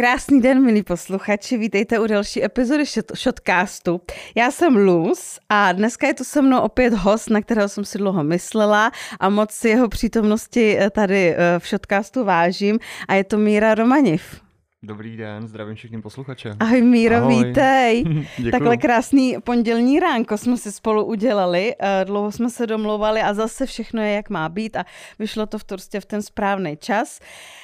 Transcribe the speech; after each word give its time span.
Krásný 0.00 0.40
den, 0.40 0.64
milí 0.64 0.82
posluchači, 0.82 1.58
vítejte 1.58 1.98
u 1.98 2.06
další 2.06 2.44
epizody 2.44 2.84
Shotcastu. 3.14 4.00
Já 4.34 4.50
jsem 4.50 4.76
Luz 4.76 5.38
a 5.48 5.72
dneska 5.72 6.06
je 6.06 6.14
tu 6.14 6.24
se 6.24 6.42
mnou 6.42 6.60
opět 6.60 6.94
host, 6.94 7.30
na 7.30 7.40
kterého 7.40 7.68
jsem 7.68 7.84
si 7.84 7.98
dlouho 7.98 8.24
myslela 8.24 8.90
a 9.20 9.28
moc 9.28 9.50
si 9.50 9.68
jeho 9.68 9.88
přítomnosti 9.88 10.78
eh, 10.78 10.90
tady 10.90 11.34
eh, 11.34 11.58
v 11.58 11.68
Shotcastu 11.68 12.24
vážím 12.24 12.78
a 13.08 13.14
je 13.14 13.24
to 13.24 13.38
Míra 13.38 13.74
Romaniv. 13.74 14.40
Dobrý 14.82 15.16
den, 15.16 15.46
zdravím 15.48 15.74
všechny 15.74 16.02
posluchače. 16.02 16.54
Ahoj 16.60 16.82
Míro, 16.82 17.16
Ahoj. 17.16 17.44
vítej. 17.44 18.04
Takhle 18.50 18.76
krásný 18.76 19.36
pondělní 19.44 20.00
ránko 20.00 20.38
jsme 20.38 20.56
si 20.56 20.72
spolu 20.72 21.04
udělali, 21.04 21.74
eh, 21.78 22.04
dlouho 22.04 22.32
jsme 22.32 22.50
se 22.50 22.66
domlouvali 22.66 23.20
a 23.20 23.34
zase 23.34 23.66
všechno 23.66 24.02
je 24.02 24.12
jak 24.12 24.30
má 24.30 24.48
být 24.48 24.76
a 24.76 24.84
vyšlo 25.18 25.46
to 25.46 25.58
v 25.58 25.64
Turstě 25.64 26.00
v 26.00 26.04
ten 26.04 26.22
správný 26.22 26.76
čas. 26.76 27.18
Uh, 27.20 27.60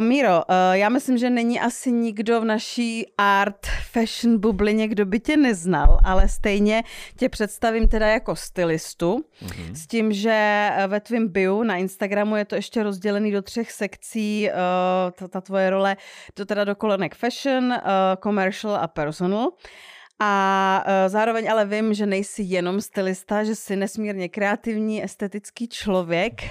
Míro, 0.00 0.36
uh, 0.36 0.54
já 0.72 0.88
myslím, 0.88 1.18
že 1.18 1.30
není 1.30 1.60
asi 1.60 1.92
nikdo 1.92 2.40
v 2.40 2.44
naší 2.44 3.06
art 3.18 3.66
fashion 3.90 4.40
bublině, 4.40 4.88
kdo 4.88 5.06
by 5.06 5.20
tě 5.20 5.36
neznal, 5.36 5.98
ale 6.04 6.28
stejně 6.28 6.82
tě 7.16 7.28
představím 7.28 7.88
teda 7.88 8.06
jako 8.06 8.36
stylistu, 8.36 9.24
mm-hmm. 9.42 9.72
s 9.74 9.86
tím, 9.86 10.12
že 10.12 10.70
ve 10.86 11.00
tvém 11.00 11.28
bio 11.28 11.64
na 11.64 11.76
Instagramu 11.76 12.36
je 12.36 12.44
to 12.44 12.54
ještě 12.54 12.82
rozdělený 12.82 13.32
do 13.32 13.42
třech 13.42 13.72
sekcí, 13.72 14.48
uh, 14.48 15.10
ta, 15.10 15.28
ta 15.28 15.40
tvoje 15.40 15.70
role, 15.70 15.96
to 16.34 16.44
teda 16.44 16.64
do 16.64 16.74
kolonek 16.74 17.14
fashion, 17.14 17.64
uh, 17.64 17.78
commercial 18.22 18.76
a 18.76 18.86
personal. 18.86 19.48
A 20.22 20.84
uh, 20.86 20.92
zároveň 21.12 21.50
ale 21.50 21.66
vím, 21.66 21.94
že 21.94 22.06
nejsi 22.06 22.42
jenom 22.42 22.80
stylista, 22.80 23.44
že 23.44 23.54
jsi 23.54 23.76
nesmírně 23.76 24.28
kreativní, 24.28 25.04
estetický 25.04 25.68
člověk. 25.68 26.42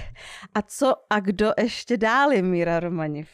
A 0.54 0.62
co 0.62 0.94
a 1.10 1.20
kdo 1.20 1.52
ještě 1.58 1.96
dál 1.96 2.32
je 2.32 2.42
Míra 2.42 2.80
Romaniv? 2.80 3.28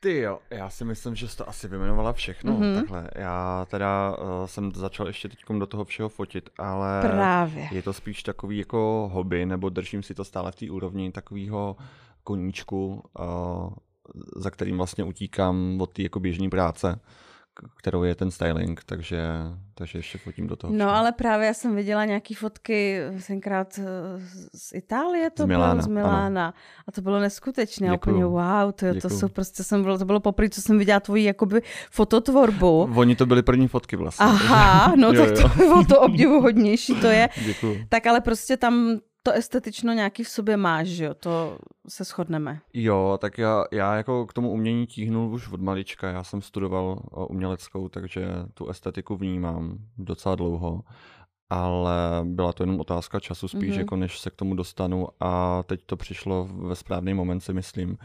Ty 0.00 0.18
jo, 0.18 0.38
já 0.50 0.70
si 0.70 0.84
myslím, 0.84 1.14
že 1.14 1.28
jsi 1.28 1.36
to 1.36 1.48
asi 1.48 1.68
vymenovala 1.68 2.12
všechno. 2.12 2.52
Mm-hmm. 2.52 2.74
Takhle, 2.74 3.10
já 3.14 3.66
teda 3.70 4.16
uh, 4.18 4.46
jsem 4.46 4.72
začal 4.74 5.06
ještě 5.06 5.28
teď 5.28 5.38
do 5.58 5.66
toho 5.66 5.84
všeho 5.84 6.08
fotit, 6.08 6.50
ale 6.58 7.00
Právě. 7.02 7.68
je 7.72 7.82
to 7.82 7.92
spíš 7.92 8.22
takový 8.22 8.58
jako 8.58 9.10
hobby, 9.12 9.46
nebo 9.46 9.68
držím 9.68 10.02
si 10.02 10.14
to 10.14 10.24
stále 10.24 10.52
v 10.52 10.56
té 10.56 10.70
úrovni 10.70 11.12
takového 11.12 11.76
koníčku, 12.22 13.02
uh, 13.18 13.72
za 14.36 14.50
kterým 14.50 14.76
vlastně 14.76 15.04
utíkám 15.04 15.80
od 15.80 15.92
té 15.92 16.02
jako 16.02 16.20
běžné 16.20 16.48
práce 16.48 17.00
kterou 17.76 18.02
je 18.02 18.14
ten 18.14 18.30
styling, 18.30 18.84
takže, 18.84 19.22
takže 19.74 19.98
ještě 19.98 20.18
fotím 20.18 20.46
do 20.46 20.56
toho. 20.56 20.72
No 20.72 20.90
ale 20.90 21.12
právě 21.12 21.46
já 21.46 21.54
jsem 21.54 21.76
viděla 21.76 22.04
nějaké 22.04 22.34
fotky 22.34 23.00
tenkrát 23.26 23.78
eh, 23.78 23.84
z 24.54 24.72
Itálie, 24.74 25.30
to 25.30 25.42
z 25.42 25.46
Milána, 25.46 25.72
bylo 25.72 25.82
z 25.82 25.86
Milána. 25.86 26.46
Ano. 26.46 26.54
A 26.88 26.92
to 26.92 27.02
bylo 27.02 27.20
neskutečné. 27.20 27.88
Děkuju. 27.88 28.16
Úplně 28.16 28.24
wow, 28.24 28.72
to, 28.72 29.00
to 29.00 29.10
jsou 29.10 29.28
prostě, 29.28 29.64
jsem 29.64 29.82
bylo, 29.82 29.98
to 29.98 30.04
bylo 30.04 30.20
poprvé, 30.20 30.50
co 30.50 30.62
jsem 30.62 30.78
viděla 30.78 31.00
tvoji 31.00 31.24
jakoby 31.24 31.62
fototvorbu. 31.90 32.90
Oni 32.94 33.16
to 33.16 33.26
byly 33.26 33.42
první 33.42 33.68
fotky 33.68 33.96
vlastně. 33.96 34.26
Aha, 34.26 34.94
no 34.96 35.08
jo, 35.12 35.26
tak 35.26 35.42
to 35.42 35.56
bylo 35.56 35.84
to 35.84 36.00
obdivuhodnější 36.00 36.94
to 36.94 37.06
je. 37.06 37.28
Děkuju. 37.46 37.76
Tak 37.88 38.06
ale 38.06 38.20
prostě 38.20 38.56
tam 38.56 39.00
to 39.24 39.32
estetično 39.32 39.92
nějaký 39.92 40.24
v 40.24 40.28
sobě 40.28 40.56
máš, 40.56 40.86
že 40.86 41.04
jo? 41.04 41.14
To 41.14 41.58
se 41.88 42.04
shodneme. 42.04 42.60
Jo, 42.74 43.18
tak 43.20 43.38
já, 43.38 43.64
já 43.72 43.94
jako 43.94 44.26
k 44.26 44.32
tomu 44.32 44.50
umění 44.50 44.86
tíhnul 44.86 45.34
už 45.34 45.52
od 45.52 45.60
malička. 45.60 46.10
Já 46.10 46.24
jsem 46.24 46.42
studoval 46.42 47.02
uměleckou, 47.28 47.88
takže 47.88 48.26
tu 48.54 48.68
estetiku 48.68 49.16
vnímám 49.16 49.78
docela 49.98 50.34
dlouho. 50.34 50.82
Ale 51.50 52.20
byla 52.24 52.52
to 52.52 52.62
jenom 52.62 52.80
otázka 52.80 53.20
času 53.20 53.48
spíš, 53.48 53.74
mm-hmm. 53.74 53.78
jako 53.78 53.96
než 53.96 54.18
se 54.18 54.30
k 54.30 54.36
tomu 54.36 54.54
dostanu. 54.54 55.08
A 55.20 55.62
teď 55.62 55.80
to 55.86 55.96
přišlo 55.96 56.48
ve 56.52 56.76
správný 56.76 57.14
moment, 57.14 57.40
si 57.40 57.52
myslím 57.52 57.98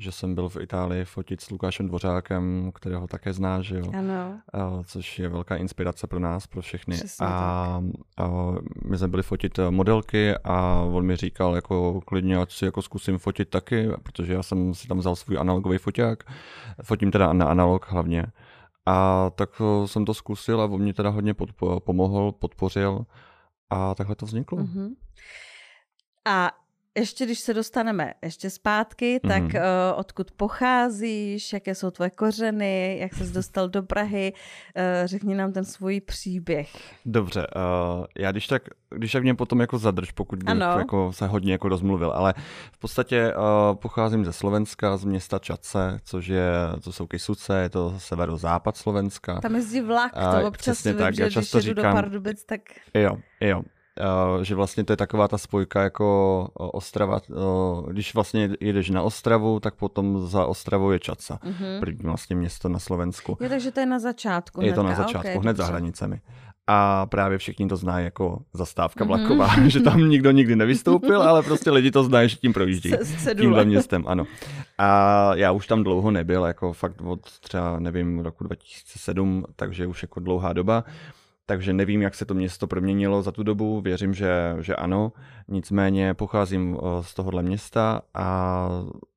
že 0.00 0.12
jsem 0.12 0.34
byl 0.34 0.48
v 0.48 0.56
Itálii 0.60 1.04
fotit 1.04 1.40
s 1.40 1.50
Lukášem 1.50 1.88
Dvořákem, 1.88 2.72
kterého 2.74 3.06
také 3.06 3.32
znáš, 3.32 3.66
že 3.66 3.78
jo? 3.78 3.92
Ano. 3.98 4.40
Což 4.84 5.18
je 5.18 5.28
velká 5.28 5.56
inspirace 5.56 6.06
pro 6.06 6.18
nás, 6.18 6.46
pro 6.46 6.62
všechny. 6.62 6.96
a, 7.20 7.82
a 8.16 8.30
my 8.84 8.98
jsme 8.98 9.08
byli 9.08 9.22
fotit 9.22 9.58
eh, 9.58 9.70
modelky 9.70 10.34
a 10.44 10.80
on 10.80 11.06
mi 11.06 11.16
říkal, 11.16 11.54
jako 11.54 12.00
klidně, 12.00 12.36
ať 12.36 12.52
si 12.52 12.64
jako 12.64 12.82
zkusím 12.82 13.18
fotit 13.18 13.48
taky, 13.48 13.88
protože 14.02 14.32
já 14.32 14.42
jsem 14.42 14.74
si 14.74 14.88
tam 14.88 14.98
vzal 14.98 15.16
svůj 15.16 15.38
analogový 15.38 15.78
foťák. 15.78 16.24
Fotím 16.82 17.10
teda 17.10 17.32
na 17.32 17.46
analog 17.46 17.86
hlavně. 17.90 18.26
A 18.86 19.30
tak 19.34 19.50
eh, 19.60 19.88
jsem 19.88 20.04
to 20.04 20.14
zkusil 20.14 20.60
a 20.60 20.64
on 20.64 20.82
mě 20.82 20.94
teda 20.94 21.10
hodně 21.10 21.32
podpo- 21.32 21.80
pomohl, 21.80 22.32
podpořil 22.32 23.06
a 23.70 23.94
takhle 23.94 24.16
to 24.16 24.26
vzniklo. 24.26 24.58
Mm-hmm. 24.58 24.88
A 26.26 26.50
ještě 26.98 27.24
když 27.24 27.38
se 27.38 27.54
dostaneme 27.54 28.14
ještě 28.22 28.50
zpátky, 28.50 29.20
tak 29.28 29.42
mm-hmm. 29.42 29.92
uh, 29.92 29.98
odkud 29.98 30.30
pocházíš, 30.30 31.52
jaké 31.52 31.74
jsou 31.74 31.90
tvoje 31.90 32.10
kořeny, 32.10 32.98
jak 33.00 33.14
jsi 33.14 33.32
dostal 33.32 33.68
do 33.68 33.82
Prahy, 33.82 34.32
uh, 34.32 35.06
řekni 35.06 35.34
nám 35.34 35.52
ten 35.52 35.64
svůj 35.64 36.00
příběh. 36.00 36.70
Dobře, 37.06 37.46
uh, 37.56 38.04
já 38.18 38.32
když 38.32 38.46
tak, 38.46 38.62
když 38.96 39.12
tak 39.12 39.22
mě 39.22 39.34
potom 39.34 39.60
jako 39.60 39.78
zadrž, 39.78 40.10
pokud 40.10 40.42
bych 40.42 40.58
jako 40.58 41.12
se 41.12 41.26
hodně 41.26 41.52
jako 41.52 41.68
rozmluvil, 41.68 42.10
ale 42.10 42.34
v 42.72 42.78
podstatě 42.78 43.34
uh, 43.34 43.76
pocházím 43.76 44.24
ze 44.24 44.32
Slovenska, 44.32 44.96
z 44.96 45.04
města 45.04 45.38
Čace, 45.38 45.98
což 46.04 46.26
je, 46.26 46.50
to 46.84 46.92
jsou 46.92 47.06
Kysuce, 47.06 47.60
je 47.60 47.68
to 47.68 47.94
severozápad 47.98 48.76
Slovenska. 48.76 49.40
Tam 49.40 49.54
jezdí 49.54 49.80
vlak, 49.80 50.12
to 50.12 50.48
občas 50.48 50.84
vím, 50.84 50.96
tak, 50.96 51.14
že 51.14 51.22
já 51.22 51.30
často 51.30 51.58
když 51.58 51.68
říkám, 51.68 51.84
do 51.84 51.92
Pardubic, 51.92 52.44
tak... 52.44 52.60
Jo, 52.94 53.16
jo, 53.40 53.62
Uh, 53.62 53.79
že 54.42 54.54
vlastně 54.54 54.84
to 54.84 54.92
je 54.92 54.96
taková 54.96 55.28
ta 55.28 55.38
spojka 55.38 55.82
jako 55.82 56.48
Ostrava, 56.54 57.20
když 57.90 58.14
vlastně 58.14 58.50
jedeš 58.60 58.90
na 58.90 59.02
Ostravu, 59.02 59.60
tak 59.60 59.74
potom 59.74 60.26
za 60.26 60.46
Ostravou 60.46 60.90
je 60.90 60.98
Čaca, 60.98 61.38
mm-hmm. 61.44 61.80
první 61.80 62.02
vlastně 62.02 62.36
město 62.36 62.68
na 62.68 62.78
Slovensku. 62.78 63.36
Je, 63.40 63.48
takže 63.48 63.70
to 63.70 63.80
je 63.80 63.86
na 63.86 63.98
začátku. 63.98 64.62
Je 64.62 64.72
to 64.72 64.82
na 64.82 64.94
začátku, 64.94 65.18
okay, 65.18 65.32
hned 65.32 65.44
dobře. 65.44 65.62
za 65.62 65.68
hranicemi. 65.68 66.20
A 66.66 67.06
právě 67.06 67.38
všichni 67.38 67.68
to 67.68 67.76
znají 67.76 68.04
jako 68.04 68.42
zastávka 68.52 69.04
mhm. 69.04 69.08
vlaková, 69.08 69.48
mm-hmm. 69.48 69.66
že 69.66 69.80
tam 69.80 70.08
nikdo 70.08 70.30
nikdy 70.30 70.56
nevystoupil, 70.56 71.22
ale 71.22 71.42
prostě 71.42 71.70
lidi 71.70 71.90
to 71.90 72.04
znají, 72.04 72.28
že 72.28 72.36
tím 72.36 72.52
projíždí. 72.52 72.92
Tímhle 73.40 73.64
městem, 73.64 74.04
ano. 74.06 74.26
A 74.78 75.30
já 75.34 75.52
už 75.52 75.66
tam 75.66 75.82
dlouho 75.82 76.10
nebyl, 76.10 76.44
jako 76.44 76.72
fakt 76.72 77.00
od 77.00 77.20
třeba, 77.40 77.78
nevím, 77.78 78.18
roku 78.18 78.44
2007, 78.44 79.44
takže 79.56 79.86
už 79.86 80.02
jako 80.02 80.20
dlouhá 80.20 80.52
doba 80.52 80.84
takže 81.50 81.72
nevím, 81.72 82.02
jak 82.02 82.14
se 82.14 82.24
to 82.24 82.34
město 82.34 82.66
proměnilo 82.66 83.22
za 83.22 83.32
tu 83.32 83.42
dobu, 83.42 83.80
věřím, 83.80 84.14
že, 84.14 84.56
že 84.60 84.76
ano. 84.76 85.12
Nicméně 85.48 86.14
pocházím 86.14 86.78
eh, 86.78 87.02
z 87.02 87.14
tohohle 87.14 87.42
města 87.42 88.02
a 88.14 88.68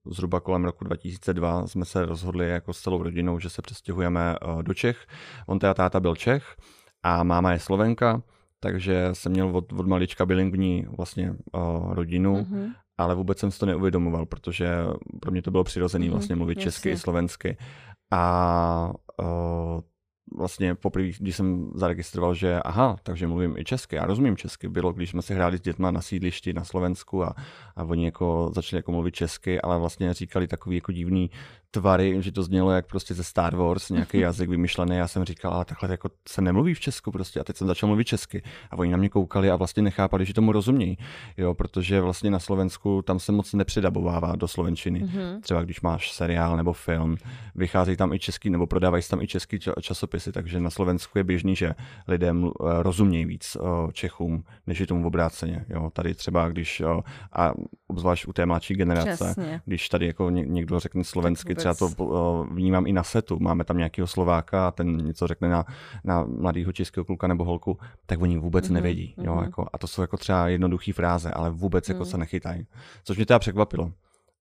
zhruba 0.06 0.40
kolem 0.40 0.66
roku 0.66 0.84
2002 0.84 1.68
jsme 1.68 1.86
se 1.86 2.06
rozhodli 2.06 2.50
jako 2.50 2.74
s 2.74 2.82
celou 2.82 3.04
rodinou, 3.04 3.40
že 3.40 3.50
se 3.50 3.62
přestěhujeme 3.62 4.36
eh, 4.36 4.64
do 4.64 4.74
Čech. 4.74 5.08
On 5.48 5.60
teda 5.60 5.74
táta 5.74 6.00
byl 6.00 6.16
Čech 6.16 6.56
a 7.04 7.24
máma 7.24 7.52
je 7.52 7.60
Slovenka, 7.60 8.22
takže 8.60 9.10
jsem 9.14 9.32
měl 9.32 9.58
od, 9.58 9.74
od 9.74 9.88
malička 9.88 10.26
bilingvní 10.26 10.86
vlastně 10.98 11.36
uh, 11.52 11.94
rodinu, 11.94 12.36
mm-hmm. 12.36 12.72
ale 12.98 13.16
vůbec 13.16 13.40
jsem 13.40 13.52
si 13.52 13.60
to 13.60 13.66
neuvědomoval, 13.66 14.26
protože 14.26 14.70
pro 15.22 15.32
mě 15.32 15.42
to 15.42 15.52
bylo 15.52 15.64
přirozené 15.64 16.06
mm-hmm, 16.06 16.12
vlastně 16.12 16.36
mluvit 16.36 16.58
jasně. 16.58 16.64
česky 16.64 16.90
i 16.90 16.98
slovensky. 16.98 17.58
A 18.12 18.94
uh, 19.22 19.82
vlastně 20.38 20.76
poprvé, 20.76 21.08
když 21.20 21.36
jsem 21.36 21.72
zaregistroval, 21.76 22.34
že 22.34 22.60
aha, 22.60 22.96
takže 23.04 23.28
mluvím 23.28 23.58
i 23.58 23.64
česky, 23.64 23.96
já 23.96 24.06
rozumím 24.06 24.38
česky, 24.38 24.70
bylo, 24.70 24.94
když 24.94 25.10
jsme 25.10 25.22
si 25.22 25.34
hráli 25.34 25.58
s 25.58 25.62
dětma 25.62 25.92
na 25.92 26.02
sídlišti 26.02 26.54
na 26.54 26.64
Slovensku 26.64 27.24
a, 27.24 27.36
a 27.76 27.84
oni 27.84 28.06
jako 28.06 28.52
začali 28.56 28.78
jako 28.78 28.92
mluvit 28.92 29.16
česky, 29.16 29.62
ale 29.62 29.80
vlastně 29.80 30.14
říkali 30.14 30.48
takový 30.48 30.76
jako 30.76 30.92
divný 30.92 31.32
tvary, 31.74 32.22
že 32.22 32.32
to 32.32 32.44
znělo 32.44 32.72
jak 32.72 32.88
prostě 32.88 33.14
ze 33.14 33.24
Star 33.24 33.56
Wars, 33.56 33.90
nějaký 33.90 34.20
jazyk 34.20 34.50
vymyšlený. 34.50 34.96
Já 34.96 35.08
jsem 35.08 35.24
říkal, 35.24 35.54
ale 35.54 35.66
takhle 35.66 35.92
jako 35.92 36.10
se 36.28 36.42
nemluví 36.42 36.74
v 36.74 36.80
Česku 36.80 37.12
prostě. 37.12 37.40
A 37.40 37.44
teď 37.44 37.58
jsem 37.58 37.68
začal 37.68 37.88
mluvit 37.88 38.08
česky. 38.08 38.44
A 38.72 38.78
oni 38.78 38.92
na 38.92 38.98
mě 38.98 39.10
koukali 39.10 39.50
a 39.52 39.56
vlastně 39.56 39.84
nechápali, 39.84 40.26
že 40.26 40.34
tomu 40.34 40.52
rozumějí. 40.52 40.98
Jo, 41.38 41.54
protože 41.54 42.02
vlastně 42.02 42.32
na 42.32 42.40
Slovensku 42.40 43.02
tam 43.02 43.20
se 43.20 43.32
moc 43.32 43.54
nepřidabovává 43.54 44.36
do 44.36 44.48
slovenčiny. 44.48 45.04
Mm-hmm. 45.04 45.42
Třeba 45.42 45.64
když 45.64 45.82
máš 45.82 46.12
seriál 46.12 46.58
nebo 46.58 46.74
film, 46.74 47.18
vychází 47.56 47.96
tam 47.96 48.14
i 48.14 48.20
český, 48.20 48.50
nebo 48.50 48.68
prodávají 48.68 49.04
tam 49.10 49.22
i 49.22 49.28
český 49.28 49.60
časopisy, 49.82 50.32
takže 50.32 50.60
na 50.60 50.70
Slovensku 50.70 51.18
je 51.18 51.24
běžný, 51.24 51.56
že 51.56 51.76
lidem 52.08 52.52
rozumějí 52.82 53.26
víc 53.26 53.58
Čechům, 53.94 54.44
než 54.68 54.80
je 54.80 54.88
tomu 54.88 55.08
obráceně. 55.08 55.66
Jo, 55.70 55.90
tady 55.94 56.14
třeba, 56.14 56.50
když, 56.50 56.82
a 57.34 57.54
obzvlášť 57.88 58.28
u 58.28 58.34
té 58.34 58.46
mladší 58.46 58.74
generace, 58.74 59.16
Přesně. 59.16 59.62
když 59.66 59.90
tady 59.90 60.08
jako 60.08 60.30
někdo 60.30 60.80
řekne 60.80 61.04
slovensky, 61.04 61.56
třeba 61.72 61.96
to 61.96 62.04
uh, 62.04 62.48
vnímám 62.56 62.88
i 62.88 62.94
na 62.94 63.04
setu. 63.04 63.40
Máme 63.40 63.64
tam 63.64 63.78
nějakého 63.78 64.08
Slováka 64.08 64.68
a 64.68 64.72
ten 64.72 64.98
něco 64.98 65.28
řekne 65.28 65.50
na, 65.50 65.66
na 66.04 66.24
mladého 66.24 66.72
českého 66.72 67.06
kluka 67.06 67.28
nebo 67.28 67.44
holku, 67.44 67.78
tak 68.06 68.22
oni 68.22 68.38
vůbec 68.38 68.66
mm-hmm. 68.66 68.74
nevědí. 68.74 69.16
Jo, 69.18 69.36
mm-hmm. 69.36 69.44
jako, 69.44 69.68
a 69.74 69.78
to 69.78 69.88
jsou 69.88 70.02
jako 70.02 70.18
třeba 70.18 70.48
jednoduché 70.48 70.94
fráze, 70.94 71.32
ale 71.32 71.50
vůbec 71.50 71.88
mm. 71.88 71.94
jako 71.94 72.06
se 72.06 72.18
nechytají. 72.18 72.68
Což 73.04 73.18
mě 73.18 73.26
teda 73.26 73.40
překvapilo. 73.40 73.92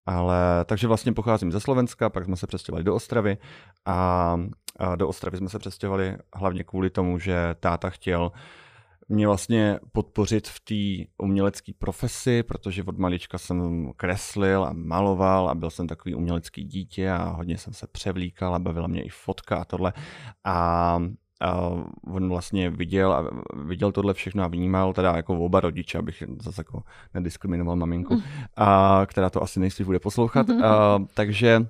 Ale 0.06 0.64
takže 0.64 0.86
vlastně 0.86 1.12
pocházím 1.12 1.52
ze 1.52 1.60
Slovenska, 1.60 2.10
pak 2.10 2.24
jsme 2.24 2.36
se 2.36 2.46
přestěhovali 2.46 2.84
do 2.84 2.94
Ostravy 2.94 3.38
a, 3.86 4.36
a 4.78 4.96
do 4.96 5.08
Ostravy 5.08 5.36
jsme 5.36 5.48
se 5.48 5.58
přestěhovali 5.58 6.16
hlavně 6.34 6.64
kvůli 6.64 6.90
tomu, 6.90 7.18
že 7.18 7.54
táta 7.60 7.90
chtěl 7.90 8.32
mě 9.12 9.26
vlastně 9.26 9.78
podpořit 9.92 10.48
v 10.48 10.60
té 10.60 11.10
umělecké 11.18 11.72
profesi, 11.78 12.42
protože 12.42 12.84
od 12.84 12.98
malička 12.98 13.38
jsem 13.38 13.90
kreslil 13.96 14.64
a 14.64 14.72
maloval 14.72 15.48
a 15.48 15.54
byl 15.54 15.70
jsem 15.70 15.86
takový 15.86 16.14
umělecký 16.14 16.64
dítě 16.64 17.10
a 17.10 17.28
hodně 17.28 17.58
jsem 17.58 17.72
se 17.72 17.86
převlíkal 17.86 18.54
a 18.54 18.58
bavila 18.58 18.86
mě 18.86 19.02
i 19.02 19.08
fotka 19.08 19.56
a 19.56 19.64
tohle. 19.64 19.92
A 20.44 20.98
a 21.42 21.70
on 22.06 22.28
vlastně 22.28 22.70
viděl 22.70 23.12
a 23.12 23.30
viděl 23.64 23.92
tohle 23.92 24.14
všechno 24.14 24.44
a 24.44 24.48
vnímal, 24.48 24.92
teda 24.92 25.16
jako 25.16 25.38
oba 25.38 25.60
rodiče, 25.60 25.98
abych 25.98 26.22
zase 26.42 26.60
jako 26.60 26.82
nediskriminoval 27.14 27.76
maminku, 27.76 28.14
mm. 28.14 28.22
a, 28.56 29.02
která 29.06 29.30
to 29.30 29.42
asi 29.42 29.60
nejspíš 29.60 29.86
bude 29.86 29.98
poslouchat. 29.98 30.50
A, 30.64 30.98
takže 31.14 31.66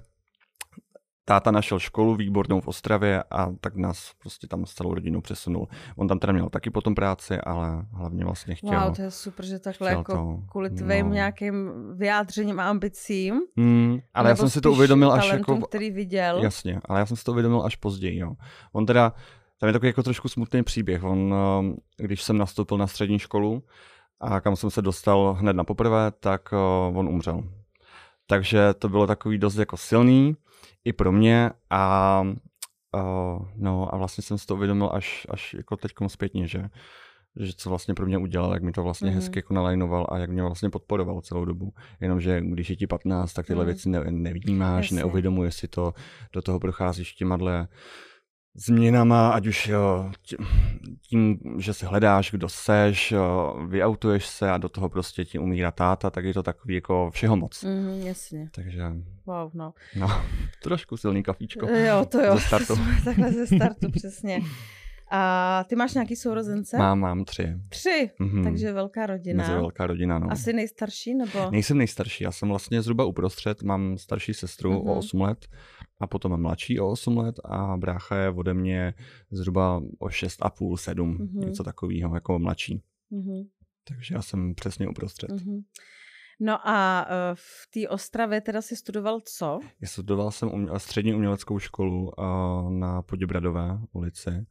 táta 1.24 1.50
našel 1.50 1.78
školu 1.78 2.14
výbornou 2.14 2.60
v 2.60 2.68
Ostravě 2.68 3.22
a 3.30 3.48
tak 3.60 3.76
nás 3.76 4.10
prostě 4.18 4.46
tam 4.46 4.66
s 4.66 4.74
celou 4.74 4.94
rodinou 4.94 5.20
přesunul. 5.20 5.68
On 5.96 6.08
tam 6.08 6.18
teda 6.18 6.32
měl 6.32 6.48
taky 6.48 6.70
potom 6.70 6.94
práci, 6.94 7.38
ale 7.38 7.86
hlavně 7.92 8.24
vlastně 8.24 8.54
chtěl. 8.54 8.80
Wow, 8.80 8.96
to 8.96 9.02
je 9.02 9.10
super, 9.10 9.46
že 9.46 9.58
takhle 9.58 9.90
jako 9.90 10.12
to, 10.12 10.42
kvůli 10.50 10.70
tvým 10.70 11.08
no. 11.08 11.14
nějakým 11.14 11.70
vyjádřením 11.96 12.60
a 12.60 12.68
ambicím. 12.68 13.40
Mm, 13.56 13.98
ale 14.14 14.28
já 14.28 14.36
jsem 14.36 14.50
si 14.50 14.60
to 14.60 14.72
uvědomil 14.72 15.12
až 15.12 15.32
jako... 15.32 15.56
který 15.60 15.90
viděl. 15.90 16.42
Jasně, 16.42 16.80
ale 16.84 16.98
já 16.98 17.06
jsem 17.06 17.16
si 17.16 17.24
to 17.24 17.32
uvědomil 17.32 17.62
až 17.62 17.76
později, 17.76 18.18
jo. 18.18 18.34
On 18.72 18.86
teda, 18.86 19.12
tam 19.58 19.66
je 19.66 19.72
takový 19.72 19.88
jako 19.88 20.02
trošku 20.02 20.28
smutný 20.28 20.62
příběh. 20.62 21.04
On, 21.04 21.34
um, 21.58 21.76
když 21.96 22.22
jsem 22.22 22.38
nastoupil 22.38 22.78
na 22.78 22.86
střední 22.86 23.18
školu 23.18 23.62
a 24.20 24.40
kam 24.40 24.56
jsem 24.56 24.70
se 24.70 24.82
dostal 24.82 25.36
hned 25.40 25.56
na 25.56 25.64
poprvé, 25.64 26.12
tak 26.20 26.52
uh, 26.52 26.98
on 26.98 27.08
umřel. 27.08 27.42
Takže 28.26 28.74
to 28.74 28.88
bylo 28.88 29.06
takový 29.06 29.38
dost 29.38 29.56
jako 29.56 29.76
silný 29.76 30.36
i 30.84 30.92
pro 30.92 31.12
mě 31.12 31.50
a 31.70 32.22
uh, 32.94 33.46
no 33.56 33.94
a 33.94 33.96
vlastně 33.96 34.22
jsem 34.22 34.38
si 34.38 34.46
to 34.46 34.54
uvědomil 34.54 34.90
až, 34.92 35.26
až 35.30 35.54
jako 35.54 35.76
teď 35.76 35.92
zpětně, 36.06 36.46
že, 36.46 36.64
že 37.40 37.52
co 37.56 37.68
vlastně 37.68 37.94
pro 37.94 38.06
mě 38.06 38.18
udělal, 38.18 38.54
jak 38.54 38.62
mi 38.62 38.72
to 38.72 38.82
vlastně 38.82 39.10
mm. 39.10 39.16
hezky 39.16 39.38
jako 39.38 39.54
nalajnoval 39.54 40.06
a 40.10 40.18
jak 40.18 40.30
mě 40.30 40.42
vlastně 40.42 40.70
podporoval 40.70 41.20
celou 41.20 41.44
dobu. 41.44 41.72
Jenomže 42.00 42.40
když 42.40 42.70
je 42.70 42.76
ti 42.76 42.86
15, 42.86 43.32
tak 43.32 43.46
tyhle 43.46 43.64
mm. 43.64 43.66
věci 43.66 43.88
ne, 43.88 44.04
nevnímáš, 44.10 44.84
Jasně. 44.84 44.96
neuvědomuješ 44.96 45.54
si 45.54 45.68
to, 45.68 45.94
do 46.32 46.42
toho 46.42 46.60
procházíš 46.60 47.12
těma 47.12 47.36
změnama, 48.54 49.30
ať 49.30 49.46
už 49.46 49.68
jo, 49.68 50.10
tím, 51.08 51.38
že 51.58 51.74
si 51.74 51.86
hledáš, 51.86 52.30
kdo 52.30 52.48
seš, 52.48 53.12
jo, 53.12 53.56
vyautuješ 53.68 54.26
se 54.26 54.50
a 54.50 54.58
do 54.58 54.68
toho 54.68 54.88
prostě 54.88 55.24
ti 55.24 55.38
umírá 55.38 55.70
táta, 55.70 56.10
tak 56.10 56.24
je 56.24 56.34
to 56.34 56.42
takový 56.42 56.74
jako 56.74 57.10
všeho 57.10 57.36
moc. 57.36 57.64
Mm, 57.64 58.00
jasně. 58.06 58.48
Takže... 58.54 58.82
Wow, 59.26 59.50
no. 59.54 59.74
No, 59.96 60.08
trošku 60.62 60.96
silný 60.96 61.22
kafíčko. 61.22 61.66
Jo, 61.68 62.04
to 62.04 62.20
jo. 62.20 62.36
Ze 62.36 62.40
startu. 62.46 62.74
Takhle 63.04 63.32
ze 63.32 63.46
startu, 63.46 63.90
přesně. 63.90 64.40
A 65.14 65.64
ty 65.68 65.76
máš 65.76 65.94
nějaký 65.94 66.16
sourozence? 66.16 66.78
Mám, 66.78 67.00
mám 67.00 67.24
tři. 67.24 67.54
Tři? 67.68 68.10
Mm-hmm. 68.20 68.44
Takže 68.44 68.72
velká 68.72 69.06
rodina. 69.06 69.44
Mezi 69.44 69.52
velká 69.52 69.86
rodina, 69.86 70.18
no. 70.18 70.32
Asi 70.32 70.52
nejstarší, 70.52 71.14
nebo? 71.14 71.50
Nejsem 71.50 71.78
nejstarší, 71.78 72.24
já 72.24 72.32
jsem 72.32 72.48
vlastně 72.48 72.82
zhruba 72.82 73.04
uprostřed, 73.04 73.62
mám 73.62 73.98
starší 73.98 74.34
sestru 74.34 74.72
mm-hmm. 74.72 74.90
o 74.90 74.94
8 74.94 75.20
let 75.20 75.46
a 76.00 76.06
potom 76.06 76.30
mám 76.30 76.42
mladší 76.42 76.80
o 76.80 76.90
8 76.90 77.16
let 77.16 77.40
a 77.44 77.76
brácha 77.76 78.16
je 78.16 78.30
ode 78.30 78.54
mě 78.54 78.94
zhruba 79.30 79.82
o 79.98 80.06
6,5, 80.06 80.76
7, 80.76 81.18
mm-hmm. 81.18 81.46
něco 81.46 81.64
takového, 81.64 82.14
jako 82.14 82.38
mladší. 82.38 82.82
Mm-hmm. 83.12 83.48
Takže 83.88 84.14
já 84.14 84.22
jsem 84.22 84.54
přesně 84.54 84.88
uprostřed. 84.88 85.30
Mm-hmm. 85.30 85.62
No 86.40 86.68
a 86.68 87.06
uh, 87.06 87.34
v 87.34 87.70
té 87.70 87.88
Ostravě 87.88 88.40
teda 88.40 88.62
si 88.62 88.76
studoval 88.76 89.20
co? 89.24 89.60
Já 89.80 89.88
studoval 89.88 90.30
jsem 90.30 90.48
um, 90.48 90.68
střední 90.76 91.14
uměleckou 91.14 91.58
školu 91.58 92.10
uh, 92.18 92.72
na 92.72 93.02
Poděbradové 93.02 93.78
ulici. 93.92 94.46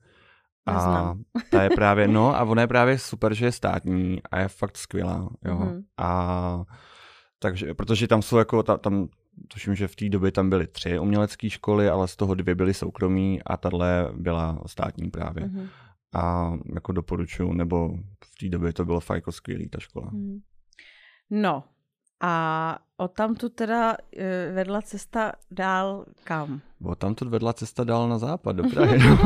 A 0.65 1.15
ta 1.51 1.63
je 1.63 1.69
právě, 1.69 2.07
no 2.07 2.35
a 2.35 2.43
ona 2.43 2.61
je 2.61 2.67
právě 2.67 2.97
super, 2.97 3.33
že 3.33 3.45
je 3.45 3.51
státní 3.51 4.21
a 4.31 4.39
je 4.39 4.47
fakt 4.47 4.77
skvělá, 4.77 5.29
jo. 5.45 5.55
Mm-hmm. 5.55 5.83
A 5.97 6.63
takže, 7.39 7.73
protože 7.73 8.07
tam 8.07 8.21
jsou 8.21 8.37
jako, 8.37 8.63
ta, 8.63 8.77
tam 8.77 9.07
tuším, 9.47 9.75
že 9.75 9.87
v 9.87 9.95
té 9.95 10.09
době 10.09 10.31
tam 10.31 10.49
byly 10.49 10.67
tři 10.67 10.99
umělecké 10.99 11.49
školy, 11.49 11.89
ale 11.89 12.07
z 12.07 12.15
toho 12.15 12.35
dvě 12.35 12.55
byly 12.55 12.73
soukromí 12.73 13.41
a 13.45 13.57
tahle 13.57 14.09
byla 14.13 14.61
státní 14.65 15.09
právě. 15.09 15.43
Mm-hmm. 15.43 15.67
A 16.13 16.53
jako 16.75 16.91
doporučuji, 16.91 17.53
nebo 17.53 17.97
v 18.25 18.39
té 18.39 18.49
době 18.49 18.73
to 18.73 18.85
bylo 18.85 18.99
fakt 18.99 19.17
jako 19.17 19.31
skvělý 19.31 19.69
ta 19.69 19.79
škola. 19.79 20.09
Mm. 20.11 20.39
No 21.29 21.63
a 22.21 22.77
od 22.97 23.13
tamtu 23.13 23.49
teda 23.49 23.97
e, 24.17 24.51
vedla 24.51 24.81
cesta 24.81 25.31
dál 25.51 26.05
kam? 26.23 26.61
Od 26.83 26.99
tamtu 26.99 27.29
vedla 27.29 27.53
cesta 27.53 27.83
dál 27.83 28.09
na 28.09 28.17
západ, 28.17 28.55
do 28.55 28.63
Prahy. 28.73 28.99
No. 28.99 29.17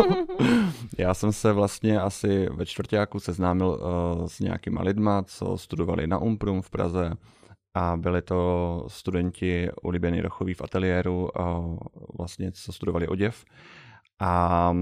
Já 0.97 1.13
jsem 1.13 1.33
se 1.33 1.53
vlastně 1.53 1.99
asi 1.99 2.49
ve 2.49 2.65
čtvrtáku 2.65 3.19
seznámil 3.19 3.67
uh, 3.67 4.27
s 4.27 4.39
nějakýma 4.39 4.81
lidma, 4.81 5.23
co 5.23 5.57
studovali 5.57 6.07
na 6.07 6.17
Umprum 6.17 6.61
v 6.61 6.69
Praze 6.69 7.11
a 7.75 7.97
byli 7.97 8.21
to 8.21 8.85
studenti 8.87 9.69
u 9.83 9.89
Libeny 9.89 10.21
Rochový 10.21 10.53
v 10.53 10.61
ateliéru, 10.61 11.29
vlastně 12.17 12.51
co 12.51 12.73
studovali 12.73 13.07
oděv. 13.07 13.45
A, 14.19 14.73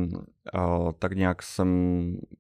a 0.54 0.92
tak 1.00 1.14
nějak 1.14 1.44
jsem 1.44 1.68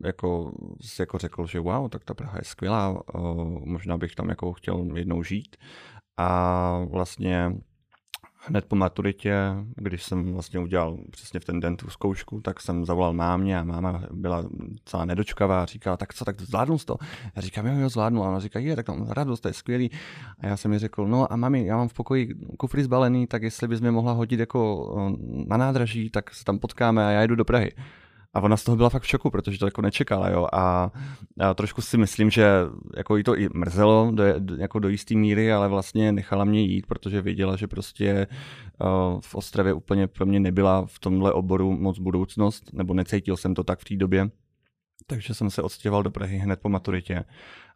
jako, 0.05 0.51
jako 0.99 1.17
řekl, 1.17 1.47
že 1.47 1.59
wow, 1.59 1.89
tak 1.89 2.03
ta 2.03 2.13
Praha 2.13 2.37
je 2.37 2.43
skvělá, 2.43 2.87
a, 2.87 3.19
možná 3.65 3.97
bych 3.97 4.15
tam 4.15 4.29
jako 4.29 4.53
chtěl 4.53 4.97
jednou 4.97 5.23
žít. 5.23 5.55
A 6.17 6.85
vlastně 6.91 7.51
hned 8.45 8.65
po 8.65 8.75
maturitě, 8.75 9.35
když 9.75 10.03
jsem 10.03 10.33
vlastně 10.33 10.59
udělal 10.59 10.97
přesně 11.09 11.39
v 11.39 11.45
ten 11.45 11.59
den 11.59 11.77
tu 11.77 11.89
zkoušku, 11.89 12.41
tak 12.41 12.61
jsem 12.61 12.85
zavolal 12.85 13.13
mámě 13.13 13.59
a 13.59 13.63
máma 13.63 14.03
byla 14.11 14.43
celá 14.85 15.05
nedočkavá 15.05 15.63
a 15.63 15.65
říkala, 15.65 15.97
tak 15.97 16.13
co, 16.13 16.25
tak 16.25 16.41
zvládnu 16.41 16.77
to? 16.85 16.97
Já 17.35 17.41
říkám, 17.41 17.67
jo, 17.67 17.73
jo, 17.79 17.89
zvládnu. 17.89 18.23
A 18.23 18.29
ona 18.29 18.39
říká, 18.39 18.59
je, 18.59 18.75
tak 18.75 18.85
tam 18.85 19.07
radost, 19.09 19.39
to 19.39 19.47
je 19.47 19.53
skvělý. 19.53 19.91
A 20.39 20.47
já 20.47 20.57
jsem 20.57 20.71
mi 20.71 20.79
řekl, 20.79 21.07
no 21.07 21.33
a 21.33 21.35
mami, 21.35 21.65
já 21.65 21.77
mám 21.77 21.87
v 21.87 21.93
pokoji 21.93 22.35
kufry 22.57 22.83
zbalený, 22.83 23.27
tak 23.27 23.43
jestli 23.43 23.67
bys 23.67 23.81
mě 23.81 23.91
mohla 23.91 24.11
hodit 24.11 24.39
jako 24.39 24.93
eh, 24.97 25.45
na 25.47 25.57
nádraží, 25.57 26.09
tak 26.09 26.33
se 26.33 26.43
tam 26.43 26.59
potkáme 26.59 27.05
a 27.05 27.09
já 27.09 27.21
jedu 27.21 27.35
do 27.35 27.45
Prahy. 27.45 27.71
A 28.33 28.41
ona 28.41 28.57
z 28.57 28.63
toho 28.63 28.75
byla 28.75 28.89
fakt 28.89 29.03
v 29.03 29.07
šoku, 29.07 29.29
protože 29.29 29.59
to 29.59 29.65
jako 29.65 29.81
nečekala, 29.81 30.29
jo. 30.29 30.47
A, 30.53 30.91
a 31.39 31.53
trošku 31.53 31.81
si 31.81 31.97
myslím, 31.97 32.29
že 32.29 32.47
jako 32.97 33.17
jí 33.17 33.23
to 33.23 33.37
i 33.37 33.49
mrzelo 33.53 34.11
do, 34.11 34.23
jako 34.57 34.79
do 34.79 34.89
jisté 34.89 35.15
míry, 35.15 35.53
ale 35.53 35.67
vlastně 35.67 36.11
nechala 36.11 36.45
mě 36.45 36.61
jít, 36.61 36.85
protože 36.87 37.21
věděla, 37.21 37.55
že 37.55 37.67
prostě 37.67 38.27
uh, 38.81 39.21
v 39.21 39.35
Ostravě 39.35 39.73
úplně 39.73 40.07
pro 40.07 40.25
mě 40.25 40.39
nebyla 40.39 40.85
v 40.85 40.99
tomhle 40.99 41.33
oboru 41.33 41.71
moc 41.71 41.99
budoucnost, 41.99 42.73
nebo 42.73 42.93
necítil 42.93 43.37
jsem 43.37 43.53
to 43.53 43.63
tak 43.63 43.79
v 43.79 43.83
té 43.83 43.95
době. 43.95 44.29
Takže 45.07 45.33
jsem 45.33 45.49
se 45.49 45.61
odstěhoval 45.61 46.03
do 46.03 46.11
Prahy 46.11 46.37
hned 46.37 46.59
po 46.61 46.69
maturitě 46.69 47.25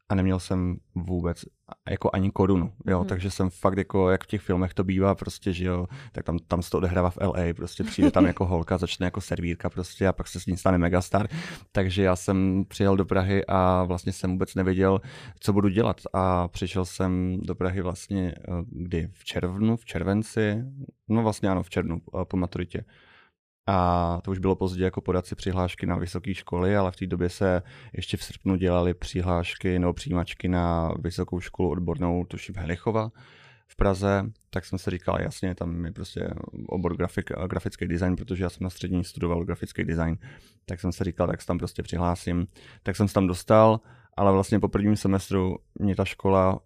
a 0.09 0.15
neměl 0.15 0.39
jsem 0.39 0.77
vůbec 0.95 1.45
jako 1.89 2.09
ani 2.13 2.31
korunu, 2.31 2.73
jo, 2.87 2.99
hmm. 2.99 3.07
takže 3.07 3.31
jsem 3.31 3.49
fakt 3.49 3.77
jako, 3.77 4.09
jak 4.09 4.23
v 4.23 4.27
těch 4.27 4.41
filmech 4.41 4.73
to 4.73 4.83
bývá 4.83 5.15
prostě, 5.15 5.53
že 5.53 5.65
jo, 5.65 5.87
tak 6.11 6.23
tam, 6.23 6.39
tam 6.39 6.61
se 6.61 6.69
to 6.69 6.77
odehrává 6.77 7.09
v 7.09 7.17
LA, 7.17 7.53
prostě 7.55 7.83
přijde 7.83 8.11
tam 8.11 8.25
jako 8.31 8.45
holka, 8.45 8.77
začne 8.77 9.07
jako 9.07 9.21
servírka 9.21 9.69
prostě 9.69 10.07
a 10.07 10.13
pak 10.13 10.27
se 10.27 10.39
s 10.39 10.45
ní 10.45 10.57
stane 10.57 10.77
megastar, 10.77 11.27
takže 11.71 12.03
já 12.03 12.15
jsem 12.15 12.65
přijel 12.67 12.97
do 12.97 13.05
Prahy 13.05 13.45
a 13.47 13.83
vlastně 13.83 14.13
jsem 14.13 14.31
vůbec 14.31 14.55
nevěděl, 14.55 15.01
co 15.39 15.53
budu 15.53 15.69
dělat. 15.69 16.01
A 16.13 16.47
přišel 16.47 16.85
jsem 16.85 17.39
do 17.41 17.55
Prahy 17.55 17.81
vlastně 17.81 18.33
eh, 18.37 18.63
kdy? 18.69 19.09
V 19.11 19.25
červnu, 19.25 19.77
v 19.77 19.85
červenci, 19.85 20.63
no 21.09 21.23
vlastně 21.23 21.49
ano, 21.49 21.63
v 21.63 21.69
červnu 21.69 22.01
eh, 22.21 22.25
po 22.25 22.37
maturitě 22.37 22.83
a 23.67 24.19
to 24.23 24.31
už 24.31 24.39
bylo 24.39 24.55
pozdě 24.55 24.83
jako 24.83 25.01
podat 25.01 25.25
si 25.25 25.35
přihlášky 25.35 25.85
na 25.85 25.95
vysoké 25.95 26.33
školy, 26.33 26.77
ale 26.77 26.91
v 26.91 26.95
té 26.95 27.07
době 27.07 27.29
se 27.29 27.61
ještě 27.93 28.17
v 28.17 28.23
srpnu 28.23 28.55
dělali 28.55 28.93
přihlášky 28.93 29.79
nebo 29.79 29.93
přijímačky 29.93 30.47
na 30.47 30.91
vysokou 30.99 31.39
školu 31.39 31.69
odbornou, 31.69 32.25
tuším 32.25 32.55
Helichova 32.57 33.11
v 33.67 33.75
Praze, 33.75 34.23
tak 34.49 34.65
jsem 34.65 34.79
se 34.79 34.91
říkal, 34.91 35.21
jasně, 35.21 35.55
tam 35.55 35.85
je 35.85 35.91
prostě 35.91 36.29
obor 36.67 36.97
grafik, 36.97 37.31
grafický 37.47 37.87
design, 37.87 38.15
protože 38.15 38.43
já 38.43 38.49
jsem 38.49 38.63
na 38.63 38.69
střední 38.69 39.03
studoval 39.03 39.43
grafický 39.43 39.83
design, 39.83 40.17
tak 40.65 40.79
jsem 40.79 40.91
se 40.91 41.03
říkal, 41.03 41.27
tak 41.27 41.41
se 41.41 41.47
tam 41.47 41.57
prostě 41.57 41.83
přihlásím. 41.83 42.47
Tak 42.83 42.95
jsem 42.95 43.07
se 43.07 43.13
tam 43.13 43.27
dostal, 43.27 43.79
ale 44.17 44.31
vlastně 44.31 44.59
po 44.59 44.67
prvním 44.67 44.95
semestru 44.95 45.57
mě 45.79 45.95
ta 45.95 46.05
škola 46.05 46.59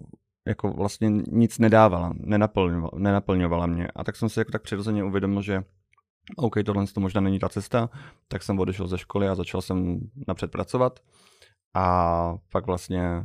jako 0.48 0.74
vlastně 0.74 1.10
nic 1.28 1.60
nedávala, 1.60 2.14
nenaplňovala, 2.18 2.92
nenaplňovala 2.98 3.66
mě. 3.66 3.88
A 3.96 4.04
tak 4.04 4.16
jsem 4.16 4.30
si 4.30 4.40
jako 4.40 4.52
tak 4.52 4.62
přirozeně 4.62 5.04
uvědomil, 5.04 5.42
že 5.42 5.64
OK, 6.36 6.56
tohle 6.66 6.88
to 6.88 7.00
možná 7.00 7.22
není 7.22 7.40
ta 7.40 7.50
cesta, 7.50 7.90
tak 8.28 8.44
jsem 8.44 8.60
odešel 8.60 8.88
ze 8.88 8.98
školy 8.98 9.28
a 9.28 9.36
začal 9.36 9.62
jsem 9.62 10.00
napřed 10.28 10.52
pracovat. 10.52 11.00
A 11.74 12.36
pak 12.52 12.66
vlastně 12.66 13.24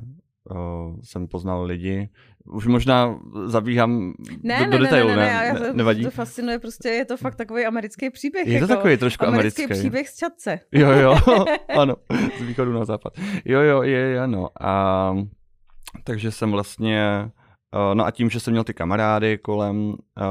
uh, 0.50 1.00
jsem 1.02 1.28
poznal 1.28 1.64
lidi. 1.64 2.08
Už 2.44 2.66
možná 2.66 3.20
zabíhám 3.44 4.14
ne, 4.42 4.58
do, 4.58 4.64
do 4.64 4.78
ne, 4.78 4.78
detailu, 4.78 5.08
ne, 5.08 5.16
ne, 5.16 5.22
ne, 5.22 5.52
ne, 5.52 5.60
ne, 5.60 5.72
nevadí? 5.72 6.04
To 6.04 6.10
fascinuje, 6.10 6.58
prostě 6.58 6.88
je 6.88 7.04
to 7.04 7.16
fakt 7.16 7.34
takový 7.34 7.66
americký 7.66 8.10
příběh. 8.10 8.46
Je 8.46 8.58
to 8.58 8.64
jako 8.64 8.74
takový 8.74 8.96
trošku 8.96 9.26
americký. 9.26 9.62
Americký 9.62 9.80
příběh 9.80 10.08
z 10.08 10.16
Čadce. 10.16 10.60
Jo, 10.72 10.90
jo, 10.90 11.16
ano, 11.78 11.96
z 12.38 12.42
východu 12.42 12.72
na 12.72 12.84
západ. 12.84 13.12
Jo, 13.44 13.60
jo, 13.60 13.82
je, 13.82 14.20
ano. 14.20 14.48
A 14.60 15.14
takže 16.04 16.30
jsem 16.30 16.50
vlastně 16.50 17.30
no 17.94 18.06
a 18.06 18.11
tím, 18.11 18.30
že 18.30 18.40
jsem 18.40 18.52
měl 18.52 18.64
ty 18.64 18.75
kamarády 18.75 19.38
kolem, 19.38 19.94
eh, 20.18 20.23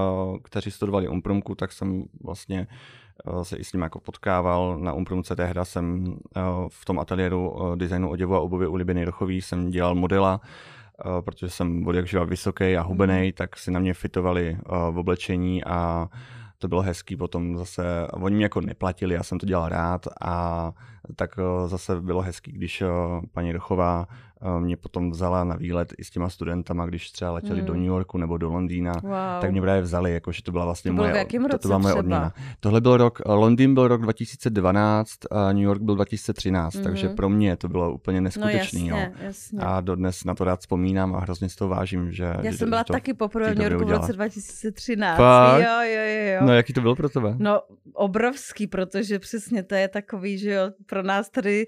kteří 0.44 0.72
studovali 0.72 1.08
Umprumku, 1.08 1.56
tak 1.56 1.72
jsem 1.72 2.04
vlastně 2.24 2.68
se 3.44 3.58
i 3.58 3.64
s 3.64 3.74
ním 3.74 3.82
jako 3.82 4.00
potkával. 4.00 4.80
Na 4.80 4.94
Umprumce 4.94 5.36
tehda 5.36 5.66
jsem 5.66 6.16
v 6.70 6.86
tom 6.86 7.00
ateliéru 7.00 7.56
designu 7.76 8.10
oděvu 8.10 8.36
a 8.36 8.40
obuvy 8.40 8.68
u 8.68 8.76
Libiny 8.76 9.06
Rochový 9.06 9.42
jsem 9.42 9.70
dělal 9.70 9.96
modela, 9.96 10.42
protože 11.22 11.50
jsem 11.50 11.84
byl 11.84 11.96
jak 11.96 12.30
vysoký 12.30 12.78
a 12.78 12.82
hubený, 12.82 13.22
mhm. 13.22 13.32
tak 13.32 13.58
si 13.58 13.72
na 13.72 13.80
mě 13.80 13.94
fitovali 13.94 14.58
v 14.92 14.98
oblečení 14.98 15.64
a 15.64 16.10
to 16.58 16.68
bylo 16.68 16.82
hezký 16.82 17.16
potom 17.16 17.58
zase, 17.58 18.08
oni 18.14 18.36
mě 18.36 18.46
jako 18.46 18.62
neplatili, 18.62 19.16
já 19.16 19.24
jsem 19.24 19.40
to 19.40 19.46
dělal 19.46 19.70
rád 19.70 20.08
a 20.22 20.72
tak 21.16 21.40
eh, 21.40 21.68
zase 21.68 22.02
bylo 22.02 22.22
hezký, 22.22 22.52
když 22.52 22.82
eh, 22.82 22.88
paní 23.34 23.52
Rochová 23.52 24.08
eh, 24.10 24.35
mě 24.60 24.78
potom 24.78 25.12
vzala 25.12 25.44
na 25.44 25.56
výlet 25.56 25.94
i 25.98 26.04
s 26.04 26.10
těma 26.10 26.30
studentama, 26.30 26.86
když 26.86 27.12
třeba 27.12 27.32
letěli 27.32 27.62
mm. 27.62 27.68
do 27.68 27.74
New 27.74 27.84
Yorku 27.84 28.18
nebo 28.18 28.38
do 28.38 28.50
Londýna, 28.50 28.94
wow. 29.04 29.12
tak 29.42 29.52
mě 29.52 29.62
právě 29.62 29.82
vzali, 29.82 30.14
jakože 30.14 30.44
to 30.44 30.52
byla 30.52 30.66
vlastně 30.66 30.92
to 30.92 30.96
moje, 30.96 31.14
v 31.14 31.16
jakém 31.16 31.46
roce 31.46 31.58
to, 31.58 31.62
to 31.62 31.68
byla 31.68 31.78
moje 31.78 31.94
odměna. 31.94 32.34
Tohle 32.60 32.82
byl 32.82 32.98
rok, 32.98 33.22
Londýn 33.26 33.74
byl 33.74 33.88
rok 33.88 34.02
2012 34.02 35.10
a 35.32 35.54
New 35.54 35.64
York 35.64 35.82
byl 35.82 35.96
2013, 35.96 36.76
mm-hmm. 36.76 36.84
takže 36.84 37.10
pro 37.10 37.30
mě 37.30 37.58
to 37.58 37.70
bylo 37.70 37.94
úplně 37.94 38.22
neskutečný. 38.22 38.90
No 38.90 38.98
jasně, 38.98 39.14
jo. 39.20 39.26
jasně. 39.26 39.60
A 39.60 39.82
dodnes 39.82 40.24
na 40.24 40.36
to 40.36 40.44
rád 40.44 40.60
vzpomínám 40.60 41.16
a 41.16 41.20
hrozně 41.20 41.50
z 41.50 41.56
toho 41.56 41.70
vážím, 41.70 42.12
že 42.12 42.24
Já 42.24 42.52
že, 42.52 42.58
jsem 42.58 42.70
byla 42.70 42.82
že 42.88 42.94
taky 42.94 43.14
poprvé 43.14 43.54
v 43.54 43.58
New 43.58 43.72
Yorku 43.72 43.88
v 43.88 43.92
roce 43.92 44.14
2013. 44.14 45.18
Fakt? 45.18 45.64
Jo, 45.64 45.82
jo, 45.82 46.02
jo, 46.02 46.34
jo. 46.34 46.46
No 46.46 46.54
jaký 46.54 46.74
to 46.74 46.82
bylo 46.82 46.96
pro 46.96 47.10
tebe? 47.10 47.36
No 47.38 47.62
obrovský, 47.94 48.68
protože 48.68 49.20
přesně 49.20 49.64
to 49.64 49.76
je 49.76 49.88
takový, 49.88 50.38
že 50.38 50.52
jo, 50.52 50.72
pro 50.86 51.04
nás 51.04 51.30
tady 51.30 51.68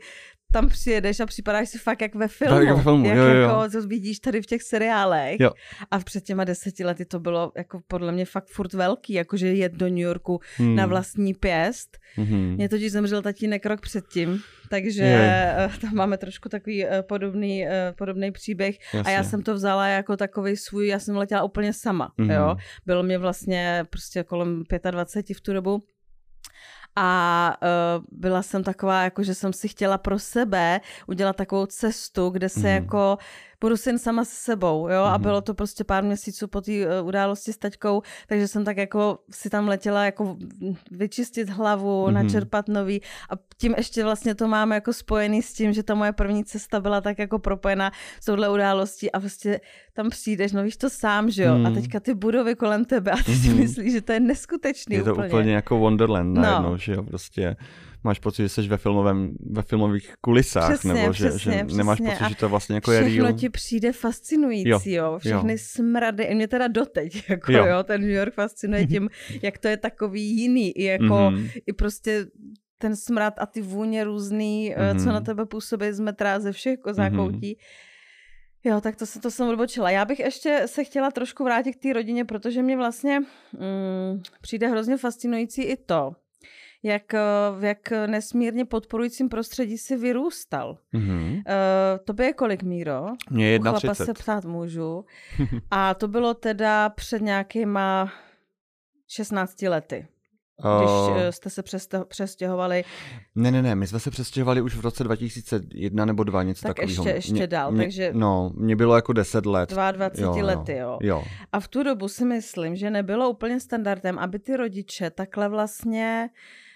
tam 0.51 0.69
přijedeš 0.69 1.19
a 1.19 1.25
připadáš 1.25 1.69
si 1.69 1.77
fakt 1.77 2.01
jak 2.01 2.15
ve 2.15 2.27
filmu. 2.27 2.65
Tak, 2.65 2.77
ve 2.77 2.83
filmu, 2.83 3.05
jak 3.05 3.17
jo, 3.17 3.23
jo. 3.23 3.41
jako 3.41 3.69
to 3.71 3.87
vidíš 3.87 4.19
tady 4.19 4.41
v 4.41 4.45
těch 4.45 4.63
seriálech. 4.63 5.39
Jo. 5.39 5.51
A 5.91 5.99
před 5.99 6.23
těma 6.23 6.43
deseti 6.43 6.85
lety 6.85 7.05
to 7.05 7.19
bylo 7.19 7.51
jako 7.57 7.79
podle 7.87 8.11
mě 8.11 8.25
fakt 8.25 8.47
furt 8.47 8.73
velký, 8.73 9.13
jakože 9.13 9.47
jet 9.47 9.73
do 9.73 9.85
New 9.85 9.97
Yorku 9.97 10.39
hmm. 10.57 10.75
na 10.75 10.85
vlastní 10.85 11.33
pěst. 11.33 11.97
Hmm. 12.15 12.53
Mě 12.55 12.69
totiž 12.69 12.91
zemřel 12.91 13.21
tatínek 13.21 13.65
rok 13.65 13.81
předtím, 13.81 14.41
takže 14.69 15.03
je. 15.03 15.69
tam 15.81 15.95
máme 15.95 16.17
trošku 16.17 16.49
takový 16.49 16.85
uh, 16.85 16.91
podobný, 17.01 17.65
uh, 17.65 17.71
podobný 17.97 18.31
příběh. 18.31 18.75
Jasně. 18.93 19.13
A 19.13 19.15
já 19.17 19.23
jsem 19.23 19.41
to 19.41 19.53
vzala 19.53 19.87
jako 19.87 20.17
takový 20.17 20.57
svůj, 20.57 20.87
já 20.87 20.99
jsem 20.99 21.17
letěla 21.17 21.43
úplně 21.43 21.73
sama, 21.73 22.11
hmm. 22.17 22.31
jo. 22.31 22.55
Bylo 22.85 23.03
mě 23.03 23.17
vlastně 23.17 23.85
prostě 23.89 24.23
kolem 24.23 24.63
25 24.91 25.37
v 25.37 25.41
tu 25.41 25.53
dobu 25.53 25.83
a 26.99 27.57
uh, 27.61 28.03
byla 28.11 28.41
jsem 28.41 28.63
taková, 28.63 29.03
jako 29.03 29.23
že 29.23 29.35
jsem 29.35 29.53
si 29.53 29.67
chtěla 29.67 29.97
pro 29.97 30.19
sebe 30.19 30.81
udělat 31.07 31.35
takovou 31.35 31.65
cestu, 31.65 32.29
kde 32.29 32.49
se 32.49 32.59
mm. 32.59 32.65
jako 32.65 33.17
budu 33.61 33.75
jen 33.85 33.99
sama 33.99 34.25
se 34.25 34.35
sebou, 34.35 34.89
jo, 34.89 35.01
mm. 35.01 35.07
a 35.07 35.13
mhm. 35.13 35.21
bylo 35.21 35.41
to 35.41 35.53
prostě 35.53 35.83
pár 35.83 36.03
měsíců 36.03 36.47
po 36.47 36.61
té 36.61 36.71
uh, 36.71 37.07
události 37.07 37.53
s 37.53 37.57
taťkou, 37.57 38.01
takže 38.27 38.47
jsem 38.47 38.65
tak 38.65 38.77
jako 38.77 39.19
si 39.31 39.49
tam 39.49 39.67
letěla 39.67 40.05
jako 40.05 40.37
vyčistit 40.91 41.49
hlavu, 41.49 42.07
mm. 42.07 42.13
načerpat 42.13 42.67
nový 42.67 43.01
a 43.29 43.33
tím 43.57 43.73
ještě 43.77 44.03
vlastně 44.03 44.35
to 44.35 44.47
máme 44.47 44.75
jako 44.75 44.93
spojený 44.93 45.41
s 45.41 45.53
tím, 45.53 45.73
že 45.73 45.83
ta 45.83 45.95
moje 45.95 46.11
první 46.13 46.45
cesta 46.45 46.79
byla 46.79 47.01
tak 47.01 47.19
jako 47.19 47.39
propojená 47.39 47.91
s 48.21 48.25
touhle 48.25 48.49
událostí 48.49 49.11
a 49.11 49.19
prostě 49.19 49.59
tam 49.93 50.09
přijdeš, 50.09 50.51
no 50.51 50.63
víš 50.63 50.77
to 50.77 50.89
sám, 50.89 51.29
že 51.31 51.43
jo, 51.43 51.57
mm. 51.57 51.65
a 51.65 51.69
mhm. 51.69 51.81
teďka 51.81 51.99
ty 51.99 52.13
budovy 52.13 52.55
kolem 52.55 52.85
tebe 52.85 53.11
a 53.11 53.23
ty 53.25 53.31
mm. 53.31 53.37
si 53.37 53.49
mhm. 53.49 53.57
myslíš, 53.57 53.93
že 53.93 54.01
to 54.01 54.11
je 54.11 54.19
neskutečný 54.19 54.95
Je 54.95 55.03
to 55.03 55.11
úplně, 55.11 55.27
úplně 55.27 55.53
jako 55.53 55.77
Wonderland 55.77 56.35
no. 56.35 56.41
najednou, 56.41 56.77
že 56.77 56.93
jo, 56.93 57.03
prostě 57.03 57.55
máš 58.03 58.19
pocit, 58.19 58.41
že 58.43 58.49
jsi 58.49 58.67
ve, 58.67 58.77
filmovém, 58.77 59.35
ve 59.39 59.61
filmových 59.61 60.13
kulisách, 60.21 60.71
přesně, 60.71 60.93
nebo 60.93 61.13
přesně, 61.13 61.39
že, 61.39 61.51
že 61.51 61.63
přesně. 61.63 61.77
nemáš 61.77 61.97
pocit, 61.97 62.29
že 62.29 62.35
to 62.35 62.49
vlastně 62.49 62.75
jako 62.75 62.91
je 62.91 62.99
real. 62.99 63.11
Všechno 63.11 63.33
ti 63.33 63.49
přijde 63.49 63.91
fascinující, 63.91 64.91
jo, 64.91 65.05
jo. 65.05 65.19
všechny 65.19 65.53
jo. 65.53 65.57
smrady, 65.61 66.23
i 66.23 66.35
mě 66.35 66.47
teda 66.47 66.67
doteď, 66.67 67.23
jako 67.29 67.51
jo. 67.51 67.65
jo, 67.65 67.83
ten 67.83 68.01
New 68.01 68.09
York 68.09 68.33
fascinuje 68.33 68.87
tím, 68.87 69.09
jak 69.41 69.57
to 69.57 69.67
je 69.67 69.77
takový 69.77 70.37
jiný, 70.37 70.71
i 70.71 70.83
jako, 70.83 71.03
mm-hmm. 71.03 71.51
i 71.67 71.73
prostě 71.73 72.25
ten 72.77 72.95
smrad 72.95 73.33
a 73.37 73.45
ty 73.45 73.61
vůně 73.61 74.03
různý, 74.03 74.75
mm-hmm. 74.77 75.03
co 75.03 75.09
na 75.09 75.21
tebe 75.21 75.45
působí 75.45 75.91
z 75.91 75.99
metra, 75.99 76.39
ze 76.39 76.51
všech 76.51 76.71
jako 76.71 76.93
zákoutí. 76.93 77.55
Mm-hmm. 77.55 77.87
Jo, 78.63 78.81
tak 78.81 78.95
to, 78.95 79.05
se, 79.05 79.19
to 79.19 79.31
jsem 79.31 79.47
odbočila. 79.47 79.89
Já 79.89 80.05
bych 80.05 80.19
ještě 80.19 80.63
se 80.65 80.83
chtěla 80.83 81.11
trošku 81.11 81.43
vrátit 81.43 81.73
k 81.73 81.81
té 81.81 81.93
rodině, 81.93 82.25
protože 82.25 82.61
mě 82.61 82.77
vlastně 82.77 83.19
mm, 83.19 84.21
přijde 84.41 84.67
hrozně 84.67 84.97
fascinující 84.97 85.61
i 85.61 85.77
to, 85.77 86.11
jak, 86.83 87.13
eh, 87.13 87.19
v 87.59 87.63
jak 87.63 87.91
nesmírně 88.07 88.65
podporujícím 88.65 89.29
prostředí 89.29 89.77
si 89.77 89.97
vyrůstal. 89.97 90.77
Mm-hmm. 90.93 91.35
Uh, 91.35 91.43
to 92.05 92.13
by 92.13 92.23
je 92.23 92.33
kolik, 92.33 92.63
Míro? 92.63 93.05
Mě 93.29 93.49
je 93.49 93.59
31. 93.59 93.95
se 94.05 94.13
ptát 94.13 94.45
můžu. 94.45 95.05
A 95.71 95.93
to 95.93 96.07
bylo 96.07 96.33
teda 96.33 96.89
před 96.89 97.21
nějakýma 97.21 98.11
16 99.07 99.61
lety. 99.61 100.07
Když 100.77 100.89
uh, 100.89 101.17
jste 101.29 101.49
se 101.49 101.63
přestěhovali. 102.07 102.83
Ne, 103.35 103.51
ne, 103.51 103.61
ne, 103.61 103.75
my 103.75 103.87
jsme 103.87 103.99
se 103.99 104.11
přestěhovali 104.11 104.61
už 104.61 104.75
v 104.75 104.81
roce 104.81 105.03
2001 105.03 106.05
nebo 106.05 106.23
2, 106.23 106.43
něco 106.43 106.67
tak 106.67 106.75
takového. 106.75 107.03
ještě, 107.03 107.09
ještě 107.09 107.33
mě, 107.33 107.47
dál, 107.47 107.71
mě, 107.71 107.83
takže... 107.83 108.11
No, 108.13 108.51
mě 108.55 108.75
bylo 108.75 108.95
jako 108.95 109.13
10 109.13 109.45
let. 109.45 109.73
22 109.91 110.37
jo, 110.37 110.45
lety, 110.45 110.77
jo. 110.77 110.97
jo. 111.01 111.23
A 111.51 111.59
v 111.59 111.67
tu 111.67 111.83
dobu 111.83 112.07
si 112.07 112.25
myslím, 112.25 112.75
že 112.75 112.89
nebylo 112.89 113.29
úplně 113.29 113.59
standardem, 113.59 114.19
aby 114.19 114.39
ty 114.39 114.57
rodiče 114.57 115.09
takhle 115.09 115.49
vlastně... 115.49 116.29
Uh, 116.31 116.66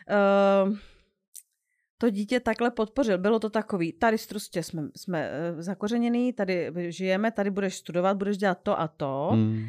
to 1.98 2.10
dítě 2.10 2.40
takhle 2.40 2.72
podpořil. 2.72 3.18
Bylo 3.18 3.40
to 3.40 3.50
takový, 3.50 3.94
tady 3.94 4.18
prostě 4.30 4.64
jsme, 4.64 4.84
jsme 4.96 5.30
uh, 5.30 5.62
zakořeněný, 5.62 6.34
tady 6.34 6.72
žijeme, 6.88 7.32
tady 7.32 7.50
budeš 7.52 7.76
studovat, 7.76 8.18
budeš 8.18 8.38
dělat 8.38 8.58
to 8.64 8.80
a 8.80 8.88
to. 8.88 9.30
Hmm. 9.32 9.66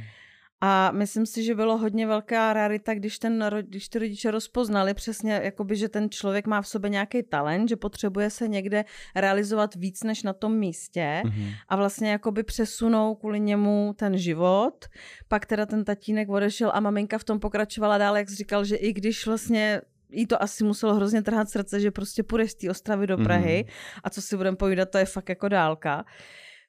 A 0.64 0.90
myslím 0.90 1.26
si, 1.26 1.42
že 1.44 1.54
bylo 1.54 1.78
hodně 1.78 2.06
velká 2.06 2.52
rarita, 2.52 2.94
když, 2.94 3.18
ten, 3.18 3.44
když 3.62 3.88
ty 3.88 3.98
rodiče 3.98 4.30
rozpoznali 4.30 4.94
přesně, 4.94 5.40
jakoby, 5.44 5.76
že 5.76 5.88
ten 5.88 6.10
člověk 6.10 6.46
má 6.46 6.62
v 6.62 6.68
sobě 6.68 6.90
nějaký 6.90 7.22
talent, 7.22 7.68
že 7.68 7.76
potřebuje 7.76 8.30
se 8.30 8.48
někde 8.48 8.84
realizovat 9.16 9.74
víc 9.74 10.02
než 10.02 10.22
na 10.22 10.32
tom 10.32 10.58
místě 10.58 11.22
mm-hmm. 11.24 11.54
a 11.68 11.76
vlastně 11.76 12.10
jakoby 12.10 12.42
přesunou 12.42 13.14
kvůli 13.14 13.40
němu 13.40 13.94
ten 13.96 14.18
život. 14.18 14.84
Pak 15.28 15.46
teda 15.46 15.66
ten 15.66 15.84
tatínek 15.84 16.28
odešel 16.28 16.70
a 16.74 16.80
maminka 16.80 17.18
v 17.18 17.24
tom 17.24 17.40
pokračovala 17.40 17.98
dál, 17.98 18.16
jak 18.16 18.28
jsi 18.28 18.36
říkal, 18.36 18.64
že 18.64 18.76
i 18.76 18.92
když 18.92 19.26
vlastně 19.26 19.80
jí 20.12 20.26
to 20.26 20.42
asi 20.42 20.64
muselo 20.64 20.94
hrozně 20.94 21.22
trhat 21.22 21.50
srdce, 21.50 21.80
že 21.80 21.90
prostě 21.90 22.22
půjdeš 22.22 22.50
z 22.50 22.54
té 22.54 22.70
Ostravy 22.70 23.06
do 23.06 23.16
Prahy 23.18 23.64
mm-hmm. 23.66 24.00
a 24.04 24.10
co 24.10 24.22
si 24.22 24.36
budeme 24.36 24.56
povídat, 24.56 24.90
to 24.90 24.98
je 24.98 25.04
fakt 25.04 25.28
jako 25.28 25.48
dálka. 25.48 26.04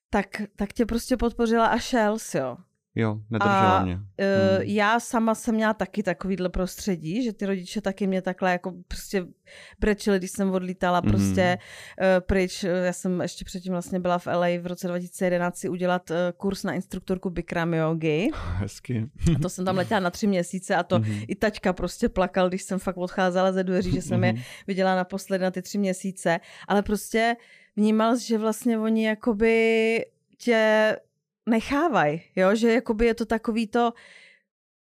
Tak, 0.10 0.42
tak 0.56 0.74
tě 0.74 0.86
prostě 0.86 1.18
podpořila 1.18 1.68
a 1.68 1.78
šel 1.78 2.18
jo. 2.36 2.58
Jo, 2.96 3.20
nedržela 3.30 3.78
a, 3.78 3.84
mě. 3.84 3.96
Uh, 3.96 4.02
Já 4.62 5.00
sama 5.00 5.36
jsem 5.36 5.56
měla 5.56 5.74
taky 5.74 6.04
takovýhle 6.04 6.50
prostředí, 6.50 7.24
že 7.24 7.34
ty 7.34 7.46
rodiče 7.46 7.82
taky 7.82 8.08
mě 8.08 8.22
takhle 8.22 8.52
jako 8.52 8.74
prostě 8.88 9.26
brečili, 9.80 10.18
když 10.18 10.32
jsem 10.32 10.52
odlítala 10.52 11.02
mm. 11.02 11.12
prostě 11.12 11.58
uh, 12.02 12.06
pryč. 12.20 12.64
Já 12.64 12.94
jsem 12.94 13.22
ještě 13.22 13.46
předtím 13.46 13.72
vlastně 13.72 14.00
byla 14.00 14.18
v 14.18 14.28
LA 14.28 14.48
v 14.62 14.68
roce 14.68 14.88
2011 14.88 15.58
si 15.58 15.70
udělat 15.70 16.10
uh, 16.10 16.18
kurz 16.38 16.64
na 16.64 16.74
instruktorku 16.74 17.30
Bikram 17.30 17.74
yogi. 17.74 18.30
Hezky. 18.58 19.10
a 19.36 19.40
to 19.40 19.50
jsem 19.50 19.66
tam 19.66 19.78
letěla 19.78 20.00
na 20.00 20.10
tři 20.10 20.28
měsíce 20.28 20.76
a 20.76 20.84
to 20.84 21.00
mm. 21.00 21.22
i 21.28 21.36
taťka 21.36 21.74
prostě 21.74 22.10
plakal, 22.10 22.50
když 22.50 22.64
jsem 22.64 22.80
fakt 22.80 22.98
odcházela 22.98 23.52
ze 23.52 23.64
dveří, 23.64 23.92
že 23.92 24.02
jsem 24.02 24.18
mm. 24.18 24.24
je 24.24 24.34
mhm. 24.34 24.42
viděla 24.68 24.96
naposled 24.96 25.42
na 25.42 25.52
ty 25.52 25.62
tři 25.62 25.78
měsíce. 25.78 26.40
Ale 26.68 26.82
prostě 26.82 27.36
vnímal, 27.76 28.18
že 28.18 28.38
vlastně 28.38 28.80
oni 28.80 29.06
jakoby 29.06 30.06
tě 30.38 30.96
nechávají, 31.46 32.22
jo, 32.36 32.56
že 32.56 32.74
jakoby 32.74 33.06
je 33.06 33.14
to 33.14 33.26
takový 33.26 33.68
to, 33.68 33.94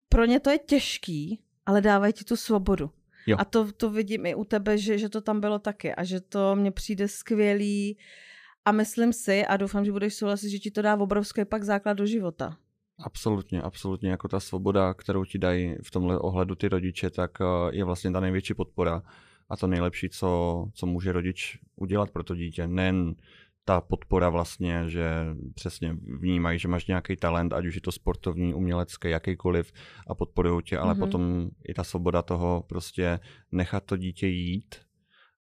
pro 0.09 0.25
ně 0.25 0.39
to 0.39 0.49
je 0.49 0.57
těžký, 0.57 1.39
ale 1.65 1.81
dávají 1.81 2.13
ti 2.13 2.23
tu 2.23 2.35
svobodu. 2.35 2.91
Jo. 3.27 3.37
A 3.39 3.45
to, 3.45 3.71
to 3.71 3.89
vidím 3.89 4.25
i 4.25 4.35
u 4.35 4.43
tebe, 4.43 4.77
že, 4.77 4.97
že 4.97 5.09
to 5.09 5.21
tam 5.21 5.39
bylo 5.39 5.59
taky 5.59 5.95
a 5.95 6.03
že 6.03 6.19
to 6.19 6.55
mně 6.55 6.71
přijde 6.71 7.07
skvělý 7.07 7.97
a 8.65 8.71
myslím 8.71 9.13
si 9.13 9.45
a 9.45 9.57
doufám, 9.57 9.85
že 9.85 9.91
budeš 9.91 10.13
souhlasit, 10.13 10.49
že 10.49 10.59
ti 10.59 10.71
to 10.71 10.81
dá 10.81 10.95
obrovský 10.95 11.45
pak 11.45 11.63
základ 11.63 11.93
do 11.93 12.05
života. 12.05 12.57
Absolutně, 12.99 13.61
absolutně. 13.61 14.09
Jako 14.11 14.27
ta 14.27 14.39
svoboda, 14.39 14.93
kterou 14.93 15.25
ti 15.25 15.37
dají 15.37 15.75
v 15.83 15.91
tomhle 15.91 16.19
ohledu 16.19 16.55
ty 16.55 16.67
rodiče, 16.67 17.09
tak 17.09 17.31
eh, 17.41 17.45
je 17.71 17.83
vlastně 17.83 18.11
ta 18.11 18.19
největší 18.19 18.53
podpora 18.53 19.03
a 19.49 19.57
to 19.57 19.67
nejlepší, 19.67 20.09
co, 20.09 20.65
co 20.73 20.85
může 20.85 21.11
rodič 21.11 21.59
udělat 21.75 22.11
pro 22.11 22.23
to 22.23 22.35
dítě. 22.35 22.67
Nejen 22.67 23.15
ta 23.65 23.81
podpora 23.81 24.29
vlastně, 24.29 24.83
že 24.89 25.25
přesně 25.55 25.97
vnímají, 26.21 26.59
že 26.59 26.67
máš 26.67 26.87
nějaký 26.87 27.15
talent, 27.15 27.53
ať 27.53 27.65
už 27.65 27.75
je 27.75 27.81
to 27.81 27.91
sportovní, 27.91 28.53
umělecký, 28.53 29.09
jakýkoliv 29.09 29.71
a 30.07 30.15
podporují 30.15 30.63
tě, 30.63 30.77
ale 30.77 30.93
mm-hmm. 30.93 30.99
potom 30.99 31.49
i 31.69 31.73
ta 31.73 31.83
svoboda 31.83 32.21
toho 32.21 32.63
prostě 32.69 33.19
nechat 33.51 33.83
to 33.83 33.97
dítě 33.97 34.27
jít 34.27 34.75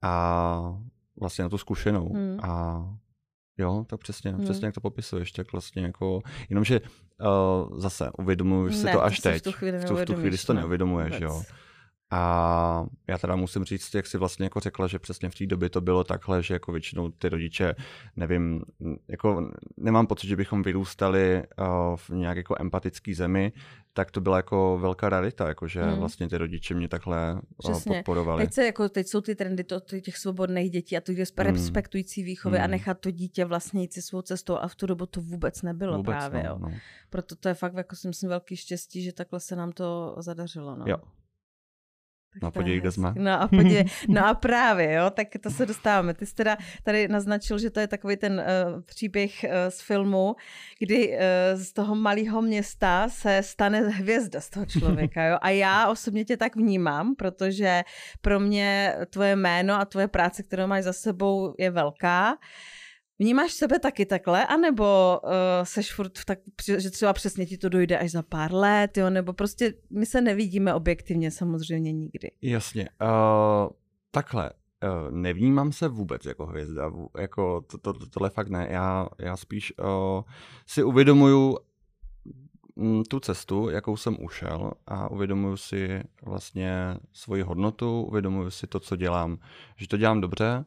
a 0.03 0.77
vlastně 1.21 1.43
na 1.43 1.49
tu 1.49 1.59
zkušenou 1.59 2.13
mm. 2.15 2.41
a 2.43 2.85
Jo, 3.59 3.85
tak 3.89 4.01
přesně, 4.01 4.31
hmm. 4.31 4.45
přesně 4.45 4.67
jak 4.67 4.75
to 4.75 4.81
popisuješ, 4.81 5.33
tak 5.33 5.53
vlastně 5.53 5.83
jako, 5.83 6.21
jenomže 6.49 6.81
uh, 6.81 7.79
zase 7.79 8.11
uvědomuji 8.19 8.73
si 8.73 8.93
to 8.93 9.05
až 9.05 9.17
to 9.17 9.23
teď. 9.23 9.41
V 9.41 9.45
tu 9.45 9.53
chvíli, 9.53 9.79
v 9.79 9.85
tu, 9.85 9.97
v 9.97 10.05
tu 10.05 10.15
chvíli 10.15 10.39
si 10.39 10.47
to 10.47 10.53
neuvědomuješ, 10.53 11.21
jo. 11.21 11.43
A 12.11 12.87
já 13.09 13.19
teda 13.19 13.37
musím 13.37 13.65
říct, 13.65 13.95
jak 13.95 14.07
si 14.07 14.19
vlastně 14.19 14.47
jako 14.47 14.61
řekla, 14.61 14.87
že 14.87 14.99
přesně 14.99 15.31
v 15.31 15.35
té 15.35 15.47
době 15.47 15.71
to 15.71 15.81
bylo 15.81 16.05
takhle, 16.05 16.43
že 16.43 16.55
jako 16.55 16.73
většinou 16.73 17.11
ty 17.11 17.29
rodiče, 17.29 17.75
nevím, 18.17 18.63
jako 19.09 19.51
nemám 19.77 20.07
pocit, 20.07 20.27
že 20.27 20.37
bychom 20.37 20.63
vyrůstali 20.63 21.43
uh, 21.59 21.67
v 21.97 22.11
nějak 22.11 22.37
jako 22.37 22.57
empatický 22.61 23.15
zemi, 23.15 23.53
tak 23.93 24.11
to 24.11 24.21
byla 24.21 24.37
jako 24.37 24.79
velká 24.81 25.09
rarita, 25.09 25.49
jako 25.49 25.69
že 25.69 25.83
hmm. 25.83 25.99
vlastně 25.99 26.29
ty 26.29 26.39
rodiče 26.39 26.75
mě 26.75 26.89
takhle 26.89 27.41
Přesně. 27.59 27.97
podporovali. 27.97 28.45
Teď, 28.45 28.55
se, 28.55 28.67
jako, 28.67 28.89
teď 28.89 29.07
jsou 29.07 29.21
ty 29.21 29.35
trendy 29.35 29.65
to, 29.65 29.81
těch 29.81 30.17
svobodných 30.17 30.71
dětí 30.71 30.97
a 30.97 31.01
to 31.01 31.13
je 31.13 31.27
hmm. 31.39 31.47
respektující 31.47 32.23
výchovy 32.23 32.57
hmm. 32.57 32.65
a 32.65 32.67
nechat 32.67 33.01
to 33.01 33.11
dítě 33.11 33.45
vlastně 33.45 33.81
jít 33.81 33.93
si 33.93 34.03
svou 34.03 34.23
cestou 34.23 34.57
a 34.57 34.69
v 34.69 34.75
tu 34.75 34.87
dobu 34.87 35.07
to 35.07 35.21
vůbec 35.21 35.63
nebylo 35.63 35.97
vůbec, 35.97 36.17
právě. 36.17 36.43
No, 36.43 36.49
jo. 36.49 36.59
No. 36.59 36.73
Proto 37.11 37.37
to 37.37 37.49
je 37.49 37.55
fakt 37.55 37.75
jako 37.75 37.97
si 37.97 38.09
myslím 38.09 38.31
velký 38.31 38.57
štěstí, 38.57 39.03
že 39.03 39.13
takhle 39.13 39.41
se 39.41 39.57
nám 39.57 39.73
to 39.73 40.17
zadařilo. 40.19 40.77
No. 40.77 40.85
Jo, 40.89 40.97
No 42.43 42.49
a 42.49 42.51
podívej, 42.51 42.81
kde 42.81 42.93
jsme. 42.93 43.13
No 43.17 43.43
a, 43.43 43.49
podívej, 43.49 43.85
no 44.09 44.27
a 44.27 44.35
právě, 44.35 44.93
jo, 44.93 45.11
tak 45.11 45.29
to 45.41 45.51
se 45.51 45.67
dostáváme. 45.67 46.15
Ty 46.15 46.27
jsi 46.27 46.35
teda 46.35 46.57
tady 46.83 47.09
naznačil, 47.09 47.59
že 47.59 47.71
to 47.71 47.81
je 47.81 47.87
takový 47.87 48.17
ten 48.17 48.33
uh, 48.33 48.83
příběh 48.83 49.45
uh, 49.45 49.51
z 49.69 49.81
filmu, 49.81 50.37
kdy 50.79 51.09
uh, 51.09 51.61
z 51.61 51.73
toho 51.73 51.95
malého 51.95 52.43
města 52.43 53.09
se 53.09 53.43
stane 53.43 53.81
hvězda 53.81 54.41
z 54.41 54.51
toho 54.51 54.67
člověka, 54.67 55.25
jo. 55.25 55.39
A 55.43 55.51
já 55.51 55.89
osobně 55.89 56.25
tě 56.25 56.37
tak 56.37 56.57
vnímám, 56.57 57.15
protože 57.15 57.83
pro 58.21 58.41
mě 58.41 58.95
tvoje 59.11 59.37
jméno 59.37 59.75
a 59.75 59.85
tvoje 59.85 60.09
práce, 60.09 60.43
kterou 60.43 60.67
máš 60.67 60.85
za 60.85 60.93
sebou, 60.93 61.55
je 61.59 61.71
velká. 61.71 62.33
Uh, 62.33 62.39
Vnímáš 63.19 63.53
sebe 63.53 63.79
taky 63.79 64.07
takhle, 64.07 64.47
anebo 64.47 65.21
uh, 65.25 65.31
seš 65.63 65.93
furt 65.93 66.25
tak, 66.25 66.39
že 66.79 66.91
třeba 66.91 67.13
přesně 67.13 67.47
ti 67.47 67.59
to 67.59 67.69
dojde 67.69 67.99
až 67.99 68.11
za 68.11 68.23
pár 68.23 68.55
let, 68.55 68.97
jo, 68.97 69.11
nebo 69.11 69.33
prostě 69.33 69.75
my 69.91 70.07
se 70.07 70.21
nevidíme 70.21 70.75
objektivně 70.75 71.31
samozřejmě 71.31 71.93
nikdy. 71.93 72.31
Jasně, 72.43 72.89
uh, 73.03 73.71
takhle, 74.11 74.51
uh, 74.51 75.11
nevnímám 75.11 75.73
se 75.73 75.89
vůbec 75.89 76.25
jako 76.25 76.47
hvězda, 76.47 76.93
jako 77.19 77.61
to, 77.61 77.79
to, 77.79 77.93
to, 77.93 78.07
tohle 78.07 78.31
fakt 78.31 78.49
ne, 78.49 78.67
já, 78.71 79.09
já 79.19 79.37
spíš 79.37 79.73
uh, 79.79 80.23
si 80.67 80.83
uvědomuju 80.83 81.59
mm, 82.77 83.03
tu 83.05 83.21
cestu, 83.21 83.71
jakou 83.71 83.97
jsem 83.97 84.17
ušel 84.25 84.73
a 84.87 85.11
uvědomuju 85.11 85.57
si 85.57 86.03
vlastně 86.23 86.97
svoji 87.13 87.43
hodnotu, 87.43 88.03
uvědomuju 88.03 88.51
si 88.51 88.67
to, 88.67 88.81
co 88.81 88.97
dělám, 88.97 89.39
že 89.77 89.89
to 89.89 89.97
dělám 89.97 90.21
dobře 90.21 90.65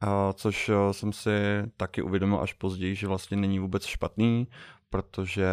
a 0.00 0.32
což 0.32 0.68
eh, 0.68 0.92
jsem 0.92 1.12
si 1.12 1.30
taky 1.76 2.02
uvědomil 2.02 2.40
až 2.40 2.52
později, 2.52 2.94
že 2.94 3.06
vlastně 3.06 3.36
není 3.36 3.58
vůbec 3.58 3.84
špatný, 3.84 4.46
protože 4.90 5.46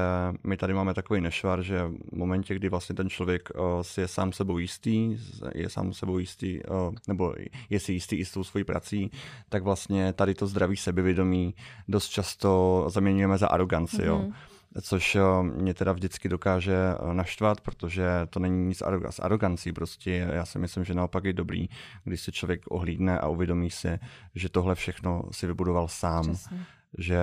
my 0.44 0.58
tady 0.58 0.74
máme 0.74 0.94
takový 0.94 1.22
nešvar, 1.22 1.62
že 1.62 1.88
v 2.12 2.18
momentě, 2.18 2.56
kdy 2.56 2.70
vlastně 2.70 2.96
ten 2.96 3.10
člověk 3.10 3.50
uh, 3.56 3.82
si 3.82 4.02
je 4.02 4.08
sám 4.08 4.32
sebou 4.32 4.58
jistý, 4.58 5.18
je 5.56 5.70
sám 5.70 5.94
sebou 5.94 6.18
jistý, 6.18 6.60
uh, 6.64 6.96
nebo 7.08 7.34
je 7.70 7.80
si 7.80 7.94
jistý 7.94 8.16
i 8.16 8.26
s 8.26 8.32
tou 8.32 8.44
svojí 8.44 8.64
prací, 8.64 9.12
tak 9.50 9.64
vlastně 9.64 10.14
tady 10.14 10.34
to 10.34 10.48
zdraví 10.48 10.78
sebevědomí 10.78 11.56
dost 11.88 12.10
často 12.10 12.86
zaměňujeme 12.90 13.38
za 13.38 13.48
aroganci, 13.48 13.98
mm-hmm. 13.98 14.06
jo 14.06 14.20
mhm 14.20 14.34
což 14.82 15.16
eh, 15.16 15.22
mě 15.44 15.74
teda 15.74 15.92
vždycky 15.92 16.30
dokáže 16.30 16.76
eh, 16.76 17.14
naštvat, 17.14 17.62
protože 17.62 18.08
to 18.30 18.40
není 18.40 18.66
nic 18.66 18.84
s 19.10 19.20
arogancí 19.20 19.72
prostě. 19.72 20.28
Já 20.34 20.46
si 20.46 20.60
myslím, 20.60 20.84
že 20.84 20.94
naopak 20.94 21.26
je 21.26 21.34
dobrý, 21.34 21.70
když 22.04 22.22
se 22.22 22.32
člověk 22.32 22.62
ohlídne 22.70 23.20
a 23.20 23.28
uvědomí 23.28 23.70
si, 23.70 24.00
že 24.36 24.50
tohle 24.50 24.76
všechno 24.76 25.24
si 25.32 25.48
vybudoval 25.48 25.88
sám. 25.88 26.24
Přesně 26.24 26.66
že 26.98 27.20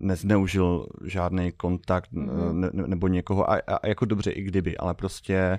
nezneužil 0.00 0.86
žádný 1.04 1.52
kontakt 1.52 2.12
mm-hmm. 2.12 2.52
ne, 2.52 2.70
nebo 2.72 3.08
někoho, 3.08 3.50
a, 3.50 3.54
a 3.54 3.86
jako 3.86 4.04
dobře 4.04 4.30
i 4.30 4.42
kdyby, 4.42 4.76
ale 4.76 4.94
prostě 4.94 5.58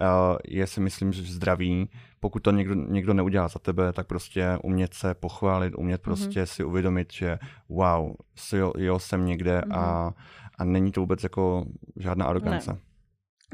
uh, 0.00 0.06
je 0.48 0.66
si 0.66 0.80
myslím, 0.80 1.12
že 1.12 1.22
zdraví, 1.22 1.90
pokud 2.20 2.42
to 2.42 2.50
někdo, 2.50 2.74
někdo 2.74 3.14
neudělá 3.14 3.48
za 3.48 3.58
tebe, 3.58 3.92
tak 3.92 4.06
prostě 4.06 4.58
umět 4.62 4.94
se 4.94 5.14
pochválit, 5.14 5.74
umět 5.76 6.00
mm-hmm. 6.00 6.04
prostě 6.04 6.46
si 6.46 6.64
uvědomit, 6.64 7.12
že 7.12 7.38
wow, 7.68 8.14
jo, 8.52 8.72
jo 8.78 8.98
jsem 8.98 9.26
někde 9.26 9.60
mm-hmm. 9.60 9.78
a 9.78 10.04
mhm 10.04 10.14
a 10.58 10.64
není 10.64 10.92
to 10.92 11.00
vůbec 11.00 11.22
jako 11.22 11.64
žádná 11.96 12.24
arogance. 12.24 12.72
Ne. 12.72 12.78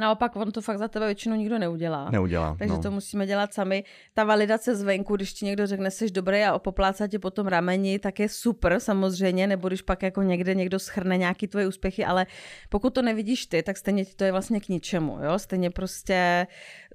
Naopak, 0.00 0.36
on 0.36 0.52
to 0.52 0.60
fakt 0.60 0.78
za 0.78 0.88
tebe 0.88 1.06
většinou 1.06 1.36
nikdo 1.36 1.58
neudělá. 1.58 2.10
Neudělá. 2.10 2.56
Takže 2.58 2.74
no. 2.74 2.82
to 2.82 2.90
musíme 2.90 3.26
dělat 3.26 3.54
sami. 3.54 3.84
Ta 4.14 4.24
validace 4.24 4.76
zvenku, 4.76 5.16
když 5.16 5.32
ti 5.32 5.44
někdo 5.44 5.66
řekne, 5.66 5.90
jsi 5.90 6.10
dobrý 6.10 6.42
a 6.42 6.54
opoplácá 6.54 7.06
tě 7.06 7.18
po 7.18 7.30
tom 7.30 7.46
rameni, 7.46 7.98
tak 7.98 8.20
je 8.20 8.28
super 8.28 8.80
samozřejmě, 8.80 9.46
nebo 9.46 9.68
když 9.68 9.82
pak 9.82 10.02
jako 10.02 10.22
někde 10.22 10.54
někdo 10.54 10.78
schrne 10.78 11.16
nějaký 11.16 11.48
tvoje 11.48 11.68
úspěchy, 11.68 12.04
ale 12.04 12.26
pokud 12.68 12.94
to 12.94 13.02
nevidíš 13.02 13.46
ty, 13.46 13.62
tak 13.62 13.76
stejně 13.76 14.04
ti 14.04 14.14
to 14.14 14.24
je 14.24 14.32
vlastně 14.32 14.60
k 14.60 14.68
ničemu, 14.68 15.18
jo? 15.22 15.38
Stejně 15.38 15.70
prostě 15.70 16.46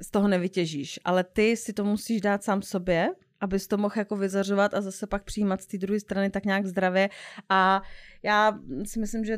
z 0.02 0.12
toho 0.12 0.28
nevytěžíš. 0.28 1.00
Ale 1.06 1.24
ty 1.24 1.58
si 1.58 1.74
to 1.74 1.84
musíš 1.84 2.22
dát 2.22 2.44
sám 2.44 2.62
sobě, 2.62 3.10
abys 3.42 3.68
to 3.68 3.78
mohl 3.78 3.96
jako 3.98 4.16
vyzařovat 4.16 4.74
a 4.74 4.82
zase 4.82 5.08
pak 5.08 5.24
přijímat 5.24 5.62
z 5.62 5.66
té 5.66 5.78
druhé 5.78 6.00
strany 6.00 6.30
tak 6.30 6.46
nějak 6.46 6.66
zdravě. 6.66 7.10
A 7.50 7.82
já 8.24 8.60
si 8.86 9.00
myslím, 9.00 9.26
že 9.26 9.38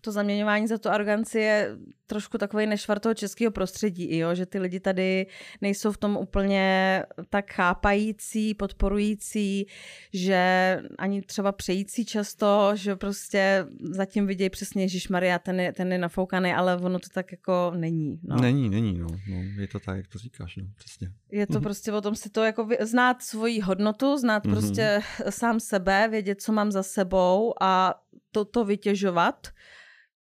to 0.00 0.12
zaměňování 0.12 0.66
za 0.66 0.78
tu 0.78 0.88
aroganci 0.88 1.38
je 1.38 1.76
trošku 2.06 2.38
takový 2.38 2.66
nešvar 2.66 2.98
toho 2.98 3.14
českého 3.14 3.50
prostředí, 3.50 4.18
jo? 4.18 4.34
že 4.34 4.46
ty 4.46 4.58
lidi 4.58 4.80
tady 4.80 5.26
nejsou 5.60 5.92
v 5.92 5.98
tom 5.98 6.16
úplně 6.16 7.02
tak 7.30 7.52
chápající, 7.52 8.54
podporující, 8.54 9.66
že 10.12 10.80
ani 10.98 11.22
třeba 11.22 11.52
přející 11.52 12.04
často, 12.04 12.70
že 12.74 12.96
prostě 12.96 13.66
zatím 13.80 14.26
vidějí 14.26 14.50
přesně 14.50 14.82
Ježíš 14.82 15.08
Maria, 15.08 15.38
ten 15.38 15.60
je, 15.60 15.72
ten 15.72 15.92
je 15.92 15.98
nafoukaný, 15.98 16.52
ale 16.52 16.76
ono 16.76 16.98
to 16.98 17.08
tak 17.14 17.32
jako 17.32 17.72
není. 17.76 18.20
No. 18.22 18.36
Není, 18.36 18.68
není, 18.68 18.98
no. 18.98 19.06
no. 19.28 19.42
Je 19.60 19.68
to 19.68 19.80
tak, 19.80 19.96
jak 19.96 20.08
to 20.08 20.18
říkáš, 20.18 20.56
no. 20.56 20.64
přesně. 20.76 21.08
Je 21.30 21.46
to 21.46 21.52
mm-hmm. 21.52 21.62
prostě 21.62 21.92
o 21.92 22.00
tom 22.00 22.14
si 22.14 22.30
to 22.30 22.44
jako 22.44 22.68
znát 22.80 23.22
svoji 23.22 23.60
hodnotu, 23.60 24.16
znát 24.16 24.46
mm-hmm. 24.46 24.50
prostě 24.50 25.00
sám 25.30 25.60
sebe, 25.60 26.08
vědět, 26.10 26.42
co 26.42 26.52
mám 26.52 26.72
za 26.72 26.82
sebou 26.82 27.54
a 27.60 27.94
to, 28.32 28.44
to 28.44 28.64
vytěžovat 28.64 29.48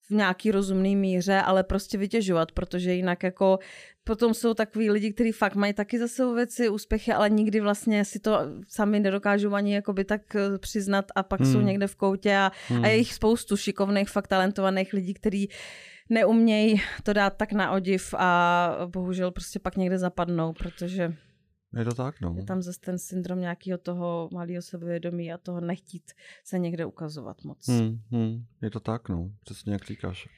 v 0.08 0.10
nějaký 0.10 0.52
rozumný 0.52 0.96
míře, 0.96 1.42
ale 1.42 1.64
prostě 1.64 1.98
vytěžovat, 1.98 2.52
protože 2.52 2.94
jinak 2.94 3.24
jako 3.24 3.60
potom 4.04 4.34
jsou 4.34 4.54
takový 4.54 4.90
lidi, 4.90 5.14
kteří 5.14 5.32
fakt 5.32 5.56
mají 5.56 5.74
taky 5.74 6.00
za 6.00 6.08
sebou 6.08 6.34
věci, 6.34 6.70
úspěchy, 6.70 7.14
ale 7.14 7.30
nikdy 7.30 7.60
vlastně 7.60 8.06
si 8.06 8.20
to 8.20 8.40
sami 8.68 9.00
nedokážou 9.00 9.54
ani 9.54 9.74
jakoby 9.74 10.06
tak 10.06 10.36
eh, 10.36 10.58
přiznat 10.58 11.06
a 11.16 11.24
pak 11.24 11.42
hmm. 11.42 11.52
jsou 11.52 11.62
někde 11.62 11.88
v 11.88 11.96
koutě 11.96 12.36
a, 12.36 12.52
hmm. 12.68 12.84
a 12.84 12.88
je 12.88 12.98
jich 12.98 13.14
spoustu 13.14 13.58
šikovných, 13.58 14.10
fakt 14.10 14.28
talentovaných 14.28 14.94
lidí, 14.94 15.14
kteří 15.14 15.50
neumějí 16.10 16.82
to 17.04 17.14
dát 17.14 17.38
tak 17.38 17.52
na 17.52 17.72
odiv 17.72 18.14
a 18.18 18.70
bohužel 18.86 19.32
prostě 19.32 19.60
pak 19.60 19.78
někde 19.78 19.98
zapadnou, 19.98 20.54
protože 20.54 21.14
je 21.80 21.86
to 21.86 21.94
tak, 21.94 22.22
no. 22.22 22.34
Je 22.38 22.44
tam 22.44 22.62
zase 22.62 22.80
ten 22.80 23.00
syndrom 23.00 23.40
nějakého 23.40 23.78
toho 23.78 24.30
malého 24.34 24.62
sebevědomí 24.62 25.34
a 25.34 25.38
toho 25.38 25.62
nechtít 25.62 26.12
se 26.44 26.60
někde 26.60 26.86
ukazovat 26.86 27.44
moc. 27.44 27.68
Hmm, 27.68 28.00
hmm, 28.12 28.46
je 28.62 28.70
to 28.70 28.80
tak, 28.80 29.10
no. 29.10 29.30
Přesně 29.44 29.74
jak 29.74 29.86
říkáš. 29.86 30.30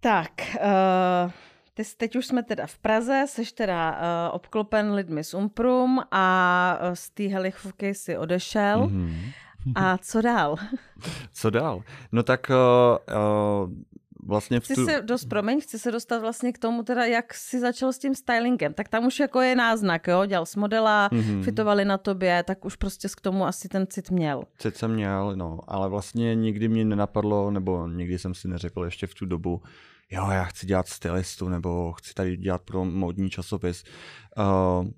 Tak, 0.00 0.30
uh, 0.56 1.30
ty, 1.74 1.82
teď 1.96 2.16
už 2.16 2.26
jsme 2.26 2.42
teda 2.42 2.66
v 2.66 2.78
Praze, 2.78 3.24
jsi 3.28 3.54
teda 3.54 3.90
uh, 3.90 4.34
obklopen 4.34 4.92
lidmi 4.92 5.24
z 5.24 5.34
Umprum 5.34 6.00
a 6.10 6.78
uh, 6.82 6.94
z 6.94 7.10
té 7.10 7.22
helichovky 7.22 7.94
si 7.94 8.16
odešel. 8.16 8.86
Mm-hmm. 8.86 9.32
A 9.74 9.98
co 9.98 10.22
dál? 10.22 10.56
co 11.32 11.50
dál? 11.50 11.82
No 12.12 12.22
tak 12.22 12.50
uh, 12.50 13.14
uh, 13.16 13.70
vlastně 14.26 14.60
v 14.60 14.68
tu... 14.68 14.72
Chci 14.72 14.84
se, 14.84 15.02
dost, 15.02 15.24
promiň, 15.24 15.60
chci 15.60 15.78
se 15.78 15.90
dostat 15.92 16.18
vlastně 16.18 16.52
k 16.52 16.58
tomu 16.58 16.82
teda, 16.82 17.04
jak 17.04 17.34
jsi 17.34 17.60
začal 17.60 17.92
s 17.92 17.98
tím 17.98 18.14
stylingem. 18.14 18.74
Tak 18.74 18.88
tam 18.88 19.06
už 19.06 19.20
jako 19.20 19.40
je 19.40 19.56
náznak, 19.56 20.06
jo? 20.06 20.26
Dělal 20.26 20.46
s 20.46 20.56
modela, 20.56 21.08
mm-hmm. 21.12 21.42
fitovali 21.42 21.84
na 21.84 21.98
tobě, 21.98 22.42
tak 22.42 22.64
už 22.64 22.76
prostě 22.76 23.08
k 23.08 23.20
tomu 23.20 23.46
asi 23.46 23.68
ten 23.68 23.86
cit 23.86 24.10
měl. 24.10 24.42
Cit 24.58 24.76
jsem 24.76 24.94
měl, 24.94 25.36
no, 25.36 25.58
ale 25.68 25.88
vlastně 25.88 26.34
nikdy 26.34 26.68
mě 26.68 26.84
nenapadlo, 26.84 27.50
nebo 27.50 27.88
nikdy 27.88 28.18
jsem 28.18 28.34
si 28.34 28.48
neřekl 28.48 28.84
ještě 28.84 29.06
v 29.06 29.14
tu 29.14 29.26
dobu, 29.26 29.62
jo, 30.10 30.30
já 30.30 30.44
chci 30.44 30.66
dělat 30.66 30.88
stylistu, 30.88 31.48
nebo 31.48 31.92
chci 31.92 32.14
tady 32.14 32.36
dělat 32.36 32.62
pro 32.62 32.84
módní 32.84 33.30
časopis. 33.30 33.84
Uh, 34.38 34.88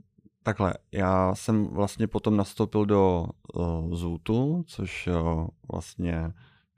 takhle, 0.42 0.74
já 0.92 1.34
jsem 1.34 1.66
vlastně 1.66 2.06
potom 2.06 2.36
nastoupil 2.36 2.86
do 2.86 3.26
uh, 3.54 3.94
Zootu, 3.94 4.64
což 4.66 5.08
uh, 5.08 5.46
vlastně 5.72 6.32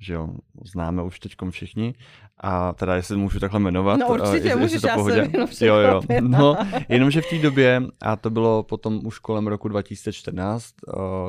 že 0.05 0.15
jo, 0.15 0.29
známe 0.65 1.03
už 1.03 1.21
teďkom 1.21 1.51
všichni. 1.51 1.95
A 2.41 2.73
teda, 2.73 2.95
jestli 2.95 3.17
můžu 3.17 3.41
takhle 3.41 3.61
jmenovat. 3.61 4.01
No 4.01 4.09
určitě 4.09 4.49
je, 4.49 4.57
můžeš, 4.57 4.81
to 4.81 4.89
já 4.89 4.95
pohodě. 4.95 5.31
jsem 5.47 5.69
jo, 5.69 5.77
jo. 5.77 6.01
No, 6.21 6.57
jenomže 6.89 7.21
v 7.21 7.31
té 7.31 7.39
době, 7.39 7.83
a 8.03 8.17
to 8.17 8.31
bylo 8.31 8.63
potom 8.63 9.01
už 9.07 9.19
kolem 9.19 9.47
roku 9.47 9.69
2014, 9.69 10.75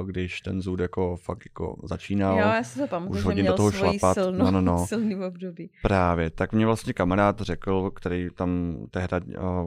když 0.05 0.41
ten 0.41 0.61
zůd 0.61 0.79
jako 0.79 1.15
fakt 1.15 1.45
jako 1.45 1.75
začínal. 1.83 2.39
Jo, 2.39 2.47
já 2.47 2.63
si 2.63 2.79
to 2.79 2.87
pamatuju, 2.87 3.19
už 3.19 3.23
hodně 3.23 3.43
do 3.43 3.53
toho 3.53 3.71
šlapat. 3.71 4.13
Silnou, 4.13 4.45
no, 4.45 4.51
no, 4.51 4.61
no. 4.61 4.87
silný 4.87 5.15
období. 5.15 5.69
Právě, 5.81 6.29
tak 6.29 6.53
mě 6.53 6.65
vlastně 6.65 6.93
kamarád 6.93 7.41
řekl, 7.41 7.91
který 7.91 8.27
tam 8.35 8.77
tehdy 8.91 9.17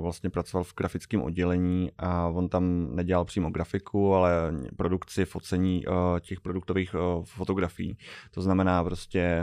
vlastně 0.01 0.31
pracoval 0.31 0.65
v 0.65 0.75
grafickém 0.75 1.23
oddělení 1.23 1.91
a 1.99 2.27
on 2.27 2.49
tam 2.49 2.89
nedělal 2.97 3.25
přímo 3.25 3.51
grafiku, 3.51 4.15
ale 4.15 4.31
produkci, 4.77 5.25
focení 5.25 5.85
těch 6.21 6.41
produktových 6.41 6.95
fotografií. 7.25 7.97
To 8.31 8.43
znamená 8.43 8.85
prostě 8.85 8.98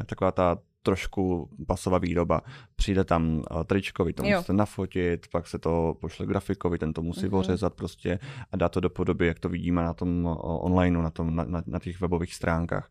taková 0.06 0.32
ta 0.32 0.58
trošku 0.86 1.50
pasová 1.68 1.98
výroba. 1.98 2.42
Přijde 2.76 3.04
tam 3.04 3.44
uh, 3.52 3.64
tričko, 3.64 4.06
vy 4.06 4.14
to 4.14 4.24
musíte 4.24 4.54
nafotit, 4.54 5.28
pak 5.32 5.48
se 5.48 5.60
to 5.60 5.98
pošle 6.02 6.26
grafikovi, 6.26 6.78
ten 6.78 6.94
to 6.94 7.02
musí 7.02 7.26
uh-huh. 7.26 7.38
ořezat 7.38 7.74
prostě 7.74 8.20
a 8.52 8.58
dá 8.58 8.70
to 8.70 8.80
do 8.80 8.90
podoby, 8.90 9.28
jak 9.28 9.40
to 9.40 9.50
vidíme 9.50 9.84
na 9.84 9.94
tom 9.94 10.26
uh, 10.26 10.36
online, 10.66 11.02
na, 11.02 11.10
tom, 11.10 11.36
na, 11.36 11.44
na, 11.44 11.64
na 11.68 11.80
těch 11.80 12.02
webových 12.02 12.34
stránkách. 12.34 12.90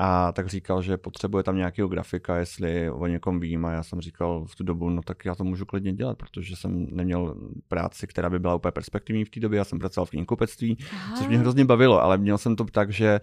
A 0.00 0.32
tak 0.32 0.48
říkal, 0.48 0.82
že 0.82 0.96
potřebuje 0.96 1.44
tam 1.44 1.56
nějakého 1.56 1.88
grafika, 1.88 2.36
jestli 2.36 2.90
o 2.90 3.06
někom 3.06 3.40
vím. 3.40 3.64
A 3.64 3.72
já 3.72 3.82
jsem 3.82 4.00
říkal 4.00 4.44
v 4.44 4.56
tu 4.56 4.64
dobu, 4.64 4.90
no 4.90 5.02
tak 5.02 5.24
já 5.24 5.34
to 5.34 5.44
můžu 5.44 5.66
klidně 5.66 5.92
dělat, 5.92 6.18
protože 6.18 6.56
jsem 6.56 6.86
neměl 6.90 7.34
práci, 7.68 8.06
která 8.06 8.30
by 8.30 8.38
byla 8.38 8.54
úplně 8.54 8.72
perspektivní 8.72 9.24
v 9.24 9.30
té 9.30 9.40
době. 9.40 9.58
Já 9.58 9.64
jsem 9.64 9.78
pracoval 9.78 10.06
v 10.06 10.10
knihkupectví, 10.10 10.78
což 11.18 11.26
mě 11.26 11.38
hrozně 11.38 11.64
bavilo, 11.64 12.02
ale 12.02 12.18
měl 12.18 12.38
jsem 12.38 12.56
to 12.56 12.64
tak, 12.64 12.92
že 12.92 13.20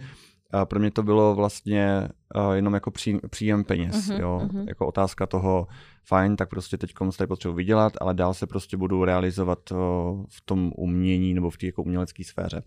a 0.62 0.66
pro 0.66 0.80
mě 0.80 0.92
to 0.92 1.04
bylo 1.04 1.36
vlastně 1.36 2.10
uh, 2.36 2.54
jenom 2.54 2.74
jako 2.74 2.92
pří, 2.92 3.20
příjem 3.30 3.64
peněz, 3.64 3.96
uh-huh, 3.96 4.20
jo, 4.20 4.42
uh-huh. 4.44 4.68
jako 4.68 4.88
otázka 4.88 5.26
toho, 5.26 5.68
fajn, 6.04 6.36
tak 6.36 6.50
prostě 6.50 6.78
teď 6.78 6.94
se 7.10 7.18
tady 7.18 7.28
potřebuji 7.28 7.56
vydělat, 7.56 7.94
ale 8.02 8.14
dál 8.14 8.34
se 8.34 8.48
prostě 8.48 8.78
budu 8.78 9.06
realizovat 9.06 9.72
uh, 9.72 9.78
v 10.30 10.42
tom 10.46 10.72
umění 10.78 11.34
nebo 11.34 11.50
v 11.50 11.58
té 11.58 11.66
jako 11.66 11.84
umělecké 11.84 12.24
sféře. 12.24 12.64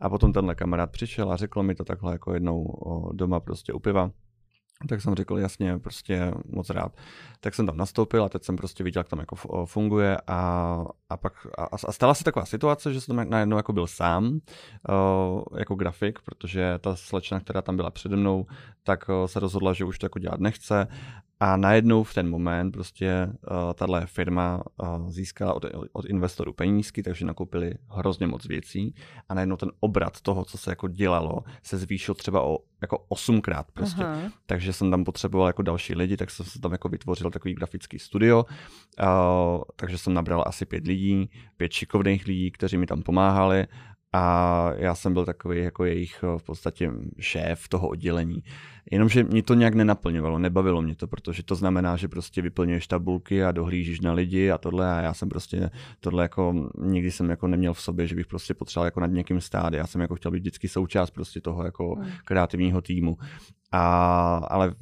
A 0.00 0.10
potom 0.10 0.32
tenhle 0.32 0.54
kamarád 0.54 0.90
přišel 0.90 1.32
a 1.32 1.36
řekl 1.36 1.62
mi 1.62 1.74
to 1.74 1.84
takhle 1.84 2.12
jako 2.12 2.34
jednou 2.34 2.62
uh, 2.62 3.12
doma 3.12 3.40
prostě 3.40 3.72
u 3.72 3.78
piva, 3.78 4.10
tak 4.86 5.00
jsem 5.00 5.14
řekl, 5.14 5.38
jasně, 5.38 5.78
prostě 5.78 6.32
moc 6.46 6.70
rád. 6.70 6.96
Tak 7.40 7.54
jsem 7.54 7.66
tam 7.66 7.76
nastoupil 7.76 8.24
a 8.24 8.28
teď 8.28 8.44
jsem 8.44 8.56
prostě 8.56 8.84
viděl, 8.84 9.00
jak 9.00 9.08
tam 9.08 9.18
jako 9.18 9.36
funguje 9.66 10.16
a, 10.26 10.84
a 11.10 11.16
pak 11.16 11.46
a, 11.58 11.64
a 11.64 11.92
stala 11.92 12.14
se 12.14 12.24
taková 12.24 12.44
situace, 12.44 12.92
že 12.92 13.00
jsem 13.00 13.16
tam 13.16 13.30
najednou 13.30 13.56
jako 13.56 13.72
byl 13.72 13.86
sám 13.86 14.24
uh, 14.88 15.42
jako 15.58 15.74
grafik, 15.74 16.18
protože 16.22 16.78
ta 16.78 16.96
slečna, 16.96 17.40
která 17.40 17.62
tam 17.62 17.76
byla 17.76 17.90
přede 17.90 18.16
mnou, 18.16 18.46
tak 18.82 19.08
uh, 19.08 19.26
se 19.26 19.40
rozhodla, 19.40 19.72
že 19.72 19.84
už 19.84 19.98
to 19.98 20.06
jako 20.06 20.18
dělat 20.18 20.40
nechce 20.40 20.86
a 21.40 21.56
najednou 21.56 22.02
v 22.02 22.14
ten 22.14 22.30
moment 22.30 22.72
prostě 22.72 23.26
uh, 23.26 23.72
tahle 23.74 24.06
firma 24.06 24.62
uh, 24.82 25.10
získala 25.10 25.54
od, 25.54 25.64
od 25.92 26.04
investorů 26.04 26.52
penízky, 26.52 27.02
takže 27.02 27.24
nakoupili 27.24 27.74
hrozně 27.88 28.26
moc 28.26 28.46
věcí 28.46 28.94
a 29.28 29.34
najednou 29.34 29.56
ten 29.56 29.70
obrat 29.80 30.20
toho, 30.20 30.44
co 30.44 30.58
se 30.58 30.70
jako 30.70 30.88
dělalo, 30.88 31.38
se 31.62 31.78
zvýšil 31.78 32.14
třeba 32.14 32.42
o 32.42 32.58
jako 32.82 33.04
osmkrát 33.08 33.66
prostě. 33.72 34.02
Aha. 34.02 34.32
Takže 34.46 34.72
jsem 34.72 34.90
tam 34.90 35.04
potřeboval 35.04 35.46
jako 35.46 35.62
další 35.62 35.94
lidi, 35.94 36.16
tak 36.16 36.30
jsem 36.30 36.46
se 36.46 36.60
tam 36.60 36.72
jako 36.72 36.88
vytvořil 36.88 37.30
takový 37.30 37.54
grafický 37.54 37.98
studio, 37.98 38.44
uh, 38.44 39.62
takže 39.76 39.98
jsem 39.98 40.14
nabral 40.14 40.44
asi 40.46 40.66
pět 40.66 40.86
lidí, 40.86 41.30
pět 41.56 41.72
šikovných 41.72 42.26
lidí, 42.26 42.50
kteří 42.50 42.76
mi 42.76 42.86
tam 42.86 43.02
pomáhali 43.02 43.66
a 44.12 44.72
já 44.76 44.94
jsem 44.94 45.12
byl 45.12 45.24
takový 45.24 45.58
jako 45.58 45.84
jejich 45.84 46.24
v 46.38 46.42
podstatě 46.42 46.90
šéf 47.20 47.68
toho 47.68 47.88
oddělení. 47.88 48.42
Jenomže 48.90 49.24
mě 49.24 49.42
to 49.42 49.54
nějak 49.54 49.74
nenaplňovalo, 49.74 50.38
nebavilo 50.38 50.82
mě 50.82 50.94
to, 50.94 51.06
protože 51.06 51.42
to 51.42 51.54
znamená, 51.54 51.96
že 51.96 52.08
prostě 52.08 52.42
vyplňuješ 52.42 52.86
tabulky 52.86 53.44
a 53.44 53.52
dohlížíš 53.52 54.00
na 54.00 54.12
lidi 54.12 54.50
a 54.50 54.58
tohle 54.58 54.92
a 54.92 55.00
já 55.00 55.14
jsem 55.14 55.28
prostě 55.28 55.70
tohle 56.00 56.24
jako 56.24 56.70
nikdy 56.78 57.10
jsem 57.10 57.30
jako 57.30 57.48
neměl 57.48 57.74
v 57.74 57.80
sobě, 57.80 58.06
že 58.06 58.14
bych 58.14 58.26
prostě 58.26 58.54
potřeboval 58.54 58.86
jako 58.86 59.00
nad 59.00 59.06
někým 59.06 59.40
stát. 59.40 59.74
Já 59.74 59.86
jsem 59.86 60.00
jako 60.00 60.14
chtěl 60.14 60.30
být 60.30 60.40
vždycky 60.40 60.68
součást 60.68 61.10
prostě 61.10 61.40
toho 61.40 61.64
jako 61.64 61.94
hmm. 61.94 62.10
kreativního 62.24 62.80
týmu. 62.80 63.16
A, 63.72 64.36
ale 64.50 64.74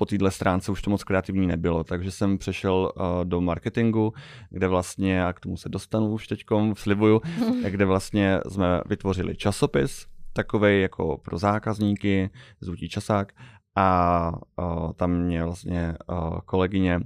po 0.00 0.06
téhle 0.06 0.30
stránce 0.30 0.72
už 0.72 0.82
to 0.82 0.90
moc 0.90 1.04
kreativní 1.04 1.46
nebylo, 1.46 1.84
takže 1.84 2.10
jsem 2.10 2.38
přešel 2.38 2.92
uh, 2.96 3.24
do 3.24 3.40
marketingu, 3.40 4.12
kde 4.50 4.68
vlastně, 4.68 5.24
a 5.24 5.32
k 5.32 5.40
tomu 5.40 5.56
se 5.56 5.68
dostanu 5.68 6.12
už 6.12 6.26
teďkom, 6.26 6.74
slibuju, 6.74 7.20
kde 7.68 7.84
vlastně 7.84 8.40
jsme 8.48 8.80
vytvořili 8.86 9.36
časopis, 9.36 10.06
takový 10.32 10.80
jako 10.80 11.18
pro 11.18 11.38
zákazníky, 11.38 12.30
zvutí 12.60 12.88
časák 12.88 13.32
a 13.76 14.32
uh, 14.56 14.92
tam 14.92 15.10
mě 15.10 15.44
vlastně 15.44 15.94
uh, 16.10 16.38
kolegyně 16.44 17.00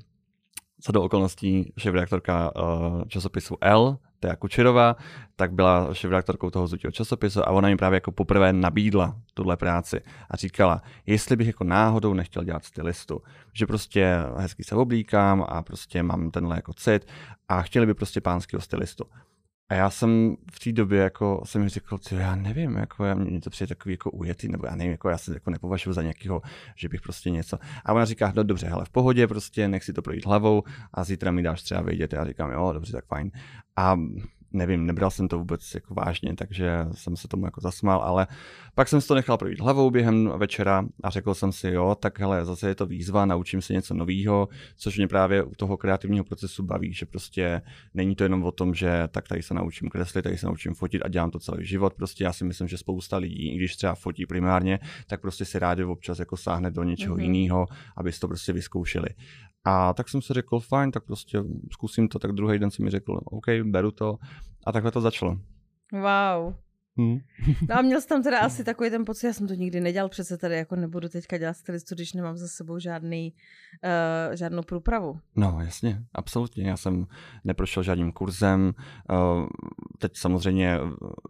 co 0.84 0.92
do 0.92 1.02
okolností 1.02 1.72
šéf-redaktorka 1.78 2.56
uh, 2.56 3.02
časopisu 3.08 3.56
L, 3.60 3.98
Tea 4.20 4.36
Kučerová, 4.36 4.96
tak 5.36 5.52
byla 5.52 5.94
šéf-redaktorkou 5.94 6.50
toho 6.50 6.66
zutího 6.66 6.90
časopisu 6.90 7.48
a 7.48 7.50
ona 7.50 7.68
mi 7.68 7.76
právě 7.76 7.96
jako 7.96 8.12
poprvé 8.12 8.52
nabídla 8.52 9.16
tuhle 9.34 9.56
práci 9.56 10.00
a 10.30 10.36
říkala, 10.36 10.82
jestli 11.06 11.36
bych 11.36 11.46
jako 11.46 11.64
náhodou 11.64 12.14
nechtěl 12.14 12.44
dělat 12.44 12.64
stylistu, 12.64 13.22
že 13.52 13.66
prostě 13.66 14.16
hezky 14.36 14.64
se 14.64 14.74
oblíkám 14.74 15.44
a 15.48 15.62
prostě 15.62 16.02
mám 16.02 16.30
tenhle 16.30 16.56
jako 16.56 16.72
cit 16.72 17.06
a 17.48 17.62
chtěli 17.62 17.86
by 17.86 17.94
prostě 17.94 18.20
pánského 18.20 18.60
stylistu. 18.60 19.04
A 19.68 19.74
já 19.74 19.90
jsem 19.90 20.36
v 20.52 20.58
té 20.58 20.72
době 20.72 21.00
jako 21.00 21.42
jsem 21.44 21.62
mi 21.62 21.68
řekl, 21.68 21.98
že 22.08 22.16
já 22.16 22.36
nevím, 22.36 22.76
jako 22.76 23.04
já, 23.04 23.14
mě 23.14 23.40
to 23.40 23.50
přijde 23.50 23.68
takový 23.68 23.92
jako 23.92 24.10
ujetý, 24.10 24.48
nebo 24.48 24.66
já 24.66 24.76
nevím, 24.76 24.92
jako 24.92 25.08
já 25.08 25.18
se 25.18 25.34
jako 25.34 25.50
nepovažuji 25.50 25.92
za 25.92 26.02
nějakého, 26.02 26.42
že 26.76 26.88
bych 26.88 27.00
prostě 27.00 27.30
něco. 27.30 27.58
A 27.84 27.92
ona 27.92 28.04
říká, 28.04 28.32
no 28.36 28.42
dobře, 28.42 28.66
hele, 28.66 28.84
v 28.84 28.90
pohodě, 28.90 29.26
prostě 29.26 29.68
nech 29.68 29.84
si 29.84 29.92
to 29.92 30.02
projít 30.02 30.26
hlavou 30.26 30.62
a 30.92 31.04
zítra 31.04 31.30
mi 31.30 31.42
dáš 31.42 31.62
třeba 31.62 31.80
vědět. 31.80 32.12
Já 32.12 32.24
říkám, 32.24 32.50
jo, 32.50 32.72
dobře, 32.72 32.92
tak 32.92 33.04
fajn. 33.06 33.30
A 33.76 33.96
nevím, 34.54 34.86
nebral 34.86 35.10
jsem 35.10 35.28
to 35.28 35.38
vůbec 35.38 35.74
jako 35.74 35.94
vážně, 35.94 36.34
takže 36.36 36.86
jsem 36.92 37.16
se 37.16 37.28
tomu 37.28 37.44
jako 37.44 37.60
zasmál, 37.60 38.00
ale 38.00 38.26
pak 38.74 38.88
jsem 38.88 39.00
si 39.00 39.08
to 39.08 39.14
nechal 39.14 39.38
projít 39.38 39.60
hlavou 39.60 39.90
během 39.90 40.32
večera 40.36 40.84
a 41.02 41.10
řekl 41.10 41.34
jsem 41.34 41.52
si, 41.52 41.68
jo, 41.68 41.96
tak 42.00 42.20
hele, 42.20 42.44
zase 42.44 42.68
je 42.68 42.74
to 42.74 42.86
výzva, 42.86 43.26
naučím 43.26 43.62
se 43.62 43.72
něco 43.72 43.94
nového, 43.94 44.48
což 44.76 44.96
mě 44.96 45.08
právě 45.08 45.42
u 45.42 45.54
toho 45.54 45.76
kreativního 45.76 46.24
procesu 46.24 46.62
baví, 46.62 46.92
že 46.92 47.06
prostě 47.06 47.62
není 47.94 48.14
to 48.14 48.22
jenom 48.22 48.44
o 48.44 48.52
tom, 48.52 48.74
že 48.74 49.08
tak 49.10 49.28
tady 49.28 49.42
se 49.42 49.54
naučím 49.54 49.88
kreslit, 49.88 50.22
tady 50.22 50.38
se 50.38 50.46
naučím 50.46 50.74
fotit 50.74 51.02
a 51.04 51.08
dělám 51.08 51.30
to 51.30 51.38
celý 51.38 51.66
život. 51.66 51.94
Prostě 51.94 52.24
já 52.24 52.32
si 52.32 52.44
myslím, 52.44 52.68
že 52.68 52.78
spousta 52.78 53.16
lidí, 53.16 53.54
i 53.54 53.56
když 53.56 53.76
třeba 53.76 53.94
fotí 53.94 54.26
primárně, 54.26 54.80
tak 55.06 55.20
prostě 55.20 55.44
si 55.44 55.58
rádi 55.58 55.84
občas 55.84 56.18
jako 56.18 56.36
sáhne 56.36 56.70
do 56.70 56.82
něčeho 56.82 57.16
mm-hmm. 57.16 57.32
jiného, 57.32 57.66
aby 57.96 58.12
to 58.12 58.28
prostě 58.28 58.52
vyzkoušeli. 58.52 59.08
A 59.64 59.94
tak 59.94 60.08
jsem 60.08 60.22
si 60.22 60.32
řekl, 60.32 60.60
fajn, 60.60 60.90
tak 60.90 61.04
prostě 61.04 61.38
zkusím 61.72 62.08
to, 62.08 62.18
tak 62.18 62.32
druhý 62.32 62.58
den 62.58 62.70
si 62.70 62.82
mi 62.82 62.90
řekl, 62.90 63.20
OK, 63.24 63.46
beru 63.64 63.90
to 63.90 64.18
a 64.66 64.72
takhle 64.72 64.90
to 64.90 65.00
začalo. 65.00 65.38
Wow. 65.92 66.54
Hmm. 66.96 67.18
No 67.68 67.78
a 67.78 67.82
měl 67.82 68.00
jsi 68.00 68.08
tam 68.08 68.22
teda 68.22 68.40
asi 68.40 68.64
takový 68.64 68.90
ten 68.90 69.04
pocit, 69.04 69.26
já 69.26 69.32
jsem 69.32 69.48
to 69.48 69.54
nikdy 69.54 69.80
nedělal, 69.80 70.08
přece 70.08 70.38
tady 70.38 70.56
jako 70.56 70.76
nebudu 70.76 71.08
teďka 71.08 71.38
dělat 71.38 71.56
stylistu, 71.56 71.94
když 71.94 72.12
nemám 72.12 72.36
za 72.36 72.48
sebou 72.48 72.78
žádný, 72.78 73.34
uh, 73.84 74.34
žádnou 74.34 74.62
průpravu. 74.62 75.20
No 75.36 75.58
jasně, 75.60 76.02
absolutně, 76.14 76.68
já 76.68 76.76
jsem 76.76 77.06
neprošel 77.44 77.82
žádným 77.82 78.12
kurzem, 78.12 78.74
uh, 79.10 79.46
teď 79.98 80.16
samozřejmě 80.16 80.78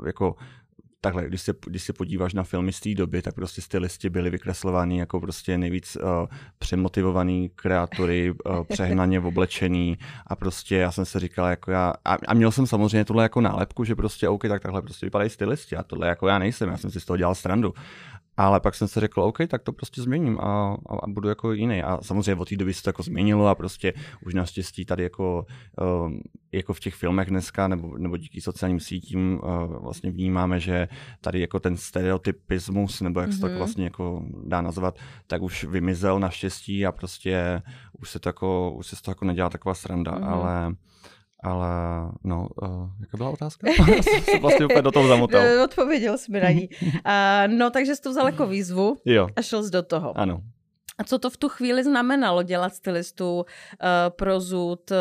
jako 0.06 0.36
takhle, 1.04 1.26
když 1.26 1.40
se, 1.40 1.54
když 1.66 1.82
se 1.82 1.92
podíváš 1.92 2.34
na 2.34 2.42
filmy 2.44 2.72
z 2.72 2.80
té 2.80 2.94
doby, 2.94 3.22
tak 3.22 3.34
prostě 3.34 3.62
stylisti 3.62 4.10
byli 4.10 4.30
vykreslováni 4.30 4.98
jako 4.98 5.20
prostě 5.20 5.58
nejvíc 5.58 5.96
uh, 5.96 6.26
přemotivovaný 6.58 7.50
kreatury, 7.56 8.30
uh, 8.30 8.64
přehnaně 8.68 9.20
oblečený 9.20 9.98
a 10.26 10.36
prostě 10.36 10.76
já 10.76 10.92
jsem 10.92 11.04
se 11.04 11.20
říkal 11.20 11.46
jako 11.46 11.70
já, 11.70 11.92
a, 12.04 12.14
a 12.28 12.34
měl 12.34 12.50
jsem 12.50 12.66
samozřejmě 12.66 13.04
tohle 13.04 13.22
jako 13.22 13.40
nálepku, 13.40 13.84
že 13.84 13.94
prostě 13.94 14.28
OK, 14.28 14.42
tak 14.42 14.62
takhle 14.62 14.82
prostě 14.82 15.06
vypadají 15.06 15.30
stylisti 15.30 15.76
a 15.76 15.82
tohle 15.82 16.08
jako 16.08 16.28
já 16.28 16.38
nejsem, 16.38 16.68
já 16.68 16.76
jsem 16.76 16.90
si 16.90 17.00
z 17.00 17.04
toho 17.04 17.16
dělal 17.16 17.34
strandu. 17.34 17.74
Ale 18.36 18.60
pak 18.60 18.74
jsem 18.74 18.88
se 18.88 19.00
řekl, 19.00 19.22
OK, 19.22 19.38
tak 19.48 19.62
to 19.62 19.72
prostě 19.72 20.02
změním 20.02 20.38
a, 20.40 20.76
a, 20.88 20.96
a 21.02 21.06
budu 21.06 21.28
jako 21.28 21.52
jiný. 21.52 21.82
A 21.82 21.98
samozřejmě 22.02 22.34
od 22.34 22.48
té 22.48 22.56
doby 22.56 22.74
se 22.74 22.82
to 22.82 22.88
jako 22.88 23.02
změnilo 23.02 23.46
a 23.46 23.54
prostě 23.54 23.92
už 24.26 24.34
naštěstí 24.34 24.84
tady 24.84 25.02
jako, 25.02 25.46
uh, 25.80 26.12
jako 26.52 26.72
v 26.72 26.80
těch 26.80 26.94
filmech 26.94 27.28
dneska 27.28 27.68
nebo, 27.68 27.98
nebo 27.98 28.16
díky 28.16 28.40
sociálním 28.40 28.80
sítím 28.80 29.40
uh, 29.42 29.82
vlastně 29.82 30.10
vnímáme, 30.10 30.60
že 30.60 30.88
tady 31.20 31.40
jako 31.40 31.60
ten 31.60 31.76
stereotypismus, 31.76 33.00
nebo 33.00 33.20
jak 33.20 33.30
mm-hmm. 33.30 33.34
se 33.34 33.40
to 33.40 33.46
mhm. 33.46 33.56
vlastně 33.56 33.84
jako 33.84 34.24
dá 34.46 34.60
nazvat, 34.60 34.98
tak 35.26 35.42
už 35.42 35.64
vymizel 35.64 36.20
naštěstí 36.20 36.86
a 36.86 36.92
prostě 36.92 37.62
už 38.00 38.10
se 38.10 38.18
to 38.18 38.28
jako, 38.28 38.72
už 38.72 38.86
se 38.86 39.02
to 39.02 39.10
jako 39.10 39.24
nedělá 39.24 39.50
taková 39.50 39.74
sranda, 39.74 40.12
mm-hmm. 40.12 40.28
ale 40.28 40.74
ale 41.44 41.68
no, 42.24 42.48
uh, 42.62 42.68
jaká 43.00 43.16
byla 43.16 43.30
otázka? 43.30 43.66
jsem 44.02 44.40
vlastně 44.40 44.64
úplně 44.64 44.82
do 44.82 44.92
toho 44.92 45.08
zamotal. 45.08 45.42
Odpověděl 45.64 46.18
jsi 46.18 46.32
mi 46.32 46.40
na 46.40 46.50
ní. 46.50 46.68
Uh, 46.82 46.92
no, 47.58 47.70
takže 47.70 47.96
jsi 47.96 48.02
to 48.02 48.10
vzal 48.10 48.26
jako 48.26 48.46
výzvu 48.46 48.96
jo. 49.04 49.28
a 49.36 49.42
šel 49.42 49.62
jsi 49.62 49.70
do 49.70 49.82
toho. 49.82 50.18
Ano. 50.18 50.40
A 50.98 51.04
co 51.04 51.18
to 51.18 51.30
v 51.30 51.36
tu 51.36 51.48
chvíli 51.48 51.84
znamenalo 51.84 52.42
dělat 52.42 52.74
stylistu 52.74 53.36
uh, 53.36 53.44
pro 54.10 54.40
zud? 54.40 54.90
Uh, 54.90 54.96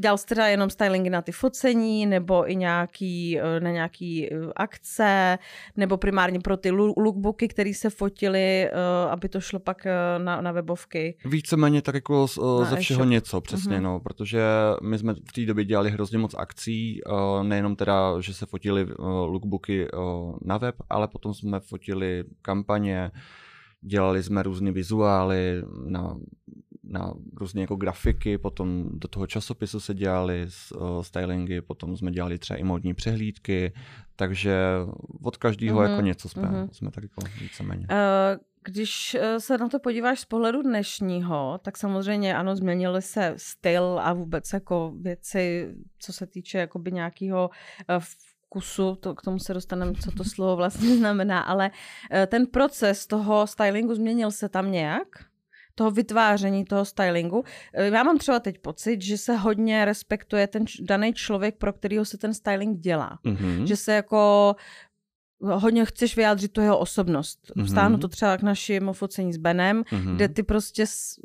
dělal 0.00 0.18
jsi 0.18 0.26
teda 0.26 0.46
jenom 0.46 0.70
stylingy 0.70 1.10
na 1.10 1.22
ty 1.22 1.32
focení, 1.32 2.06
nebo 2.06 2.50
i 2.50 2.56
nějaký, 2.56 3.40
eh, 3.40 3.60
na 3.60 3.70
nějaký 3.70 4.32
eh, 4.32 4.36
akce, 4.56 5.38
nebo 5.76 5.96
primárně 5.96 6.40
pro 6.40 6.56
ty 6.56 6.70
lookbooky, 6.70 7.48
které 7.48 7.74
se 7.74 7.90
fotily, 7.90 8.64
eh, 8.64 8.70
aby 9.10 9.28
to 9.28 9.40
šlo 9.40 9.58
pak 9.58 9.86
na, 10.18 10.40
na 10.40 10.52
webovky? 10.52 11.16
Víceméně 11.24 11.82
tak 11.82 11.94
jako 11.94 12.28
z, 12.28 12.38
ze 12.62 12.76
všeho 12.76 13.02
e 13.02 13.06
něco, 13.06 13.40
přesně, 13.40 13.78
uh-huh. 13.78 13.82
no, 13.82 14.00
protože 14.00 14.42
my 14.82 14.98
jsme 14.98 15.14
v 15.14 15.32
té 15.32 15.46
době 15.46 15.64
dělali 15.64 15.90
hrozně 15.90 16.18
moc 16.18 16.34
akcí, 16.38 17.00
nejenom 17.42 17.76
teda, 17.76 18.20
že 18.20 18.34
se 18.34 18.46
fotili 18.46 18.86
lookbooky 18.98 19.88
na 20.44 20.58
web, 20.58 20.74
ale 20.90 21.08
potom 21.08 21.34
jsme 21.34 21.60
fotili 21.60 22.24
kampaně, 22.42 23.10
dělali 23.80 24.22
jsme 24.22 24.42
různé 24.42 24.72
vizuály 24.72 25.62
na 25.86 26.16
na 26.86 27.12
různé 27.36 27.60
jako 27.60 27.76
grafiky, 27.76 28.38
potom 28.38 28.84
do 28.92 29.08
toho 29.08 29.26
časopisu 29.26 29.80
se 29.80 29.94
dělali 29.94 30.46
stylingy, 31.00 31.60
potom 31.60 31.96
jsme 31.96 32.10
dělali 32.10 32.38
třeba 32.38 32.58
i 32.58 32.64
modní 32.64 32.94
přehlídky, 32.94 33.72
takže 34.16 34.56
od 35.22 35.36
každého 35.36 35.80
mm-hmm. 35.80 35.90
jako 35.90 36.00
něco 36.00 36.28
jsme, 36.28 36.42
mm-hmm. 36.42 36.68
jsme 36.72 36.90
tak 36.90 37.04
jako 37.04 37.20
víceméně. 37.40 37.86
Uh, 37.90 38.40
Když 38.64 39.14
eh, 39.14 39.40
se 39.40 39.58
na 39.58 39.68
to 39.68 39.78
podíváš 39.78 40.20
z 40.20 40.24
pohledu 40.24 40.62
dnešního, 40.62 41.60
tak 41.62 41.76
samozřejmě 41.76 42.36
ano, 42.36 42.56
změnily 42.56 43.02
se 43.02 43.34
styl 43.36 44.00
a 44.02 44.12
vůbec 44.12 44.52
jako 44.52 44.92
věci, 45.00 45.74
co 45.98 46.12
se 46.12 46.26
týče 46.26 46.58
jakoby 46.58 46.92
nějakého 46.92 47.50
eh, 47.88 47.98
vkusu, 48.46 48.94
to, 48.94 49.14
k 49.14 49.22
tomu 49.22 49.38
se 49.38 49.54
dostaneme, 49.54 49.92
co 49.94 50.10
to 50.10 50.24
slovo 50.34 50.56
vlastně 50.56 50.96
znamená, 50.96 51.40
ale 51.40 51.70
ten 52.26 52.46
proces 52.46 53.06
toho 53.06 53.46
stylingu 53.46 53.94
změnil 53.94 54.30
se 54.30 54.48
tam 54.48 54.72
nějak? 54.72 55.08
Toho 55.78 55.90
vytváření 55.90 56.64
toho 56.64 56.84
stylingu. 56.84 57.44
Já 57.74 58.02
mám 58.02 58.18
třeba 58.18 58.40
teď 58.40 58.58
pocit, 58.58 59.02
že 59.02 59.18
se 59.18 59.36
hodně 59.36 59.84
respektuje 59.84 60.46
ten 60.46 60.64
daný 60.80 61.14
člověk, 61.14 61.56
pro 61.56 61.72
kterého 61.72 62.04
se 62.04 62.18
ten 62.18 62.34
styling 62.34 62.78
dělá. 62.80 63.18
Mm-hmm. 63.24 63.64
Že 63.64 63.76
se 63.76 63.94
jako 63.94 64.56
hodně 65.40 65.84
chceš 65.84 66.16
vyjádřit 66.16 66.52
tu 66.52 66.60
jeho 66.60 66.78
osobnost. 66.78 67.38
Mm-hmm. 67.56 67.64
Vstáhnu 67.64 67.98
to 67.98 68.08
třeba 68.08 68.36
k 68.36 68.42
našemu 68.42 68.92
focení 68.92 69.32
s 69.32 69.36
Benem, 69.36 69.82
mm-hmm. 69.82 70.16
kde 70.16 70.28
ty 70.28 70.42
prostě 70.42 70.84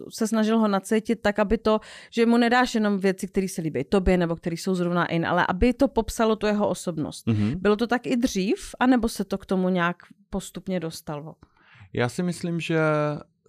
se 0.09 0.27
snažil 0.27 0.59
ho 0.59 0.67
nacítit 0.67 1.21
tak, 1.21 1.39
aby 1.39 1.57
to, 1.57 1.79
že 2.09 2.25
mu 2.25 2.37
nedáš 2.37 2.75
jenom 2.75 2.99
věci, 2.99 3.27
které 3.27 3.47
se 3.47 3.61
líbí 3.61 3.83
tobě 3.83 4.17
nebo 4.17 4.35
které 4.35 4.53
jsou 4.53 4.75
zrovna 4.75 5.05
in, 5.05 5.25
ale 5.25 5.45
aby 5.47 5.73
to 5.73 5.87
popsalo 5.87 6.35
tu 6.35 6.47
jeho 6.47 6.69
osobnost. 6.69 7.27
Mm-hmm. 7.27 7.55
Bylo 7.55 7.75
to 7.75 7.87
tak 7.87 8.07
i 8.07 8.17
dřív, 8.17 8.75
anebo 8.79 9.09
se 9.09 9.25
to 9.25 9.37
k 9.37 9.45
tomu 9.45 9.69
nějak 9.69 9.97
postupně 10.29 10.79
dostalo? 10.79 11.35
Já 11.93 12.09
si 12.09 12.23
myslím, 12.23 12.59
že 12.59 12.79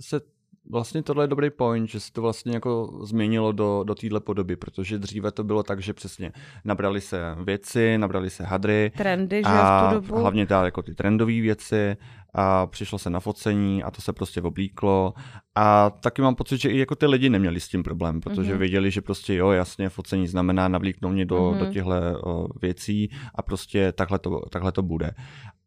se 0.01 0.21
Vlastně 0.71 1.03
tohle 1.03 1.25
je 1.25 1.29
dobrý 1.29 1.51
point, 1.51 1.89
že 1.89 2.01
se 2.01 2.13
to 2.13 2.23
vlastně 2.23 2.53
jako 2.53 3.01
změnilo 3.03 3.53
do, 3.53 3.85
do 3.87 3.95
téhle 3.95 4.21
podoby, 4.21 4.57
protože 4.57 4.99
dříve 4.99 5.33
to 5.33 5.45
bylo 5.45 5.63
tak, 5.63 5.83
že 5.83 5.93
přesně 5.93 6.33
nabrali 6.65 7.01
se 7.01 7.37
věci, 7.45 7.99
nabrali 7.99 8.31
se 8.31 8.45
hadry. 8.45 8.93
Trendy, 8.97 9.37
že 9.37 9.45
a 9.47 9.91
v 9.91 9.95
tu 9.95 10.01
dobu. 10.01 10.21
hlavně 10.21 10.47
ta, 10.47 10.65
jako 10.65 10.83
ty 10.83 10.95
trendové 10.95 11.41
věci 11.41 11.97
a 12.35 12.67
přišlo 12.67 12.99
se 12.99 13.11
na 13.11 13.21
focení 13.21 13.83
a 13.83 13.91
to 13.91 14.03
se 14.03 14.13
prostě 14.13 14.43
oblíklo 14.43 15.15
a 15.55 15.91
taky 15.91 16.23
mám 16.23 16.35
pocit, 16.35 16.61
že 16.61 16.71
i 16.71 16.79
jako 16.79 16.95
ty 16.95 17.07
lidi 17.07 17.31
neměli 17.31 17.61
s 17.61 17.69
tím 17.69 17.83
problém, 17.83 18.21
protože 18.21 18.55
mm-hmm. 18.55 18.59
věděli, 18.59 18.91
že 18.91 19.01
prostě 19.01 19.35
jo, 19.35 19.51
jasně, 19.51 19.89
focení 19.89 20.27
znamená 20.27 20.69
navlíknout 20.69 21.13
mě 21.13 21.27
do, 21.27 21.51
mm-hmm. 21.51 21.59
do 21.59 21.67
těchto 21.67 22.49
věcí 22.63 23.11
a 23.35 23.43
prostě 23.43 23.93
takhle 23.93 24.19
to, 24.19 24.41
takhle 24.51 24.73
to 24.73 24.83
bude. 24.83 25.11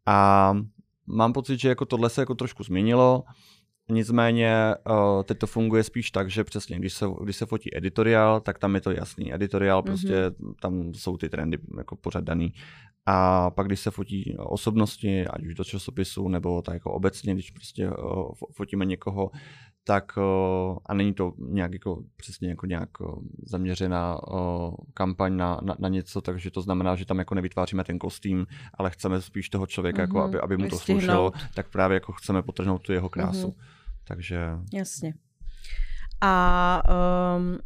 A 0.06 0.52
mám 1.06 1.32
pocit, 1.32 1.60
že 1.60 1.68
jako 1.68 1.84
tohle 1.84 2.10
se 2.10 2.22
jako 2.22 2.34
trošku 2.34 2.62
změnilo, 2.62 3.24
Nicméně 3.90 4.74
uh, 4.90 5.22
teď 5.22 5.38
to 5.38 5.46
funguje 5.46 5.84
spíš 5.84 6.10
tak, 6.10 6.30
že 6.30 6.44
přesně, 6.44 6.78
když 6.78 6.92
se, 6.92 7.06
když 7.22 7.36
se 7.36 7.46
fotí 7.46 7.76
editoriál, 7.76 8.40
tak 8.40 8.58
tam 8.58 8.74
je 8.74 8.80
to 8.80 8.90
jasný. 8.90 9.34
Editoriál 9.34 9.80
mm-hmm. 9.80 9.84
prostě, 9.84 10.14
tam 10.60 10.94
jsou 10.94 11.16
ty 11.16 11.28
trendy 11.28 11.58
jako 11.78 11.96
pořád 11.96 12.24
daný. 12.24 12.52
A 13.06 13.50
pak, 13.50 13.66
když 13.66 13.80
se 13.80 13.90
fotí 13.90 14.36
osobnosti, 14.38 15.26
ať 15.26 15.44
už 15.44 15.54
do 15.54 15.64
časopisu, 15.64 16.28
nebo 16.28 16.62
tak 16.62 16.74
jako 16.74 16.92
obecně, 16.92 17.34
když 17.34 17.50
prostě 17.50 17.90
uh, 17.90 18.30
fotíme 18.52 18.84
někoho, 18.84 19.30
tak 19.84 20.12
uh, 20.16 20.78
a 20.86 20.94
není 20.94 21.14
to 21.14 21.32
nějak 21.38 21.72
jako 21.72 22.02
přesně 22.16 22.48
jako 22.48 22.66
nějak 22.66 22.88
zaměřená 23.42 24.28
uh, 24.28 24.74
kampaň 24.94 25.36
na, 25.36 25.60
na, 25.62 25.76
na 25.78 25.88
něco, 25.88 26.20
takže 26.20 26.50
to 26.50 26.62
znamená, 26.62 26.96
že 26.96 27.06
tam 27.06 27.18
jako 27.18 27.34
nevytváříme 27.34 27.84
ten 27.84 27.98
kostým, 27.98 28.46
ale 28.74 28.90
chceme 28.90 29.22
spíš 29.22 29.48
toho 29.48 29.66
člověka, 29.66 29.98
mm-hmm. 29.98 30.00
jako 30.00 30.16
mhm. 30.16 30.24
aby, 30.24 30.40
aby 30.40 30.56
mu 30.56 30.68
to 30.68 30.78
slušelo, 30.78 31.32
tak 31.54 31.70
právě 31.70 31.94
jako 31.94 32.12
chceme 32.12 32.42
potrhnout 32.42 32.82
tu 32.82 32.92
jeho 32.92 33.08
krásu. 33.08 33.48
Mm-hmm. 33.48 33.75
Takže... 34.08 34.38
Jasně. 34.72 35.14
A 36.20 36.82
um, 37.36 37.58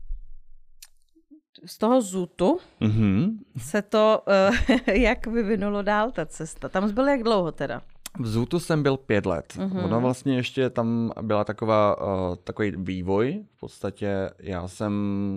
z 1.67 1.79
toho 1.79 2.03
zutu 2.03 2.59
mm-hmm. 2.81 3.39
se 3.59 3.83
to 3.83 4.23
uh, 4.49 4.77
jak 4.95 5.27
vyvinulo 5.27 5.83
dál 5.83 6.11
ta 6.11 6.27
cesta? 6.27 6.69
Tam 6.69 6.93
byl 6.93 7.09
jak 7.09 7.23
dlouho 7.23 7.53
teda? 7.53 7.83
V 8.19 8.27
Zutu 8.27 8.61
jsem 8.61 8.83
byl 8.83 8.97
pět 8.97 9.27
let. 9.27 9.55
Mm-hmm. 9.57 9.85
Ono 9.85 10.01
vlastně 10.01 10.37
ještě 10.37 10.71
tam 10.71 11.13
byla 11.23 11.45
taková, 11.45 12.01
uh, 12.01 12.37
takový 12.37 12.73
vývoj. 12.77 13.45
V 13.57 13.61
podstatě 13.61 14.31
já 14.39 14.69
jsem 14.69 14.93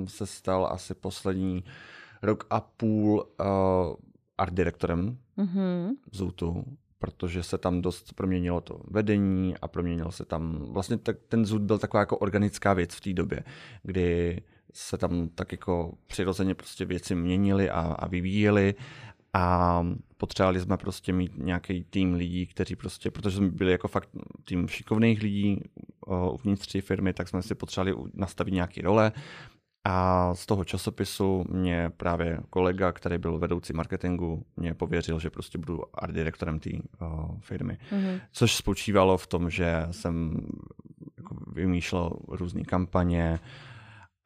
se 0.10 0.26
stal 0.26 0.70
asi 0.72 0.94
poslední 0.94 1.64
rok 2.22 2.48
a 2.50 2.62
půl 2.62 3.26
uh, 3.40 3.46
art 4.38 4.54
direktorem 4.54 5.18
mm-hmm. 5.38 5.90
v 6.12 6.18
Zutu 6.18 6.66
protože 7.04 7.44
se 7.44 7.58
tam 7.58 7.82
dost 7.82 8.14
proměnilo 8.14 8.62
to 8.62 8.80
vedení 8.88 9.58
a 9.62 9.68
proměnilo 9.68 10.12
se 10.12 10.26
tam, 10.26 10.66
vlastně 10.70 10.98
tak, 10.98 11.18
ten 11.30 11.46
zud 11.46 11.62
byl 11.62 11.80
taková 11.80 12.02
jako 12.02 12.18
organická 12.18 12.74
věc 12.74 12.96
v 12.96 13.02
té 13.02 13.14
době, 13.14 13.44
kdy 13.84 14.42
se 14.74 14.98
tam 14.98 15.30
tak 15.36 15.52
jako 15.52 15.94
přirozeně 16.08 16.56
prostě 16.56 16.86
věci 16.86 17.16
měnily 17.16 17.70
a, 17.70 17.80
a 17.80 18.08
vyvíjely 18.08 18.76
a 19.34 19.86
potřebovali 20.18 20.60
jsme 20.60 20.78
prostě 20.78 21.14
mít 21.14 21.32
nějaký 21.38 21.84
tým 21.84 22.14
lidí, 22.14 22.46
kteří 22.46 22.76
prostě, 22.76 23.12
protože 23.12 23.38
jsme 23.38 23.50
byli 23.50 23.72
jako 23.72 23.88
fakt 23.88 24.10
tým 24.44 24.68
šikovných 24.68 25.22
lidí 25.22 25.62
uvnitř 26.32 26.72
té 26.72 26.82
firmy, 26.82 27.14
tak 27.14 27.28
jsme 27.28 27.42
si 27.42 27.56
potřebovali 27.56 28.10
nastavit 28.14 28.54
nějaké 28.54 28.82
role 28.82 29.12
a 29.86 30.30
z 30.36 30.46
toho 30.46 30.64
časopisu 30.64 31.46
mě 31.50 31.92
právě 31.98 32.40
kolega, 32.50 32.92
který 32.92 33.18
byl 33.18 33.38
vedoucí 33.38 33.74
marketingu, 33.74 34.46
mě 34.58 34.74
pověřil, 34.74 35.20
že 35.20 35.30
prostě 35.30 35.58
budu 35.58 35.82
art 35.94 36.14
direktorem 36.14 36.60
té 36.60 36.70
uh, 37.02 37.40
firmy. 37.40 37.78
Mm-hmm. 37.92 38.22
Což 38.32 38.56
spočívalo 38.56 39.18
v 39.18 39.28
tom, 39.28 39.50
že 39.50 39.88
jsem 39.92 40.42
jako 41.18 41.36
vymýšlel 41.54 42.12
různé 42.28 42.64
kampaně, 42.64 43.40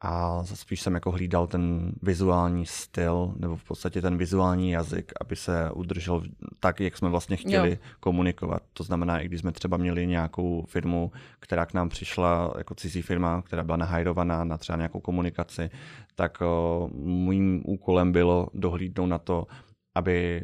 a 0.00 0.44
spíš 0.44 0.80
jsem 0.80 0.94
jako 0.94 1.10
hlídal 1.10 1.46
ten 1.46 1.92
vizuální 2.02 2.66
styl, 2.66 3.34
nebo 3.36 3.56
v 3.56 3.64
podstatě 3.64 4.02
ten 4.02 4.16
vizuální 4.16 4.70
jazyk, 4.70 5.12
aby 5.20 5.36
se 5.36 5.70
udržel 5.70 6.22
tak, 6.60 6.80
jak 6.80 6.96
jsme 6.96 7.08
vlastně 7.08 7.36
chtěli 7.36 7.70
jo. 7.70 7.76
komunikovat. 8.00 8.62
To 8.72 8.84
znamená, 8.84 9.20
i 9.20 9.26
když 9.26 9.40
jsme 9.40 9.52
třeba 9.52 9.76
měli 9.76 10.06
nějakou 10.06 10.64
firmu, 10.68 11.12
která 11.40 11.66
k 11.66 11.74
nám 11.74 11.88
přišla 11.88 12.54
jako 12.58 12.74
cizí 12.74 13.02
firma, 13.02 13.42
která 13.42 13.62
byla 13.62 13.76
nahajrovaná 13.76 14.44
na 14.44 14.58
třeba 14.58 14.76
nějakou 14.76 15.00
komunikaci, 15.00 15.70
tak 16.14 16.40
o, 16.40 16.88
mým 17.02 17.62
úkolem 17.66 18.12
bylo 18.12 18.48
dohlídnout 18.54 19.08
na 19.08 19.18
to, 19.18 19.46
aby 19.94 20.42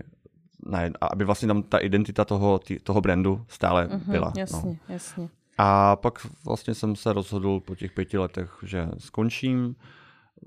aby 1.11 1.25
vlastně 1.25 1.49
tam 1.49 1.63
ta 1.63 1.79
identita 1.79 2.25
toho, 2.25 2.59
tý, 2.59 2.79
toho 2.79 3.01
brandu 3.01 3.45
stále 3.49 3.87
uh-huh, 3.87 4.11
byla. 4.11 4.33
Jasně, 4.37 4.71
no. 4.71 4.95
jasně. 4.95 5.29
A 5.59 5.97
pak 5.97 6.27
vlastně 6.45 6.75
jsem 6.75 6.97
se 6.97 7.13
rozhodl 7.13 7.61
po 7.61 7.75
těch 7.75 7.93
pěti 7.93 8.19
letech, 8.19 8.59
že 8.63 8.89
skončím. 8.99 9.77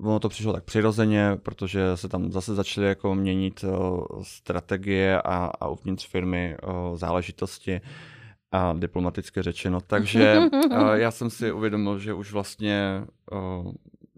Ono 0.00 0.20
to 0.20 0.28
přišlo 0.28 0.52
tak 0.52 0.64
přirozeně, 0.64 1.38
protože 1.42 1.96
se 1.96 2.08
tam 2.08 2.32
zase 2.32 2.54
začaly 2.54 2.86
jako 2.86 3.14
měnit 3.14 3.64
o, 3.64 4.06
strategie 4.22 5.22
a, 5.22 5.50
a 5.60 5.68
uvnitř 5.68 6.06
firmy 6.06 6.56
o, 6.62 6.96
záležitosti 6.96 7.80
a 8.52 8.72
diplomaticky 8.72 9.42
řečeno. 9.42 9.80
Takže 9.80 10.40
o, 10.70 10.84
já 10.94 11.10
jsem 11.10 11.30
si 11.30 11.52
uvědomil, 11.52 11.98
že 11.98 12.14
už 12.14 12.32
vlastně 12.32 13.04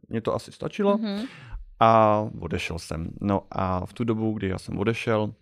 mě 0.09 0.21
to 0.21 0.35
asi 0.35 0.53
stačilo 0.53 0.97
mm-hmm. 0.97 1.27
a 1.81 2.21
odešel 2.41 2.79
jsem. 2.79 3.11
No 3.21 3.43
a 3.51 3.87
v 3.87 3.93
tu 3.93 4.05
dobu, 4.05 4.33
kdy 4.33 4.49
já 4.49 4.59
jsem 4.59 4.79
odešel, 4.79 5.35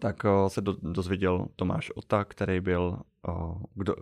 tak 0.00 0.22
se 0.48 0.60
do, 0.60 0.76
dozvěděl 0.82 1.46
Tomáš 1.56 1.90
Ota, 1.94 2.24
který 2.24 2.60
byl, 2.60 2.98
kdo, 3.74 3.94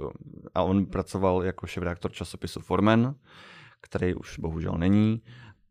a 0.54 0.62
on 0.62 0.86
pracoval 0.86 1.44
jako 1.44 1.66
šéf-redaktor 1.66 2.12
časopisu 2.12 2.60
Formen, 2.60 3.14
který 3.80 4.14
už 4.14 4.38
bohužel 4.38 4.72
není. 4.72 5.22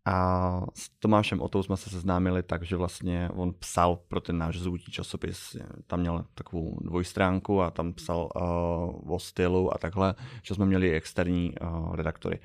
A 0.10 0.62
s 0.74 0.90
Tomášem 1.00 1.42
Otou 1.42 1.64
jsme 1.64 1.78
se 1.78 1.90
seznámili 1.90 2.44
tak, 2.44 2.64
že 2.64 2.76
vlastně 2.76 3.30
on 3.36 3.54
psal 3.54 3.96
pro 3.96 4.22
ten 4.22 4.38
náš 4.38 4.60
zvůtí 4.60 4.92
časopis. 4.92 5.58
Tam 5.88 6.00
měl 6.00 6.26
takovou 6.34 6.78
dvojstránku 6.82 7.62
a 7.62 7.72
tam 7.72 7.94
psal 7.94 8.30
uh, 8.36 9.14
o 9.14 9.20
stylu 9.20 9.74
a 9.74 9.78
takhle, 9.78 10.16
že 10.44 10.56
jsme 10.56 10.66
měli 10.66 10.92
externí 10.92 11.54
uh, 11.62 11.96
redaktory. 11.96 12.40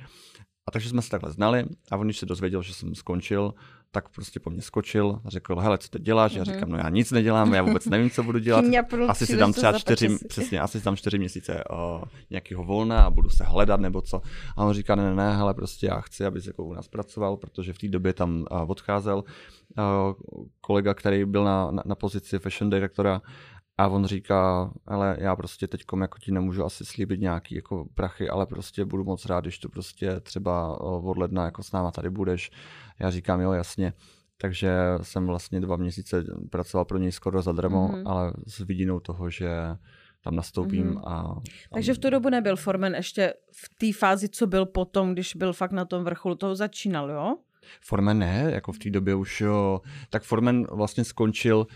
A 0.66 0.70
takže 0.70 0.88
jsme 0.88 1.03
se 1.03 1.11
takhle 1.11 1.33
znali 1.33 1.64
a 1.90 1.96
on, 1.96 2.07
když 2.07 2.18
se 2.18 2.27
dozvěděl, 2.27 2.62
že 2.62 2.75
jsem 2.75 2.94
skončil, 2.94 3.55
tak 3.90 4.09
prostě 4.09 4.40
po 4.40 4.51
mně 4.51 4.62
skočil 4.62 5.20
a 5.25 5.31
řekl, 5.31 5.57
hele, 5.57 5.79
co 5.79 5.88
ty 5.88 5.98
děláš? 5.98 6.33
Mm-hmm. 6.33 6.37
Já 6.37 6.44
mhm. 6.44 6.55
říkám, 6.55 6.68
no 6.68 6.77
já 6.77 6.88
nic 6.88 7.11
nedělám, 7.11 7.55
já 7.55 7.62
vůbec 7.62 7.87
nevím, 7.87 8.11
co 8.11 8.22
budu 8.22 8.38
dělat. 8.38 8.64
asi 9.09 9.27
si 9.27 9.37
dám 9.37 9.53
třeba 9.53 9.79
čtyři, 9.79 10.18
přesně, 10.29 10.61
asi 10.61 10.79
si 10.79 10.85
dám 10.85 10.96
čtyři 10.96 11.18
měsíce 11.18 11.64
o, 11.70 12.03
nějakého 12.31 12.64
volna 12.64 13.03
a 13.03 13.11
budu 13.11 13.31
se 13.31 13.44
hledat 13.44 13.81
nebo 13.81 14.01
co. 14.01 14.22
A 14.57 14.64
on 14.64 14.75
říká, 14.75 14.94
ne, 14.94 15.03
ne, 15.05 15.14
ne, 15.14 15.37
hele, 15.37 15.55
prostě 15.55 15.87
já 15.87 16.01
chci, 16.01 16.25
abys 16.25 16.46
jako 16.46 16.64
u 16.64 16.72
nás 16.72 16.88
pracoval, 16.88 17.37
protože 17.37 17.72
v 17.72 17.79
té 17.79 17.88
době 17.88 18.12
tam 18.12 18.44
uh, 18.51 18.70
odcházel 18.70 19.16
uh, 19.79 20.44
kolega, 20.61 20.94
který 20.94 21.25
byl 21.25 21.44
na, 21.44 21.70
na, 21.70 21.83
na 21.87 21.94
pozici 21.94 22.38
fashion 22.38 22.70
directora 22.70 23.22
a 23.78 23.88
on 23.88 24.04
říká, 24.04 24.72
ale 24.87 25.16
já 25.20 25.37
prostě 25.37 25.66
teď 25.66 25.85
jako 26.00 26.18
ti 26.18 26.32
nemůžu 26.32 26.64
asi 26.64 26.85
slíbit 26.85 27.20
nějaký 27.20 27.54
jako 27.54 27.85
prachy, 27.94 28.28
ale 28.28 28.46
prostě 28.46 28.85
budu 28.85 29.04
moc 29.04 29.26
rád, 29.26 29.40
když 29.40 29.58
tu 29.58 29.68
prostě 29.68 30.20
třeba 30.20 30.80
od 30.80 31.16
ledna 31.16 31.44
jako 31.44 31.62
s 31.62 31.72
náma 31.72 31.90
tady 31.90 32.11
budeš. 32.11 32.50
Já 33.00 33.11
říkám, 33.11 33.40
jo, 33.40 33.52
jasně. 33.52 33.92
Takže 34.37 34.72
jsem 35.02 35.26
vlastně 35.26 35.61
dva 35.61 35.76
měsíce 35.76 36.24
pracoval 36.50 36.85
pro 36.85 36.98
něj 36.98 37.12
skoro 37.12 37.42
zadarmo, 37.42 37.88
mm-hmm. 37.88 38.02
ale 38.06 38.32
s 38.46 38.58
vidinou 38.58 39.00
toho, 39.00 39.30
že 39.30 39.50
tam 40.24 40.37
nastoupím 40.37 40.94
mm-hmm. 40.94 41.02
a... 41.06 41.22
Tam... 41.22 41.42
Takže 41.74 41.94
v 41.94 41.98
tu 41.98 42.11
dobu 42.11 42.30
nebyl 42.30 42.56
Formen 42.56 42.94
ještě 42.94 43.35
v 43.52 43.74
té 43.78 43.98
fázi, 43.98 44.28
co 44.28 44.46
byl 44.46 44.66
potom, 44.66 45.12
když 45.12 45.37
byl 45.37 45.52
fakt 45.52 45.72
na 45.72 45.85
tom 45.85 46.04
vrcholu, 46.04 46.35
toho 46.35 46.56
začínal, 46.56 47.11
jo? 47.11 47.37
Formen 47.80 48.18
ne, 48.18 48.50
jako 48.52 48.72
v 48.72 48.78
té 48.78 48.90
době 48.90 49.14
už 49.14 49.40
jo, 49.40 49.80
tak 50.11 50.22
Formen 50.22 50.66
vlastně 50.70 51.04
skončil 51.04 51.66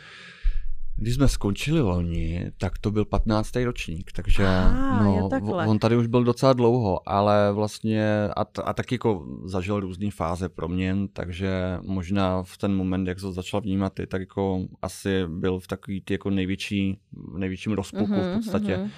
Když 0.99 1.15
jsme 1.15 1.29
skončili 1.29 1.81
loni, 1.81 2.53
tak 2.59 2.79
to 2.79 2.91
byl 2.91 3.05
15. 3.05 3.57
ročník, 3.57 4.13
takže 4.13 4.47
ah, 4.47 5.03
no, 5.05 5.29
on 5.67 5.79
tady 5.79 5.97
už 5.97 6.07
byl 6.07 6.25
docela 6.25 6.53
dlouho, 6.53 7.09
ale 7.09 7.53
vlastně 7.53 8.29
a, 8.37 8.45
t- 8.45 8.63
a 8.63 8.73
taky 8.73 8.95
jako 8.95 9.27
zažil 9.45 9.81
různé 9.81 10.11
fáze 10.11 10.49
proměn, 10.49 11.09
takže 11.09 11.79
možná 11.83 12.43
v 12.43 12.57
ten 12.59 12.77
moment, 12.77 13.07
jak 13.07 13.21
to 13.21 13.33
začal 13.33 13.61
vnímat, 13.61 13.93
tak 14.09 14.21
jako 14.21 14.67
asi 14.83 15.25
byl 15.29 15.59
v 15.59 15.67
takový 15.67 16.01
ty 16.01 16.15
jako 16.15 16.31
největší, 16.31 16.99
největším 17.39 17.73
rozpuku 17.73 18.13
mm-hmm, 18.13 18.23
v 18.23 18.27
mhm, 18.27 18.35
podstatě. 18.35 18.77
Mm-hmm 18.77 18.91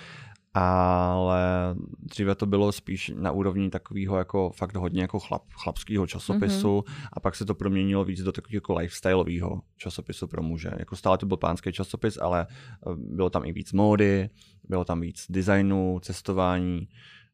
ale 0.59 1.75
dříve 2.01 2.35
to 2.35 2.47
bylo 2.47 2.73
spíš 2.73 3.13
na 3.17 3.33
úrovni 3.33 3.71
takového 3.71 4.19
jako 4.19 4.51
fakt 4.51 4.77
hodně 4.77 5.03
jako 5.03 5.19
chlap, 5.19 5.43
chlapského 5.53 6.07
časopisu 6.07 6.79
mm-hmm. 6.79 7.09
a 7.13 7.21
pak 7.21 7.37
se 7.37 7.45
to 7.45 7.55
proměnilo 7.55 8.05
víc 8.05 8.23
do 8.23 8.33
takového 8.33 8.57
jako 8.57 8.75
lifestyleového 8.75 9.61
časopisu 9.77 10.27
pro 10.27 10.43
muže. 10.43 10.71
Jako 10.79 10.97
stále 10.97 11.19
to 11.19 11.27
byl 11.27 11.37
pánský 11.37 11.73
časopis, 11.73 12.19
ale 12.21 12.47
eh, 12.51 12.95
bylo 12.97 13.31
tam 13.31 13.45
i 13.45 13.53
víc 13.53 13.73
módy, 13.73 14.31
bylo 14.69 14.85
tam 14.85 15.01
víc 15.01 15.27
designu, 15.31 15.99
cestování, 16.03 16.89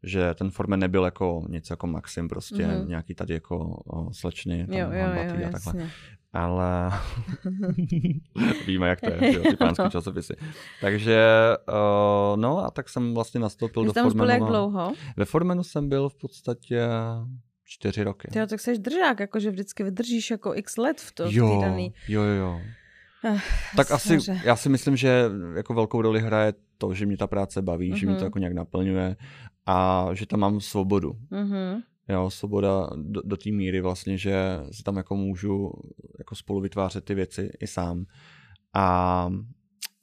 že 0.05 0.35
ten 0.35 0.51
format 0.51 0.77
nebyl 0.77 1.05
jako 1.05 1.47
něco 1.49 1.73
jako 1.73 1.87
Maxim, 1.87 2.29
prostě 2.29 2.57
mm-hmm. 2.57 2.89
nějaký 2.89 3.15
tady 3.15 3.35
jako 3.35 3.59
o, 3.87 4.13
slečny, 4.13 4.67
tam 4.67 4.77
jo, 4.77 4.89
jo, 4.93 5.39
jo, 5.41 5.49
a 5.49 5.51
takhle. 5.51 5.81
Jasně 5.81 5.91
ale 6.35 6.91
víme, 8.67 8.89
jak 8.89 9.01
to 9.01 9.11
je, 9.11 9.33
že, 9.33 9.39
ty 9.39 9.57
pánské 9.57 9.91
časopisy. 9.91 10.35
Takže, 10.81 11.25
uh, 11.69 12.37
no 12.37 12.65
a 12.65 12.71
tak 12.71 12.89
jsem 12.89 13.15
vlastně 13.15 13.41
nastoupil 13.41 13.83
Jsi 13.83 13.87
do 13.87 13.93
tam 13.93 14.11
Formenu. 14.11 14.31
jak 14.31 14.43
dlouho? 14.43 14.93
Ve 15.17 15.25
Formenu 15.25 15.63
jsem 15.63 15.89
byl 15.89 16.09
v 16.09 16.15
podstatě 16.15 16.87
čtyři 17.65 18.03
roky. 18.03 18.29
Ty 18.33 18.47
tak 18.47 18.61
jsi 18.61 18.79
držák, 18.79 19.21
jakože 19.21 19.51
vždycky 19.51 19.85
vydržíš 19.85 20.31
jako 20.31 20.55
x 20.55 20.77
let 20.77 21.01
v 21.01 21.13
to, 21.13 21.25
jo, 21.29 21.59
v 21.59 21.63
daný... 21.63 21.95
Jo, 22.09 22.23
jo, 22.23 22.35
jo. 22.35 22.61
Uh, 23.31 23.41
tak 23.77 23.91
asi, 23.91 24.19
já 24.45 24.57
si 24.57 24.69
myslím, 24.69 24.97
že 24.97 25.25
jako 25.57 25.75
velkou 25.75 26.03
roli 26.03 26.21
hraje 26.21 26.55
to, 26.79 26.95
že 26.95 27.07
mě 27.07 27.17
ta 27.17 27.27
práce 27.27 27.63
baví, 27.63 27.93
uh-huh. 27.93 27.97
že 27.97 28.07
mě 28.07 28.15
to 28.15 28.21
mhm. 28.21 28.27
jako 28.27 28.39
nějak 28.39 28.55
naplňuje 28.55 29.17
a 29.67 30.09
že 30.13 30.27
tam 30.27 30.41
mám 30.41 30.61
svobodu. 30.61 31.13
Uh-huh 31.33 31.83
jo, 32.09 32.31
svoboda 32.31 32.91
do, 32.97 33.23
do 33.25 33.37
té 33.37 33.51
míry 33.51 33.81
vlastně, 33.81 34.19
že 34.19 34.61
si 34.73 34.83
tam 34.83 34.97
jako 34.97 35.17
můžu 35.17 35.73
jako 36.19 36.35
spolu 36.35 36.61
vytvářet 36.61 37.05
ty 37.05 37.15
věci 37.15 37.51
i 37.61 37.67
sám 37.67 38.05
a 38.75 39.29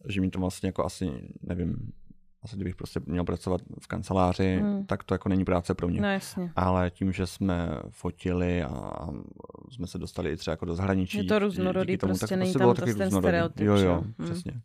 že 0.09 0.21
mi 0.21 0.29
to 0.29 0.39
vlastně 0.39 0.67
jako 0.67 0.85
asi, 0.85 1.11
nevím, 1.41 1.91
asi 2.43 2.55
kdybych 2.55 2.75
prostě 2.75 2.99
měl 3.05 3.23
pracovat 3.23 3.61
v 3.81 3.87
kanceláři, 3.87 4.57
hmm. 4.61 4.85
tak 4.85 5.03
to 5.03 5.13
jako 5.13 5.29
není 5.29 5.45
práce 5.45 5.73
pro 5.73 5.87
mě. 5.87 6.01
No, 6.01 6.11
jasně. 6.11 6.51
Ale 6.55 6.91
tím, 6.91 7.11
že 7.11 7.27
jsme 7.27 7.69
fotili 7.89 8.63
a 8.63 9.07
jsme 9.71 9.87
se 9.87 9.97
dostali 9.97 10.31
i 10.31 10.37
třeba 10.37 10.51
jako 10.51 10.65
do 10.65 10.75
zahraničí. 10.75 11.17
Je 11.17 11.23
to 11.23 11.39
různorodý, 11.39 11.97
tomu, 11.97 12.11
prostě 12.11 12.27
tak 12.27 12.39
není 12.39 12.53
prostě 12.53 12.85
tam 12.85 12.93
to 12.93 12.97
ten 12.97 13.11
stereotyp. 13.11 13.67
Jo, 13.67 13.75
jo, 13.75 14.01
hmm. 14.01 14.13
přesně 14.25 14.61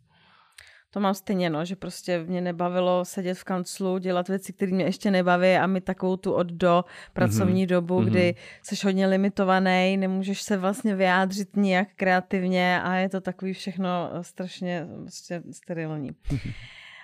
to 0.89 0.99
mám 0.99 1.13
stejně, 1.13 1.49
no, 1.49 1.65
že 1.65 1.75
prostě 1.75 2.23
mě 2.27 2.41
nebavilo 2.41 3.05
sedět 3.05 3.33
v 3.33 3.43
kanclu, 3.43 3.97
dělat 3.97 4.29
věci, 4.29 4.53
které 4.53 4.71
mě 4.71 4.85
ještě 4.85 5.11
nebaví 5.11 5.55
a 5.55 5.67
mít 5.67 5.83
takovou 5.83 6.17
tu 6.17 6.33
od 6.33 6.47
do 6.47 6.85
pracovní 7.13 7.65
mm-hmm. 7.65 7.69
dobu, 7.69 8.01
mm-hmm. 8.01 8.05
kdy 8.05 8.35
jsi 8.63 8.75
hodně 8.83 9.07
limitovaný, 9.07 9.97
nemůžeš 9.97 10.41
se 10.41 10.57
vlastně 10.57 10.95
vyjádřit 10.95 11.55
nijak 11.55 11.87
kreativně 11.95 12.81
a 12.81 12.95
je 12.95 13.09
to 13.09 13.21
takový 13.21 13.53
všechno 13.53 14.09
strašně 14.21 14.87
prostě 15.01 15.41
sterilní. 15.51 16.11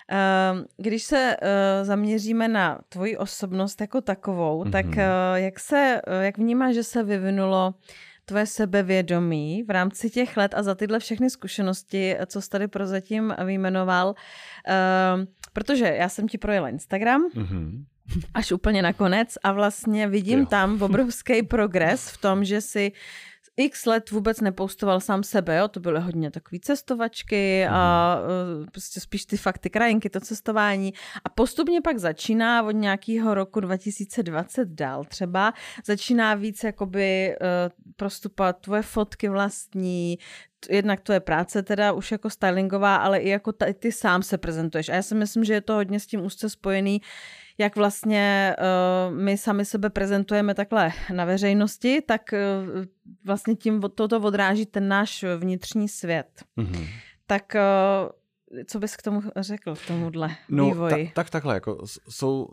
Ehm, 0.08 0.66
když 0.78 1.04
se 1.04 1.38
uh, 1.42 1.86
zaměříme 1.86 2.48
na 2.48 2.80
tvoji 2.90 3.18
osobnost 3.18 3.82
jako 3.82 4.02
takovou, 4.02 4.64
mm-hmm. 4.64 4.72
tak 4.72 4.86
uh, 4.86 5.02
jak 5.36 5.60
se, 5.60 6.02
jak 6.22 6.38
vnímáš, 6.38 6.76
že 6.76 6.84
se 6.84 7.04
vyvinulo 7.04 7.74
tvoje 8.26 8.46
sebevědomí 8.46 9.64
v 9.64 9.70
rámci 9.70 10.10
těch 10.10 10.38
let 10.38 10.54
a 10.56 10.64
za 10.64 10.76
tyhle 10.76 11.00
všechny 11.00 11.30
zkušenosti, 11.30 12.16
co 12.26 12.42
jsi 12.42 12.50
tady 12.50 12.68
prozatím 12.68 13.34
vyjmenoval, 13.46 14.08
uh, 14.08 15.26
protože 15.54 15.86
já 15.86 16.10
jsem 16.10 16.28
ti 16.28 16.38
projela 16.38 16.70
Instagram, 16.70 17.30
mm-hmm. 17.36 17.84
až 18.34 18.52
úplně 18.52 18.82
nakonec 18.82 19.38
a 19.44 19.52
vlastně 19.52 20.08
vidím 20.08 20.40
jo. 20.40 20.46
tam 20.46 20.82
obrovský 20.82 21.44
progres 21.44 22.08
v 22.08 22.18
tom, 22.18 22.44
že 22.44 22.62
si 22.62 22.92
x 23.58 23.86
let 23.86 24.12
vůbec 24.12 24.42
nepoustoval 24.42 25.00
sám 25.00 25.24
sebe, 25.24 25.58
jo? 25.58 25.68
to 25.68 25.80
byly 25.80 26.00
hodně 26.00 26.32
takové 26.32 26.60
cestovačky 26.60 27.68
a 27.70 28.18
uh, 28.60 28.66
prostě 28.66 29.00
spíš 29.00 29.26
ty 29.26 29.38
fakty 29.38 29.70
krajinky, 29.70 30.10
to 30.10 30.20
cestování. 30.20 30.94
A 31.26 31.30
postupně 31.30 31.82
pak 31.82 31.98
začíná 31.98 32.64
od 32.64 32.72
nějakého 32.72 33.34
roku 33.34 33.60
2020 33.60 34.70
dál 34.70 35.04
třeba, 35.04 35.54
začíná 35.86 36.36
víc 36.36 36.64
jakoby 36.64 37.36
uh, 37.42 37.48
prostupovat 37.96 38.60
tvoje 38.60 38.82
fotky 38.82 39.30
vlastní, 39.30 40.18
jednak 40.70 41.00
to 41.02 41.14
je 41.14 41.20
práce 41.20 41.64
teda 41.64 41.92
už 41.92 42.12
jako 42.12 42.30
stylingová, 42.30 42.96
ale 42.96 43.20
i 43.20 43.30
jako 43.30 43.52
ty, 43.52 43.74
ty 43.74 43.92
sám 43.92 44.24
se 44.24 44.38
prezentuješ. 44.38 44.90
A 44.90 44.96
já 44.96 45.02
si 45.02 45.16
myslím, 45.16 45.44
že 45.44 45.54
je 45.54 45.62
to 45.62 45.74
hodně 45.74 46.00
s 46.00 46.08
tím 46.08 46.26
úzce 46.26 46.50
spojený, 46.50 47.02
jak 47.58 47.76
vlastně 47.76 48.56
uh, 48.60 49.18
my 49.18 49.38
sami 49.38 49.66
sebe 49.66 49.90
prezentujeme 49.90 50.54
takhle 50.54 50.92
na 51.14 51.26
veřejnosti, 51.26 52.02
tak 52.02 52.22
uh, 52.34 52.86
vlastně 53.26 53.56
tím 53.56 53.82
toto 53.96 54.20
odráží 54.20 54.66
ten 54.66 54.88
náš 54.88 55.26
vnitřní 55.38 55.90
svět. 55.90 56.44
Mm-hmm. 56.58 56.88
Tak 57.28 57.56
uh, 57.56 58.64
co 58.68 58.80
bys 58.80 58.96
k 58.96 59.02
tomu 59.02 59.22
řekl, 59.36 59.76
k 59.76 59.88
tomuhle 59.88 60.30
no, 60.50 60.66
vývoji? 60.66 61.08
Ta, 61.08 61.12
tak 61.14 61.30
takhle, 61.30 61.54
jako 61.54 61.86
jsou 62.10 62.48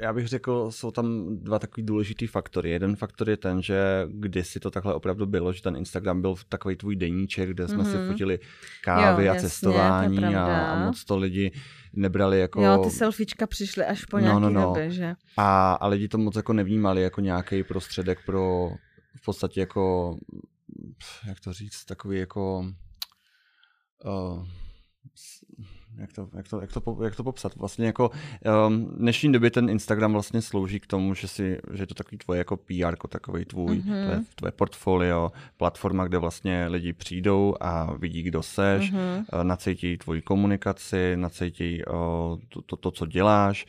já 0.00 0.12
bych 0.12 0.28
řekl, 0.28 0.70
jsou 0.70 0.90
tam 0.90 1.36
dva 1.36 1.58
takový 1.58 1.86
důležitý 1.86 2.26
faktory. 2.26 2.70
Jeden 2.70 2.96
faktor 2.96 3.30
je 3.30 3.36
ten, 3.36 3.62
že 3.62 4.06
kdysi 4.08 4.60
to 4.60 4.70
takhle 4.70 4.94
opravdu 4.94 5.26
bylo, 5.26 5.52
že 5.52 5.62
ten 5.62 5.76
Instagram 5.76 6.20
byl 6.20 6.34
takový 6.48 6.76
tvůj 6.76 6.96
deníček, 6.96 7.50
kde 7.50 7.68
jsme 7.68 7.82
mm-hmm. 7.82 7.90
si 7.90 7.96
mhm. 7.96 8.08
fotili 8.08 8.38
kávy 8.84 9.24
jo, 9.24 9.30
a 9.30 9.34
jasně, 9.34 9.48
cestování 9.48 10.24
a, 10.24 10.72
a 10.72 10.84
moc 10.84 11.04
to 11.04 11.16
lidi 11.16 11.52
nebrali 11.92 12.40
jako... 12.40 12.62
Jo, 12.62 12.80
ty 12.84 12.90
selfiečka 12.90 13.46
přišly 13.46 13.84
až 13.84 14.04
po 14.04 14.16
no, 14.16 14.22
nějaký 14.22 14.40
no, 14.40 14.50
no. 14.50 14.62
Době, 14.62 14.90
že? 14.90 15.14
A, 15.36 15.72
a 15.72 15.86
lidi 15.86 16.08
to 16.08 16.18
moc 16.18 16.36
jako 16.36 16.52
nevnímali 16.52 17.02
jako 17.02 17.20
nějaký 17.20 17.62
prostředek 17.62 18.18
pro 18.26 18.70
v 19.16 19.24
podstatě 19.24 19.60
jako, 19.60 20.16
jak 21.26 21.40
to 21.40 21.52
říct, 21.52 21.84
takový 21.84 22.18
jako... 22.18 22.66
Uh, 24.04 24.46
jak 25.96 26.12
to, 26.12 26.28
jak 26.36 26.48
to, 26.48 26.60
jak 26.60 26.72
to, 26.72 26.98
jak 27.04 27.16
to 27.16 27.24
popsat? 27.24 27.56
Vlastně 27.56 27.86
jako 27.86 28.10
um, 28.66 28.84
dnešní 28.84 29.32
době 29.32 29.50
ten 29.50 29.70
Instagram 29.70 30.12
vlastně 30.12 30.42
slouží 30.42 30.80
k 30.80 30.86
tomu, 30.86 31.14
že, 31.14 31.28
si, 31.28 31.58
že 31.72 31.82
je 31.82 31.86
to 31.86 31.94
takový 31.94 32.18
tvoje 32.18 32.38
jako 32.38 32.56
PR, 32.56 32.96
takový 33.08 33.44
tvůj, 33.44 33.78
mm-hmm. 33.78 34.04
tvoje, 34.04 34.20
tvoje 34.34 34.52
portfolio, 34.52 35.32
platforma, 35.56 36.04
kde 36.04 36.18
vlastně 36.18 36.66
lidi 36.66 36.92
přijdou 36.92 37.54
a 37.60 37.92
vidí, 37.92 38.22
kdo 38.22 38.42
seš, 38.42 38.92
mm-hmm. 38.92 39.24
nacítí 39.42 39.98
tvoji 39.98 40.22
komunikaci, 40.22 41.16
nacítí 41.16 41.84
uh, 41.84 41.94
to, 42.48 42.62
to, 42.62 42.76
to, 42.76 42.90
co 42.90 43.06
děláš 43.06 43.66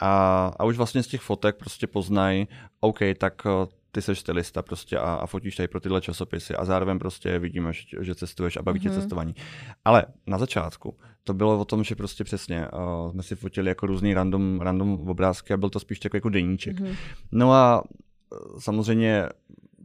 a, 0.00 0.46
a 0.58 0.64
už 0.64 0.76
vlastně 0.76 1.02
z 1.02 1.06
těch 1.06 1.20
fotek 1.20 1.56
prostě 1.56 1.86
poznají, 1.86 2.48
OK, 2.80 2.98
tak 3.18 3.46
uh, 3.46 3.52
ty 3.92 4.02
seš 4.02 4.18
stylista 4.18 4.62
prostě 4.62 4.98
a, 4.98 5.14
a 5.14 5.26
fotíš 5.26 5.56
tady 5.56 5.68
pro 5.68 5.80
tyhle 5.80 6.00
časopisy 6.00 6.54
a 6.54 6.64
zároveň 6.64 6.98
prostě 6.98 7.38
vidíme, 7.38 7.72
že, 7.72 7.82
že 8.00 8.14
cestuješ 8.14 8.56
a 8.56 8.62
baví 8.62 8.80
tě 8.80 8.88
mm-hmm. 8.88 9.00
cestování. 9.00 9.34
Ale 9.84 10.04
na 10.26 10.38
začátku 10.38 10.96
to 11.26 11.34
bylo 11.34 11.58
o 11.58 11.64
tom, 11.64 11.84
že 11.84 11.94
prostě 11.94 12.24
přesně 12.24 12.68
uh, 12.68 13.10
jsme 13.10 13.22
si 13.22 13.36
fotili 13.36 13.68
jako 13.68 13.86
různý 13.86 14.14
random, 14.14 14.60
random 14.60 15.08
obrázky 15.08 15.52
a 15.52 15.56
byl 15.56 15.70
to 15.70 15.80
spíš 15.80 15.98
takový 15.98 16.18
jako 16.18 16.28
deníček. 16.28 16.80
Mm-hmm. 16.80 16.96
No 17.32 17.52
a 17.52 17.82
uh, 17.82 18.58
samozřejmě 18.58 19.28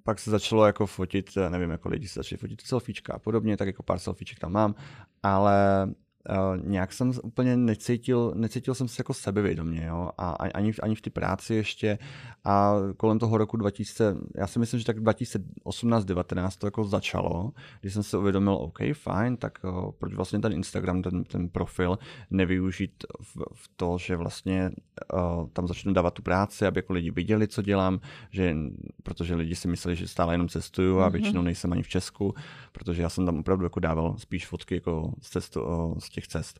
pak 0.03 0.19
se 0.19 0.31
začalo 0.31 0.65
jako 0.65 0.85
fotit, 0.85 1.29
nevím, 1.49 1.69
jako 1.69 1.89
lidi 1.89 2.07
se 2.07 2.19
začali 2.19 2.37
fotit 2.37 2.61
selfiečka 2.61 3.13
a 3.13 3.19
podobně, 3.19 3.57
tak 3.57 3.67
jako 3.67 3.83
pár 3.83 3.99
selfieček 3.99 4.39
tam 4.39 4.51
mám, 4.51 4.75
ale 5.23 5.87
Uh, 6.29 6.67
nějak 6.67 6.93
jsem 6.93 7.11
úplně 7.23 7.57
necítil, 7.57 8.33
necítil 8.35 8.75
jsem 8.75 8.87
se 8.87 8.99
jako 8.99 9.13
sebevědomě, 9.13 9.85
jo, 9.85 10.09
a 10.17 10.31
ani, 10.31 10.73
ani 10.83 10.95
v 10.95 11.01
té 11.01 11.09
práci 11.09 11.55
ještě 11.55 11.99
a 12.45 12.75
kolem 12.97 13.19
toho 13.19 13.37
roku 13.37 13.57
2000, 13.57 14.17
já 14.35 14.47
si 14.47 14.59
myslím, 14.59 14.79
že 14.79 14.85
tak 14.85 14.97
2018-19 14.97 16.49
to 16.59 16.67
jako 16.67 16.83
začalo, 16.83 17.51
když 17.81 17.93
jsem 17.93 18.03
se 18.03 18.17
uvědomil, 18.17 18.53
OK, 18.53 18.79
fajn, 18.93 19.37
tak 19.37 19.59
uh, 19.63 19.91
proč 19.91 20.13
vlastně 20.13 20.39
ten 20.39 20.53
Instagram, 20.53 21.01
ten, 21.01 21.23
ten 21.23 21.49
profil 21.49 21.99
nevyužít 22.29 23.05
v, 23.21 23.37
v 23.53 23.69
to, 23.75 23.97
že 23.97 24.15
vlastně 24.15 24.71
uh, 25.13 25.47
tam 25.53 25.67
začnu 25.67 25.93
dávat 25.93 26.13
tu 26.13 26.21
práci, 26.21 26.65
aby 26.65 26.77
jako 26.77 26.93
lidi 26.93 27.11
viděli, 27.11 27.47
co 27.47 27.61
dělám, 27.61 27.99
že, 28.31 28.55
protože 29.03 29.35
lidi 29.35 29.55
si 29.55 29.67
mysleli, 29.67 29.95
že 29.95 30.07
stále 30.07 30.33
jenom 30.33 30.49
cestuju 30.49 30.99
a 30.99 31.07
mm-hmm. 31.07 31.11
většinou 31.11 31.41
nejsem 31.41 31.73
ani 31.73 31.83
v 31.83 31.87
Česku, 31.87 32.33
protože 32.71 33.01
já 33.01 33.09
jsem 33.09 33.25
tam 33.25 33.39
opravdu 33.39 33.65
jako 33.65 33.79
dával 33.79 34.15
spíš 34.17 34.47
fotky 34.47 34.75
jako 34.75 35.13
z, 35.21 35.29
cestu, 35.29 35.61
z 35.99 36.09
těch 36.11 36.27
cest. 36.27 36.59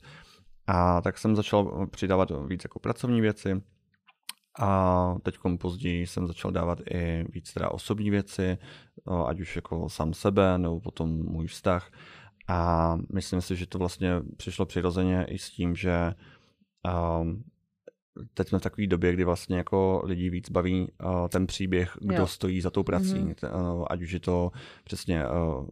A 0.68 1.02
tak 1.02 1.18
jsem 1.18 1.36
začal 1.36 1.88
přidávat 1.88 2.32
víc 2.48 2.64
jako 2.64 2.80
pracovní 2.80 3.22
věci. 3.22 3.62
A 4.60 5.16
teď 5.24 5.38
později 5.60 6.08
jsem 6.08 6.28
začal 6.28 6.52
dávat 6.52 6.80
i 6.92 7.26
víc 7.30 7.54
teda 7.54 7.70
osobní 7.70 8.10
věci, 8.10 8.58
ať 9.28 9.40
už 9.40 9.56
jako 9.56 9.90
sám 9.90 10.14
sebe, 10.14 10.58
nebo 10.58 10.80
potom 10.80 11.10
můj 11.10 11.48
vztah. 11.48 11.92
A 12.48 12.98
myslím 13.14 13.42
si, 13.42 13.56
že 13.56 13.68
to 13.68 13.78
vlastně 13.78 14.22
přišlo 14.38 14.66
přirozeně 14.66 15.26
i 15.30 15.38
s 15.38 15.50
tím, 15.50 15.76
že 15.76 16.14
um, 17.22 17.44
teď 18.34 18.50
jsme 18.50 18.60
v 18.60 18.62
takové 18.62 18.88
době, 18.88 19.14
kdy 19.14 19.24
vlastně 19.24 19.58
jako 19.58 20.02
lidi 20.06 20.30
víc 20.30 20.50
baví 20.50 20.88
uh, 21.04 21.28
ten 21.28 21.48
příběh, 21.48 21.98
kdo 22.02 22.16
jo. 22.16 22.28
stojí 22.28 22.62
za 22.62 22.70
tou 22.70 22.84
prací, 22.84 23.16
mm-hmm. 23.16 23.76
uh, 23.78 23.86
ať 23.90 24.02
už 24.02 24.12
je 24.12 24.20
to 24.20 24.52
přesně 24.84 25.26
uh, 25.28 25.66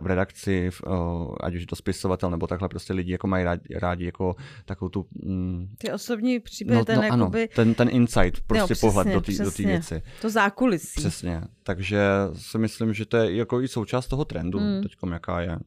v 0.00 0.06
redakci, 0.06 0.70
uh, 0.86 1.34
ať 1.40 1.54
už 1.54 1.60
je 1.60 1.66
to 1.66 1.76
spisovatel, 1.76 2.30
nebo 2.30 2.46
takhle 2.46 2.68
prostě 2.68 2.92
lidi 2.92 3.12
jako 3.12 3.26
mají 3.26 3.44
rádi, 3.44 3.62
rádi 3.74 4.04
jako 4.04 4.36
takovou 4.64 4.88
tu... 4.88 5.06
Mm, 5.24 5.68
Ty 5.78 5.92
osobní 5.92 6.40
příběhy, 6.40 6.78
no, 6.78 6.84
ten 6.84 6.96
no, 6.96 7.02
jakoby... 7.02 7.40
Ano, 7.40 7.48
ten, 7.54 7.74
ten 7.74 7.88
insight, 7.92 8.40
prostě 8.46 8.60
jo, 8.60 8.66
přesně, 8.66 8.88
pohled 8.88 9.08
do 9.08 9.20
té 9.20 9.32
do 9.32 9.50
věci. 9.50 10.02
To 10.22 10.30
zákulisí. 10.30 11.00
Přesně, 11.00 11.42
takže 11.62 12.06
si 12.32 12.58
myslím, 12.58 12.94
že 12.94 13.06
to 13.06 13.16
je 13.16 13.36
jako 13.36 13.60
i 13.60 13.68
součást 13.68 14.08
toho 14.08 14.24
trendu 14.24 14.60
mm. 14.60 14.82
teďkom, 14.82 15.12
jaká 15.12 15.40
je. 15.40 15.58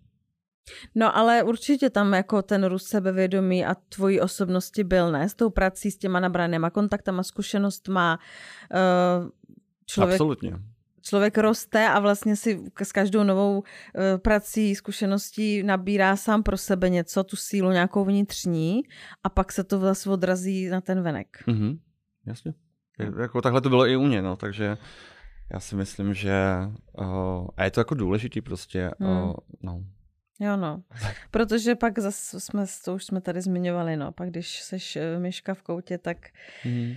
No 0.96 1.18
ale 1.18 1.44
určitě 1.44 1.90
tam 1.90 2.14
jako 2.14 2.42
ten 2.42 2.64
růst 2.64 2.88
sebevědomí 2.88 3.66
a 3.66 3.76
tvojí 3.76 4.22
osobnosti 4.22 4.84
byl, 4.84 5.12
ne? 5.12 5.30
S 5.30 5.36
tou 5.36 5.50
prací, 5.50 5.92
s 5.92 5.98
těma 5.98 6.20
nabranýma 6.20 6.70
kontaktama, 6.70 7.24
zkušenost 7.24 7.88
má 7.88 8.20
uh, 8.74 9.30
člověk... 9.86 10.14
Absolutně. 10.14 10.54
Člověk 11.02 11.38
roste 11.38 11.90
a 11.90 12.00
vlastně 12.00 12.36
si 12.36 12.64
s 12.84 12.92
každou 12.92 13.24
novou 13.24 13.60
uh, 13.60 13.64
prací, 14.18 14.76
zkušeností 14.76 15.64
nabírá 15.64 16.16
sám 16.16 16.44
pro 16.44 16.58
sebe 16.58 16.90
něco, 16.90 17.24
tu 17.24 17.36
sílu 17.36 17.72
nějakou 17.72 18.06
vnitřní 18.06 18.82
a 19.24 19.30
pak 19.30 19.52
se 19.52 19.64
to 19.64 19.80
vlastně 19.80 20.12
odrazí 20.12 20.70
na 20.70 20.82
ten 20.82 21.02
venek. 21.02 21.44
Mm-hmm. 21.48 21.80
Jasně. 22.26 22.54
Jako 23.20 23.42
takhle 23.42 23.62
to 23.62 23.70
bylo 23.70 23.88
i 23.88 23.96
u 23.96 24.04
mě, 24.04 24.22
no, 24.22 24.36
takže 24.36 24.78
já 25.54 25.60
si 25.60 25.76
myslím, 25.76 26.14
že 26.14 26.58
uh, 27.00 27.48
a 27.58 27.64
je 27.64 27.72
to 27.72 27.80
jako 27.80 27.96
důležitý 27.96 28.42
prostě, 28.42 28.92
uh, 29.00 29.08
hmm. 29.08 29.34
no, 29.62 29.84
Jo, 30.40 30.58
no. 30.58 30.84
Protože 31.32 31.76
pak 31.76 32.00
zase 32.00 32.40
jsme, 32.40 32.66
to 32.86 32.96
už 32.96 33.06
jsme 33.06 33.22
tady 33.22 33.42
zmiňovali, 33.42 33.98
no. 33.98 34.12
Pak 34.12 34.30
když 34.30 34.62
seš 34.62 34.96
uh, 34.96 35.22
myška 35.22 35.54
v 35.54 35.62
koutě, 35.62 35.98
tak 35.98 36.18
mm. 36.66 36.94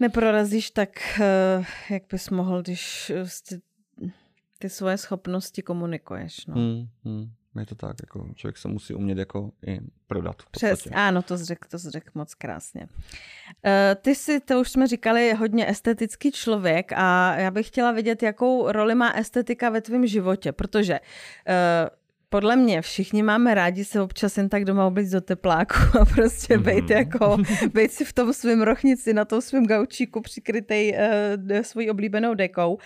neprorazíš 0.00 0.70
tak, 0.70 1.20
uh, 1.58 1.64
jak 1.90 2.02
bys 2.10 2.30
mohl, 2.30 2.62
když 2.62 3.12
uh, 4.00 4.10
ty 4.58 4.68
svoje 4.68 4.98
schopnosti 4.98 5.62
komunikuješ, 5.62 6.46
no. 6.46 6.54
Mm, 6.54 6.88
mm. 7.04 7.30
Je 7.60 7.66
to 7.66 7.74
tak, 7.74 7.96
jako 8.02 8.28
člověk 8.34 8.58
se 8.58 8.68
musí 8.68 8.94
umět 8.94 9.18
jako 9.18 9.52
i 9.66 9.80
prodat. 10.06 10.42
Přes, 10.50 10.88
ano, 10.92 11.22
to 11.22 11.38
jsi 11.38 11.44
řekl, 11.44 11.68
to 11.68 11.78
jsi 11.78 11.90
řekl 11.90 12.10
moc 12.14 12.34
krásně. 12.34 12.88
Ty 14.02 14.14
si, 14.14 14.40
to 14.40 14.60
už 14.60 14.70
jsme 14.70 14.86
říkali, 14.86 15.32
hodně 15.32 15.70
estetický 15.70 16.32
člověk 16.32 16.92
a 16.92 17.36
já 17.36 17.50
bych 17.50 17.66
chtěla 17.66 17.92
vědět, 17.92 18.22
jakou 18.22 18.72
roli 18.72 18.94
má 18.94 19.10
estetika 19.12 19.70
ve 19.70 19.80
tvém 19.80 20.06
životě, 20.06 20.52
protože 20.52 21.00
uh, 21.00 22.03
podle 22.34 22.56
mě 22.56 22.82
všichni 22.82 23.22
máme 23.22 23.54
rádi 23.54 23.84
se 23.84 24.00
občas 24.00 24.36
jen 24.36 24.48
tak 24.48 24.64
doma 24.64 24.86
oblíct 24.86 25.12
do 25.12 25.20
tepláku 25.20 25.74
a 26.00 26.04
prostě 26.04 26.58
mm-hmm. 26.58 26.74
být 26.74 26.90
jako, 26.90 27.36
být 27.74 27.92
si 27.92 28.04
v 28.04 28.12
tom 28.12 28.32
svém 28.32 28.62
rochnici, 28.62 29.14
na 29.14 29.24
tom 29.24 29.40
svém 29.40 29.66
gaučíku 29.66 30.20
přikrytej 30.20 30.98
uh, 31.48 31.62
svojí 31.62 31.90
oblíbenou 31.90 32.34
dekou. 32.34 32.74
Uh, 32.74 32.78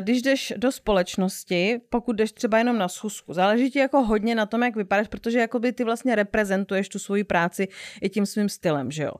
když 0.00 0.22
jdeš 0.22 0.52
do 0.56 0.72
společnosti, 0.72 1.80
pokud 1.88 2.16
jdeš 2.16 2.32
třeba 2.32 2.58
jenom 2.58 2.78
na 2.78 2.88
schůzku, 2.88 3.32
záleží 3.32 3.70
ti 3.70 3.78
jako 3.78 4.02
hodně 4.02 4.34
na 4.34 4.46
tom, 4.46 4.62
jak 4.62 4.76
vypadáš, 4.76 5.08
protože 5.08 5.38
jakoby 5.38 5.72
ty 5.72 5.84
vlastně 5.84 6.14
reprezentuješ 6.14 6.88
tu 6.88 6.98
svoji 6.98 7.24
práci 7.24 7.68
i 8.02 8.08
tím 8.08 8.26
svým 8.26 8.48
stylem, 8.48 8.90
že 8.90 9.02
jo. 9.02 9.12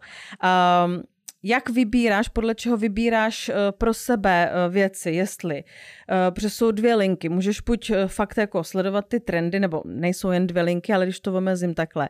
Um, 0.87 1.03
jak 1.43 1.71
vybíráš, 1.71 2.29
podle 2.29 2.55
čeho 2.55 2.77
vybíráš 2.77 3.49
eh, 3.49 3.55
pro 3.73 3.95
sebe 3.95 4.51
eh, 4.51 4.69
věci, 4.69 5.11
jestli, 5.11 5.65
eh, 5.65 6.31
protože 6.31 6.51
jsou 6.51 6.71
dvě 6.71 6.95
linky, 6.95 7.29
můžeš 7.29 7.61
buď 7.61 7.93
fakt 8.07 8.37
jako 8.37 8.65
sledovat 8.65 9.09
ty 9.09 9.21
trendy, 9.21 9.61
nebo 9.61 9.83
nejsou 9.87 10.31
jen 10.31 10.47
dvě 10.47 10.63
linky, 10.63 10.93
ale 10.93 11.07
když 11.07 11.21
to 11.21 11.35
omezím 11.35 11.75
takhle, 11.75 12.09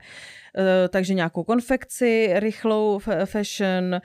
takže 0.88 1.14
nějakou 1.14 1.44
konfekci, 1.44 2.30
rychlou 2.34 2.98
fashion, 3.24 4.00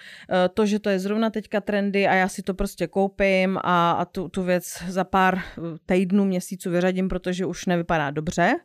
to, 0.54 0.66
že 0.66 0.80
to 0.80 0.90
je 0.90 1.00
zrovna 1.00 1.30
teďka 1.30 1.62
trendy 1.62 2.08
a 2.08 2.14
já 2.14 2.28
si 2.28 2.44
to 2.44 2.54
prostě 2.54 2.88
koupím 2.88 3.58
a, 3.64 3.92
a 3.92 4.06
tu, 4.06 4.30
tu 4.30 4.44
věc 4.44 4.84
za 4.88 5.04
pár 5.04 5.40
týdnů, 5.86 6.26
měsíců 6.26 6.70
vyřadím, 6.70 7.08
protože 7.08 7.46
už 7.46 7.66
nevypadá 7.66 8.12
dobře. 8.12 8.56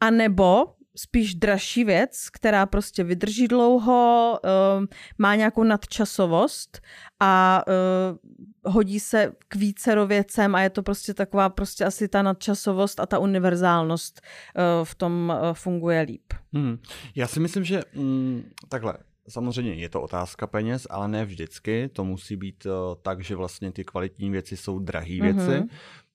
A 0.00 0.10
nebo 0.10 0.66
spíš 0.96 1.34
dražší 1.34 1.84
věc, 1.84 2.28
která 2.32 2.66
prostě 2.66 3.04
vydrží 3.04 3.48
dlouho, 3.48 4.38
uh, 4.44 4.86
má 5.18 5.34
nějakou 5.34 5.64
nadčasovost 5.64 6.80
a 7.20 7.64
uh, 7.66 8.72
hodí 8.72 9.00
se 9.00 9.32
k 9.48 9.56
vícero 9.56 10.06
věcem 10.06 10.54
a 10.54 10.60
je 10.60 10.70
to 10.70 10.82
prostě 10.82 11.14
taková 11.14 11.48
prostě 11.48 11.84
asi 11.84 12.08
ta 12.08 12.22
nadčasovost 12.22 13.00
a 13.00 13.06
ta 13.06 13.18
univerzálnost 13.18 14.20
uh, 14.20 14.84
v 14.84 14.94
tom 14.94 15.32
uh, 15.42 15.52
funguje 15.52 16.00
líp. 16.00 16.32
Hmm. 16.52 16.78
Já 17.14 17.26
si 17.26 17.40
myslím, 17.40 17.64
že 17.64 17.82
mm, 17.94 18.50
takhle, 18.68 18.94
Samozřejmě 19.28 19.74
je 19.74 19.88
to 19.88 20.02
otázka 20.02 20.46
peněz, 20.46 20.86
ale 20.90 21.08
ne 21.08 21.24
vždycky. 21.24 21.88
To 21.92 22.04
musí 22.04 22.36
být 22.36 22.66
uh, 22.66 22.72
tak, 23.02 23.24
že 23.24 23.36
vlastně 23.36 23.72
ty 23.72 23.84
kvalitní 23.84 24.30
věci 24.30 24.56
jsou 24.56 24.78
drahé 24.78 25.20
věci. 25.20 25.62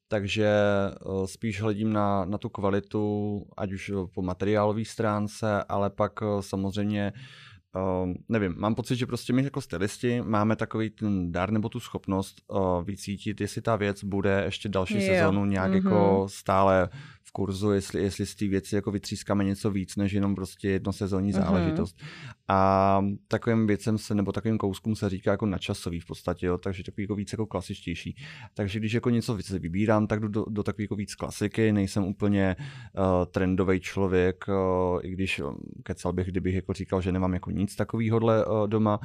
Takže 0.07 0.47
eh, 0.47 1.27
spíš 1.27 1.61
hledím 1.61 1.93
na, 1.93 2.25
na 2.25 2.37
tu 2.37 2.49
kvalitu, 2.49 3.45
ať 3.57 3.71
už 3.73 3.91
po 4.13 4.21
materiálové 4.21 4.85
stránce, 4.85 5.63
ale 5.63 5.89
pak 5.89 6.19
eh, 6.21 6.41
samozřejmě 6.41 7.13
Uh, 7.15 7.54
nevím, 8.29 8.55
mám 8.57 8.75
pocit, 8.75 8.95
že 8.95 9.05
prostě 9.05 9.33
my 9.33 9.43
jako 9.43 9.61
stylisti 9.61 10.21
máme 10.21 10.55
takový 10.55 10.89
ten 10.89 11.31
dar 11.31 11.51
nebo 11.51 11.69
tu 11.69 11.79
schopnost 11.79 12.41
uh, 12.47 12.83
vycítit, 12.83 13.41
jestli 13.41 13.61
ta 13.61 13.75
věc 13.75 14.03
bude 14.03 14.41
ještě 14.45 14.69
další 14.69 14.95
jo. 14.95 15.13
sezonu 15.13 15.45
nějak 15.45 15.71
mm-hmm. 15.71 15.75
jako 15.75 16.27
stále 16.29 16.89
kurzu, 17.35 17.71
jestli, 17.71 18.03
jestli 18.03 18.25
z 18.25 18.35
té 18.35 18.47
věci 18.47 18.75
jako 18.75 18.91
vytřískáme 18.91 19.43
něco 19.43 19.71
víc, 19.71 19.95
než 19.95 20.11
jenom 20.13 20.35
prostě 20.35 20.69
jednosezónní 20.69 21.33
uh-huh. 21.33 21.43
záležitost. 21.43 22.01
A 22.47 23.01
takovým 23.27 23.67
věcem 23.67 23.97
se, 23.97 24.15
nebo 24.15 24.31
takovým 24.31 24.57
kouskům 24.57 24.95
se 24.95 25.09
říká 25.09 25.31
jako 25.31 25.45
načasový 25.45 25.99
v 25.99 26.05
podstatě, 26.05 26.45
jo, 26.45 26.57
takže 26.57 26.83
takový 26.83 27.03
jako 27.03 27.15
víc 27.15 27.33
jako 27.33 27.45
klasičtější. 27.45 28.15
Takže 28.53 28.79
když 28.79 28.93
jako 28.93 29.09
něco 29.09 29.35
víc 29.35 29.51
vybírám, 29.51 30.07
tak 30.07 30.19
jdu 30.19 30.27
do, 30.27 30.45
do 30.49 30.63
takový 30.63 30.83
jako 30.83 30.95
víc 30.95 31.15
klasiky, 31.15 31.71
nejsem 31.71 32.03
úplně 32.03 32.55
uh, 32.59 33.03
trendový 33.25 33.79
člověk, 33.79 34.45
uh, 34.47 34.99
i 35.03 35.11
když 35.11 35.41
kecal 35.83 36.13
bych, 36.13 36.27
kdybych 36.27 36.55
jako 36.55 36.73
říkal, 36.73 37.01
že 37.01 37.11
nemám 37.11 37.33
jako 37.33 37.51
nic 37.51 37.64
takového 37.75 38.17
uh, 38.17 38.67
doma, 38.67 38.99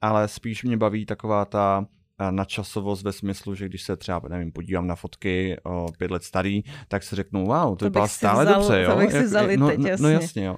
ale 0.00 0.28
spíš 0.28 0.64
mě 0.64 0.76
baví 0.76 1.06
taková 1.06 1.44
ta 1.44 1.86
nadčasovost 2.30 3.02
ve 3.02 3.12
smyslu, 3.12 3.54
že 3.54 3.68
když 3.68 3.82
se 3.82 3.96
třeba, 3.96 4.20
nevím, 4.28 4.52
podívám 4.52 4.86
na 4.86 4.94
fotky 4.94 5.56
o 5.64 5.86
pět 5.98 6.10
let 6.10 6.22
starý, 6.22 6.62
tak 6.88 7.02
si 7.02 7.16
řeknu, 7.16 7.46
wow, 7.46 7.70
to, 7.70 7.76
to 7.76 7.84
vypadá 7.84 8.08
stále 8.08 8.44
vzal, 8.44 8.60
dobře, 8.60 8.82
jo. 8.82 8.90
To 8.90 8.98
bych 8.98 9.12
si 9.12 9.22
vzal 9.22 9.46
no, 9.56 9.68
teď, 9.68 9.80
jasně. 9.80 10.02
No, 10.02 10.08
no 10.08 10.20
jasně, 10.20 10.44
jo. 10.44 10.56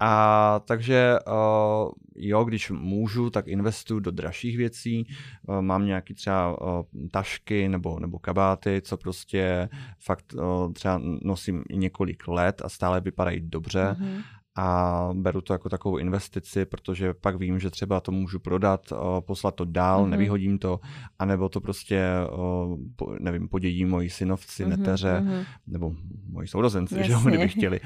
A 0.00 0.60
takže 0.64 1.16
uh, 1.26 1.92
jo, 2.16 2.44
když 2.44 2.70
můžu, 2.70 3.30
tak 3.30 3.48
investuju 3.48 4.00
do 4.00 4.10
dražších 4.10 4.56
věcí. 4.56 5.06
Uh, 5.48 5.60
mám 5.60 5.86
nějaký 5.86 6.14
třeba 6.14 6.62
uh, 6.62 6.82
tašky 7.10 7.68
nebo, 7.68 8.00
nebo 8.00 8.18
kabáty, 8.18 8.82
co 8.84 8.96
prostě 8.96 9.68
fakt 10.00 10.34
uh, 10.34 10.72
třeba 10.72 11.00
nosím 11.22 11.64
několik 11.70 12.28
let 12.28 12.62
a 12.64 12.68
stále 12.68 13.00
vypadají 13.00 13.40
dobře. 13.40 13.96
Mm-hmm 14.00 14.22
a 14.56 15.10
beru 15.12 15.40
to 15.40 15.52
jako 15.52 15.68
takovou 15.68 15.98
investici, 15.98 16.64
protože 16.64 17.14
pak 17.14 17.36
vím, 17.36 17.58
že 17.58 17.70
třeba 17.70 18.00
to 18.00 18.12
můžu 18.12 18.38
prodat, 18.38 18.92
poslat 19.20 19.54
to 19.54 19.64
dál, 19.64 20.04
mm-hmm. 20.04 20.08
nevyhodím 20.08 20.58
to, 20.58 20.80
anebo 21.18 21.48
to 21.48 21.60
prostě, 21.60 22.06
nevím, 23.20 23.48
podědí 23.48 23.84
moji 23.84 24.10
synovci, 24.10 24.64
mm-hmm, 24.64 24.68
neteře, 24.68 25.20
mm-hmm. 25.20 25.44
nebo 25.66 25.92
moji 26.28 26.48
sourozenci, 26.48 26.94
že 27.04 27.12
jo, 27.12 27.20
kdyby 27.24 27.48
chtěli. 27.48 27.80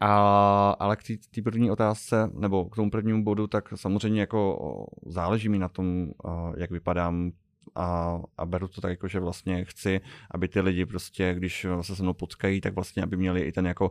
A, 0.00 0.76
ale 0.78 0.96
k 0.96 1.02
té 1.34 1.42
první 1.42 1.70
otázce, 1.70 2.30
nebo 2.38 2.64
k 2.64 2.76
tomu 2.76 2.90
prvnímu 2.90 3.24
bodu, 3.24 3.46
tak 3.46 3.68
samozřejmě 3.74 4.20
jako 4.20 4.86
záleží 5.06 5.48
mi 5.48 5.58
na 5.58 5.68
tom, 5.68 6.10
jak 6.56 6.70
vypadám, 6.70 7.32
a, 7.74 8.18
a 8.38 8.46
beru 8.46 8.68
to 8.68 8.80
tak 8.80 8.90
jako, 8.90 9.08
že 9.08 9.20
vlastně 9.20 9.64
chci, 9.64 10.00
aby 10.30 10.48
ty 10.48 10.60
lidi 10.60 10.86
prostě, 10.86 11.34
když 11.34 11.66
se 11.80 11.96
se 11.96 12.02
mnou 12.02 12.12
potkají, 12.12 12.60
tak 12.60 12.74
vlastně, 12.74 13.02
aby 13.02 13.16
měli 13.16 13.40
i 13.40 13.52
ten 13.52 13.66
jako, 13.66 13.90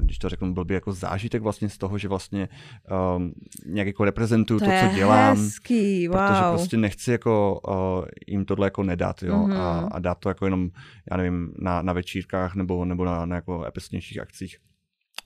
když 0.00 0.18
to 0.18 0.28
řeknu 0.28 0.54
blbě, 0.54 0.74
jako 0.74 0.92
zážitek 0.92 1.42
vlastně 1.42 1.68
z 1.68 1.78
toho, 1.78 1.98
že 1.98 2.08
vlastně 2.08 2.48
um, 3.16 3.32
nějak 3.66 3.86
jako 3.86 4.04
reprezentuju 4.04 4.60
to, 4.60 4.66
to 4.66 4.72
co 4.88 4.94
dělám. 4.94 5.36
Hezký, 5.36 6.08
wow. 6.08 6.16
Protože 6.16 6.42
prostě 6.50 6.76
nechci 6.76 7.10
jako 7.10 7.60
uh, 7.68 8.04
jim 8.26 8.44
tohle 8.44 8.66
jako 8.66 8.82
nedat, 8.82 9.22
jo, 9.22 9.34
mm-hmm. 9.34 9.60
a, 9.60 9.88
a 9.92 9.98
dát 9.98 10.18
to 10.18 10.28
jako 10.28 10.44
jenom, 10.44 10.70
já 11.10 11.16
nevím, 11.16 11.52
na, 11.58 11.82
na 11.82 11.92
večírkách 11.92 12.54
nebo, 12.54 12.84
nebo 12.84 13.04
na, 13.04 13.26
na 13.26 13.36
jako 13.36 13.64
akcích. 14.20 14.58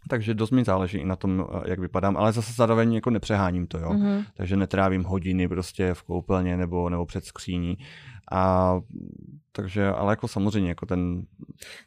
Takže 0.09 0.34
dost 0.34 0.50
mi 0.50 0.64
záleží 0.64 0.98
i 0.98 1.05
na 1.05 1.16
tom, 1.16 1.46
eh, 1.55 1.70
jak 1.70 1.78
vypadám, 1.78 2.16
ale 2.16 2.32
zase 2.32 2.52
zároveň 2.52 2.94
jako 2.94 3.11
nepřeháním 3.11 3.66
to, 3.66 3.78
jo. 3.78 3.90
Mm-hmm. 3.90 4.24
Takže 4.36 4.57
netrávím 4.57 5.05
hodiny 5.05 5.48
prostě 5.48 5.94
v 5.94 6.02
koupelně 6.02 6.57
nebo, 6.57 6.88
nebo 6.88 7.07
před 7.07 7.24
skříní. 7.24 7.78
A 8.32 8.74
takže, 9.57 9.86
ale 9.86 10.12
jako 10.12 10.28
samozřejmě, 10.28 10.68
jako 10.68 10.86
ten... 10.86 11.22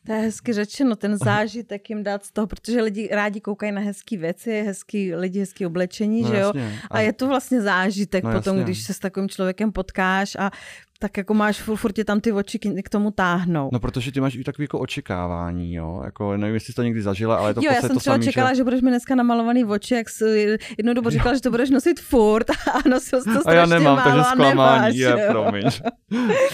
To 0.05 0.13
je 0.13 0.19
hezky 0.19 0.53
řečeno, 0.53 0.95
ten 0.95 1.17
zážitek 1.23 1.89
jim 1.89 2.03
dát 2.03 2.25
z 2.25 2.31
toho, 2.31 2.47
protože 2.47 2.81
lidi 2.81 3.09
rádi 3.11 3.41
koukají 3.41 3.71
na 3.71 3.81
hezké 3.81 4.17
věci, 4.17 4.63
hezký, 4.65 5.15
lidi 5.15 5.39
hezký 5.39 5.65
oblečení, 5.65 6.21
no, 6.21 6.29
že 6.29 6.39
jo? 6.39 6.53
A, 6.89 6.97
a 6.97 6.99
je 6.99 7.13
to 7.13 7.27
vlastně 7.27 7.61
zážitek 7.61 8.23
no, 8.23 8.31
potom, 8.31 8.57
jasně. 8.57 8.63
když 8.63 8.83
se 8.83 8.93
s 8.93 8.99
takovým 8.99 9.29
člověkem 9.29 9.71
potkáš 9.71 10.35
a 10.39 10.51
tak 10.99 11.17
jako 11.17 11.33
máš 11.33 11.61
furt, 11.61 11.77
furt 11.77 11.91
tě 11.91 12.05
tam 12.05 12.21
ty 12.21 12.31
oči 12.31 12.59
k 12.59 12.89
tomu 12.89 13.11
táhnou. 13.11 13.69
No, 13.73 13.79
protože 13.79 14.11
ty 14.11 14.21
máš 14.21 14.35
i 14.35 14.43
takový 14.43 14.63
jako 14.63 14.79
očekávání, 14.79 15.73
jo. 15.73 16.01
Jako, 16.05 16.37
nevím, 16.37 16.53
jestli 16.53 16.73
jsi 16.73 16.75
to 16.75 16.83
někdy 16.83 17.01
zažila, 17.01 17.35
ale 17.35 17.53
to 17.53 17.61
Jo, 17.63 17.71
já 17.75 17.81
jsem 17.81 17.89
to 17.89 17.99
třeba 17.99 18.13
samý, 18.13 18.25
čekala, 18.25 18.53
že... 18.53 18.63
budeš 18.63 18.81
mi 18.81 18.89
dneska 18.89 19.15
namalovaný 19.15 19.65
oči, 19.65 19.93
jak 19.93 20.09
jsi 20.09 20.57
jednou 20.77 20.93
dobu 20.93 21.09
říkala, 21.09 21.35
že 21.35 21.41
to 21.41 21.51
budeš 21.51 21.69
nosit 21.69 21.99
furt 21.99 22.49
a 22.73 22.89
nosil 22.89 23.19
jsi 23.21 23.33
to 23.33 23.41
strašně 23.41 23.51
A 23.51 23.53
já 23.53 23.65
nemám, 23.65 23.95
málo 23.95 24.09
takže 24.09 24.23
zklamání, 24.23 24.49
nemáš, 24.49 24.95
je, 24.95 25.09
jo. 25.09 25.31
promiň. 25.31 25.63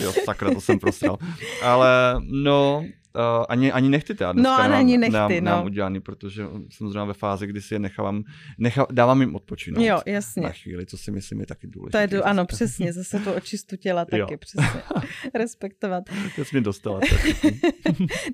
jo, 0.01 0.13
sakra, 0.25 0.53
to 0.53 0.61
jsem 0.61 0.79
prostral. 0.79 1.17
Ale 1.63 2.15
no, 2.31 2.83
Uh, 3.15 3.45
ani, 3.49 3.71
ani 3.71 3.89
nechty 3.89 4.15
teda 4.15 4.33
No, 4.33 4.41
nemám, 4.41 4.73
ani 4.73 4.97
nechty, 4.97 5.13
nemám, 5.13 5.29
no. 5.31 5.41
nemám 5.41 5.65
udělaný, 5.65 5.99
protože 5.99 6.43
jsem 6.69 6.89
zrovna 6.89 7.05
ve 7.05 7.13
fázi, 7.13 7.47
kdy 7.47 7.61
si 7.61 7.75
je 7.75 7.79
nechávám, 7.79 8.23
nechá, 8.57 8.87
dávám 8.91 9.21
jim 9.21 9.35
odpočinout. 9.35 9.83
Jo, 9.83 10.01
jasně. 10.05 10.43
Na 10.43 10.49
chvíli, 10.49 10.85
co 10.85 10.97
si 10.97 11.11
myslím 11.11 11.39
je 11.39 11.45
taky 11.45 11.67
důležité. 11.67 11.91
To 11.97 12.01
je, 12.01 12.07
do, 12.19 12.25
ano, 12.25 12.45
přesně, 12.45 12.93
zase 12.93 13.19
tu 13.19 13.31
očistu 13.31 13.75
těla 13.75 14.05
taky, 14.11 14.17
Jo. 14.33 14.37
přesně. 14.37 14.81
Respektovat. 15.33 16.03
To 16.35 16.45
jsi 16.45 16.55
mě 16.55 16.61
dostala. 16.61 16.99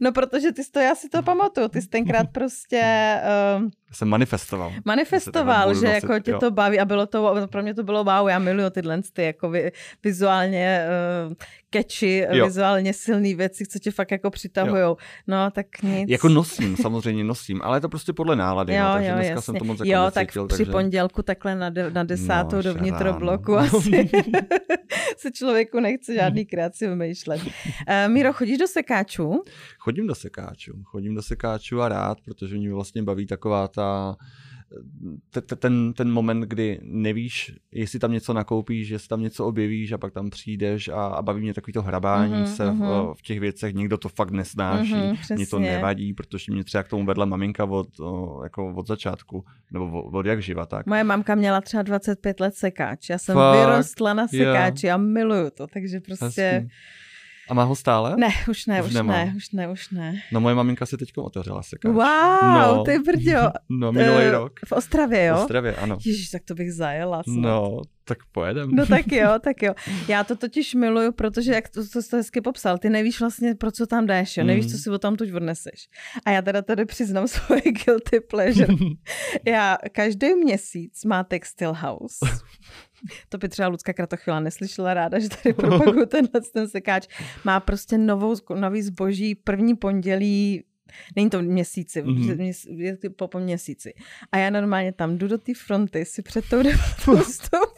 No, 0.01 0.11
protože 0.11 0.51
ty 0.51 0.63
jsi 0.63 0.71
to, 0.71 0.79
já 0.79 0.95
si 0.95 1.09
to 1.09 1.23
pamatuju, 1.23 1.67
ty 1.67 1.81
jsi 1.81 1.87
tenkrát 1.87 2.27
prostě 2.31 3.15
uh, 3.57 3.69
jsem 3.91 4.07
manifestoval. 4.07 4.73
manifestoval, 4.85 5.73
že 5.73 5.87
nosit, 5.87 5.93
jako 6.03 6.19
tě 6.19 6.31
jo. 6.31 6.39
to 6.39 6.51
baví 6.51 6.79
a 6.79 6.85
bylo 6.85 7.05
to, 7.05 7.47
pro 7.51 7.61
mě 7.63 7.73
to 7.73 7.83
bylo 7.83 8.03
wow, 8.03 8.29
já 8.29 8.39
miluju 8.39 8.69
tyhle 8.69 9.01
ty 9.13 9.23
jako 9.23 9.49
vi, 9.49 9.71
vizuálně 10.03 10.85
uh, 11.27 11.33
catchy, 11.73 12.27
Jo. 12.31 12.45
vizuálně 12.45 12.93
silné 12.93 13.35
věci, 13.35 13.65
co 13.65 13.79
tě 13.79 13.91
fakt 13.91 14.11
jako 14.11 14.29
přitahujou. 14.29 14.97
No, 15.27 15.51
tak 15.51 15.65
nic. 15.83 16.09
Jako 16.09 16.29
nosím, 16.29 16.77
samozřejmě 16.77 17.23
nosím, 17.23 17.61
ale 17.63 17.77
je 17.77 17.81
to 17.81 17.89
prostě 17.89 18.13
podle 18.13 18.35
nálady, 18.35 18.75
Jo, 18.75 18.83
no, 18.83 18.93
takže 18.93 19.09
jo, 19.09 19.15
dneska 19.15 19.31
jasně. 19.33 19.41
jsem 19.41 19.55
to 19.55 19.65
moc 19.65 19.79
jako 19.79 19.91
jo, 19.91 20.11
tak 20.11 20.23
necítil, 20.27 20.47
při 20.47 20.57
takže... 20.57 20.71
pondělku 20.71 21.21
takhle 21.23 21.55
na, 21.55 21.69
de, 21.69 21.91
na 21.91 22.03
desátou 22.03 22.55
No, 22.55 22.63
do 22.63 22.73
vnitrobloku 22.73 23.51
no. 23.51 23.57
asi 23.77 24.09
se 25.17 25.31
člověku 25.31 25.79
nechce 25.79 26.13
žádný 26.13 26.45
kreaci 26.45 26.87
vymýšlet. 26.87 27.41
Uh, 27.45 28.13
Míro, 28.13 28.33
chodíš 28.33 28.57
do 28.57 28.67
sekáčů? 28.67 29.43
Chodím 29.77 30.07
do 30.07 30.15
sekáčů, 30.15 30.73
chodím 30.83 31.15
do 31.15 31.21
sekáčů 31.21 31.81
a 31.81 31.89
rád, 31.89 32.17
protože 32.21 32.57
mě 32.57 32.73
vlastně 32.73 33.03
baví 33.03 33.25
taková 33.25 33.67
ta 33.67 33.78
te- 35.29 35.41
te- 35.41 35.55
ten, 35.55 35.93
ten 35.93 36.11
moment, 36.11 36.41
kdy 36.41 36.79
nevíš, 36.83 37.53
jestli 37.71 37.99
tam 37.99 38.11
něco 38.11 38.33
nakoupíš, 38.33 38.89
jestli 38.89 39.07
tam 39.07 39.21
něco 39.21 39.45
objevíš 39.45 39.91
a 39.91 39.97
pak 39.97 40.13
tam 40.13 40.29
přijdeš 40.29 40.87
a, 40.87 41.05
a 41.05 41.21
baví 41.21 41.41
mě 41.41 41.53
takový 41.53 41.73
to 41.73 41.81
hrabání 41.81 42.33
Mhm, 42.33 42.45
se 42.47 42.65
v, 42.65 42.73
mhm. 42.73 42.89
v 43.13 43.21
těch 43.21 43.39
věcech. 43.39 43.73
Někdo 43.75 43.97
to 43.97 44.09
fakt 44.09 44.31
nesnáší, 44.31 44.93
Mhm, 44.93 45.15
mě 45.35 45.47
to 45.47 45.59
nevadí, 45.59 46.13
protože 46.13 46.51
mě 46.51 46.63
třeba 46.63 46.83
k 46.83 46.87
tomu 46.87 47.05
vedla 47.05 47.25
maminka 47.25 47.65
od, 47.65 47.99
o, 47.99 48.39
jako 48.43 48.73
od 48.75 48.87
začátku, 48.87 49.45
nebo 49.73 50.01
od, 50.03 50.15
od 50.15 50.25
jak 50.25 50.41
živa, 50.41 50.65
tak. 50.65 50.85
Moje 50.85 51.03
mamka 51.03 51.35
měla 51.35 51.61
třeba 51.61 51.83
25 51.83 52.39
let 52.39 52.55
sekáč. 52.55 53.09
Já 53.09 53.17
jsem 53.17 53.35
Fakt? 53.35 53.57
vyrostla 53.59 54.13
na 54.13 54.27
sekáči 54.27 54.91
a 54.91 54.97
miluju 54.97 55.49
to, 55.49 55.67
takže 55.67 55.99
prostě... 55.99 56.41
Hezký. 56.41 56.69
A 57.49 57.53
má 57.53 57.63
ho 57.63 57.75
stále? 57.75 58.15
Ne, 58.17 58.29
už 58.49 58.65
ne, 58.65 58.81
Už 58.81 58.87
už, 58.87 58.93
nemá. 58.93 59.13
ne, 59.13 59.33
už 59.37 59.51
ne, 59.51 59.67
už 59.67 59.89
ne. 59.89 60.15
No 60.31 60.39
moje 60.39 60.55
maminka 60.55 60.85
si 60.85 60.97
teď 60.97 61.09
otevřela 61.17 61.63
sekáč. 61.63 61.91
Wow, 61.93 62.53
No. 62.77 62.83
ty 62.83 62.99
brďo. 62.99 63.39
No, 63.69 63.91
minulý 63.91 64.23
Eh, 64.23 64.31
rok. 64.31 64.59
V 64.65 64.71
Ostravě, 64.71 65.19
V 65.19 65.25
jo? 65.35 65.41
Ostravě, 65.41 65.75
ano. 65.75 65.97
Ježíš, 66.05 66.29
tak 66.29 66.41
to 66.45 66.53
bych 66.55 66.73
zajela. 66.73 67.23
snad. 67.23 67.35
No, 67.35 67.81
tak 68.03 68.17
pojedem. 68.31 68.75
No 68.75 68.85
tak 68.85 69.11
jo, 69.11 69.29
tak 69.43 69.61
jo. 69.61 69.73
Já 70.07 70.23
to 70.23 70.35
totiž 70.35 70.73
miluju, 70.75 71.11
protože 71.11 71.51
jak 71.53 71.69
to, 71.69 71.87
to 71.87 72.01
jsi 72.01 72.09
to 72.09 72.17
hezky 72.17 72.41
popsal, 72.41 72.77
ty 72.77 72.89
nevíš 72.89 73.19
vlastně, 73.19 73.55
pro 73.55 73.71
co 73.71 73.87
tam 73.87 74.05
jdeš, 74.05 74.37
jo? 74.37 74.43
nevíš, 74.43 74.71
co 74.71 74.77
si 74.77 74.89
o 74.89 74.97
tam 74.97 75.15
tuď 75.15 75.33
odneseš. 75.33 75.89
A 76.25 76.31
já 76.31 76.41
teda 76.41 76.61
tady 76.61 76.85
přiznám 76.85 77.27
svoje 77.27 77.61
guilty 77.85 78.19
pleasure. 78.19 78.73
Já 79.45 79.77
každý 79.91 80.35
měsíc 80.35 81.05
má 81.05 81.23
Textile 81.23 81.73
House. 81.75 82.17
To 83.29 83.37
by 83.37 83.49
třeba 83.49 83.67
Lucka 83.67 83.93
Kratochvila 83.93 84.39
neslyšela 84.39 84.93
ráda, 84.93 85.19
že 85.19 85.29
tady 85.29 85.53
propaguju 85.53 86.05
tenhle 86.05 86.41
ten 86.53 86.67
sekáč. 86.67 87.07
Má 87.43 87.59
prostě 87.59 87.97
novou, 87.97 88.35
nový 88.55 88.81
zboží 88.81 89.35
první 89.35 89.75
pondělí 89.75 90.63
Není 91.15 91.29
to 91.29 91.41
měsíci, 91.41 92.01
Mhm. 92.01 92.15
mm-hmm. 92.15 92.77
je 92.77 92.97
to 92.97 93.27
po, 93.27 93.39
měsíci. 93.39 93.93
A 94.31 94.37
já 94.37 94.49
normálně 94.49 94.93
tam 94.93 95.17
jdu 95.17 95.27
do 95.27 95.37
té 95.37 95.51
fronty, 95.53 96.05
si 96.05 96.21
před 96.21 96.49
tou 96.49 96.63
debatou 96.63 97.31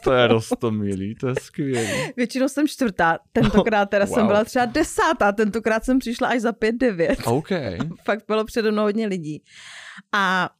To 0.04 0.12
je 0.12 0.26
rostomilý, 0.26 1.14
to 1.14 1.28
je 1.28 1.34
skvělý. 1.40 2.12
Většinou 2.16 2.48
jsem 2.48 2.68
čtvrtá, 2.68 3.18
tentokrát 3.32 3.86
teda 3.90 4.04
wow. 4.04 4.14
jsem 4.14 4.26
byla 4.26 4.44
třeba 4.44 4.64
desátá, 4.64 5.32
tentokrát 5.32 5.84
jsem 5.84 5.98
přišla 5.98 6.28
až 6.28 6.40
za 6.40 6.52
pět 6.52 6.74
devět. 6.76 7.18
OK. 7.24 7.48
Fakt 8.04 8.24
bylo 8.28 8.44
přede 8.44 8.70
mnou 8.70 8.82
hodně 8.82 9.06
lidí. 9.06 9.42
A 10.12 10.50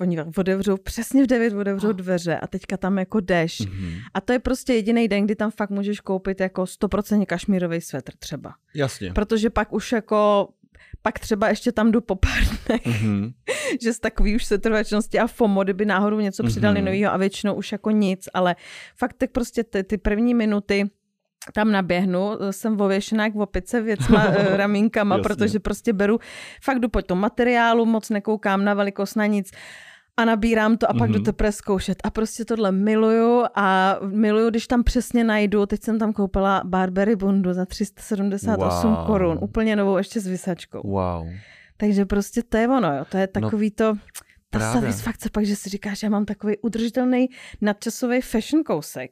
oni 0.00 0.22
otevřou, 0.36 0.76
přesně 0.76 1.24
v 1.24 1.26
devět 1.26 1.52
otevřou 1.54 1.92
dveře 1.92 2.36
a 2.38 2.46
teďka 2.46 2.76
tam 2.76 2.98
jako 2.98 3.20
jdeš. 3.20 3.60
Mhm. 3.60 3.90
A 4.14 4.20
to 4.20 4.32
je 4.32 4.38
prostě 4.38 4.74
jediný 4.74 5.08
den, 5.08 5.24
kdy 5.24 5.36
tam 5.36 5.50
fakt 5.50 5.70
můžeš 5.70 6.00
koupit 6.00 6.40
jako 6.40 6.62
100% 6.62 7.26
kašmírový 7.26 7.80
svetr 7.80 8.12
třeba. 8.18 8.54
Jasně. 8.74 9.12
Protože 9.12 9.50
pak 9.50 9.72
už 9.72 9.92
jako 9.92 10.48
pak 11.02 11.18
třeba 11.18 11.48
ještě 11.48 11.72
tam 11.72 11.92
jdu 11.92 12.00
po 12.00 12.14
pár 12.16 12.42
dnech, 12.66 12.86
Mhm. 12.86 13.30
že 13.82 13.92
z 13.92 13.98
takový 14.00 14.36
už 14.36 14.44
setrvačnosti 14.44 15.18
a 15.18 15.26
FOMO, 15.26 15.64
kdyby 15.64 15.84
náhodou 15.84 16.20
něco 16.20 16.42
přidali 16.42 16.76
Mhm. 16.78 16.84
novýho 16.84 17.12
a 17.12 17.16
většinou 17.16 17.54
už 17.54 17.72
jako 17.72 17.90
nic, 17.90 18.28
ale 18.34 18.56
fakt 18.96 19.12
tak 19.12 19.30
prostě 19.30 19.64
ty, 19.64 19.84
ty 19.84 19.98
první 19.98 20.34
minuty 20.34 20.90
tam 21.54 21.72
naběhnu, 21.72 22.30
jsem 22.50 22.80
ověšená 22.80 23.24
jak 23.24 23.34
v 23.34 23.40
opice 23.40 23.80
věcma, 23.80 24.24
eh, 24.26 24.56
ramínkama, 24.56 25.18
protože 25.18 25.58
prostě 25.60 25.92
beru, 25.92 26.18
fakt 26.62 26.78
jdu 26.80 26.88
po 26.88 27.02
tom 27.02 27.18
materiálu, 27.18 27.86
moc 27.86 28.10
nekoukám 28.10 28.64
na 28.64 28.74
velikost, 28.74 29.14
na 29.14 29.26
nic 29.26 29.50
a 30.16 30.24
nabírám 30.24 30.76
to 30.76 30.90
a 30.90 30.94
pak 30.94 31.08
Mhm. 31.10 31.18
jdu 31.18 31.24
teprve 31.24 31.52
zkoušet. 31.52 31.98
A 32.04 32.10
prostě 32.10 32.44
tohle 32.44 32.72
miluju 32.72 33.44
a 33.54 33.96
miluju, 34.06 34.50
když 34.50 34.66
tam 34.66 34.82
přesně 34.84 35.24
najdu, 35.24 35.66
teď 35.66 35.82
jsem 35.82 35.98
tam 35.98 36.12
koupila 36.12 36.62
Barberry 36.64 37.16
bundu 37.16 37.52
za 37.52 37.64
378 37.66 38.94
Wow. 38.94 39.06
korun, 39.06 39.38
úplně 39.40 39.76
novou 39.76 39.96
ještě 39.96 40.20
s 40.20 40.26
vysačkou. 40.26 40.80
Wow. 40.84 41.28
Takže 41.76 42.04
prostě 42.04 42.42
to 42.42 42.56
je 42.56 42.68
ono, 42.68 42.96
jo. 42.96 43.04
to 43.10 43.16
je 43.18 43.26
takový 43.26 43.70
to, 43.70 43.94
ta 44.50 44.58
právě. 44.58 44.80
satisfakce 44.80 45.28
pak, 45.32 45.44
že 45.46 45.56
si 45.56 45.68
říkáš, 45.68 45.98
že 45.98 46.06
já 46.06 46.10
mám 46.10 46.24
takový 46.24 46.58
udržitelný 46.58 47.28
nadčasový 47.60 48.20
fashion 48.20 48.64
kousek 48.64 49.10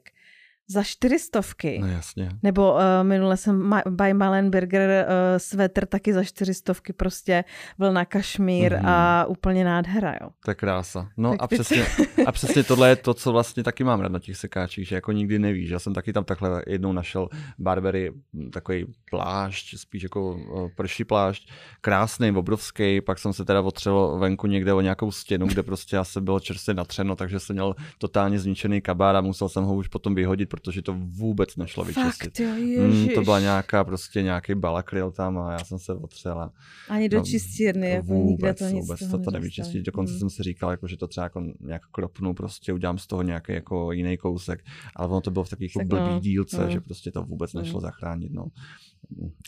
za 0.69 0.83
čtyřistovky. 0.83 1.79
No 1.81 1.87
jasně. 1.87 2.29
Nebo 2.43 2.73
uh, 2.73 2.79
minule 3.03 3.37
jsem 3.37 3.69
ma- 3.69 3.81
by 3.89 4.13
Malenberger 4.13 5.05
uh, 5.05 5.13
svetr 5.37 5.85
taky 5.85 6.13
za 6.13 6.23
čtyřistovky, 6.23 6.93
prostě 6.93 7.43
vlna 7.77 8.05
kašmír 8.05 8.73
Mhm. 8.77 8.85
a 8.85 9.25
úplně 9.25 9.63
nádhera, 9.65 10.13
jo. 10.21 10.29
To 10.45 10.51
je 10.51 10.55
krása. 10.55 11.09
No 11.17 11.31
Tak 11.31 11.39
a 11.41 11.47
přesně, 11.47 11.85
a 12.25 12.31
přesně 12.31 12.63
tohle 12.63 12.89
je 12.89 12.95
to, 12.95 13.13
co 13.13 13.31
vlastně 13.31 13.63
taky 13.63 13.83
mám 13.83 13.99
rád 13.99 14.11
na 14.11 14.19
těch 14.19 14.37
sekáčích, 14.37 14.87
že 14.87 14.95
jako 14.95 15.11
nikdy 15.11 15.39
nevíš. 15.39 15.69
Já 15.69 15.79
jsem 15.79 15.93
taky 15.93 16.13
tam 16.13 16.23
takhle 16.23 16.63
jednou 16.67 16.91
našel 16.93 17.29
Barbery, 17.59 18.11
hm, 18.33 18.49
takový 18.51 18.85
plášť, 19.11 19.77
spíš 19.77 20.03
jako 20.03 20.39
eh, 20.65 20.69
prší 20.75 21.03
plášť, 21.05 21.49
krásný, 21.81 22.31
obrovský, 22.31 23.01
pak 23.01 23.19
jsem 23.19 23.33
se 23.33 23.45
teda 23.45 23.61
otřel 23.61 24.17
venku 24.19 24.47
někde 24.47 24.73
o 24.73 24.81
nějakou 24.81 25.11
stěnu, 25.11 25.47
kde 25.47 25.63
prostě 25.63 25.97
asi 25.97 26.21
bylo 26.21 26.39
čerstvě 26.39 26.73
natřeno, 26.73 27.15
takže 27.15 27.39
jsem 27.39 27.53
měl 27.55 27.75
totálně 27.97 28.39
zničený 28.39 28.81
kabát 28.81 29.15
a 29.15 29.21
musel 29.21 29.49
jsem 29.49 29.63
ho 29.63 29.75
už 29.75 29.87
potom 29.87 30.15
vyhodit, 30.15 30.49
protože 30.59 30.81
to 30.81 30.93
vůbec 30.99 31.55
nešlo 31.55 31.83
vyčistit. 31.83 32.37
Fakt, 32.37 32.39
jo, 32.39 32.83
Mm, 32.87 33.07
to 33.15 33.21
byla 33.21 33.39
nějaká 33.39 33.83
prostě 33.83 34.21
nějaký 34.21 34.55
balakryl 34.55 35.11
tam 35.11 35.37
a 35.37 35.51
já 35.51 35.59
jsem 35.59 35.79
se 35.79 35.93
otřela. 35.93 36.51
Ani 36.89 37.09
do 37.09 37.17
No, 37.17 37.23
čistírny, 37.23 37.89
jako 37.89 38.13
nikde 38.13 38.53
to 38.53 38.65
nic 38.65 38.85
vůbec 38.85 38.99
to, 39.11 39.17
to 39.19 39.31
nevyčistit. 39.31 39.85
Dokonce 39.85 40.13
Mm. 40.13 40.19
jsem 40.19 40.29
si 40.29 40.43
říkal, 40.43 40.71
jako, 40.71 40.87
že 40.87 40.97
to 40.97 41.07
třeba 41.07 41.23
jako 41.23 41.43
nějak 41.59 41.81
kropnu, 41.91 42.33
prostě 42.33 42.73
udělám 42.73 42.97
z 42.97 43.07
toho 43.07 43.21
nějaký 43.21 43.53
jako 43.53 43.91
jiný 43.91 44.17
kousek, 44.17 44.63
ale 44.95 45.07
ono 45.07 45.21
to 45.21 45.31
bylo 45.31 45.43
v 45.45 45.49
takových 45.49 45.75
jako 45.75 45.89
Tak 45.89 45.99
no, 45.99 46.05
blbý 46.07 46.19
dílce, 46.29 46.57
no. 46.65 46.69
že 46.71 46.81
prostě 46.81 47.11
to 47.11 47.23
vůbec 47.23 47.53
nešlo 47.53 47.81
zachránit. 47.81 48.31
No. 48.33 48.45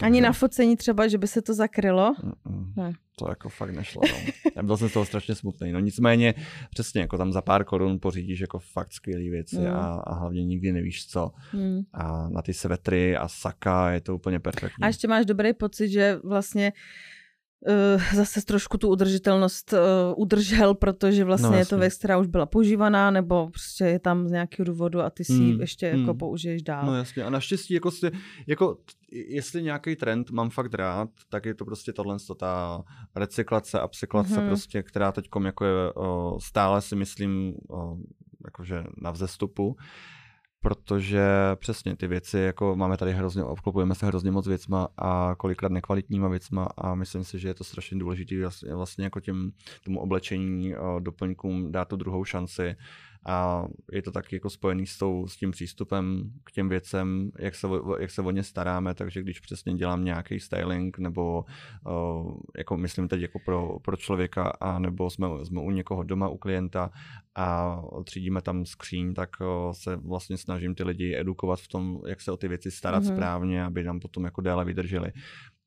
Ani 0.02 0.22
na 0.22 0.34
focení 0.34 0.78
třeba, 0.78 1.08
že 1.08 1.18
by 1.18 1.28
se 1.28 1.42
to 1.42 1.54
zakrylo? 1.54 2.14
Mm-mm. 2.24 2.74
Ne. 2.78 2.94
To 3.16 3.30
jako 3.30 3.50
fakt 3.50 3.72
nešlo. 3.72 4.02
No. 4.12 4.32
Já 4.56 4.64
byl 4.64 4.78
jsem 4.78 4.90
z 4.90 4.94
toho 4.94 5.06
strašně 5.06 5.36
smutný. 5.36 5.72
No 5.72 5.80
nicméně, 5.80 6.34
přesně, 6.70 7.02
jako 7.02 7.18
tam 7.18 7.32
za 7.34 7.42
pár 7.42 7.64
korun 7.64 8.00
pořídíš 8.00 8.40
jako 8.40 8.60
fakt 8.60 8.94
skvělé 8.94 9.30
věci 9.30 9.58
Mm. 9.60 9.68
a, 9.68 9.96
a 9.96 10.14
hlavně 10.14 10.46
nikdy 10.46 10.72
nevíš 10.72 11.08
co. 11.08 11.32
Hmm. 11.52 11.82
A 11.94 12.30
na 12.30 12.42
ty 12.42 12.54
svetry 12.54 13.18
a 13.18 13.28
saka 13.28 13.92
je 13.92 14.02
to 14.02 14.16
úplně 14.16 14.40
perfektní. 14.40 14.84
A 14.84 14.88
ještě 14.88 15.08
máš 15.08 15.26
dobrý 15.26 15.54
pocit, 15.54 15.90
že 15.90 16.20
vlastně 16.24 16.72
uh, 16.72 16.78
zase 18.16 18.46
trošku 18.46 18.78
tu 18.78 18.90
udržitelnost 18.90 19.74
uh, 19.74 19.80
udržel, 20.16 20.74
protože 20.74 21.24
vlastně 21.24 21.50
No, 21.50 21.58
je 21.58 21.66
to 21.66 21.78
věc, 21.78 21.96
která 21.98 22.18
už 22.18 22.28
byla 22.28 22.46
používaná, 22.46 23.12
nebo 23.12 23.50
prostě 23.50 23.84
je 23.86 24.00
tam 24.00 24.28
z 24.28 24.32
nějakého 24.32 24.66
důvodu 24.66 25.02
a 25.02 25.10
ty 25.10 25.24
si 25.24 25.34
ji 25.34 25.52
Hmm, 25.52 25.62
ještě 25.62 25.86
jako 25.86 25.98
hmm. 26.12 26.18
použiješ 26.18 26.64
dál. 26.64 26.86
No 26.86 26.96
jasně, 26.96 27.24
a 27.24 27.30
naštěstí, 27.30 27.74
jako, 27.74 27.92
si, 27.92 28.12
jako 28.48 28.78
jestli 29.12 29.64
nějaký 29.64 29.96
trend 29.96 30.32
mám 30.32 30.50
fakt 30.50 30.74
rád, 30.74 31.10
tak 31.30 31.46
je 31.46 31.54
to 31.54 31.66
prostě 31.66 31.94
tohle, 31.94 32.18
ta 32.38 32.84
recyklace, 33.16 33.84
upcyklace, 33.84 34.34
Mhm. 34.34 34.44
mm-hmm. 34.44 34.48
prostě, 34.48 34.84
která 34.84 35.12
teď 35.12 35.30
jako 35.46 35.66
je 35.66 35.94
o, 35.94 36.38
stále 36.42 36.82
si 36.82 36.96
myslím, 36.96 37.54
o, 37.70 37.98
jakože 38.46 38.84
na 39.02 39.12
vzestupu, 39.12 39.76
protože 40.62 41.22
přesně 41.56 41.96
ty 41.96 42.08
věci, 42.08 42.38
jako 42.40 42.76
máme 42.76 42.98
tady 42.98 43.14
hrozně, 43.14 43.44
obklopujeme 43.44 43.96
se 43.96 44.06
hrozně 44.06 44.32
moc 44.32 44.48
věcma 44.48 44.88
a 44.98 45.36
kolikrát 45.38 45.72
nekvalitníma 45.72 46.28
věcma 46.28 46.68
a 46.78 46.96
myslím 46.96 47.24
si, 47.24 47.40
že 47.40 47.48
je 47.48 47.54
to 47.54 47.64
strašně 47.64 48.00
důležité 48.00 48.42
vlastně, 48.42 48.76
vlastně 48.76 49.04
jako 49.04 49.20
těm, 49.20 49.52
tomu 49.84 50.00
oblečení, 50.00 50.76
o, 50.76 51.00
doplňkům 51.00 51.72
dát 51.72 51.88
tu 51.88 51.96
druhou 51.96 52.26
šanci 52.26 52.76
A 53.26 53.66
je 53.92 54.02
to 54.02 54.12
taky 54.12 54.36
jako 54.36 54.50
spojený 54.50 54.88
s, 54.88 54.98
tou, 54.98 55.28
s 55.28 55.38
tím 55.38 55.52
přístupem 55.52 56.32
k 56.44 56.52
těm 56.52 56.70
věcem, 56.70 57.32
jak 57.40 57.56
se, 57.56 57.68
jak 58.00 58.12
se 58.12 58.22
o 58.22 58.32
ně 58.32 58.44
staráme, 58.44 58.94
takže 58.94 59.22
když 59.22 59.40
přesně 59.40 59.74
dělám 59.74 60.06
nějaký 60.06 60.40
styling, 60.40 60.98
nebo 60.98 61.46
uh, 61.86 62.34
jako 62.58 62.78
myslím 62.78 63.08
teď 63.08 63.22
jako 63.22 63.40
pro, 63.46 63.80
pro 63.80 63.98
člověka, 63.98 64.44
a 64.44 64.80
nebo 64.80 65.10
jsme, 65.10 65.28
jsme 65.44 65.62
u 65.62 65.72
někoho 65.72 66.04
doma, 66.04 66.30
u 66.30 66.38
klienta 66.38 66.92
a 67.36 67.82
třídíme 68.04 68.42
tam 68.42 68.66
skříň, 68.66 69.14
tak 69.14 69.30
uh, 69.42 69.72
se 69.72 69.96
vlastně 69.96 70.38
snažím 70.38 70.76
ty 70.76 70.84
lidi 70.84 71.16
edukovat 71.18 71.60
v 71.60 71.68
tom, 71.68 72.02
jak 72.08 72.22
se 72.22 72.32
o 72.32 72.38
ty 72.38 72.48
věci 72.48 72.72
starat 72.72 73.04
mm-hmm. 73.04 73.14
správně, 73.14 73.64
aby 73.64 73.84
nám 73.84 74.00
potom 74.00 74.24
jako 74.24 74.42
déle 74.42 74.66
vydrželi. 74.66 75.12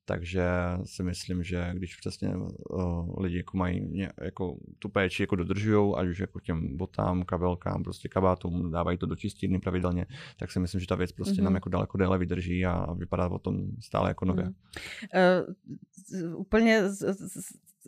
Takže 0.07 0.43
si 0.85 1.03
myslím, 1.03 1.43
že 1.43 1.69
když 1.73 1.95
přesně 1.95 2.29
uh, 2.35 3.23
lidi 3.23 3.37
jako 3.37 3.57
mají 3.57 3.81
ně, 3.81 4.09
jako 4.21 4.57
tu 4.79 4.89
péči 4.89 5.23
jako 5.23 5.35
dodržují, 5.35 5.93
ať 5.97 6.07
už 6.07 6.19
jako 6.19 6.39
těm 6.39 6.77
botám, 6.77 7.23
kabelkám, 7.23 7.83
prostě 7.83 8.09
kabátům, 8.09 8.71
dávají 8.71 8.97
to 8.97 9.05
do 9.05 9.15
čistírny 9.15 9.59
pravidelně, 9.59 10.05
tak 10.37 10.51
si 10.51 10.59
myslím, 10.59 10.81
že 10.81 10.87
ta 10.87 10.95
věc 10.95 11.11
prostě 11.11 11.33
mm-hmm. 11.33 11.43
nám 11.43 11.51
mhm. 11.51 11.55
jako 11.55 11.69
daleko 11.69 11.97
déle 11.97 12.17
vydrží 12.17 12.65
a 12.65 12.93
vypadá 12.93 13.27
o 13.27 13.39
tom 13.39 13.67
stále 13.79 14.09
jako 14.09 14.25
nově. 14.25 14.45
Mm. 14.45 14.53
Uh, 16.33 16.39
úplně 16.39 16.89
z, 16.89 17.13
z, 17.13 17.39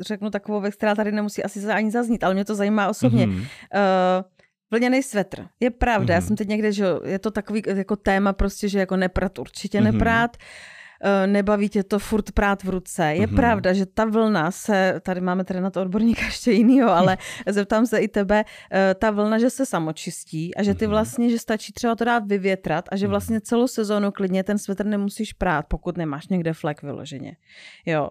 řeknu 0.01 0.29
takovou 0.29 0.61
věc, 0.61 0.75
která 0.75 0.95
tady 0.95 1.11
nemusí 1.11 1.43
asi 1.43 1.65
ani 1.65 1.91
zaznít, 1.91 2.23
ale 2.23 2.33
mě 2.33 2.45
to 2.45 2.55
zajímá 2.55 2.87
osobně. 2.87 3.27
Mm-hmm. 3.27 3.39
Uh, 3.39 4.23
Vlněný 4.71 5.03
svetr. 5.03 5.47
Je 5.59 5.71
pravda, 5.71 6.05
mm-hmm. 6.05 6.11
já 6.11 6.19
mhm. 6.19 6.27
jsem 6.27 6.35
teď 6.35 6.47
někde, 6.47 6.71
že 6.71 6.85
je 7.05 7.19
to 7.19 7.31
takový 7.31 7.61
jako 7.65 7.95
téma 7.95 8.33
prostě, 8.33 8.69
že 8.69 8.79
jako 8.79 8.97
neprat 8.97 9.39
určitě 9.39 9.79
mm-hmm. 9.79 9.83
neprat. 9.83 10.37
Eh, 10.37 10.76
nebaví 11.25 11.69
tě 11.69 11.83
to 11.83 11.99
furt 11.99 12.31
prát 12.31 12.63
v 12.63 12.69
ruce. 12.69 13.03
Je 13.03 13.27
mm-hmm. 13.27 13.35
pravda, 13.35 13.73
že 13.73 13.85
ta 13.85 14.05
vlna 14.05 14.51
se, 14.51 15.01
tady 15.03 15.21
máme 15.21 15.43
tady 15.43 15.61
na 15.61 15.69
to 15.69 15.81
odborníka 15.81 16.21
ještě 16.25 16.51
jinýho, 16.51 16.89
ale 16.89 17.17
zeptám 17.47 17.85
se 17.85 17.99
i 17.99 18.07
tebe, 18.07 18.45
eh, 18.71 18.95
ta 18.99 19.11
vlna, 19.11 19.39
že 19.39 19.49
se 19.49 19.65
samočistí 19.65 20.55
a 20.55 20.63
že 20.63 20.73
ty 20.73 20.85
mhm. 20.85 20.91
vlastně, 20.91 21.29
že 21.29 21.39
stačí 21.39 21.73
třeba 21.73 21.95
to 21.95 22.05
dát 22.05 22.27
vyvětrat 22.27 22.85
a 22.91 22.95
že 22.95 23.05
mhm. 23.05 23.11
vlastně 23.11 23.41
celou 23.41 23.67
sezónu 23.67 24.11
klidně 24.11 24.43
ten 24.43 24.57
svetr 24.57 24.85
nemusíš 24.85 25.33
prát, 25.33 25.65
pokud 25.67 25.97
nemáš 25.97 26.27
někde 26.27 26.53
flek 26.53 26.81
vyloženě. 26.81 27.37
Jo. 27.85 28.09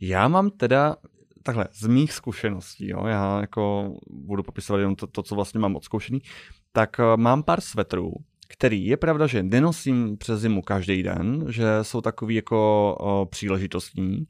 Já 0.00 0.28
mám 0.28 0.50
teda 0.50 0.96
takhle, 1.42 1.68
z 1.72 1.86
mých 1.86 2.12
zkušeností, 2.12 2.88
jo, 2.88 3.06
já 3.06 3.40
jako 3.40 3.94
budu 4.10 4.42
popisovat 4.42 4.78
jenom 4.78 4.96
to, 4.96 5.06
to 5.06 5.22
co 5.22 5.34
vlastně 5.34 5.60
mám 5.60 5.76
odzkoušený, 5.76 6.20
tak 6.72 7.00
eh, 7.00 7.16
mám 7.16 7.42
pár 7.42 7.60
svetrů, 7.60 8.12
který 8.64 8.86
je 8.86 8.96
pravda, 8.96 9.26
že 9.26 9.42
nenosím 9.42 10.16
přes 10.16 10.40
zimu 10.40 10.62
každý 10.62 11.02
den, 11.02 11.44
že 11.48 11.64
jsou 11.82 12.00
takový 12.00 12.34
jako 12.34 12.94
o, 13.00 13.26
příležitostní 13.26 14.24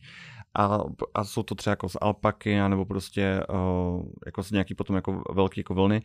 a, 0.55 0.79
a 1.15 1.25
jsou 1.25 1.43
to 1.43 1.55
třeba 1.55 1.73
jako 1.73 1.89
z 1.89 1.97
alpaky, 2.01 2.59
nebo 2.69 2.85
prostě 2.85 3.41
o, 3.49 4.03
jako 4.27 4.43
z 4.43 4.51
nějaký 4.51 4.75
potom 4.75 4.97
jako 4.97 5.23
velký 5.35 5.61
jako 5.61 5.75
vlny. 5.75 6.03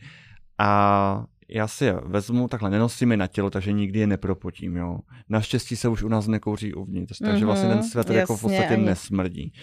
A 0.57 1.23
já 1.49 1.67
si 1.67 1.85
je 1.85 1.93
vezmu, 2.05 2.47
takhle 2.47 2.69
nenosím 2.69 3.11
je 3.11 3.17
na 3.17 3.27
tělo, 3.27 3.49
takže 3.49 3.71
nikdy 3.71 3.99
je 3.99 4.07
nepropotím, 4.07 4.77
jo. 4.77 4.99
Naštěstí 5.29 5.75
se 5.75 5.87
už 5.87 6.03
u 6.03 6.07
nás 6.07 6.27
nekouří 6.27 6.73
uvnitř, 6.73 7.19
takže 7.19 7.43
mm-hmm, 7.43 7.47
vlastně 7.47 7.69
ten 7.69 7.77
mhm, 7.77 7.87
svetr 7.87 8.13
jako 8.13 8.37
v 8.37 8.41
podstatě 8.41 8.73
ani. 8.73 8.85
nesmrdí. 8.85 9.53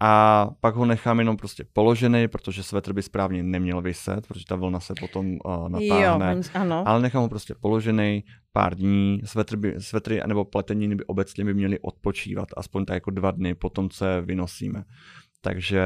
A 0.00 0.50
pak 0.60 0.74
ho 0.74 0.86
nechám 0.86 1.18
jenom 1.18 1.36
prostě 1.36 1.64
položený, 1.72 2.28
protože 2.28 2.62
svetr 2.62 2.92
by 2.92 3.02
správně 3.02 3.42
neměl 3.42 3.82
vyset, 3.82 4.26
protože 4.26 4.44
ta 4.48 4.56
vlna 4.56 4.80
se 4.80 4.94
potom 5.00 5.38
uh, 5.44 5.68
natáhne. 5.68 6.34
Jo, 6.34 6.42
ano. 6.54 6.88
Ale 6.88 7.02
nechám 7.02 7.22
ho 7.22 7.28
prostě 7.28 7.54
položený 7.60 8.24
pár 8.52 8.74
dní. 8.74 9.20
Svetr 9.24 9.56
by, 9.56 9.74
svetry 9.78 10.20
nebo 10.26 10.44
pleteniny 10.44 10.94
by 10.94 11.04
obecně 11.04 11.44
by 11.44 11.54
měly 11.54 11.78
odpočívat 11.78 12.48
aspoň 12.56 12.84
tak 12.84 12.94
jako 12.94 13.10
dva 13.10 13.30
dny 13.30 13.54
po 13.54 13.70
tom, 13.70 13.90
co 13.90 14.04
je 14.04 14.20
vynosíme. 14.20 14.84
Takže 15.40 15.82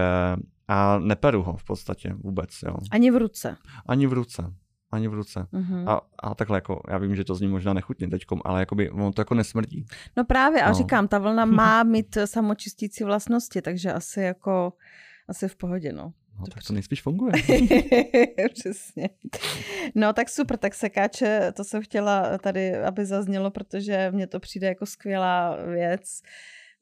a 0.69 0.99
neperu 0.99 1.43
ho 1.43 1.57
v 1.57 1.65
podstatě 1.65 2.15
vůbec. 2.19 2.51
Jo. 2.67 2.77
Ani 2.91 3.11
v 3.11 3.17
ruce. 3.17 3.57
Ani 3.87 4.07
v 4.07 4.13
ruce 4.13 4.53
ani 4.93 5.09
v 5.09 5.15
ruce. 5.15 5.47
Uh-huh. 5.53 5.91
A, 5.91 6.01
a 6.19 6.35
takhle 6.35 6.57
jako, 6.57 6.81
já 6.89 6.99
vím, 6.99 7.17
že 7.17 7.25
to 7.25 7.35
zní 7.35 7.49
možná 7.49 7.73
nechutně 7.73 8.09
teďkom, 8.09 8.41
ale 8.45 8.61
jakoby, 8.61 8.91
on 8.91 9.13
to 9.13 9.21
jako 9.21 9.35
nesmrdí. 9.35 9.87
No 10.17 10.25
právě, 10.25 10.63
a 10.63 10.69
no. 10.69 10.75
říkám, 10.75 11.09
ta 11.09 11.19
vlna 11.19 11.45
má 11.45 11.83
mít 11.83 12.19
samočistící 12.25 13.05
vlastnosti, 13.05 13.63
takže 13.63 13.93
asi 13.93 14.21
jako, 14.21 14.73
asi 15.29 15.49
v 15.49 15.57
pohodě, 15.57 15.93
no. 15.93 16.13
No, 16.41 16.47
tak 16.47 16.65
to 16.67 16.73
nejspíš 16.73 17.03
funguje. 17.03 17.33
Přesně. 18.55 19.09
No 19.95 20.13
tak 20.13 20.29
super, 20.29 20.57
tak 20.57 20.75
sekáče, 20.75 21.53
to 21.57 21.65
jsem 21.65 21.83
chtěla 21.83 22.39
tady, 22.39 22.77
aby 22.77 23.07
zaznělo, 23.07 23.51
protože 23.51 24.11
mně 24.15 24.27
to 24.27 24.41
přijde 24.41 24.67
jako 24.67 24.87
skvělá 24.87 25.57
věc. 25.65 26.21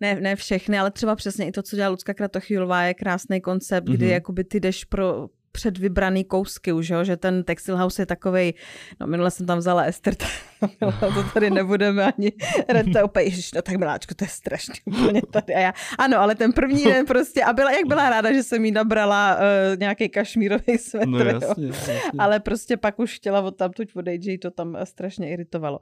Ne, 0.00 0.20
ne 0.20 0.36
všechny, 0.36 0.78
ale 0.78 0.90
třeba 0.90 1.16
přesně 1.16 1.46
i 1.46 1.52
to, 1.52 1.62
co 1.62 1.76
dělá 1.76 1.88
Lucka 1.88 2.14
Kratochýlová, 2.14 2.82
je 2.82 2.94
krásný 2.94 3.40
koncept, 3.40 3.88
mm-hmm. 3.88 3.94
kdy 3.94 4.04
mhm. 4.04 4.14
jakoby 4.14 4.44
ty 4.44 4.60
jdeš 4.60 4.84
pro, 4.84 5.28
před 5.54 5.78
vybraný 5.78 6.24
kousky 6.24 6.72
už, 6.72 6.88
jo? 6.88 7.04
že 7.04 7.16
ten 7.16 7.44
Textile 7.44 7.78
House 7.78 8.02
je 8.02 8.06
takový. 8.06 8.54
no 9.00 9.06
minule 9.06 9.30
jsem 9.30 9.46
tam 9.46 9.58
vzala 9.58 9.82
Ester, 9.82 10.14
to 11.14 11.22
tady 11.34 11.50
nebudeme 11.50 12.04
ani 12.04 12.32
rete 12.68 13.02
opět, 13.02 13.22
ježiš, 13.22 13.52
no 13.52 13.62
tak 13.62 13.76
miláčku, 13.76 14.14
to 14.14 14.24
je 14.24 14.28
strašně 14.28 14.74
úplně 14.86 15.22
tady 15.30 15.54
a 15.54 15.58
já, 15.58 15.72
ano, 15.98 16.20
ale 16.20 16.34
ten 16.34 16.52
první 16.52 16.84
den 16.84 17.06
prostě, 17.06 17.44
a 17.44 17.52
byla, 17.52 17.72
jak 17.72 17.86
byla 17.86 18.10
ráda, 18.10 18.32
že 18.32 18.42
jsem 18.42 18.64
jí 18.64 18.70
nabrala 18.72 19.36
uh, 19.36 19.78
nějaký 19.78 20.08
kašmírový 20.08 20.78
svetr, 20.78 21.06
no, 21.08 21.18
jasně, 21.18 21.66
jasně. 21.66 22.00
ale 22.18 22.40
prostě 22.40 22.76
pak 22.76 22.98
už 22.98 23.16
chtěla 23.16 23.40
od 23.40 23.56
tam 23.56 23.72
tuď 23.72 23.96
odejít, 23.96 24.22
že 24.22 24.30
jí 24.30 24.38
to 24.38 24.50
tam 24.50 24.76
strašně 24.84 25.30
iritovalo. 25.30 25.80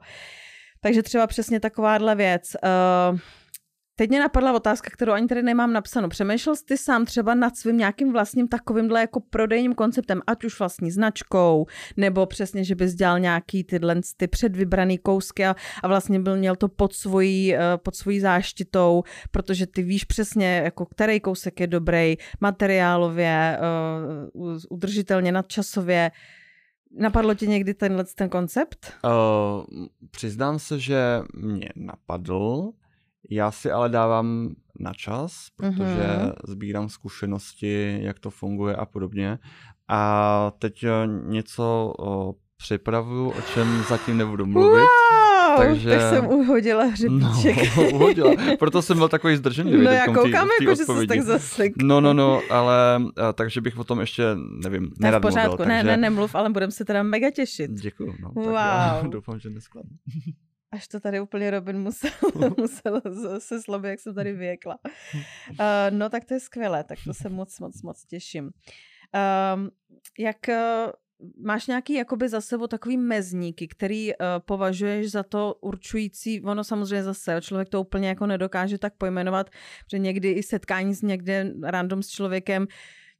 Takže 0.81 1.03
třeba 1.03 1.27
přesně 1.27 1.59
takováhle 1.59 2.15
věc. 2.15 2.55
Uh, 3.11 3.19
Teď 3.95 4.09
mě 4.09 4.19
napadla 4.19 4.53
otázka, 4.53 4.89
kterou 4.93 5.13
ani 5.13 5.27
tady 5.27 5.43
nemám 5.43 5.73
napsanou. 5.73 6.09
Přemýšlel 6.09 6.55
jsi 6.55 6.65
ty 6.65 6.77
sám 6.77 7.05
třeba 7.05 7.35
nad 7.35 7.57
svým 7.57 7.77
nějakým 7.77 8.11
vlastním 8.11 8.47
takovýmhle 8.47 9.01
jako 9.01 9.19
prodejním 9.19 9.73
konceptem, 9.73 10.21
ať 10.27 10.43
už 10.43 10.59
vlastní 10.59 10.91
značkou, 10.91 11.65
nebo 11.97 12.25
přesně, 12.25 12.63
že 12.63 12.75
bys 12.75 12.93
dělal 12.93 13.19
nějaký 13.19 13.63
tyhle 13.63 13.95
ty 14.17 14.27
předvybraný 14.27 14.97
kousky 14.97 15.45
a, 15.45 15.55
a 15.83 15.87
vlastně 15.87 16.19
byl 16.19 16.37
měl 16.37 16.55
to 16.55 16.67
pod 16.67 16.93
svojí, 16.93 17.55
eh, 17.55 17.59
pod 17.77 17.95
svojí 17.95 18.19
záštitou, 18.19 19.03
protože 19.31 19.67
ty 19.67 19.83
víš 19.83 20.03
přesně, 20.03 20.61
jako 20.63 20.85
který 20.85 21.19
kousek 21.19 21.59
je 21.59 21.67
dobrý, 21.67 22.15
materiálově, 22.41 23.59
uh, 24.33 24.57
udržitelně, 24.69 25.31
nadčasově. 25.31 26.11
Napadlo 26.91 27.33
ti 27.33 27.47
někdy 27.47 27.73
tenhle 27.73 28.03
ten 28.15 28.29
koncept? 28.29 28.93
Uh, 29.03 29.85
přiznám 30.11 30.59
se, 30.59 30.79
že 30.79 31.21
mě 31.33 31.69
napadl, 31.75 32.71
já 33.29 33.51
si 33.51 33.71
ale 33.71 33.89
dávám 33.89 34.49
na 34.79 34.93
čas, 34.93 35.47
protože 35.55 35.83
mm-hmm. 35.83 36.33
sbírám 36.47 36.89
zkušenosti, 36.89 37.99
jak 38.01 38.19
to 38.19 38.29
funguje 38.29 38.75
a 38.75 38.85
podobně. 38.85 39.39
A 39.87 40.51
teď 40.59 40.83
eh, 40.83 40.89
něco 41.07 41.93
o, 41.99 42.35
připravuju, 42.57 43.29
o 43.29 43.41
čem 43.53 43.83
zatím 43.89 44.17
nebudu 44.17 44.45
mluvit. 44.45 44.79
Wow, 44.79 45.57
takže... 45.57 45.89
tak 45.89 46.01
jsem 46.01 46.25
uhodila 46.27 46.83
hřebíček. 46.83 47.77
No, 47.77 47.89
uhodila. 47.93 48.35
Proto 48.59 48.81
jsem 48.81 48.97
byl 48.97 49.09
takový 49.09 49.35
zdržený. 49.35 49.71
No 49.71 49.91
já 49.91 50.05
koukám, 50.05 50.47
tý, 50.59 50.65
jako, 50.65 50.75
že 50.75 50.85
jsi 50.85 51.07
tak 51.07 51.21
zasek. 51.21 51.73
No, 51.81 52.01
no, 52.01 52.13
no, 52.13 52.41
ale 52.49 53.01
a, 53.17 53.33
takže 53.33 53.61
bych 53.61 53.77
o 53.77 53.83
tom 53.83 53.99
ještě, 53.99 54.23
nevím, 54.63 54.83
ne, 54.83 54.89
nerad 54.99 55.19
v 55.19 55.21
pořádku, 55.21 55.49
mluvil, 55.49 55.57
takže... 55.57 55.83
ne, 55.83 55.83
ne, 55.83 55.97
nemluv, 55.97 56.35
ale 56.35 56.49
budeme 56.49 56.71
se 56.71 56.85
teda 56.85 57.03
mega 57.03 57.31
těšit. 57.31 57.71
Děkuju, 57.71 58.13
no. 58.21 58.31
Wow. 58.33 58.45
Tak 58.45 59.03
já 59.03 59.07
doufám, 59.11 59.39
že 59.39 59.49
neskladnu. 59.49 59.91
Až 60.73 60.87
to 60.87 60.99
tady 60.99 61.19
úplně 61.19 61.51
Robin 61.51 61.79
musel, 61.79 62.11
musel 62.57 63.01
se 63.39 63.61
slabě, 63.61 63.91
jak 63.91 63.99
jsem 63.99 64.15
tady 64.15 64.33
vyjekla. 64.33 64.79
Uh, 65.49 65.57
no 65.89 66.09
tak 66.09 66.25
to 66.25 66.33
je 66.33 66.39
skvělé, 66.39 66.83
tak 66.83 66.99
to 67.05 67.13
se 67.13 67.29
moc, 67.29 67.59
moc, 67.59 67.81
moc 67.81 68.05
těším. 68.05 68.45
Uh, 68.45 69.67
jak 70.19 70.37
uh, 70.49 70.55
máš 71.45 71.67
nějaký 71.67 71.93
jakoby 71.93 72.29
za 72.29 72.41
sebou 72.41 72.67
takový 72.67 72.97
mezníky, 72.97 73.67
který 73.67 74.07
uh, 74.09 74.25
považuješ 74.45 75.11
za 75.11 75.23
to 75.23 75.55
určující, 75.61 76.41
ono 76.41 76.63
samozřejmě 76.63 77.03
zase, 77.03 77.41
člověk 77.41 77.69
to 77.69 77.81
úplně 77.81 78.07
jako 78.07 78.27
nedokáže 78.27 78.77
tak 78.77 78.93
pojmenovat, 78.97 79.49
že 79.91 79.99
někdy 79.99 80.31
i 80.31 80.43
setkání 80.43 80.93
s 80.93 81.01
někde 81.01 81.53
random 81.63 82.03
s 82.03 82.09
člověkem 82.09 82.67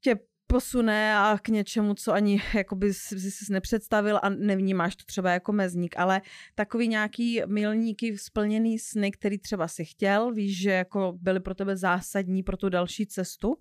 tě 0.01 0.15
posune 0.47 1.17
a 1.17 1.37
k 1.41 1.47
něčemu, 1.47 1.93
co 1.93 2.13
ani 2.13 2.41
jakoby 2.53 2.93
si, 2.93 3.31
si 3.31 3.53
nepředstavil 3.53 4.19
a 4.23 4.29
nevnímáš 4.29 4.95
to 4.95 5.03
třeba 5.05 5.31
jako 5.31 5.51
mezník, 5.53 5.97
ale 5.97 6.21
takový 6.55 6.87
nějaký 6.87 7.41
milníky 7.45 8.17
splněný 8.17 8.79
sny, 8.79 9.11
který 9.11 9.37
třeba 9.37 9.67
si 9.67 9.85
chtěl, 9.85 10.31
víš, 10.31 10.61
že 10.61 10.71
jako 10.71 11.13
byly 11.21 11.39
pro 11.39 11.55
tebe 11.55 11.77
zásadní 11.77 12.43
pro 12.43 12.57
tu 12.57 12.69
další 12.69 13.07
cestu. 13.07 13.55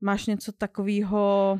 Máš 0.00 0.26
něco 0.26 0.52
takového 0.52 1.58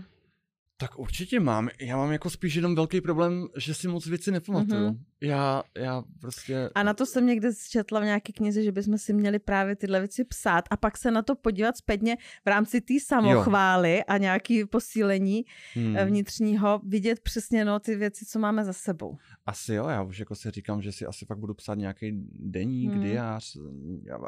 tak 0.76 0.98
určitě 0.98 1.40
mám. 1.40 1.68
Já 1.80 1.96
mám 1.96 2.12
jako 2.12 2.30
spíš 2.30 2.54
jenom 2.54 2.74
velký 2.74 3.00
problém, 3.00 3.46
že 3.56 3.74
si 3.74 3.88
moc 3.88 4.06
věci 4.06 4.30
nepamatuju. 4.30 4.88
Mm-hmm. 4.88 4.98
Já, 5.20 5.62
já 5.78 6.02
prostě... 6.20 6.70
A 6.74 6.82
na 6.82 6.94
to 6.94 7.06
jsem 7.06 7.26
někde 7.26 7.50
četla 7.70 8.00
v 8.00 8.04
nějaké 8.04 8.32
knize, 8.32 8.62
že 8.62 8.72
bychom 8.72 8.98
si 8.98 9.12
měli 9.12 9.38
právě 9.38 9.76
tyhle 9.76 9.98
věci 9.98 10.24
psát 10.24 10.64
a 10.70 10.76
pak 10.76 10.98
se 10.98 11.10
na 11.10 11.22
to 11.22 11.36
podívat 11.36 11.76
zpětně 11.76 12.16
v 12.44 12.48
rámci 12.48 12.80
té 12.80 12.94
samochvály 13.06 13.96
jo. 13.96 14.02
a 14.06 14.18
nějaký 14.18 14.64
posílení 14.64 15.44
hmm. 15.74 15.96
vnitřního, 15.96 16.80
vidět 16.84 17.20
přesně 17.20 17.64
no, 17.64 17.80
ty 17.80 17.96
věci, 17.96 18.26
co 18.26 18.38
máme 18.38 18.64
za 18.64 18.72
sebou. 18.72 19.16
Asi 19.46 19.74
jo, 19.74 19.88
já 19.88 20.02
už 20.02 20.18
jako 20.18 20.34
si 20.34 20.50
říkám, 20.50 20.82
že 20.82 20.92
si 20.92 21.06
asi 21.06 21.26
fakt 21.26 21.38
budu 21.38 21.54
psát 21.54 21.74
nějaký 21.74 22.12
deník, 22.32 22.92
hmm. 22.92 23.02
diář 23.02 23.56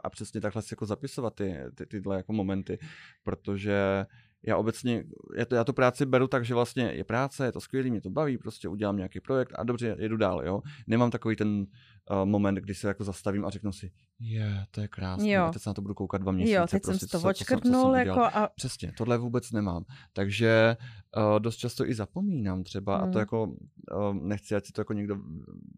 a 0.05 0.11
přesně 0.11 0.41
takhle 0.41 0.63
si 0.63 0.73
jako 0.73 0.87
zapisovat 0.87 1.35
ty, 1.35 1.57
ty, 1.75 1.87
tyhle 1.87 2.17
jako 2.17 2.33
momenty, 2.33 2.79
protože 3.23 4.07
já 4.47 4.57
obecně, 4.57 5.05
já 5.37 5.45
to, 5.45 5.55
já 5.55 5.65
to 5.65 5.73
práci 5.73 6.07
beru 6.07 6.29
tak, 6.29 6.45
že 6.45 6.55
vlastně 6.55 6.93
je 6.93 7.05
práce, 7.05 7.45
je 7.45 7.53
to 7.53 7.61
skvělé, 7.61 7.91
mě 7.91 8.01
to 8.01 8.11
baví, 8.11 8.39
prostě 8.39 8.69
udělám 8.69 8.97
nějaký 8.97 9.21
projekt 9.21 9.53
a 9.55 9.65
dobře, 9.65 9.97
jedu 9.99 10.17
dál, 10.17 10.47
jo. 10.47 10.63
Nemám 10.87 11.11
takový 11.11 11.37
ten 11.37 11.67
uh, 12.11 12.25
moment, 12.25 12.55
kdy 12.55 12.75
se 12.75 12.89
jako 12.89 13.05
zastavím 13.05 13.45
a 13.45 13.51
řeknu 13.51 13.73
si, 13.73 13.91
je, 14.21 14.67
to 14.71 14.81
je 14.81 14.89
krásné, 14.89 15.31
jo. 15.31 15.51
teď 15.53 15.63
se 15.63 15.71
na 15.71 15.75
to 15.75 15.83
budu 15.83 15.95
koukat 15.95 16.21
dva 16.21 16.33
měsíce. 16.33 16.55
Jo, 16.55 16.67
teď 16.71 16.83
prostě, 16.83 17.07
jsem 17.07 17.21
to 17.21 17.29
očkrtnul, 17.29 17.97
jako 17.97 18.21
a... 18.21 18.51
Přesně, 18.57 18.93
tohle 18.97 19.19
vůbec 19.19 19.53
nemám. 19.53 19.85
Takže 20.13 20.77
uh, 21.17 21.41
dost 21.41 21.57
často 21.57 21.89
i 21.89 21.95
zapomínám 21.95 22.65
třeba 22.65 22.97
hmm. 22.97 23.05
a 23.05 23.07
to 23.07 23.13
hmm. 23.13 23.19
jako, 23.19 23.45
uh, 23.45 24.15
nechci, 24.15 24.55
ať 24.55 24.67
si 24.67 24.73
to 24.73 24.81
jako 24.81 24.93
někdo 24.93 25.17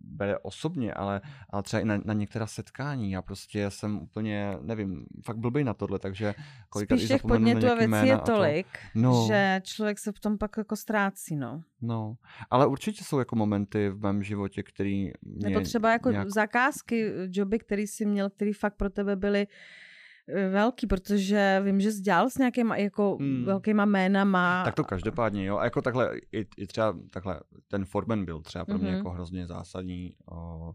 bere 0.00 0.38
osobně, 0.38 0.94
ale, 0.94 1.20
ale 1.50 1.62
třeba 1.62 1.80
i 1.80 1.84
na, 1.84 2.00
na 2.04 2.14
některá 2.14 2.46
setkání. 2.46 3.10
Já 3.10 3.22
prostě 3.22 3.70
jsem 3.70 3.98
úplně, 3.98 4.58
nevím, 4.62 5.06
fakt 5.24 5.38
blbý 5.38 5.64
na 5.64 5.74
tohle, 5.74 5.98
takže 5.98 6.34
kolikrát 6.68 6.96
Spíš 6.96 7.08
těch 7.08 7.22
podnětů 7.22 7.66
a 7.66 7.74
věcí 7.74 8.06
je 8.06 8.18
tolik, 8.18 8.66
to, 8.92 9.00
no, 9.00 9.24
že 9.28 9.60
člověk 9.64 9.98
se 9.98 10.12
v 10.12 10.20
tom 10.20 10.38
pak 10.38 10.56
jako 10.56 10.76
ztrácí, 10.76 11.36
no. 11.36 11.62
No, 11.82 12.16
ale 12.50 12.66
určitě 12.66 13.04
jsou 13.04 13.18
jako 13.18 13.36
momenty 13.36 13.88
v 13.88 14.00
mém 14.00 14.22
životě, 14.22 14.62
který 14.62 15.10
mě 15.22 15.48
Nebo 15.48 15.60
třeba 15.60 15.92
jako 15.92 16.10
nějak... 16.24 16.34
zakázky, 16.34 17.12
joby, 17.30 17.58
který 17.58 17.86
jsi 17.86 18.06
měl, 18.06 18.30
který 18.30 18.52
fakt 18.52 18.76
pro 18.76 18.90
tebe 18.90 19.16
byly 19.16 19.46
eh, 20.28 20.48
velký, 20.48 20.86
protože 20.86 21.60
vím, 21.64 21.80
že 21.80 21.92
jsi 21.92 22.00
dělal 22.00 22.30
s 22.30 22.38
nějakýma 22.38 22.76
jako 22.76 23.16
hmm. 23.16 23.44
velkýma 23.44 23.84
jménama. 23.84 24.64
Tak 24.64 24.74
to 24.74 24.84
každopádně, 24.84 25.44
jo. 25.44 25.58
A 25.58 25.64
jako 25.64 25.82
takhle, 25.82 26.18
i, 26.32 26.46
i 26.56 26.66
třeba 26.66 26.98
takhle, 27.10 27.40
ten 27.68 27.84
Foreman 27.84 28.24
byl 28.24 28.42
třeba 28.42 28.64
pro 28.64 28.78
mě 28.78 28.90
mm-hmm. 28.90 28.96
jako 28.96 29.10
hrozně 29.10 29.46
zásadní 29.46 30.14
o, 30.32 30.72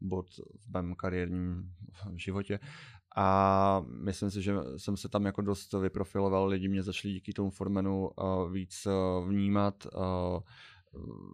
bod 0.00 0.26
v 0.66 0.72
mém 0.72 0.94
kariérním 0.94 1.70
životě. 2.16 2.58
A 3.16 3.82
myslím 4.04 4.30
si, 4.30 4.42
že 4.42 4.54
jsem 4.76 4.96
se 4.96 5.08
tam 5.08 5.24
jako 5.24 5.42
dost 5.42 5.72
vyprofiloval, 5.72 6.46
lidi 6.46 6.68
mě 6.68 6.82
začali 6.82 7.14
díky 7.14 7.32
tomu 7.32 7.50
Formanu 7.50 8.08
uh, 8.08 8.52
víc 8.52 8.86
uh, 8.86 9.28
vnímat, 9.28 9.86
uh, 9.86 10.40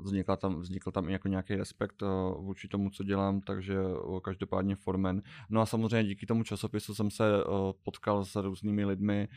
vznikl 0.03 0.37
tam, 0.37 0.61
vznikl 0.61 0.91
tam 0.91 1.09
i 1.09 1.13
jako 1.13 1.29
nějaký 1.29 1.55
respekt 1.55 2.03
uh, 2.03 2.09
vůči 2.45 2.69
tomu, 2.69 2.91
co 2.91 3.05
dělám, 3.05 3.41
takže 3.41 3.83
uh, 3.83 4.21
každopádně 4.21 4.77
Formen. 4.77 5.23
No 5.51 5.61
a 5.61 5.67
samozřejmě 5.67 6.05
díky 6.05 6.27
tomu 6.27 6.43
časopisu 6.43 6.95
jsem 6.95 7.11
se 7.11 7.45
uh, 7.45 7.53
potkal 7.83 8.25
s 8.25 8.43
různými 8.43 8.85
lidmi, 8.85 9.29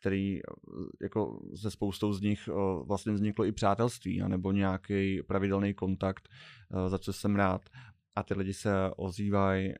který 0.00 0.40
jako 1.02 1.40
se 1.54 1.70
spoustou 1.70 2.12
z 2.12 2.20
nich 2.20 2.48
vlastně 2.82 3.12
vzniklo 3.12 3.44
i 3.44 3.52
přátelství, 3.52 4.22
nebo 4.28 4.52
nějaký 4.52 5.22
pravidelný 5.22 5.74
kontakt, 5.74 6.28
za 6.86 6.98
co 6.98 7.12
jsem 7.12 7.36
rád 7.36 7.62
a 8.16 8.22
ty 8.22 8.34
lidi 8.34 8.54
se 8.54 8.70
ozývají 8.96 9.74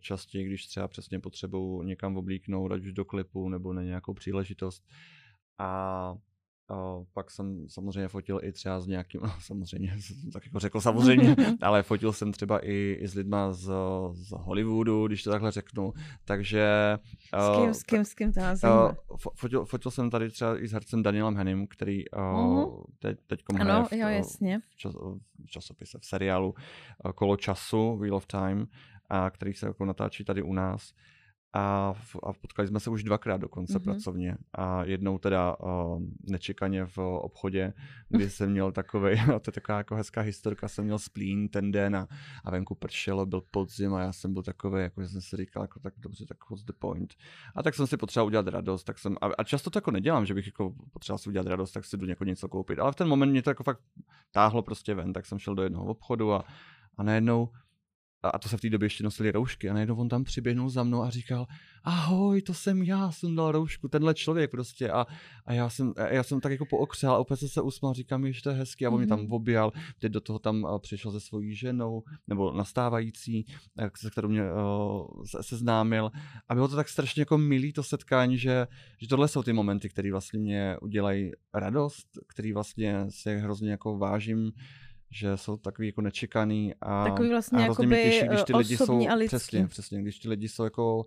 častěji, 0.00 0.44
když 0.44 0.66
třeba 0.66 0.88
přesně 0.88 1.20
potřebují 1.20 1.86
někam 1.86 2.16
oblíknout, 2.16 2.72
ať 2.72 2.82
už 2.82 2.92
do 2.92 3.04
klipu 3.04 3.48
nebo 3.48 3.72
na 3.72 3.82
nějakou 3.82 4.14
příležitost. 4.14 4.84
A 5.58 6.14
Uh, 6.70 7.04
pak 7.14 7.30
jsem 7.30 7.68
samozřejmě 7.68 8.08
fotil 8.08 8.40
i 8.42 8.52
třeba 8.52 8.80
s 8.80 8.86
nějakým, 8.86 9.20
no, 9.24 9.32
samozřejmě, 9.40 9.96
tak 10.32 10.46
jako 10.46 10.58
řekl 10.58 10.80
samozřejmě, 10.80 11.36
ale 11.62 11.82
fotil 11.82 12.12
jsem 12.12 12.32
třeba 12.32 12.58
i, 12.66 12.96
i 13.00 13.08
s 13.08 13.14
lidma 13.14 13.52
z, 13.52 13.70
z 14.12 14.30
Hollywoodu, 14.30 15.06
když 15.06 15.22
to 15.22 15.30
takhle 15.30 15.50
řeknu, 15.50 15.92
takže... 16.24 16.98
Uh, 17.34 17.40
s 17.40 17.62
kým, 17.62 17.74
s 17.74 17.82
kým, 17.82 18.04
s 18.04 18.14
kým 18.14 18.32
to 18.32 18.40
uh, 19.10 19.16
fotil, 19.34 19.64
fotil 19.64 19.90
jsem 19.90 20.10
tady 20.10 20.30
třeba 20.30 20.62
i 20.62 20.68
s 20.68 20.72
hercem 20.72 21.02
Danielem 21.02 21.36
Hennym, 21.36 21.66
který 21.66 22.08
uh, 22.08 22.22
uh-huh. 22.22 22.84
teď, 22.98 23.18
teď 23.26 23.40
ano, 23.60 23.84
v, 23.84 23.92
jo, 23.92 24.08
jasně. 24.08 24.60
V, 24.68 24.76
čas, 24.76 24.94
v 25.44 25.50
časopise, 25.50 25.98
v 25.98 26.06
seriálu 26.06 26.54
uh, 27.04 27.12
Kolo 27.12 27.36
času, 27.36 27.96
Wheel 27.96 28.14
of 28.14 28.26
Time, 28.26 28.66
a 29.08 29.30
který 29.30 29.54
se 29.54 29.66
jako 29.66 29.84
natáčí 29.84 30.24
tady 30.24 30.42
u 30.42 30.52
nás 30.52 30.92
a, 31.52 31.94
a 32.22 32.32
potkali 32.32 32.68
jsme 32.68 32.80
se 32.80 32.90
už 32.90 33.04
dvakrát 33.04 33.36
dokonce 33.36 33.78
mm-hmm. 33.78 33.84
pracovně. 33.84 34.36
A 34.52 34.84
jednou 34.84 35.18
teda 35.18 35.56
uh, 35.60 36.02
nečekaně 36.30 36.86
v 36.86 36.98
obchodě, 36.98 37.72
kdy 38.08 38.30
jsem 38.30 38.50
měl 38.50 38.72
takový, 38.72 39.12
a 39.34 39.38
to 39.38 39.48
je 39.48 39.52
taková 39.52 39.78
jako 39.78 39.94
hezká 39.94 40.20
historka, 40.20 40.68
jsem 40.68 40.84
měl 40.84 40.98
splín 40.98 41.48
ten 41.48 41.70
den 41.70 41.96
a, 41.96 42.08
a 42.44 42.50
venku 42.50 42.74
pršelo, 42.74 43.26
byl 43.26 43.42
podzim 43.50 43.94
a 43.94 44.00
já 44.00 44.12
jsem 44.12 44.32
byl 44.32 44.42
takový, 44.42 44.82
jako 44.82 45.02
že 45.02 45.08
jsem 45.08 45.20
si 45.20 45.36
říkal, 45.36 45.62
jako 45.62 45.80
tak 45.80 45.94
dobře, 45.96 46.26
tak 46.26 46.50
what's 46.50 46.64
the 46.64 46.72
point. 46.78 47.14
A 47.54 47.62
tak 47.62 47.74
jsem 47.74 47.86
si 47.86 47.96
potřeboval 47.96 48.26
udělat 48.26 48.48
radost, 48.48 48.84
tak 48.84 48.98
jsem, 48.98 49.16
a, 49.20 49.26
a 49.38 49.44
často 49.44 49.70
to 49.70 49.76
jako 49.76 49.90
nedělám, 49.90 50.26
že 50.26 50.34
bych 50.34 50.46
jako 50.46 50.74
potřeboval 50.92 51.18
si 51.18 51.28
udělat 51.28 51.46
radost, 51.46 51.72
tak 51.72 51.84
si 51.84 51.96
jdu 51.96 52.06
jako 52.06 52.24
něco 52.24 52.48
koupit. 52.48 52.78
Ale 52.78 52.92
v 52.92 52.96
ten 52.96 53.08
moment 53.08 53.30
mě 53.30 53.42
to 53.42 53.50
jako 53.50 53.62
fakt 53.62 53.80
táhlo 54.30 54.62
prostě 54.62 54.94
ven, 54.94 55.12
tak 55.12 55.26
jsem 55.26 55.38
šel 55.38 55.54
do 55.54 55.62
jednoho 55.62 55.84
obchodu 55.84 56.32
a, 56.32 56.44
a 56.96 57.02
najednou 57.02 57.48
a 58.22 58.38
to 58.38 58.48
se 58.48 58.56
v 58.56 58.60
té 58.60 58.70
době 58.70 58.86
ještě 58.86 59.04
nosili 59.04 59.32
roušky 59.32 59.70
a 59.70 59.74
najednou 59.74 59.96
on 59.96 60.08
tam 60.08 60.24
přiběhnul 60.24 60.70
za 60.70 60.82
mnou 60.82 61.02
a 61.02 61.10
říkal, 61.10 61.46
ahoj, 61.84 62.42
to 62.42 62.54
jsem 62.54 62.82
já, 62.82 63.12
jsem 63.12 63.36
dal 63.36 63.52
roušku, 63.52 63.88
tenhle 63.88 64.14
člověk 64.14 64.50
prostě 64.50 64.90
a, 64.90 65.06
a 65.46 65.52
já, 65.52 65.70
jsem, 65.70 65.92
a 65.96 66.06
já 66.06 66.22
jsem 66.22 66.40
tak 66.40 66.52
jako 66.52 66.66
pookřel 66.66 67.12
a 67.12 67.18
opět 67.18 67.36
se 67.36 67.62
usmál, 67.62 67.94
říkám, 67.94 68.32
že 68.32 68.42
to 68.42 68.50
je 68.50 68.56
hezký 68.56 68.86
a 68.86 68.90
on 68.90 68.94
mm-hmm. 68.94 68.98
mě 68.98 69.06
tam 69.06 69.20
mhm. 69.20 69.32
objal, 69.32 69.72
teď 69.98 70.12
do 70.12 70.20
toho 70.20 70.38
tam 70.38 70.66
přišel 70.78 71.12
se 71.12 71.20
svojí 71.20 71.54
ženou, 71.54 72.02
nebo 72.26 72.52
nastávající, 72.52 73.46
se 73.96 74.10
kterou 74.10 74.28
mě 74.28 74.42
uh, 74.42 75.24
seznámil 75.40 76.10
a 76.48 76.54
bylo 76.54 76.68
to 76.68 76.76
tak 76.76 76.88
strašně 76.88 77.22
jako 77.22 77.38
milý 77.38 77.72
to 77.72 77.82
setkání, 77.82 78.38
že, 78.38 78.66
že 79.00 79.08
tohle 79.08 79.28
jsou 79.28 79.42
ty 79.42 79.52
momenty, 79.52 79.88
které 79.88 80.10
vlastně 80.12 80.38
mě 80.38 80.76
udělají 80.82 81.30
radost, 81.54 82.06
který 82.28 82.52
vlastně 82.52 83.06
si 83.08 83.36
hrozně 83.36 83.70
jako 83.70 83.98
vážím, 83.98 84.52
že 85.10 85.36
jsou 85.36 85.56
takový 85.56 85.88
jako 85.88 86.00
nečekaný 86.00 86.74
a, 86.80 87.04
takový 87.04 87.28
vlastně 87.28 87.58
a 87.58 87.62
hrozně 87.62 87.86
mě 87.86 88.02
těší, 88.02 88.26
když 88.26 88.42
ty 88.42 88.56
lidi 88.56 88.76
jsou, 88.76 89.08
a 89.08 89.26
přesně, 89.26 89.66
přesně, 89.66 90.02
když 90.02 90.18
ty 90.18 90.28
lidi 90.28 90.48
jsou 90.48 90.64
jako, 90.64 91.06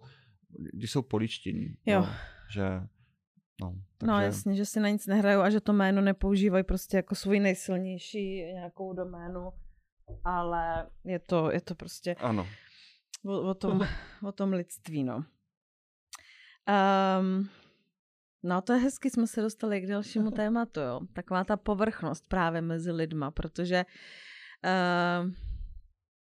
když 0.73 0.91
jsou 0.91 1.01
poličtění. 1.01 1.75
Jo. 1.85 2.01
No, 2.01 2.09
že, 2.53 2.63
no, 3.61 3.67
no 3.71 3.75
takže... 3.97 4.11
no 4.11 4.21
jasně, 4.21 4.55
že 4.55 4.65
si 4.65 4.79
na 4.79 4.89
nic 4.89 5.07
nehrajou 5.07 5.41
a 5.41 5.49
že 5.49 5.61
to 5.61 5.73
jméno 5.73 6.01
nepoužívají 6.01 6.63
prostě 6.63 6.97
jako 6.97 7.15
svůj 7.15 7.39
nejsilnější 7.39 8.35
nějakou 8.35 8.93
doménu, 8.93 9.51
ale 10.23 10.89
je 11.03 11.19
to, 11.19 11.51
je 11.51 11.61
to 11.61 11.75
prostě 11.75 12.15
ano. 12.15 12.47
O, 13.25 13.41
o, 13.41 13.53
tom, 13.53 13.87
o 14.27 14.31
tom 14.31 14.53
lidství, 14.53 15.03
no. 15.03 15.25
Um, 17.19 17.49
No 18.43 18.61
to 18.61 18.73
je 18.73 18.79
hezky, 18.79 19.09
jsme 19.09 19.27
se 19.27 19.41
dostali 19.41 19.81
k 19.81 19.87
dalšímu 19.87 20.31
tématu, 20.41 20.79
jo. 20.79 20.99
Taková 21.13 21.43
ta 21.43 21.57
povrchnost 21.57 22.27
právě 22.27 22.61
mezi 22.61 22.91
lidma, 22.91 23.31
protože 23.31 23.85
uh, 23.85 25.31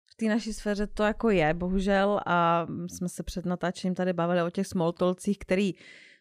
v 0.06 0.16
té 0.16 0.26
naší 0.26 0.54
sféře 0.54 0.88
to 0.88 1.04
jako 1.04 1.30
je, 1.30 1.54
bohužel, 1.54 2.22
a 2.26 2.68
jsme 2.88 3.10
se 3.10 3.24
před 3.24 3.46
natáčením 3.46 3.96
tady 3.96 4.14
bavili 4.14 4.42
o 4.42 4.50
těch 4.50 4.68
smoltolcích, 4.68 5.40
který 5.40 5.74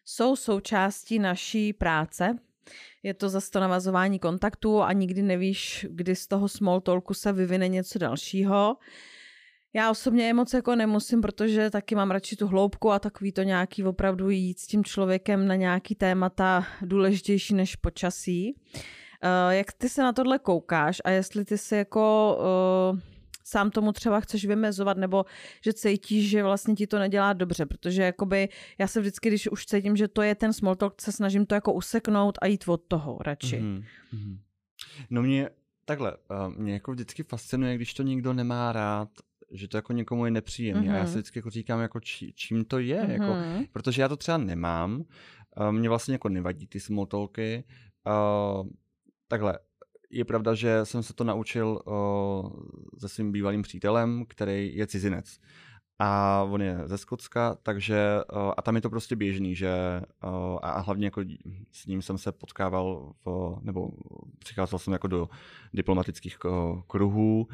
jsou 0.05 0.35
součástí 0.35 1.19
naší 1.19 1.73
práce. 1.73 2.37
Je 3.03 3.13
to 3.13 3.29
zase 3.29 3.51
to 3.51 3.59
navazování 3.59 4.19
kontaktů 4.19 4.81
a 4.81 4.93
nikdy 4.93 5.21
nevíš, 5.21 5.85
kdy 5.89 6.15
z 6.15 6.27
toho 6.27 6.47
small 6.47 6.81
talku 6.81 7.13
se 7.13 7.33
vyvine 7.33 7.67
něco 7.67 7.99
dalšího. 7.99 8.75
Uh, 8.75 8.83
já 9.73 9.91
osobně 9.91 10.25
je 10.25 10.33
moc 10.33 10.53
jako 10.53 10.75
nemusím, 10.75 11.21
protože 11.21 11.69
taky 11.69 11.95
mám 11.95 12.11
radši 12.11 12.35
tu 12.35 12.47
hloubku 12.47 12.91
a 12.91 12.99
takový 12.99 13.31
to 13.31 13.43
nějaký 13.43 13.83
opravdu 13.83 14.29
jít 14.29 14.59
s 14.59 14.67
tím 14.67 14.83
člověkem 14.83 15.47
na 15.47 15.55
nějaký 15.55 15.95
témata 15.95 16.65
důležitější 16.81 17.53
než 17.53 17.75
počasí. 17.75 18.55
Uh, 19.23 19.53
jak 19.53 19.71
ty 19.71 19.89
se 19.89 20.01
na 20.01 20.13
tohle 20.13 20.39
koukáš 20.39 21.01
a 21.05 21.09
jestli 21.09 21.45
ty 21.45 21.57
se 21.57 21.77
jako 21.77 22.37
uh, 22.93 22.99
sám 23.43 23.71
tomu 23.71 23.91
třeba 23.91 24.19
chceš 24.19 24.45
vymezovat 24.45 24.97
nebo 24.97 25.25
že 25.63 25.73
cítíš, 25.73 26.29
že 26.29 26.43
vlastně 26.43 26.75
ti 26.75 26.87
to 26.87 26.99
nedělá 26.99 27.33
dobře, 27.33 27.65
protože 27.65 28.03
jakoby 28.03 28.49
já 28.77 28.87
se 28.87 28.99
vždycky, 28.99 29.29
když 29.29 29.47
už 29.47 29.65
cítím, 29.65 29.95
že 29.95 30.07
to 30.07 30.21
je 30.21 30.35
ten 30.35 30.53
small 30.53 30.75
talk, 30.75 31.01
se 31.01 31.11
snažím 31.11 31.45
to 31.45 31.55
jako 31.55 31.73
useknout 31.73 32.37
a 32.41 32.47
jít 32.47 32.63
od 32.67 32.81
toho 32.87 33.17
radši. 33.21 33.59
Mm-hmm. 33.59 34.37
No 35.09 35.21
mě 35.21 35.49
takhle, 35.85 36.17
uh, 36.17 36.53
mě 36.55 36.73
jako 36.73 36.91
vždycky 36.91 37.23
fascinuje, 37.23 37.75
když 37.75 37.93
to 37.93 38.03
nikdo 38.03 38.33
nemá 38.33 38.71
rád 38.71 39.09
že 39.51 39.67
to 39.67 39.77
jako 39.77 39.93
někomu 39.93 40.25
je 40.25 40.31
nepříjemné. 40.31 40.87
Mm-hmm. 40.87 40.93
A 40.93 40.97
já 40.97 41.05
si 41.05 41.09
mhm. 41.09 41.19
vždycky 41.19 41.39
jako 41.39 41.49
říkám, 41.49 41.79
jako 41.79 41.99
či, 41.99 42.33
čím 42.33 42.65
to 42.65 42.79
je, 42.79 43.01
mm-hmm. 43.01 43.11
jako, 43.11 43.33
mhm. 43.33 43.65
protože 43.71 44.01
já 44.01 44.07
to 44.07 44.17
třeba 44.17 44.37
nemám. 44.37 45.03
Mě 45.71 45.89
vlastně 45.89 46.13
jako 46.13 46.29
nevadí 46.29 46.67
ty 46.67 46.79
smoltolky. 46.79 47.63
Uh, 48.07 48.67
takhle, 49.27 49.59
je 50.09 50.25
pravda, 50.25 50.53
že 50.53 50.79
jsem 50.83 51.03
se 51.03 51.13
to 51.13 51.23
naučil 51.23 51.81
uh, 51.85 52.51
se 52.97 53.09
svým 53.09 53.31
bývalým 53.31 53.61
přítelem, 53.61 54.25
který 54.29 54.75
je 54.75 54.87
cizinec. 54.87 55.39
A 55.99 56.43
on 56.43 56.61
je 56.61 56.81
ze 56.85 56.97
Skotska, 56.97 57.57
takže 57.63 58.21
uh, 58.33 58.51
a 58.57 58.61
tam 58.61 58.75
je 58.75 58.81
to 58.81 58.89
prostě 58.89 59.15
běžný, 59.15 59.55
že 59.55 60.01
uh, 60.23 60.59
a 60.61 60.79
hlavně 60.79 61.07
jako 61.07 61.21
s 61.71 61.85
ním 61.85 62.01
jsem 62.01 62.17
se 62.17 62.31
potkával 62.31 63.13
v, 63.25 63.57
nebo 63.61 63.91
přicházel 64.39 64.79
jsem 64.79 64.93
jako 64.93 65.07
do 65.07 65.29
diplomatických 65.73 66.37
kruhů 66.87 67.47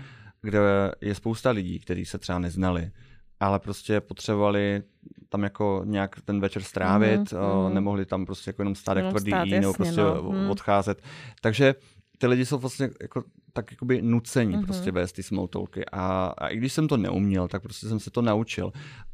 kde 0.43 0.59
je 1.01 1.15
spousta 1.15 1.51
lidí, 1.51 1.79
kteří 1.79 2.05
se 2.05 2.17
třeba 2.17 2.39
neznali, 2.39 2.91
ale 3.39 3.59
prostě 3.59 4.01
potřebovali 4.01 4.83
tam 5.29 5.43
jako 5.43 5.81
nějak 5.85 6.21
ten 6.21 6.39
večer 6.39 6.63
strávit, 6.63 7.21
mm-hmm. 7.21 7.73
nemohli 7.73 8.05
tam 8.05 8.25
prostě 8.25 8.49
jako 8.49 8.61
jenom 8.61 8.75
stát 8.75 8.97
jak 8.97 9.09
tvrdý 9.09 9.31
stát, 9.31 9.39
jasně, 9.39 9.61
nebo 9.61 9.73
prostě 9.73 10.01
no. 10.01 10.31
Mhm. 10.31 10.49
odcházet. 10.49 11.01
Takže 11.41 11.75
ty 12.17 12.27
lidi 12.27 12.45
jsou 12.45 12.57
vlastně 12.57 12.89
jako 13.01 13.23
tak 13.53 13.71
jakoby 13.71 14.01
nucení 14.01 14.55
mm-hmm. 14.55 14.65
prostě 14.65 14.91
vést 14.91 15.11
ty 15.11 15.23
small 15.23 15.47
talky. 15.47 15.85
A, 15.91 16.33
a 16.37 16.47
i 16.47 16.57
když 16.57 16.73
jsem 16.73 16.87
to 16.87 16.97
neuměl, 16.97 17.47
tak 17.47 17.61
prostě 17.61 17.87
jsem 17.87 17.99
se 17.99 18.11
to 18.11 18.21
naučil. 18.21 18.71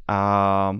A 0.08 0.78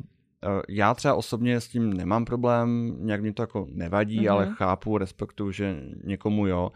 já 0.68 0.94
třeba 0.94 1.14
osobně 1.14 1.60
s 1.60 1.68
tím 1.68 1.92
nemám 1.92 2.24
problém, 2.24 2.96
nějak 2.98 3.22
mi 3.22 3.32
to 3.32 3.42
jako 3.42 3.66
nevadí, 3.70 4.20
mm-hmm. 4.20 4.32
ale 4.32 4.54
chápu, 4.56 4.98
respektuju, 4.98 5.52
že 5.52 5.82
někomu 6.04 6.46
jo. 6.46 6.72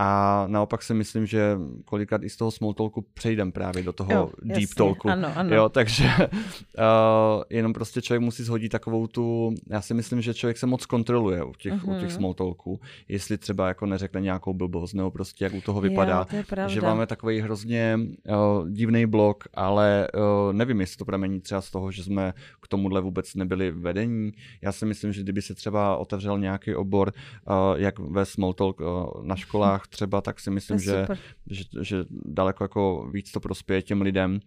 A 0.00 0.44
naopak 0.46 0.82
si 0.82 0.94
myslím, 0.94 1.26
že 1.26 1.58
kolikrát 1.84 2.22
i 2.22 2.30
z 2.30 2.36
toho 2.36 2.50
small 2.50 2.74
talku 2.74 3.04
přejdem 3.14 3.52
právě 3.52 3.82
do 3.82 3.92
toho 3.92 4.12
jo, 4.12 4.30
deep 4.42 4.60
jasně, 4.60 4.74
talku. 4.74 5.10
Ano, 5.10 5.32
ano. 5.36 5.54
Jo, 5.54 5.68
takže 5.68 6.04
uh, 6.18 7.42
jenom 7.50 7.72
prostě 7.72 8.02
člověk 8.02 8.22
musí 8.22 8.42
shodit 8.42 8.72
takovou 8.72 9.06
tu, 9.06 9.54
já 9.70 9.80
si 9.80 9.94
myslím, 9.94 10.20
že 10.20 10.34
člověk 10.34 10.58
se 10.58 10.66
moc 10.66 10.86
kontroluje 10.86 11.44
u 11.44 11.52
těch, 11.52 11.72
uh-huh. 11.72 11.96
u 11.96 12.00
těch 12.00 12.08
mhm. 12.08 12.16
small 12.16 12.34
talků, 12.34 12.80
jestli 13.08 13.38
třeba 13.38 13.68
jako 13.68 13.86
neřekne 13.86 14.20
nějakou 14.20 14.54
blbost, 14.54 14.92
nebo 14.92 15.10
prostě 15.10 15.44
jak 15.44 15.54
u 15.54 15.60
toho 15.60 15.80
vypadá. 15.80 16.26
Jo, 16.32 16.42
to 16.48 16.68
že 16.68 16.80
máme 16.80 17.06
takový 17.06 17.40
hrozně 17.40 17.98
uh, 18.28 18.68
divný 18.68 19.06
blok, 19.06 19.44
ale 19.54 20.08
uh, 20.14 20.52
nevím, 20.52 20.80
jestli 20.80 20.96
to 20.96 21.04
pramení 21.04 21.40
třeba 21.40 21.60
z 21.60 21.70
toho, 21.70 21.92
že 21.92 22.04
jsme 22.04 22.32
k 22.62 22.68
tomuhle 22.68 23.00
vůbec 23.00 23.34
nebyli 23.34 23.70
vedení. 23.70 24.32
Já 24.62 24.72
si 24.72 24.86
myslím, 24.86 25.12
že 25.12 25.22
kdyby 25.22 25.42
se 25.42 25.54
třeba 25.54 25.96
otevřel 25.96 26.38
nějaký 26.38 26.74
obor, 26.74 27.12
uh, 27.50 27.54
jak 27.76 27.98
ve 27.98 28.24
small 28.24 28.52
talk 28.52 28.80
uh, 28.80 28.86
na 29.22 29.36
školách, 29.36 29.87
třeba, 29.88 30.20
tak 30.20 30.40
si 30.40 30.50
myslím, 30.50 30.78
že, 30.78 31.06
že, 31.50 31.64
že 31.82 32.04
daleko 32.10 32.64
jako 32.64 33.10
víc 33.12 33.32
to 33.32 33.40
prospěje 33.40 33.82
těm 33.82 34.02
lidem, 34.02 34.40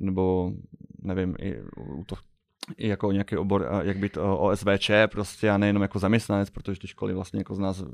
nebo 0.00 0.52
nevím, 1.02 1.34
i 1.40 1.60
u 1.76 2.04
to, 2.04 2.16
i 2.76 2.88
jako 2.88 3.12
nějaký 3.12 3.36
obor, 3.36 3.68
jak 3.82 3.98
být 3.98 4.16
OSVČ 4.16 4.90
prostě 5.06 5.50
a 5.50 5.58
nejenom 5.58 5.82
jako 5.82 5.98
zaměstnanec, 5.98 6.50
protože 6.50 6.80
ty 6.80 6.86
školy 6.86 7.14
vlastně 7.14 7.40
jako 7.40 7.54
z 7.54 7.58
nás 7.58 7.84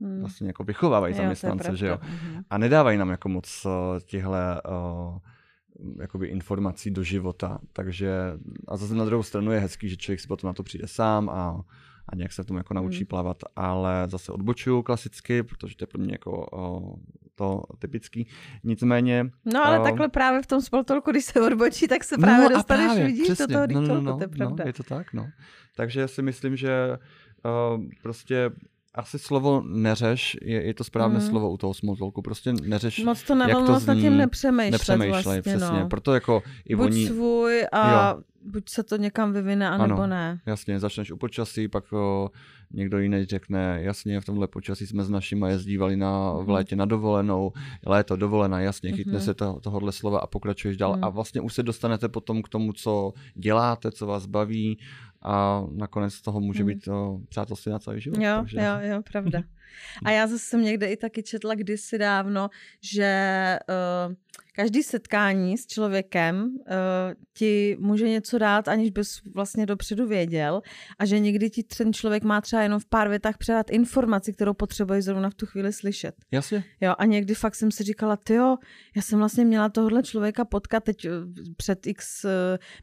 hmm. 0.00 0.20
vlastně 0.20 0.46
jako 0.46 0.64
vychovávají 0.64 1.14
zaměstnance, 1.14 1.76
že 1.76 1.86
jo. 1.86 1.98
Mhm. 2.02 2.42
A 2.50 2.58
nedávají 2.58 2.98
nám 2.98 3.10
jako 3.10 3.28
moc 3.28 3.66
uh, 3.66 5.18
jakoby 6.00 6.26
informací 6.26 6.90
do 6.90 7.02
života, 7.02 7.58
takže 7.72 8.12
a 8.68 8.76
zase 8.76 8.94
na 8.94 9.04
druhou 9.04 9.22
stranu 9.22 9.52
je 9.52 9.60
hezký, 9.60 9.88
že 9.88 9.96
člověk 9.96 10.20
si 10.20 10.28
potom 10.28 10.48
na 10.48 10.54
to 10.54 10.62
přijde 10.62 10.88
sám 10.88 11.28
a 11.28 11.64
a 12.12 12.16
nějak 12.16 12.32
se 12.32 12.44
tomu 12.44 12.58
jako 12.58 12.74
naučí 12.74 12.98
hmm. 12.98 13.06
plavat, 13.06 13.36
ale 13.56 14.04
zase 14.06 14.32
odbočuju 14.32 14.82
klasicky, 14.82 15.42
protože 15.42 15.76
to 15.76 15.82
je 15.82 15.86
pro 15.86 15.98
mě 15.98 16.12
jako 16.12 16.46
o, 16.52 16.94
to 17.34 17.62
typický. 17.78 18.28
Nicméně... 18.64 19.30
No 19.44 19.66
ale 19.66 19.80
o, 19.80 19.82
takhle 19.82 20.08
právě 20.08 20.42
v 20.42 20.46
tom 20.46 20.60
spoltolku, 20.60 21.10
když 21.10 21.24
se 21.24 21.40
odbočí, 21.40 21.88
tak 21.88 22.04
se 22.04 22.18
právě 22.18 22.48
no, 22.48 22.56
dostaneš, 22.56 22.86
právě, 22.86 23.06
vidíš, 23.06 23.22
přesně, 23.22 23.46
do 23.46 23.66
toho 23.66 23.66
no, 23.66 23.94
no, 23.94 24.00
no, 24.00 24.16
to 24.16 24.22
je 24.22 24.28
no, 24.28 24.36
pravda. 24.36 24.64
No, 24.64 24.68
je 24.68 24.72
to 24.72 24.82
tak, 24.82 25.12
no. 25.12 25.28
Takže 25.76 26.08
si 26.08 26.22
myslím, 26.22 26.56
že 26.56 26.98
o, 27.44 27.78
prostě 28.02 28.50
asi 28.94 29.18
slovo 29.18 29.62
neřeš 29.66 30.36
je, 30.42 30.66
je 30.66 30.74
to 30.74 30.84
správné 30.84 31.18
mm. 31.18 31.26
slovo 31.26 31.50
u 31.50 31.56
toho 31.56 31.74
smalltalku. 31.74 32.22
Prostě 32.22 32.52
neřeš, 32.52 33.04
Moc 33.04 33.22
to 33.22 33.36
jak 33.36 33.66
to 33.66 33.78
zní, 33.78 34.00
tím 34.00 34.16
nepřemýšlet 34.16 34.72
nepřemýšlej, 34.72 35.22
vlastně, 35.22 35.42
přesně. 35.42 35.80
No. 35.80 35.88
Proto 35.88 36.14
jako 36.14 36.42
i 36.64 36.76
Buď 36.76 36.86
oni... 36.86 37.06
svůj 37.06 37.66
a 37.72 38.10
jo. 38.10 38.22
buď 38.42 38.68
se 38.68 38.82
to 38.82 38.96
někam 38.96 39.32
vyvine, 39.32 39.70
anebo 39.70 39.94
ano, 39.94 40.06
ne. 40.06 40.40
jasně, 40.46 40.80
začneš 40.80 41.10
u 41.10 41.16
počasí, 41.16 41.68
pak 41.68 41.92
o, 41.92 42.30
někdo 42.72 42.98
jiný 42.98 43.24
řekne, 43.24 43.78
jasně, 43.82 44.20
v 44.20 44.24
tomhle 44.24 44.48
počasí 44.48 44.86
jsme 44.86 45.04
s 45.04 45.10
našimi 45.10 45.48
jezdívali 45.48 45.96
na, 45.96 46.32
v 46.32 46.40
mhm. 46.40 46.50
létě 46.50 46.76
na 46.76 46.84
dovolenou, 46.84 47.52
léto 47.86 48.16
dovolená, 48.16 48.60
jasně, 48.60 48.92
chytne 48.92 49.18
mm-hmm. 49.18 49.24
se 49.24 49.34
to, 49.34 49.60
tohohle 49.62 49.92
slova 49.92 50.18
a 50.18 50.26
pokračuješ 50.26 50.76
dál 50.76 50.96
mm. 50.96 51.04
a 51.04 51.08
vlastně 51.08 51.40
už 51.40 51.54
se 51.54 51.62
dostanete 51.62 52.08
potom 52.08 52.42
k 52.42 52.48
tomu, 52.48 52.72
co 52.72 53.12
děláte, 53.34 53.92
co 53.92 54.06
vás 54.06 54.26
baví 54.26 54.78
a 55.22 55.64
nakonec 55.72 56.14
z 56.14 56.22
toho 56.22 56.40
může 56.40 56.62
mm. 56.62 56.66
být 56.68 56.84
to 56.84 57.20
přátelství 57.28 57.72
na 57.72 57.78
celý 57.78 58.00
život. 58.00 58.22
Jo, 58.22 58.36
takže... 58.36 58.58
jo, 58.58 58.74
jo, 58.80 59.02
pravda. 59.12 59.42
A 60.04 60.10
já 60.10 60.26
zase 60.26 60.44
jsem 60.44 60.62
někde 60.62 60.86
i 60.86 60.96
taky 60.96 61.22
četla 61.22 61.54
kdysi 61.54 61.98
dávno, 61.98 62.48
že 62.80 63.58
uh, 64.08 64.14
každý 64.54 64.82
setkání 64.82 65.58
s 65.58 65.66
člověkem 65.66 66.44
uh, 66.44 66.66
ti 67.34 67.76
může 67.80 68.08
něco 68.08 68.38
dát, 68.38 68.68
aniž 68.68 68.90
bys 68.90 69.20
vlastně 69.34 69.66
dopředu 69.66 70.06
věděl 70.06 70.62
a 70.98 71.04
že 71.04 71.18
někdy 71.18 71.50
ti 71.50 71.62
ten 71.62 71.92
člověk 71.92 72.24
má 72.24 72.40
třeba 72.40 72.62
jenom 72.62 72.80
v 72.80 72.86
pár 72.86 73.08
větách 73.08 73.38
předat 73.38 73.70
informaci, 73.70 74.32
kterou 74.32 74.54
potřebuješ 74.54 75.04
zrovna 75.04 75.30
v 75.30 75.34
tu 75.34 75.46
chvíli 75.46 75.72
slyšet. 75.72 76.14
Jasně. 76.32 76.64
Jo, 76.80 76.94
a 76.98 77.04
někdy 77.04 77.34
fakt 77.34 77.54
jsem 77.54 77.70
si 77.70 77.82
říkala, 77.82 78.16
ty 78.16 78.34
jo, 78.34 78.56
já 78.96 79.02
jsem 79.02 79.18
vlastně 79.18 79.44
měla 79.44 79.68
tohle 79.68 80.02
člověka 80.02 80.44
potkat, 80.44 80.84
teď 80.84 81.06
před 81.56 81.86
x 81.86 82.24
uh, 82.24 82.30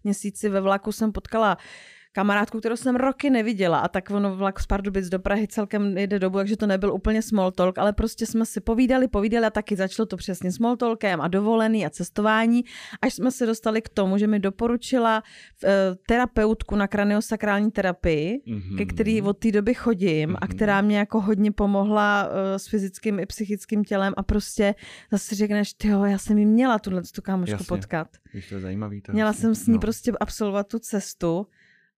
měsíci 0.03 0.49
ve 0.49 0.61
vlaku 0.61 0.91
jsem 0.91 1.11
potkala 1.11 1.57
uh, 1.57 1.63
kamarádku, 2.11 2.59
kterou 2.59 2.75
jsem 2.75 2.95
roky 2.95 3.29
neviděla 3.29 3.79
a 3.79 3.87
tak 3.87 4.09
ono 4.09 4.35
vlak 4.35 4.59
z 4.59 4.65
Pardubic 4.65 5.09
do 5.09 5.19
Prahy 5.19 5.47
celkem 5.47 5.97
jde 5.97 6.19
dobu, 6.19 6.37
takže 6.37 6.57
to 6.57 6.67
nebyl 6.67 6.93
úplně 6.93 7.21
small 7.21 7.51
talk, 7.51 7.77
ale 7.77 7.93
prostě 7.93 8.25
jsme 8.25 8.45
si 8.45 8.61
povídali, 8.61 9.07
povídali 9.07 9.45
a 9.45 9.49
taky 9.49 9.75
začalo 9.75 10.05
to 10.05 10.17
přesně 10.17 10.51
small 10.51 10.77
talkem 10.77 11.21
a 11.21 11.27
dovolený 11.27 11.85
a 11.85 11.89
cestování, 11.89 12.65
až 13.01 13.13
jsme 13.13 13.31
se 13.31 13.45
dostali 13.45 13.81
k 13.81 13.89
tomu, 13.89 14.17
že 14.17 14.27
mi 14.27 14.39
doporučila 14.39 15.23
uh, 15.63 15.69
terapeutku 16.07 16.75
na 16.75 16.87
kraniosakrální 16.87 17.71
terapii, 17.71 18.41
mm-hmm. 18.47 18.77
ke 18.77 18.85
který 18.85 19.21
od 19.21 19.37
té 19.37 19.51
doby 19.51 19.73
chodím 19.73 20.29
mm-hmm. 20.29 20.37
a 20.41 20.45
mhm. 20.45 20.55
která 20.55 20.81
mě 20.81 20.97
jako 20.97 21.21
hodně 21.21 21.51
pomohla 21.51 22.27
uh, 22.27 22.31
s 22.57 22.67
fyzickým 22.67 23.19
i 23.19 23.25
psychickým 23.25 23.83
tělem 23.83 24.13
a 24.17 24.23
prostě 24.23 24.75
zase 25.11 25.35
řekneš, 25.35 25.73
ty 25.73 25.87
já 25.87 26.17
jsem 26.17 26.37
jí 26.37 26.45
měla 26.45 26.79
tuhle 26.79 27.01
tu 27.15 27.21
kámošku 27.21 27.51
Jasně. 27.51 27.65
potkat. 27.65 28.07
to 28.49 28.55
je 28.55 28.61
zajímavý. 28.61 29.01
To 29.01 29.11
Měla 29.11 29.33
jsem 29.33 29.55
s 29.55 29.67
ní 29.67 29.73
no. 29.73 29.79
prostě 29.79 30.11
absolvovat 30.19 30.67
tu 30.67 30.79
cestu 30.79 31.47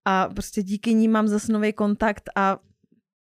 a 0.06 0.30
prostě 0.30 0.64
díky 0.64 0.94
ní 0.94 1.08
mám 1.08 1.28
zase 1.28 1.54
nový 1.54 1.74
kontakt 1.74 2.30
a 2.36 2.60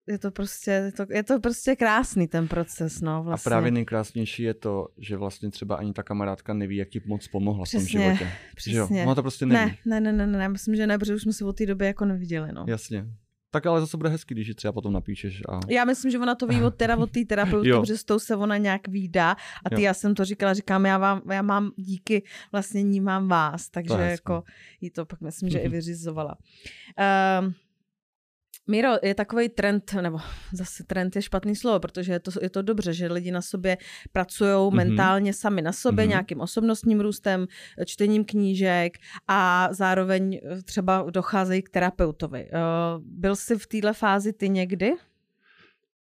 je 0.08 0.18
to 0.18 0.30
prostě, 0.30 0.70
je 0.70 0.92
to, 0.92 1.06
je 1.10 1.22
to 1.22 1.40
prostě 1.40 1.76
krásný 1.76 2.28
ten 2.28 2.48
proces, 2.48 3.00
no 3.00 3.22
vlastně. 3.22 3.48
A 3.48 3.50
právě 3.50 3.70
nejkrásnější 3.70 4.42
je 4.42 4.54
to, 4.54 4.88
že 4.98 5.16
vlastně 5.16 5.50
třeba 5.50 5.76
ani 5.76 5.92
ta 5.92 6.02
kamarádka 6.02 6.54
neví, 6.54 6.76
jak 6.76 6.88
ti 6.88 7.02
moc 7.06 7.28
pomohla 7.28 7.64
přesně, 7.64 7.88
v 7.88 7.92
tom 7.92 8.02
životě. 8.02 8.32
Přesně. 8.56 9.02
Ona 9.02 9.14
to 9.14 9.22
prostě 9.22 9.46
neví. 9.46 9.76
Ne, 9.84 10.00
ne, 10.00 10.12
ne, 10.12 10.26
ne, 10.26 10.38
ne, 10.38 10.48
myslím, 10.48 10.76
že 10.76 10.86
ne, 10.86 10.98
protože 10.98 11.14
už 11.14 11.22
jsme 11.22 11.32
se 11.32 11.44
od 11.44 11.56
té 11.56 11.66
doby 11.66 11.86
jako 11.86 12.04
neviděli, 12.04 12.52
no. 12.52 12.64
Jasně. 12.68 13.06
Tak 13.50 13.66
ale 13.66 13.80
zase 13.80 13.96
bude 13.96 14.10
hezký, 14.10 14.34
když 14.34 14.48
ji 14.48 14.54
třeba 14.54 14.72
potom 14.72 14.92
napíšeš. 14.92 15.42
A... 15.48 15.60
Já 15.68 15.84
myslím, 15.84 16.10
že 16.10 16.18
ona 16.18 16.34
to 16.34 16.46
ví 16.46 16.62
od, 16.62 16.74
teda 16.74 16.96
od 16.96 17.10
té 17.10 17.24
terapeutky, 17.24 17.72
protože 17.80 17.96
s 17.96 18.04
tou 18.04 18.18
se 18.18 18.36
ona 18.36 18.56
nějak 18.56 18.88
výdá. 18.88 19.36
A 19.64 19.68
ty, 19.68 19.74
jo. 19.74 19.80
já 19.80 19.94
jsem 19.94 20.14
to 20.14 20.24
říkala, 20.24 20.54
říkám, 20.54 20.86
já, 20.86 20.98
vám, 20.98 21.22
já 21.32 21.42
mám 21.42 21.70
díky 21.76 22.22
vlastně 22.52 22.82
ní 22.82 23.00
mám 23.00 23.28
vás, 23.28 23.68
takže 23.68 23.94
jako 23.94 24.44
jí 24.80 24.90
to 24.90 25.06
pak 25.06 25.20
myslím, 25.20 25.50
že 25.50 25.58
i 25.58 25.68
vyřizovala. 25.78 26.36
Um, 27.40 27.54
Míro, 28.66 28.88
je 29.02 29.14
takový 29.14 29.48
trend, 29.48 29.94
nebo 30.00 30.18
zase 30.52 30.84
trend 30.84 31.16
je 31.16 31.22
špatný 31.22 31.56
slovo, 31.56 31.80
protože 31.80 32.12
je 32.12 32.20
to, 32.20 32.30
je 32.42 32.50
to 32.50 32.62
dobře, 32.62 32.92
že 32.92 33.12
lidi 33.12 33.30
na 33.30 33.42
sobě 33.42 33.78
pracují 34.12 34.50
mm-hmm. 34.50 34.74
mentálně 34.74 35.32
sami 35.32 35.62
na 35.62 35.72
sobě, 35.72 36.04
mm-hmm. 36.04 36.08
nějakým 36.08 36.40
osobnostním 36.40 37.00
růstem, 37.00 37.46
čtením 37.86 38.24
knížek 38.24 38.98
a 39.28 39.68
zároveň 39.72 40.40
třeba 40.64 41.06
docházejí 41.10 41.62
k 41.62 41.68
terapeutovi. 41.68 42.48
Eh, 42.52 42.58
byl 42.98 43.36
jsi 43.36 43.58
v 43.58 43.66
této 43.66 43.94
fázi 43.94 44.32
ty 44.32 44.48
někdy? 44.48 44.92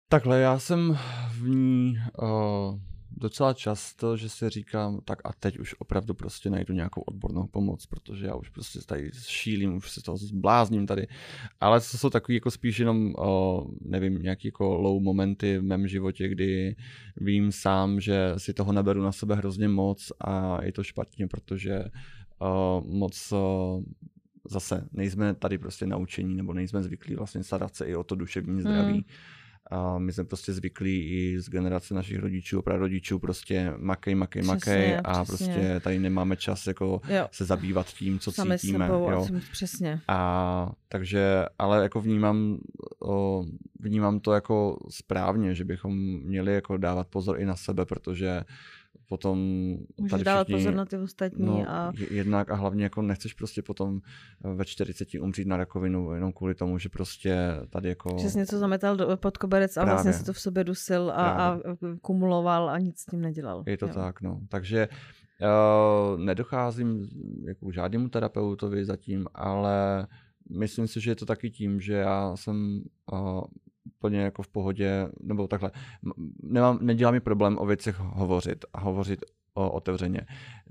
Takhle, 0.09 0.41
já 0.41 0.59
jsem 0.59 0.99
v 1.31 1.49
ní 1.49 1.99
uh, 2.23 2.81
docela 3.19 3.55
často, 3.55 4.17
že 4.17 4.29
si 4.29 4.51
říkám, 4.51 5.01
tak 5.05 5.19
a 5.25 5.33
teď 5.33 5.59
už 5.59 5.75
opravdu 5.79 6.15
prostě 6.15 6.51
najdu 6.51 6.75
nějakou 6.75 7.01
odbornou 7.01 7.47
pomoc, 7.47 7.87
protože 7.87 8.27
já 8.27 8.35
už 8.35 8.49
prostě 8.49 8.79
tady 8.87 9.11
šílím, 9.27 9.77
už 9.77 9.91
se 9.91 10.03
toho 10.03 10.17
zblázním 10.17 10.87
tady. 10.87 11.07
Ale 11.61 11.81
to 11.81 11.99
jsou 11.99 12.11
takový 12.11 12.35
jako 12.35 12.51
spíš 12.51 12.79
jenom, 12.79 13.15
o, 13.19 13.67
nevím, 13.81 14.23
nějaký 14.23 14.49
jako 14.49 14.75
low 14.75 15.03
momenty 15.03 15.59
v 15.59 15.63
mém 15.63 15.89
životě, 15.89 16.29
kdy 16.29 16.77
vím 17.17 17.53
sám, 17.53 18.01
že 18.01 18.35
si 18.37 18.55
toho 18.55 18.73
neberu 18.73 19.03
na 19.03 19.13
sebe 19.13 19.35
hrozně 19.35 19.69
moc 19.69 20.13
a 20.21 20.65
je 20.65 20.73
to 20.73 20.83
špatně, 20.83 21.27
protože 21.27 21.85
o, 22.39 22.83
moc 22.87 23.33
o, 23.33 23.81
zase 24.51 24.89
nejsme 24.93 25.35
tady 25.35 25.59
prostě 25.59 25.87
naučení 25.87 26.37
nebo 26.37 26.55
nejsme 26.55 26.83
zvyklí 26.83 27.15
vlastně 27.15 27.43
starat 27.43 27.77
se 27.77 27.87
i 27.87 27.97
o 27.97 28.05
to 28.05 28.15
duševní 28.15 28.61
zdraví. 28.61 28.93
Hmm 28.93 29.38
a 29.71 29.99
my 29.99 30.13
jsme 30.13 30.25
prostě 30.25 30.53
zvyklí 30.53 31.11
i 31.11 31.41
z 31.41 31.49
generace 31.49 31.95
našich 31.95 32.19
rodičů, 32.19 32.63
prarodičů, 32.63 33.19
prostě 33.19 33.73
makej, 33.77 34.15
makej, 34.15 34.43
přesně, 34.43 34.55
makej 34.55 35.01
a 35.05 35.25
přesně. 35.25 35.47
prostě 35.47 35.81
tady 35.81 35.99
nemáme 35.99 36.37
čas 36.37 36.67
jako 36.67 37.01
jo. 37.09 37.29
se 37.33 37.45
zabývat 37.45 37.87
tím, 37.87 38.19
co 38.19 38.33
Sami 38.33 38.59
cítíme. 38.59 38.87
Sebou, 38.87 39.11
jo. 39.11 39.27
Přesně. 39.53 40.01
A 40.09 40.73
takže, 40.89 41.45
ale 41.59 41.83
jako 41.83 42.01
vnímám, 42.01 42.59
o, 43.03 43.45
vnímám 43.81 44.21
to 44.21 44.33
jako 44.33 44.79
správně, 44.91 45.55
že 45.55 45.65
bychom 45.65 45.97
měli 46.21 46.55
jako 46.55 46.77
dávat 46.77 47.09
pozor 47.09 47.41
i 47.41 47.45
na 47.45 47.57
sebe, 47.57 47.87
protože 47.87 48.45
potom 49.09 49.39
Můžeš 49.97 50.11
tady 50.11 50.25
dávat 50.25 50.45
všichni, 50.45 50.65
pozor 50.65 50.75
na 50.75 50.85
ty 50.85 50.99
ostatní. 50.99 51.47
No, 51.47 51.65
a... 51.69 51.93
Jednak 52.11 52.51
a 52.51 52.55
hlavně 52.55 52.85
jako 52.85 53.03
nechceš 53.03 53.35
prostě 53.35 53.63
potom 53.63 54.01
eh, 54.45 54.55
ve 54.55 54.65
40 54.65 55.09
umřít 55.21 55.49
na 55.49 55.57
rakovinu 55.57 56.13
jenom 56.13 56.33
kvůli 56.33 56.55
tomu, 56.55 56.79
že 56.79 56.89
prostě 56.89 57.37
tady 57.71 57.89
jako... 57.89 58.15
Přesně 58.15 58.39
něco 58.39 58.59
zametal 58.59 58.97
do, 58.97 59.17
pod 59.17 59.39
koberec 59.39 59.77
a 59.77 59.81
Právě. 59.81 59.93
vlastně 59.95 60.13
si 60.13 60.25
to 60.25 60.33
v 60.33 60.41
sobě 60.41 60.65
dusil 60.65 61.11
a, 61.11 61.15
a 61.15 61.59
kumuloval 62.03 62.71
a 62.71 62.79
nic 62.79 62.99
s 62.99 63.07
tím 63.07 63.21
nedělal. 63.21 63.63
Je 63.67 63.79
to 63.79 63.87
jo. 63.87 63.95
tak, 63.95 64.21
no. 64.21 64.41
Takže 64.49 64.89
uh, 65.41 66.21
nedocházím 66.21 67.09
jako 67.49 67.73
žádnému 67.73 68.09
terapeutovi 68.09 68.85
zatím, 68.85 69.27
ale 69.35 70.07
myslím 70.59 70.87
si, 70.87 71.01
že 71.01 71.11
je 71.11 71.17
to 71.17 71.27
taky 71.27 71.51
tím, 71.51 71.81
že 71.81 71.95
já 71.95 72.37
jsem 72.37 72.83
uh, 73.13 73.45
úplně 73.97 74.21
jako 74.21 74.43
v 74.43 74.49
pohodě, 74.49 75.09
nebo 75.21 75.49
takhle, 75.49 75.71
nemám, 76.43 76.79
nedělá 76.83 77.11
mi 77.11 77.21
problém 77.21 77.59
o 77.59 77.67
věcech 77.67 77.99
hovořit 77.99 78.65
a 78.73 78.81
hovořit 78.81 79.25
o, 79.55 79.71
otevřeně. 79.71 80.21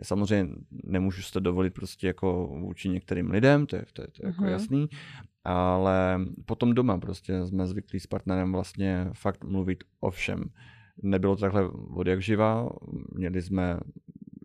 Samozřejmě 0.01 0.53
nemůžu 0.83 1.21
si 1.21 1.31
to 1.31 1.39
dovolit 1.39 1.73
prostě 1.73 2.07
jako 2.07 2.47
vůči 2.59 2.89
některým 2.89 3.31
lidem, 3.31 3.65
to 3.65 3.75
je, 3.75 3.85
to 3.93 4.01
je, 4.01 4.07
to 4.07 4.25
je 4.25 4.27
jako 4.27 4.41
mhm. 4.41 4.51
jasný, 4.51 4.89
ale 5.43 6.19
potom 6.45 6.73
doma 6.73 6.97
prostě 6.97 7.45
jsme 7.45 7.67
zvyklí 7.67 7.99
s 7.99 8.07
partnerem 8.07 8.51
vlastně 8.51 9.09
fakt 9.13 9.43
mluvit 9.43 9.83
o 9.99 10.11
všem. 10.11 10.43
Nebylo 11.01 11.35
to 11.35 11.41
takhle 11.41 11.69
od 11.95 12.07
jak 12.07 12.21
živa, 12.21 12.69
měli 13.13 13.41
jsme 13.41 13.79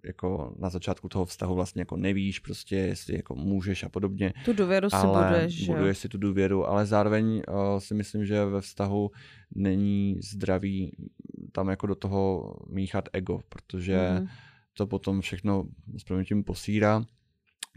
jako 0.04 0.54
na 0.58 0.70
začátku 0.70 1.08
toho 1.08 1.24
vztahu 1.24 1.54
vlastně 1.54 1.80
jako 1.80 1.96
nevíš 1.96 2.38
prostě, 2.38 2.76
jestli 2.76 3.16
jako 3.16 3.34
můžeš 3.34 3.82
a 3.82 3.88
podobně. 3.88 4.32
Tu 4.44 4.52
důvěru 4.52 4.90
si 4.90 4.96
ale 4.96 5.24
buduješ, 5.24 5.68
buduješ 5.68 5.98
si 5.98 6.08
tu 6.08 6.18
důvěru, 6.18 6.66
ale 6.66 6.86
zároveň 6.86 7.42
uh, 7.48 7.78
si 7.78 7.94
myslím, 7.94 8.26
že 8.26 8.44
ve 8.44 8.60
vztahu 8.60 9.10
není 9.54 10.16
zdravý 10.22 10.96
tam 11.52 11.68
jako 11.68 11.86
do 11.86 11.94
toho 11.94 12.54
míchat 12.68 13.08
ego, 13.12 13.40
protože 13.48 14.10
mm. 14.20 14.26
to 14.74 14.86
potom 14.86 15.20
všechno 15.20 15.64
s 15.98 16.24
tím 16.24 16.44
posírá 16.44 17.04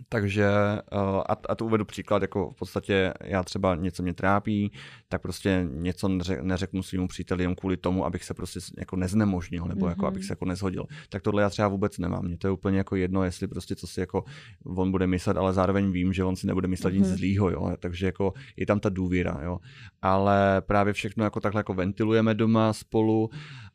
takže 0.10 0.50
uh, 0.94 1.00
a, 1.30 1.38
a 1.50 1.56
to 1.56 1.66
uvedu 1.66 1.86
příklad, 1.86 2.22
jako 2.22 2.52
v 2.52 2.56
podstatě 2.56 3.14
já 3.24 3.44
třeba 3.44 3.76
něco 3.76 4.04
mě 4.04 4.14
trápí, 4.14 4.72
tak 5.08 5.22
prostě 5.22 5.68
něco 5.72 6.08
neřek, 6.08 6.42
neřeknu 6.42 6.84
svým 6.84 7.08
příteli 7.08 7.44
jen 7.44 7.56
kvůli 7.56 7.78
tomu, 7.78 8.06
abych 8.06 8.24
se 8.24 8.34
prostě 8.34 8.60
jako 8.78 8.96
neznemožnil, 8.96 9.66
nebo 9.66 9.86
mm-hmm. 9.86 9.90
jako 9.90 10.08
abych 10.08 10.22
mhm. 10.22 10.28
se 10.28 10.32
jako 10.32 10.46
nezhodil. 10.46 10.86
Tak 11.10 11.22
tohle 11.22 11.42
já 11.42 11.50
třeba 11.50 11.68
vůbec 11.68 11.98
nemám. 11.98 12.26
Mně 12.26 12.38
to 12.38 12.48
je 12.48 12.52
úplně 12.52 12.78
jako 12.78 12.96
jedno, 12.96 13.24
jestli 13.24 13.48
prostě 13.48 13.76
co 13.76 13.88
si 13.88 14.00
jako 14.00 14.24
on 14.66 14.92
bude 14.92 15.08
myslet, 15.08 15.38
ale 15.38 15.54
zároveň 15.54 15.92
vím, 15.92 16.14
že 16.14 16.24
on 16.24 16.36
si 16.36 16.48
nebude 16.48 16.68
myslet 16.68 16.92
mm-hmm. 16.92 16.98
nic 16.98 17.08
mhm. 17.08 17.18
zlýho, 17.18 17.50
jo. 17.50 17.76
Takže 17.80 18.06
jako 18.06 18.34
je 18.58 18.66
tam 18.66 18.80
ta 18.80 18.90
důvěra, 18.90 19.40
jo. 19.44 19.60
Ale 20.02 20.62
právě 20.62 20.94
všechno 20.94 21.24
jako 21.24 21.40
takhle 21.40 21.60
jako 21.60 21.74
ventilujeme 21.74 22.34
doma 22.34 22.74
spolu 22.74 23.30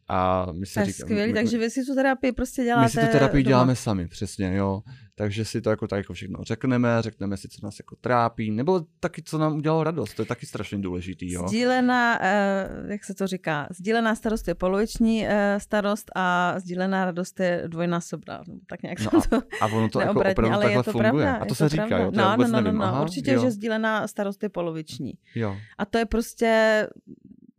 a 0.09 0.47
my 0.53 0.66
si 0.66 0.85
říkáme, 0.85 0.93
skvělý, 0.93 1.33
takže 1.33 1.59
vy 1.59 1.71
si 1.71 1.85
tu 1.85 1.95
terapii 1.95 2.33
prostě 2.33 2.64
děláte 2.64 2.85
My 2.85 2.91
si 2.91 3.07
tu 3.07 3.12
terapii 3.12 3.43
doma. 3.43 3.51
děláme 3.51 3.77
sami, 3.77 4.09
přesně, 4.09 4.57
jo. 4.57 4.83
Takže 5.21 5.45
si 5.45 5.61
to 5.61 5.71
jako 5.71 5.87
tak 5.89 5.97
jako 5.97 6.12
všechno 6.12 6.39
řekneme, 6.45 6.89
řekneme 7.01 7.37
si, 7.37 7.49
co 7.49 7.66
nás 7.66 7.79
jako 7.79 7.97
trápí, 7.97 8.51
nebo 8.51 8.81
taky, 9.01 9.23
co 9.23 9.39
nám 9.39 9.57
udělalo 9.57 9.85
radost, 9.85 10.14
to 10.14 10.23
je 10.23 10.27
taky 10.27 10.47
strašně 10.47 10.79
důležitý, 10.79 11.33
jo. 11.33 11.49
Sdílená, 11.49 12.21
uh, 12.21 12.91
jak 12.91 13.05
se 13.05 13.14
to 13.14 13.27
říká, 13.27 13.68
sdílená 13.71 14.14
starost 14.14 14.49
je 14.49 14.55
poloviční 14.55 15.23
uh, 15.23 15.31
starost 15.59 16.11
a 16.16 16.55
sdílená 16.59 17.05
radost 17.05 17.41
je 17.41 17.64
dvojnásobná. 17.66 18.43
No, 18.49 18.55
tak 18.66 18.83
nějak 18.83 19.01
no 19.01 19.18
a, 19.18 19.21
to 19.29 19.43
a 19.61 19.66
ono 19.66 19.89
to 19.89 20.01
jako 20.01 20.21
opravdu 20.21 20.55
ale 20.55 20.64
takhle 20.64 20.83
funguje. 20.83 21.11
Pravda, 21.11 21.35
a 21.35 21.45
to 21.45 21.55
se 21.55 21.64
to 21.64 21.68
říká, 21.68 21.87
pravda. 21.87 22.05
jo, 22.05 22.11
to 22.11 22.18
no, 22.18 22.37
no, 22.37 22.61
no, 22.61 22.73
no, 22.73 22.79
no, 22.79 22.85
Aha, 22.85 23.03
určitě, 23.03 23.33
jo. 23.33 23.41
že 23.41 23.51
sdílená 23.51 24.09
starost 24.09 24.43
je 24.43 24.49
poloviční. 24.49 25.12
Jo. 25.35 25.57
A 25.79 25.85
to 25.85 25.99
je 25.99 26.07
prostě 26.07 26.87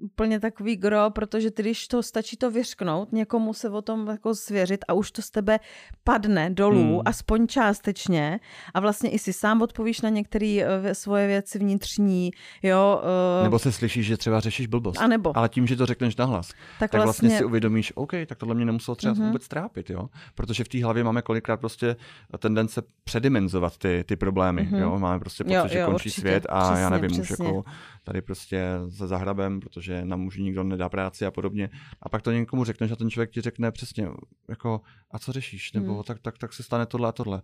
úplně 0.02 0.40
takový 0.40 0.76
gro, 0.76 1.10
protože 1.10 1.52
ty, 1.52 1.62
když 1.62 1.88
to 1.88 2.04
stačí 2.04 2.38
to 2.38 2.52
vyřknout, 2.52 3.12
někomu 3.12 3.54
se 3.54 3.70
o 3.70 3.82
tom 3.82 4.08
jako 4.08 4.36
svěřit 4.36 4.86
a 4.88 4.94
už 4.94 5.12
to 5.12 5.22
z 5.22 5.32
tebe 5.32 5.60
padne 6.04 6.50
dolů, 6.50 6.94
hmm. 6.94 7.02
aspoň 7.06 7.48
částečně 7.48 8.40
a 8.74 8.80
vlastně 8.80 9.10
i 9.10 9.20
si 9.20 9.34
sám 9.34 9.62
odpovíš 9.62 10.02
na 10.02 10.10
některé 10.10 10.62
uh, 10.64 10.92
svoje 10.92 11.28
věci 11.28 11.60
vnitřní, 11.60 12.32
jo. 12.64 13.02
Uh, 13.38 13.44
nebo 13.44 13.60
se 13.60 13.72
slyšíš, 13.72 14.06
že 14.06 14.18
třeba 14.18 14.40
řešíš 14.40 14.68
blbost. 14.68 15.02
A 15.02 15.08
nebo. 15.08 15.38
Ale 15.38 15.50
tím, 15.50 15.68
že 15.68 15.76
to 15.76 15.86
řekneš 15.86 16.16
nahlas, 16.16 16.48
tak, 16.80 16.92
tak 16.92 17.04
vlastně, 17.04 17.28
vlastně 17.28 17.38
si 17.38 17.46
uvědomíš, 17.46 17.94
OK, 17.96 18.12
tak 18.26 18.38
tohle 18.38 18.56
mě 18.56 18.66
nemuselo 18.66 18.96
třeba 18.96 19.14
uh-huh. 19.14 19.26
vůbec 19.26 19.48
trápit, 19.48 19.90
jo. 19.90 20.10
Protože 20.36 20.64
v 20.64 20.68
té 20.68 20.84
hlavě 20.84 21.04
máme 21.04 21.22
kolikrát 21.22 21.60
prostě 21.60 21.96
tendence 22.40 22.82
předimenzovat 23.04 23.78
ty, 23.78 24.04
ty 24.08 24.16
problémy, 24.16 24.70
uh-huh. 24.72 24.80
jo. 24.80 25.00
Máme 25.00 25.20
prostě 25.20 25.44
pocit, 25.44 25.56
jo, 25.56 25.68
že 25.68 25.80
jo, 25.80 25.86
končí 25.86 26.10
určitě. 26.10 26.22
svět 26.22 26.46
a 26.50 26.68
přesně, 26.68 26.84
já 26.84 26.90
nevím, 26.90 27.12
přesně. 27.12 27.24
už 27.24 27.40
jako 27.40 27.64
tady 28.04 28.22
prostě 28.22 28.64
za 28.88 29.08
zahrabem, 29.08 29.60
protože 29.60 29.91
nám 30.04 30.26
už 30.26 30.38
nikdo 30.38 30.64
nedá 30.64 30.90
práci 30.90 31.26
a 31.26 31.32
podobně. 31.32 31.70
A 32.02 32.10
pak 32.10 32.22
to 32.22 32.32
někomu 32.32 32.64
řekneš 32.64 32.92
a 32.92 32.96
ten 32.96 33.10
člověk 33.10 33.32
ti 33.32 33.42
řekne 33.42 33.72
přesně, 33.72 34.08
jako, 34.50 34.82
a 35.12 35.20
co 35.20 35.32
řešíš, 35.32 35.74
nebo 35.74 35.94
hmm. 35.94 36.04
tak, 36.04 36.20
tak, 36.20 36.38
tak 36.38 36.54
se 36.54 36.64
stane 36.64 36.86
tohle 36.86 37.10
a 37.10 37.12
tohle. 37.12 37.42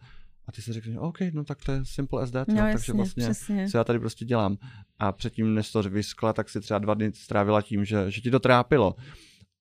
A 0.47 0.51
ty 0.51 0.61
si 0.61 0.73
řekneš, 0.73 0.97
OK, 0.99 1.17
no 1.33 1.43
tak 1.43 1.57
to 1.65 1.71
je 1.71 1.85
simple 1.85 2.23
as 2.23 2.31
that, 2.31 2.47
no, 2.47 2.55
jasně, 2.55 2.73
takže 2.73 2.93
vlastně, 2.93 3.23
přesně. 3.23 3.69
co 3.69 3.77
já 3.77 3.83
tady 3.83 3.99
prostě 3.99 4.25
dělám. 4.25 4.57
A 4.99 5.11
předtím, 5.11 5.53
než 5.53 5.71
to 5.71 5.83
vyskla, 5.83 6.33
tak 6.33 6.49
si 6.49 6.61
třeba 6.61 6.79
dva 6.79 6.93
dny 6.93 7.11
strávila 7.13 7.61
tím, 7.61 7.85
že, 7.85 8.11
že 8.11 8.21
ti 8.21 8.31
to 8.31 8.39
trápilo. 8.39 8.95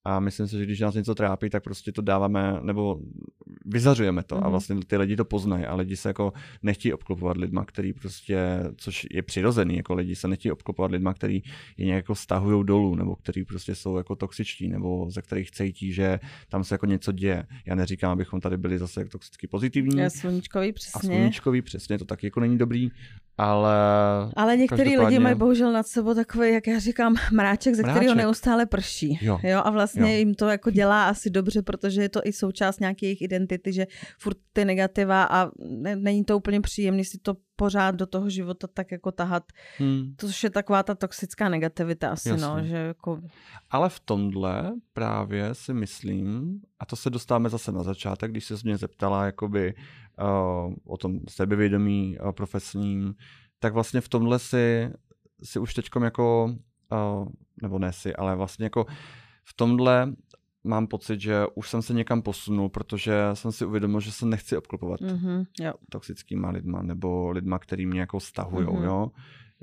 A 0.06 0.20
myslím 0.20 0.48
si, 0.48 0.58
že 0.58 0.64
když 0.64 0.80
nás 0.80 0.94
něco 0.94 1.14
trápí, 1.14 1.50
tak 1.50 1.64
prostě 1.64 1.92
to 1.92 2.02
dáváme, 2.02 2.60
nebo 2.62 3.00
vyzařujeme 3.64 4.22
to 4.22 4.34
mm-hmm. 4.34 4.38
a 4.38 4.42
mhm. 4.42 4.50
vlastně 4.50 4.76
ty 4.86 4.96
lidi 4.96 5.16
to 5.16 5.24
poznají 5.24 5.64
a 5.64 5.74
lidi 5.74 5.96
se 5.96 6.08
jako 6.08 6.32
nechtějí 6.62 6.92
obklopovat 6.92 7.36
lidma, 7.36 7.64
který 7.64 7.92
prostě, 7.92 8.38
což 8.76 9.06
je 9.10 9.22
přirozený, 9.22 9.76
jako 9.76 9.94
lidi 9.94 10.16
se 10.16 10.28
nechtějí 10.28 10.52
obklopovat 10.52 10.90
lidma, 10.90 11.14
který 11.14 11.42
je 11.76 11.86
nějak 11.86 11.96
jako 11.96 12.14
stahují 12.14 12.66
dolů, 12.66 12.94
nebo 12.94 13.16
který 13.16 13.44
prostě 13.44 13.74
jsou 13.74 13.96
jako 13.96 14.16
toxičtí, 14.16 14.68
nebo 14.68 15.10
ze 15.10 15.22
kterých 15.22 15.50
cítí, 15.50 15.92
že 15.92 16.20
tam 16.48 16.64
se 16.64 16.74
jako 16.74 16.86
něco 16.86 17.12
děje. 17.12 17.46
Já 17.66 17.74
neříkám, 17.74 18.12
abychom 18.12 18.40
tady 18.40 18.56
byli 18.56 18.78
zase 18.78 19.04
toxicky 19.04 19.46
pozitivní. 19.46 20.02
A 20.02 20.10
sluníčkový 20.10 20.72
přesně. 20.72 20.98
A 20.98 21.00
sluníčkový 21.00 21.62
přesně, 21.62 21.98
to 21.98 22.04
taky 22.04 22.26
jako 22.26 22.40
není 22.40 22.58
dobrý, 22.58 22.90
ale... 23.38 23.74
Ale 24.36 24.56
některý 24.56 24.98
lidi 24.98 25.18
mají 25.18 25.34
bohužel 25.34 25.72
nad 25.72 25.86
sebou 25.86 26.14
takový, 26.14 26.52
jak 26.52 26.66
já 26.66 26.78
říkám, 26.78 27.16
mráček, 27.32 27.74
ze 27.74 27.82
kterého 27.82 28.14
neustále 28.14 28.66
prší. 28.66 29.18
Jo. 29.22 29.40
jo 29.42 29.60
a 29.64 29.70
vlastně 29.70 30.12
jo. 30.12 30.18
jim 30.18 30.34
to 30.34 30.48
jako 30.48 30.70
dělá 30.70 31.08
asi 31.08 31.30
dobře, 31.30 31.62
protože 31.62 32.02
je 32.02 32.08
to 32.08 32.20
i 32.24 32.32
součást 32.32 32.80
nějaké 32.80 33.06
jejich 33.06 33.22
identity, 33.22 33.72
že 33.72 33.86
furt 34.18 34.36
ty 34.52 34.64
negativa 34.64 35.24
a 35.24 35.50
ne, 35.58 35.96
není 35.96 36.24
to 36.24 36.36
úplně 36.36 36.60
příjemný 36.60 37.04
si 37.04 37.18
to 37.18 37.34
pořád 37.56 37.94
do 37.94 38.06
toho 38.06 38.30
života 38.30 38.66
tak 38.66 38.92
jako 38.92 39.12
tahat. 39.12 39.52
Hmm. 39.78 40.14
To 40.16 40.26
je 40.42 40.50
taková 40.50 40.82
ta 40.82 40.94
toxická 40.94 41.48
negativita 41.48 42.10
asi, 42.10 42.28
no, 42.28 42.34
Jasně. 42.34 42.48
no, 42.48 42.64
že 42.64 42.76
jako... 42.76 43.20
Ale 43.70 43.88
v 43.88 44.00
tomhle 44.00 44.72
právě 44.92 45.54
si 45.54 45.74
myslím, 45.74 46.60
a 46.80 46.86
to 46.86 46.96
se 46.96 47.10
dostáváme 47.10 47.48
zase 47.48 47.72
na 47.72 47.82
začátek, 47.82 48.30
když 48.30 48.44
se 48.44 48.54
mě 48.64 48.76
zeptala 48.76 49.24
jakoby 49.24 49.74
uh, 50.20 50.74
o 50.84 50.96
tom 50.96 51.20
sebevědomí 51.28 52.18
uh, 52.18 52.32
profesním, 52.32 53.14
tak 53.58 53.74
vlastně 53.74 54.00
v 54.00 54.08
tomhle 54.08 54.38
si, 54.38 54.90
si 55.42 55.58
už 55.58 55.74
teďkom 55.74 56.02
jako, 56.02 56.56
uh, 56.92 57.28
nebo 57.62 57.78
ne 57.78 57.92
si, 57.92 58.16
ale 58.16 58.36
vlastně 58.36 58.66
jako 58.66 58.86
v 59.44 59.54
tomhle 59.54 60.12
mám 60.66 60.86
pocit, 60.86 61.20
že 61.20 61.46
už 61.54 61.70
jsem 61.70 61.82
se 61.82 61.94
někam 61.94 62.22
posunul, 62.22 62.68
protože 62.68 63.12
jsem 63.34 63.52
si 63.52 63.64
uvědomil, 63.64 64.00
že 64.00 64.12
se 64.12 64.26
nechci 64.26 64.56
obklopovat 64.56 65.00
mm-hmm, 65.00 65.46
jo. 65.60 65.72
toxickýma 65.90 66.50
lidma 66.50 66.82
nebo 66.82 67.30
lidma, 67.30 67.58
který 67.58 67.86
mě 67.86 68.00
jako 68.00 68.20
stahujou, 68.20 68.72
mm-hmm. 68.72 68.84
jo. 68.84 69.10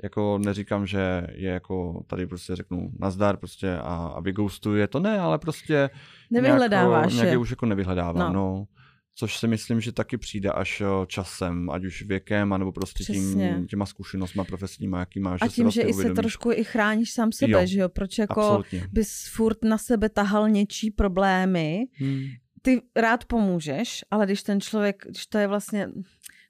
Jako 0.02 0.38
neříkám, 0.38 0.86
že 0.86 1.26
je 1.32 1.50
jako 1.50 2.04
tady 2.06 2.26
prostě 2.26 2.56
řeknu 2.56 2.90
nazdar 2.98 3.36
prostě 3.36 3.76
a, 3.76 4.12
a 4.16 4.20
vyghoustuje, 4.20 4.88
to 4.88 5.00
ne, 5.00 5.20
ale 5.20 5.38
prostě 5.38 5.90
Nevyhledáváš 6.30 7.12
nějak, 7.14 7.26
nějak 7.26 7.40
už 7.40 7.50
jako 7.50 7.66
nevyhledávám, 7.66 8.32
no. 8.32 8.32
no 8.32 8.66
což 9.14 9.38
si 9.38 9.48
myslím, 9.48 9.80
že 9.80 9.92
taky 9.92 10.16
přijde 10.16 10.50
až 10.50 10.80
eh, 10.80 11.06
časem, 11.06 11.70
ať 11.70 11.84
už 11.84 12.02
věkem, 12.02 12.52
anebo 12.52 12.72
prostě 12.72 13.04
tím, 13.04 13.66
těma 13.66 13.86
zkušenostma 13.86 14.44
profesníma, 14.44 15.00
jaký 15.00 15.20
máš. 15.20 15.42
A 15.42 15.48
tím, 15.48 15.70
že, 15.70 15.80
že 15.80 15.86
vlastně 15.86 16.04
i 16.04 16.08
se 16.08 16.14
trošku 16.14 16.52
i 16.52 16.64
chráníš 16.64 17.12
sám 17.12 17.32
sebe, 17.32 17.52
jo, 17.52 17.66
že 17.66 17.80
jo? 17.80 17.88
Proč 17.88 18.18
jako 18.18 18.40
absolutně. 18.40 18.88
bys 18.92 19.28
furt 19.32 19.64
na 19.64 19.78
sebe 19.78 20.08
tahal 20.08 20.48
něčí 20.48 20.90
problémy, 20.90 21.84
hmm. 21.92 22.24
ty 22.62 22.82
rád 22.96 23.24
pomůžeš, 23.24 24.04
ale 24.10 24.26
když 24.26 24.42
ten 24.42 24.60
člověk, 24.60 25.04
když 25.08 25.26
to 25.26 25.38
je 25.38 25.46
vlastně 25.46 25.88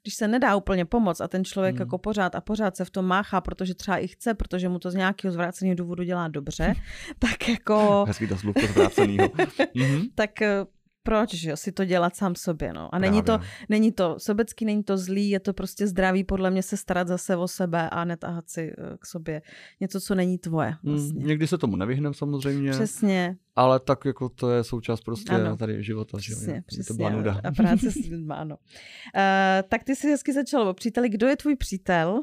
když 0.01 0.15
se 0.15 0.27
nedá 0.27 0.55
úplně 0.55 0.85
pomoct 0.85 1.21
a 1.21 1.27
ten 1.27 1.45
člověk 1.45 1.75
hmm. 1.75 1.81
jako 1.81 1.97
pořád 1.97 2.35
a 2.35 2.41
pořád 2.41 2.77
se 2.77 2.85
v 2.85 2.89
tom 2.89 3.05
máchá, 3.05 3.41
protože 3.41 3.73
třeba 3.73 3.97
i 3.97 4.07
chce, 4.07 4.33
protože 4.33 4.69
mu 4.69 4.79
to 4.79 4.91
z 4.91 4.95
nějakého 4.95 5.31
zvráceného 5.31 5.75
důvodu 5.75 6.03
dělá 6.03 6.27
dobře, 6.27 6.73
tak 7.19 7.49
jako... 7.49 8.05
Hezký 8.07 8.27
to 8.27 8.35
zvráceného. 8.71 9.29
Mhm. 9.75 10.05
tak 10.15 10.41
eh, 10.41 10.65
proč, 11.05 11.33
že 11.33 11.49
jo, 11.49 11.57
si 11.57 11.71
to 11.71 11.85
dělat 11.85 12.15
sám 12.15 12.35
sobě, 12.35 12.73
no. 12.73 12.95
A 12.95 12.99
není 12.99 13.23
to, 13.23 13.39
není 13.69 13.91
to 13.91 14.15
sobecký, 14.17 14.65
není 14.65 14.83
to 14.83 14.97
zlý, 14.97 15.29
je 15.29 15.39
to 15.39 15.53
prostě 15.53 15.87
zdravý 15.87 16.23
podle 16.23 16.51
mě 16.51 16.63
se 16.63 16.77
starat 16.77 17.07
zase 17.07 17.35
o 17.35 17.47
sebe 17.47 17.89
a 17.89 18.05
netahat 18.05 18.49
si 18.49 18.73
eh, 18.77 18.97
k 18.99 19.05
sobě 19.05 19.41
něco, 19.79 20.01
co 20.01 20.15
není 20.15 20.37
tvoje. 20.37 20.69
Hmm, 20.83 20.93
vlastně. 20.93 21.19
Hmm, 21.19 21.27
někdy 21.27 21.47
se 21.47 21.57
tomu 21.57 21.75
nevyhnem 21.75 22.13
samozřejmě. 22.13 22.71
Přesně. 22.71 23.37
Ale 23.55 23.79
tak 23.79 24.05
jako 24.05 24.29
to 24.29 24.51
je 24.51 24.63
součást 24.63 25.01
prostě 25.01 25.31
ano. 25.31 25.57
tady 25.57 25.83
života. 25.83 26.17
Přesně, 26.17 26.53
že? 26.53 26.61
přesně. 26.65 26.83
To 26.83 26.93
byla 26.93 27.09
nuda. 27.09 27.41
A 27.43 27.51
práce 27.51 27.91
s 27.91 27.95
lidmi, 27.95 28.33
ano. 28.37 28.55
Uh, 28.55 29.69
tak 29.69 29.83
ty 29.83 29.95
jsi 29.95 30.07
hezky 30.07 30.33
začal 30.33 30.67
o 30.67 30.73
příteli. 30.73 31.09
Kdo 31.09 31.27
je 31.27 31.37
tvůj 31.37 31.55
přítel? 31.55 32.21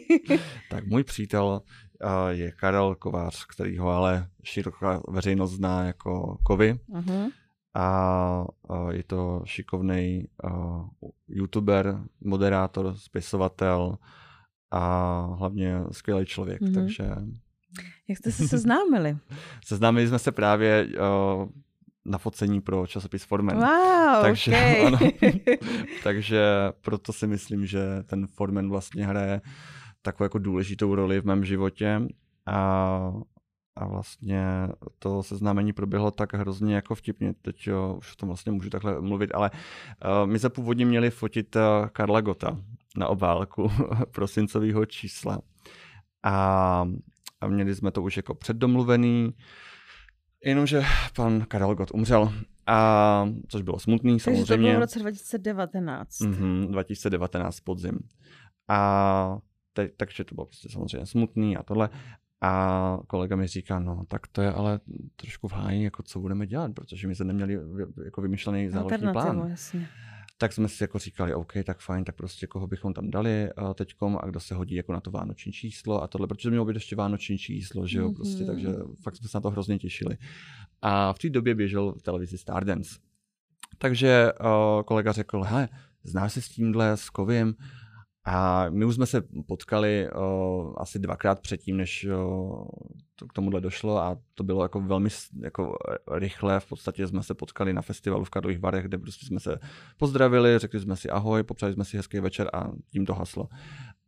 tak 0.70 0.86
můj 0.86 1.04
přítel 1.04 1.62
uh, 2.04 2.10
je 2.28 2.52
Karel 2.52 2.94
Kovář, 2.94 3.46
který 3.46 3.78
ho 3.78 3.88
ale 3.88 4.28
široká 4.42 5.02
veřejnost 5.08 5.52
zná 5.52 5.84
jako 5.84 6.38
Kovy. 6.42 6.78
Uh-huh 6.92 7.30
a 7.74 8.46
je 8.90 9.02
to 9.02 9.42
šikovný 9.44 10.28
youtuber, 11.28 12.00
moderátor, 12.20 12.94
spisovatel 12.96 13.98
a 14.70 15.20
hlavně 15.38 15.80
skvělý 15.90 16.26
člověk, 16.26 16.60
mm-hmm. 16.60 16.74
takže... 16.74 17.04
Jak 18.08 18.18
jste 18.18 18.32
se 18.32 18.48
seznámili? 18.48 19.16
Seznámili 19.64 20.08
jsme 20.08 20.18
se 20.18 20.32
právě 20.32 20.86
uh, 20.86 21.48
na 22.04 22.18
focení 22.18 22.60
pro 22.60 22.86
časopis 22.86 23.24
Formen. 23.24 23.56
Wow, 23.56 24.22
takže, 24.22 24.50
okay. 24.50 24.82
ano, 24.86 24.98
takže 26.02 26.42
proto 26.80 27.12
si 27.12 27.26
myslím, 27.26 27.66
že 27.66 28.02
ten 28.06 28.26
Formen 28.26 28.68
vlastně 28.68 29.06
hraje 29.06 29.40
takovou 30.02 30.24
jako 30.24 30.38
důležitou 30.38 30.94
roli 30.94 31.20
v 31.20 31.24
mém 31.24 31.44
životě 31.44 32.00
a 32.46 33.12
a 33.76 33.86
vlastně 33.86 34.68
to 34.98 35.22
seznámení 35.22 35.72
proběhlo 35.72 36.10
tak 36.10 36.34
hrozně 36.34 36.74
jako 36.74 36.94
vtipně, 36.94 37.34
teď 37.42 37.66
jo, 37.66 37.94
už 37.98 38.12
o 38.12 38.16
tom 38.16 38.28
vlastně 38.28 38.52
můžu 38.52 38.70
takhle 38.70 39.00
mluvit, 39.00 39.30
ale 39.34 39.50
uh, 39.50 40.30
my 40.30 40.38
se 40.38 40.50
původně 40.50 40.86
měli 40.86 41.10
fotit 41.10 41.56
uh, 41.56 41.62
Karla 41.92 42.20
Gota 42.20 42.60
na 42.96 43.08
obálku 43.08 43.70
prosincového 44.10 44.86
čísla 44.86 45.40
a, 46.24 46.88
a 47.40 47.48
měli 47.48 47.74
jsme 47.74 47.90
to 47.90 48.02
už 48.02 48.16
jako 48.16 48.34
předdomluvený, 48.34 49.34
jenomže 50.44 50.82
pan 51.16 51.44
Karel 51.48 51.74
Gott 51.74 51.90
umřel 51.94 52.32
a, 52.66 53.28
což 53.48 53.62
bylo 53.62 53.78
smutný 53.78 54.12
Takže 54.12 54.24
samozřejmě. 54.24 54.46
Takže 54.46 54.56
to 54.56 54.62
bylo 54.62 54.76
v 54.76 54.80
roce 54.80 54.98
2019. 54.98 56.20
Mm-hmm, 56.20 56.70
2019 56.70 57.60
podzim. 57.60 57.98
A 58.68 59.38
te, 59.72 59.88
takže 59.88 60.24
to 60.24 60.34
bylo 60.34 60.46
prostě 60.46 60.68
samozřejmě 60.68 61.06
smutný 61.06 61.56
a 61.56 61.62
tohle. 61.62 61.90
A 62.44 62.98
kolega 63.06 63.36
mi 63.36 63.46
říká, 63.46 63.78
no 63.78 64.04
tak 64.08 64.26
to 64.26 64.42
je 64.42 64.52
ale 64.52 64.80
trošku 65.16 65.48
v 65.48 65.52
háji, 65.52 65.84
jako 65.84 66.02
co 66.02 66.20
budeme 66.20 66.46
dělat, 66.46 66.72
protože 66.74 67.08
my 67.08 67.14
jsme 67.14 67.24
neměli 67.24 67.58
jako 68.04 68.22
vymyšlený 68.22 68.68
záložní 68.68 69.12
plán. 69.12 69.46
Jasně. 69.48 69.88
Tak 70.38 70.52
jsme 70.52 70.68
si 70.68 70.84
jako 70.84 70.98
říkali, 70.98 71.34
OK, 71.34 71.52
tak 71.64 71.80
fajn, 71.80 72.04
tak 72.04 72.14
prostě 72.14 72.46
koho 72.46 72.66
bychom 72.66 72.94
tam 72.94 73.10
dali 73.10 73.48
uh, 73.58 73.72
teďkom 73.72 74.18
a 74.22 74.26
kdo 74.26 74.40
se 74.40 74.54
hodí 74.54 74.74
jako 74.74 74.92
na 74.92 75.00
to 75.00 75.10
vánoční 75.10 75.52
číslo 75.52 76.02
a 76.02 76.06
tohle, 76.06 76.26
protože 76.26 76.50
mělo 76.50 76.64
být 76.64 76.74
ještě 76.74 76.96
vánoční 76.96 77.38
číslo, 77.38 77.86
že 77.86 77.98
jo, 77.98 78.08
mm-hmm. 78.08 78.14
prostě, 78.14 78.44
takže 78.44 78.68
fakt 79.02 79.16
jsme 79.16 79.28
se 79.28 79.36
na 79.36 79.40
to 79.40 79.50
hrozně 79.50 79.78
těšili. 79.78 80.16
A 80.82 81.12
v 81.12 81.18
té 81.18 81.30
době 81.30 81.54
běžel 81.54 81.92
v 81.92 82.02
televizi 82.02 82.38
Stardance. 82.38 82.98
Takže 83.78 84.32
uh, 84.40 84.82
kolega 84.82 85.12
řekl, 85.12 85.42
hele, 85.42 85.68
znáš 86.04 86.32
se 86.32 86.42
s 86.42 86.48
tímhle, 86.48 86.96
s 86.96 87.10
Koviem? 87.10 87.54
A 88.24 88.66
my 88.70 88.84
už 88.84 88.94
jsme 88.94 89.06
se 89.06 89.22
potkali 89.46 90.08
uh, 90.10 90.74
asi 90.76 90.98
dvakrát 90.98 91.40
předtím, 91.40 91.76
než 91.76 92.04
uh, 92.04 92.66
to 93.16 93.26
k 93.26 93.32
tomuhle 93.32 93.60
došlo 93.60 93.98
a 93.98 94.16
to 94.34 94.44
bylo 94.44 94.62
jako 94.62 94.80
velmi 94.80 95.08
jako 95.42 95.76
rychle. 96.10 96.60
V 96.60 96.68
podstatě 96.68 97.06
jsme 97.06 97.22
se 97.22 97.34
potkali 97.34 97.72
na 97.72 97.82
festivalu 97.82 98.24
v 98.24 98.30
Karlových 98.30 98.60
Varech, 98.60 98.84
kde 98.84 98.98
prostě 98.98 99.26
jsme 99.26 99.40
se 99.40 99.58
pozdravili, 99.96 100.58
řekli 100.58 100.80
jsme 100.80 100.96
si 100.96 101.10
ahoj, 101.10 101.42
popřáli 101.42 101.72
jsme 101.72 101.84
si 101.84 101.96
hezký 101.96 102.20
večer 102.20 102.50
a 102.52 102.70
tím 102.90 103.06
to 103.06 103.14
haslo. 103.14 103.48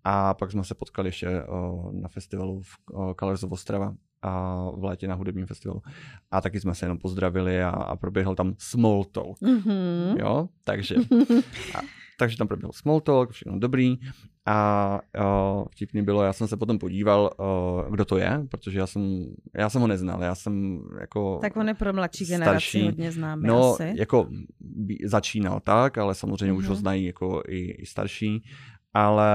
A 0.05 0.35
pak 0.35 0.51
jsme 0.51 0.65
se 0.65 0.75
potkali 0.75 1.09
ještě 1.09 1.29
uh, 1.29 1.93
na 1.93 2.09
festivalu 2.09 2.63
v 2.63 2.77
uh, 2.93 3.13
Colors 3.21 3.43
of 3.43 3.53
Ostrava 3.53 3.95
a 4.23 4.65
v 4.77 4.85
létě 4.85 5.09
na 5.09 5.15
hudebním 5.15 5.47
festivalu. 5.47 5.83
A 6.31 6.41
taky 6.41 6.61
jsme 6.61 6.75
se 6.75 6.85
jenom 6.85 6.99
pozdravili 6.99 7.63
a, 7.63 7.71
a 7.71 7.97
proběhl 7.97 8.35
tam 8.35 8.55
small 8.59 9.05
talk. 9.05 9.41
Mm-hmm. 9.41 10.19
Jo, 10.19 10.49
takže... 10.65 10.95
A, 11.75 11.81
takže 12.17 12.37
tam 12.37 12.49
proběhl 12.49 12.73
small 12.73 13.01
talk, 13.01 13.31
všechno 13.31 13.59
dobrý. 13.59 13.97
A 14.49 15.01
uh, 15.19 15.65
vtipný 15.71 16.03
bylo, 16.03 16.23
já 16.23 16.33
jsem 16.33 16.49
se 16.49 16.57
potom 16.57 16.79
podíval, 16.79 17.31
uh, 17.39 17.91
kdo 17.91 18.05
to 18.05 18.19
je, 18.19 18.47
protože 18.51 18.79
já 18.79 18.87
jsem, 18.87 19.27
já 19.55 19.71
jsem 19.71 19.81
ho 19.81 19.87
neznal, 19.87 20.23
já 20.23 20.35
jsem 20.35 20.81
jako 21.01 21.39
Tak 21.41 21.57
on 21.57 21.69
je 21.69 21.75
pro 21.75 21.93
mladší 21.93 22.27
generaci 22.27 22.83
hodně 22.83 23.13
známý 23.13 23.47
No, 23.47 23.73
asi. 23.73 23.95
jako 23.97 24.29
začínal 25.05 25.61
tak, 25.61 25.99
ale 25.99 26.15
samozřejmě 26.15 26.53
mm-hmm. 26.53 26.59
už 26.59 26.67
ho 26.67 26.75
mhm. 26.75 26.81
znají 26.81 27.05
jako 27.05 27.43
i, 27.49 27.71
i 27.71 27.87
starší 27.87 28.43
ale 28.97 29.27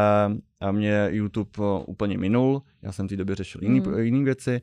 mě 0.71 1.07
YouTube 1.11 1.51
úplně 1.88 2.17
minul, 2.17 2.61
já 2.82 2.91
jsem 2.91 3.07
v 3.07 3.09
té 3.09 3.17
době 3.17 3.36
řešil 3.36 3.63
jiný, 3.63 3.79
mm. 3.79 3.99
jiný 3.99 4.23
věci 4.23 4.61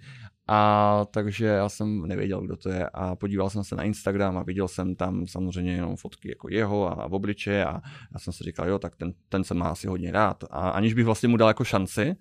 a 0.49 1.05
takže 1.11 1.47
já 1.47 1.69
jsem 1.69 2.07
nevěděl, 2.07 2.41
kdo 2.41 2.57
to 2.57 2.69
je 2.69 2.89
a 2.89 3.17
podíval 3.17 3.51
jsem 3.51 3.65
se 3.65 3.77
na 3.77 3.83
Instagram 3.83 4.39
a 4.39 4.43
viděl 4.43 4.69
jsem 4.69 4.95
tam 4.95 5.27
samozřejmě 5.27 5.73
jenom 5.73 5.97
fotky 5.97 6.29
jako 6.29 6.49
jeho 6.51 7.01
a 7.01 7.09
v 7.09 7.15
obličeje 7.15 7.67
a 7.67 7.81
já 8.13 8.19
jsem 8.19 8.33
si 8.33 8.45
říkal, 8.45 8.69
jo, 8.69 8.79
tak 8.79 8.97
ten, 8.97 9.13
ten 9.29 9.45
se 9.45 9.55
má 9.55 9.69
asi 9.69 9.87
hodně 9.87 10.13
rád 10.13 10.45
a 10.51 10.71
aniž 10.71 10.95
bych 10.95 11.05
vlastně 11.05 11.29
mu 11.29 11.37
dal 11.37 11.49
jako 11.49 11.65
šanci, 11.65 12.17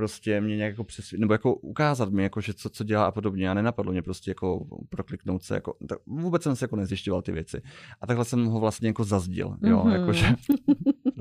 prostě 0.00 0.40
mě 0.40 0.56
nějak 0.56 0.70
jako 0.70 0.84
přesvědčit, 0.84 1.20
nebo 1.20 1.34
jako 1.34 1.54
ukázat 1.54 2.10
mi, 2.10 2.22
jako, 2.22 2.40
že 2.40 2.54
co, 2.54 2.70
co 2.70 2.84
dělá 2.84 3.06
a 3.06 3.10
podobně. 3.10 3.50
A 3.50 3.54
nenapadlo 3.54 3.92
mě 3.92 4.02
prostě 4.02 4.30
jako 4.30 4.66
prokliknout 4.88 5.42
se, 5.42 5.54
jako, 5.54 5.74
tak 5.88 5.98
vůbec 6.06 6.42
jsem 6.42 6.56
se 6.56 6.64
jako 6.64 6.76
nezjišťoval 6.76 7.22
ty 7.22 7.32
věci. 7.32 7.62
A 8.00 8.06
takhle 8.06 8.24
jsem 8.24 8.44
ho 8.46 8.60
vlastně 8.60 8.88
jako 8.88 9.04
zazdil, 9.04 9.56
jo, 9.62 9.82
mm-hmm. 9.84 9.92
jakože, 9.92 10.26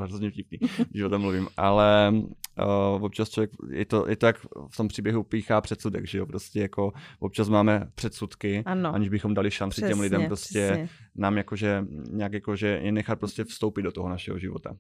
hrozně 0.04 0.32
vtipný, 0.32 0.58
když 0.90 1.04
o 1.04 1.10
tom 1.10 1.22
mluvím, 1.22 1.48
ale 1.58 2.14
uh, 2.14 3.04
občas 3.04 3.30
člověk, 3.30 3.52
je 3.72 3.86
to, 3.86 4.10
je 4.10 4.16
to 4.16 4.26
jak 4.26 4.40
v 4.72 4.78
tom 4.78 4.88
příběhu 4.88 5.24
píchá 5.24 5.62
předsudek, 5.62 6.08
že 6.08 6.18
jo, 6.18 6.26
prostě 6.26 6.60
jako 6.60 6.92
občas 7.20 7.50
máme 7.50 7.88
předsudky, 7.96 8.64
ano. 8.66 8.94
aniž 8.94 9.10
bychom 9.10 9.34
dali 9.34 9.52
šanci 9.52 9.72
přesně, 9.72 9.88
těm 9.90 10.00
lidem 10.00 10.26
prostě 10.28 10.68
přesně. 10.68 10.90
nám 11.16 11.38
jakože 11.38 11.86
nějak 12.12 12.34
jakože 12.34 12.68
je 12.68 12.92
nechat 12.92 13.20
prostě 13.20 13.44
vstoupit 13.44 13.82
do 13.82 13.92
toho 13.92 14.10
našeho 14.10 14.40
života. 14.40 14.76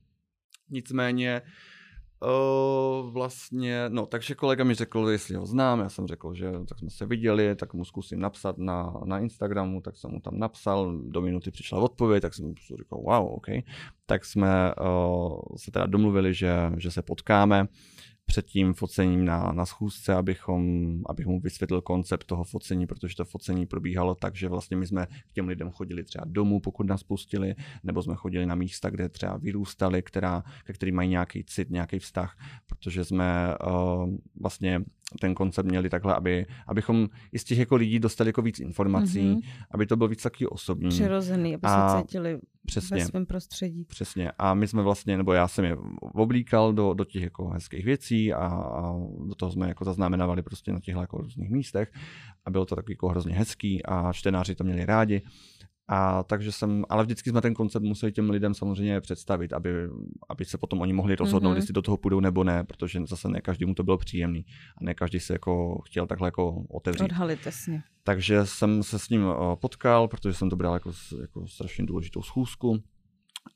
Nicméně, 0.69 1.41
Uh, 1.41 1.78
vlastně, 3.11 3.85
no, 3.89 4.05
takže 4.05 4.35
kolega 4.35 4.63
mi 4.63 4.73
řekl, 4.75 5.09
jestli 5.09 5.35
ho 5.35 5.45
znám, 5.45 5.79
já 5.79 5.89
jsem 5.89 6.07
řekl, 6.07 6.33
že 6.33 6.51
tak 6.69 6.79
jsme 6.79 6.89
se 6.89 7.05
viděli, 7.05 7.55
tak 7.55 7.73
mu 7.73 7.85
zkusím 7.85 8.19
napsat 8.19 8.57
na, 8.57 8.93
na 9.05 9.19
Instagramu, 9.19 9.81
tak 9.81 9.97
jsem 9.97 10.11
mu 10.11 10.19
tam 10.19 10.39
napsal, 10.39 10.97
do 10.97 11.21
minuty 11.21 11.51
přišla 11.51 11.79
odpověď, 11.79 12.21
tak 12.21 12.33
jsem 12.33 12.53
říkal, 12.77 12.99
wow, 12.99 13.33
OK. 13.33 13.47
Tak 14.05 14.25
jsme 14.25 14.73
uh, 14.75 15.39
se 15.57 15.71
teda 15.71 15.85
domluvili, 15.85 16.33
že, 16.33 16.71
že 16.77 16.91
se 16.91 17.01
potkáme 17.01 17.67
před 18.29 18.45
tím 18.45 18.73
focením 18.73 19.25
na, 19.25 19.51
na 19.51 19.65
schůzce, 19.65 20.13
abychom, 20.13 20.63
abych 21.05 21.25
mu 21.25 21.39
vysvětlil 21.39 21.81
koncept 21.81 22.23
toho 22.23 22.43
focení, 22.43 22.87
protože 22.87 23.15
to 23.15 23.25
focení 23.25 23.65
probíhalo 23.65 24.15
tak, 24.15 24.35
že 24.35 24.47
vlastně 24.49 24.77
my 24.77 24.87
jsme 24.87 25.05
k 25.05 25.33
těm 25.33 25.47
lidem 25.47 25.71
chodili 25.71 26.03
třeba 26.03 26.25
domů, 26.27 26.59
pokud 26.59 26.87
nás 26.87 27.03
pustili, 27.03 27.55
nebo 27.83 28.03
jsme 28.03 28.15
chodili 28.15 28.45
na 28.45 28.55
místa, 28.55 28.89
kde 28.89 29.09
třeba 29.09 29.37
vyrůstali, 29.37 30.01
která, 30.01 30.43
ke 30.65 30.73
kterým 30.73 30.95
mají 30.95 31.09
nějaký 31.09 31.43
cit, 31.43 31.69
nějaký 31.69 31.99
vztah, 31.99 32.37
protože 32.67 33.05
jsme 33.05 33.55
uh, 33.67 34.15
vlastně 34.41 34.81
ten 35.21 35.35
koncept 35.35 35.65
měli 35.65 35.89
takhle, 35.89 36.15
aby, 36.15 36.45
abychom 36.67 37.07
i 37.31 37.39
z 37.39 37.43
těch 37.43 37.57
jako 37.57 37.75
lidí 37.75 37.99
dostali 37.99 38.29
jako 38.29 38.41
víc 38.41 38.59
informací, 38.59 39.21
mm-hmm. 39.21 39.41
aby 39.71 39.85
to 39.85 39.97
bylo 39.97 40.07
víc 40.07 40.23
taky 40.23 40.47
osobní. 40.47 40.89
Přirozený, 40.89 41.55
aby 41.55 41.61
a 41.63 41.89
se 41.89 42.01
cítili 42.01 42.39
přesně, 42.65 42.97
ve 42.97 43.05
svém 43.05 43.25
prostředí. 43.25 43.85
Přesně. 43.85 44.31
A 44.37 44.53
my 44.53 44.67
jsme 44.67 44.81
vlastně, 44.83 45.17
nebo 45.17 45.33
já 45.33 45.47
jsem 45.47 45.65
je 45.65 45.77
oblíkal 46.01 46.73
do, 46.73 46.93
do 46.93 47.05
těch 47.05 47.23
jako 47.23 47.49
hezkých 47.49 47.85
věcí 47.85 48.33
a, 48.33 48.47
a 48.47 48.93
do 49.27 49.35
toho 49.35 49.51
jsme 49.51 49.67
jako 49.67 49.85
zaznamenávali 49.85 50.43
prostě 50.43 50.73
na 50.73 50.79
těchto 50.79 51.01
jako 51.01 51.17
různých 51.17 51.49
místech 51.49 51.91
a 52.45 52.49
bylo 52.51 52.65
to 52.65 52.75
takový 52.75 52.93
jako 52.93 53.07
hrozně 53.07 53.33
hezký 53.33 53.85
a 53.85 54.13
čtenáři 54.13 54.55
to 54.55 54.63
měli 54.63 54.85
rádi. 54.85 55.21
A 55.91 56.23
takže 56.23 56.51
jsem, 56.51 56.85
ale 56.89 57.03
vždycky 57.03 57.29
jsme 57.29 57.41
ten 57.41 57.53
koncept 57.53 57.83
museli 57.83 58.11
těm 58.11 58.29
lidem 58.29 58.53
samozřejmě 58.53 59.01
představit, 59.01 59.53
aby, 59.53 59.69
aby 60.29 60.45
se 60.45 60.57
potom 60.57 60.81
oni 60.81 60.93
mohli 60.93 61.15
rozhodnout, 61.15 61.51
mm-hmm. 61.51 61.55
jestli 61.55 61.73
do 61.73 61.81
toho 61.81 61.97
půjdou 61.97 62.19
nebo 62.19 62.43
ne, 62.43 62.63
protože 62.63 63.01
zase 63.05 63.29
ne 63.29 63.41
každému 63.41 63.73
to 63.73 63.83
bylo 63.83 63.97
příjemný 63.97 64.45
a 64.77 64.83
ne 64.83 64.93
každý 64.93 65.19
se 65.19 65.33
jako 65.33 65.81
chtěl 65.85 66.07
takhle 66.07 66.27
jako 66.27 66.63
otevřít. 66.69 67.03
Odhalit, 67.03 67.45
jasně. 67.45 67.83
Takže 68.03 68.45
jsem 68.45 68.83
se 68.83 68.99
s 68.99 69.09
ním 69.09 69.21
eh, 69.21 69.55
potkal, 69.55 70.07
protože 70.07 70.33
jsem 70.33 70.49
to 70.49 70.55
bral 70.55 70.73
jako, 70.73 70.91
jako 71.21 71.47
strašně 71.47 71.85
důležitou 71.85 72.21
schůzku. 72.21 72.83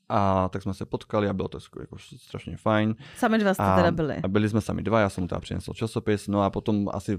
A 0.08 0.48
tak 0.48 0.62
jsme 0.62 0.74
se 0.74 0.86
potkali 0.86 1.28
a 1.28 1.32
bylo 1.32 1.48
to 1.48 1.58
jako, 1.58 1.80
jako 1.80 1.96
strašně 2.16 2.56
fajn. 2.56 2.94
Sami 3.16 3.38
dva 3.38 3.54
jste 3.54 3.62
a, 3.62 3.76
teda 3.76 3.90
byli. 3.90 4.16
A 4.22 4.28
byli 4.28 4.48
jsme 4.48 4.60
sami 4.60 4.82
dva, 4.82 5.00
já 5.00 5.08
jsem 5.08 5.24
mu 5.24 5.28
teda 5.28 5.40
přinesl 5.40 5.72
časopis, 5.72 6.28
no 6.28 6.42
a 6.42 6.50
potom 6.50 6.88
asi 6.92 7.18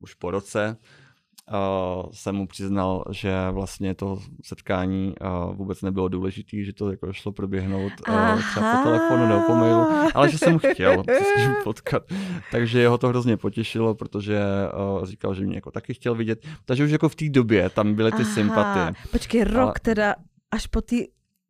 už 0.00 0.14
po 0.14 0.30
roce 0.30 0.76
uh, 1.50 2.10
jsem 2.12 2.36
mu 2.36 2.46
přiznal, 2.46 3.04
že 3.10 3.34
vlastně 3.50 3.94
to 3.94 4.18
setkání 4.44 5.14
uh, 5.20 5.56
vůbec 5.56 5.82
nebylo 5.82 6.08
důležité, 6.08 6.56
že 6.64 6.72
to 6.72 6.90
jako 6.90 7.12
šlo 7.12 7.32
proběhnout 7.32 7.92
uh, 8.08 8.42
třeba 8.50 8.76
po 8.76 8.82
telefonu 8.82 9.26
nebo 9.26 9.40
po 9.46 9.54
mailu, 9.54 9.86
ale 10.14 10.30
že 10.30 10.38
jsem 10.38 10.58
chtěl 10.58 11.04
se 11.18 11.24
s 11.24 11.40
ním 11.40 11.54
potkat. 11.64 12.02
Takže 12.52 12.80
jeho 12.80 12.98
to 12.98 13.08
hrozně 13.08 13.36
potěšilo, 13.36 13.94
protože 13.94 14.40
uh, 14.98 15.04
říkal, 15.04 15.34
že 15.34 15.46
mě 15.46 15.54
jako 15.54 15.70
taky 15.70 15.94
chtěl 15.94 16.14
vidět. 16.14 16.46
Takže 16.64 16.84
už 16.84 16.90
jako 16.90 17.08
v 17.08 17.14
té 17.14 17.28
době 17.28 17.70
tam 17.70 17.94
byly 17.94 18.12
ty 18.12 18.22
Aha. 18.22 18.34
sympatie. 18.34 18.92
Počkej, 19.12 19.44
rok 19.44 19.64
ale... 19.64 19.74
teda 19.82 20.14
až 20.50 20.66
po 20.66 20.80
té 20.80 20.96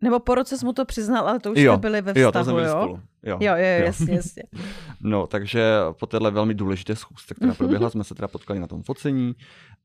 nebo 0.01 0.21
po 0.21 0.35
roce 0.35 0.59
jsi 0.59 0.65
mu 0.65 0.73
to 0.73 0.85
přiznal, 0.85 1.29
ale 1.29 1.39
to 1.39 1.53
už 1.53 1.59
jo, 1.59 1.73
jste 1.73 1.81
byli 1.81 2.03
ve 2.03 2.15
vztahu, 2.15 2.23
jo? 2.23 2.33
To 2.33 2.45
jsme 2.45 2.53
byli 2.53 2.67
jo? 2.67 2.71
Spolu. 2.71 3.01
Jo, 3.23 3.39
jo, 3.41 3.57
jo, 3.57 3.57
jo, 3.57 3.85
jasně, 3.85 4.15
jasně. 4.15 4.43
No, 5.01 5.27
takže 5.27 5.79
po 6.01 6.07
téhle 6.07 6.31
velmi 6.31 6.55
důležité 6.55 6.97
schůzce, 6.97 7.35
která 7.35 7.49
mhm. 7.49 7.57
proběhla, 7.57 7.91
jsme 7.91 8.05
se 8.05 8.15
teda 8.15 8.29
potkali 8.29 8.61
na 8.61 8.67
tom 8.67 8.83
focení 8.83 9.35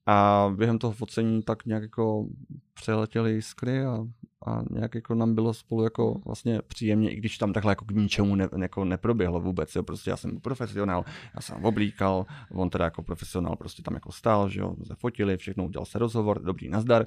a 0.05 0.49
během 0.55 0.79
toho 0.79 0.93
focení 0.93 1.43
tak 1.43 1.65
nějak 1.65 1.83
jako 1.83 2.25
přeletěli 2.73 3.31
jiskry 3.31 3.85
a, 3.85 4.05
a 4.47 4.63
nějak 4.69 4.95
jako 4.95 5.15
nám 5.15 5.35
bylo 5.35 5.53
spolu 5.53 5.83
jako 5.83 6.21
vlastně 6.25 6.61
příjemně, 6.67 7.11
i 7.11 7.15
když 7.15 7.37
tam 7.37 7.53
takhle 7.53 7.71
jako 7.71 7.85
k 7.85 7.91
ničemu 7.91 8.35
ne, 8.35 8.49
jako 8.61 8.85
neproběhlo 8.85 9.41
vůbec, 9.41 9.75
jo, 9.75 9.83
prostě 9.83 10.09
já 10.09 10.17
jsem 10.17 10.39
profesionál, 10.39 11.05
já 11.35 11.41
jsem 11.41 11.65
oblíkal, 11.65 12.25
on 12.51 12.69
teda 12.69 12.85
jako 12.85 13.03
profesionál 13.03 13.55
prostě 13.55 13.81
tam 13.81 13.93
jako 13.93 14.11
stál, 14.11 14.49
že 14.49 14.59
jo, 14.59 14.75
fotili, 14.97 15.37
všechno, 15.37 15.65
udělal 15.65 15.85
se 15.85 15.99
rozhovor, 15.99 16.41
dobrý 16.41 16.69
nazdar, 16.69 17.05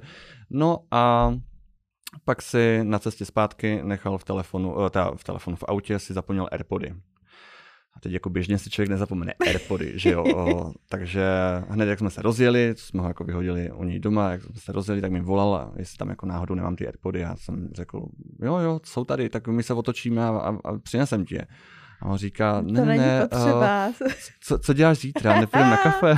no 0.49 0.79
a 0.91 1.33
pak 2.25 2.41
si 2.41 2.79
na 2.83 2.99
cestě 2.99 3.25
zpátky 3.25 3.79
nechal 3.83 4.17
v 4.17 4.23
telefonu, 4.23 4.85
eh, 4.85 4.89
teda 4.89 5.11
v 5.15 5.23
telefonu, 5.23 5.55
v 5.55 5.63
autě 5.67 5.99
si 5.99 6.13
zapomněl 6.13 6.49
Airpody. 6.51 6.95
A 7.97 7.99
teď 7.99 8.11
jako 8.11 8.29
běžně 8.29 8.57
si 8.57 8.69
člověk 8.69 8.89
nezapomene 8.89 9.33
Airpody, 9.47 9.91
že 9.95 10.11
jo. 10.11 10.23
O, 10.35 10.71
takže 10.89 11.25
hned 11.69 11.85
jak 11.85 11.99
jsme 11.99 12.09
se 12.09 12.21
rozjeli, 12.21 12.73
jsme 12.77 13.01
ho 13.01 13.07
jako 13.07 13.23
vyhodili 13.23 13.71
u 13.71 13.83
něj 13.83 13.99
doma, 13.99 14.31
jak 14.31 14.43
jsme 14.43 14.55
se 14.55 14.71
rozjeli, 14.71 15.01
tak 15.01 15.11
mi 15.11 15.21
volal, 15.21 15.73
jestli 15.77 15.97
tam 15.97 16.09
jako 16.09 16.25
náhodou 16.25 16.55
nemám 16.55 16.75
ty 16.75 16.85
Airpody. 16.85 17.19
Já 17.19 17.35
jsem 17.35 17.69
řekl, 17.73 18.05
jo, 18.41 18.57
jo, 18.57 18.79
jsou 18.83 19.05
tady, 19.05 19.29
tak 19.29 19.47
my 19.47 19.63
se 19.63 19.73
otočíme 19.73 20.23
a, 20.23 20.29
a, 20.29 20.57
a 20.63 20.77
přinesem 20.77 21.25
ti 21.25 21.35
je. 21.35 21.47
A 22.01 22.05
on 22.05 22.17
říká, 22.17 22.61
ne, 22.61 22.79
to 22.79 22.85
není 22.85 22.99
ne, 22.99 23.21
potřeba. 23.21 23.87
Uh, 23.87 24.11
co, 24.41 24.59
co 24.59 24.73
děláš 24.73 24.97
zítra, 24.97 25.39
nepůjdeme 25.39 25.71
na 25.71 25.77
kafe? 25.77 26.17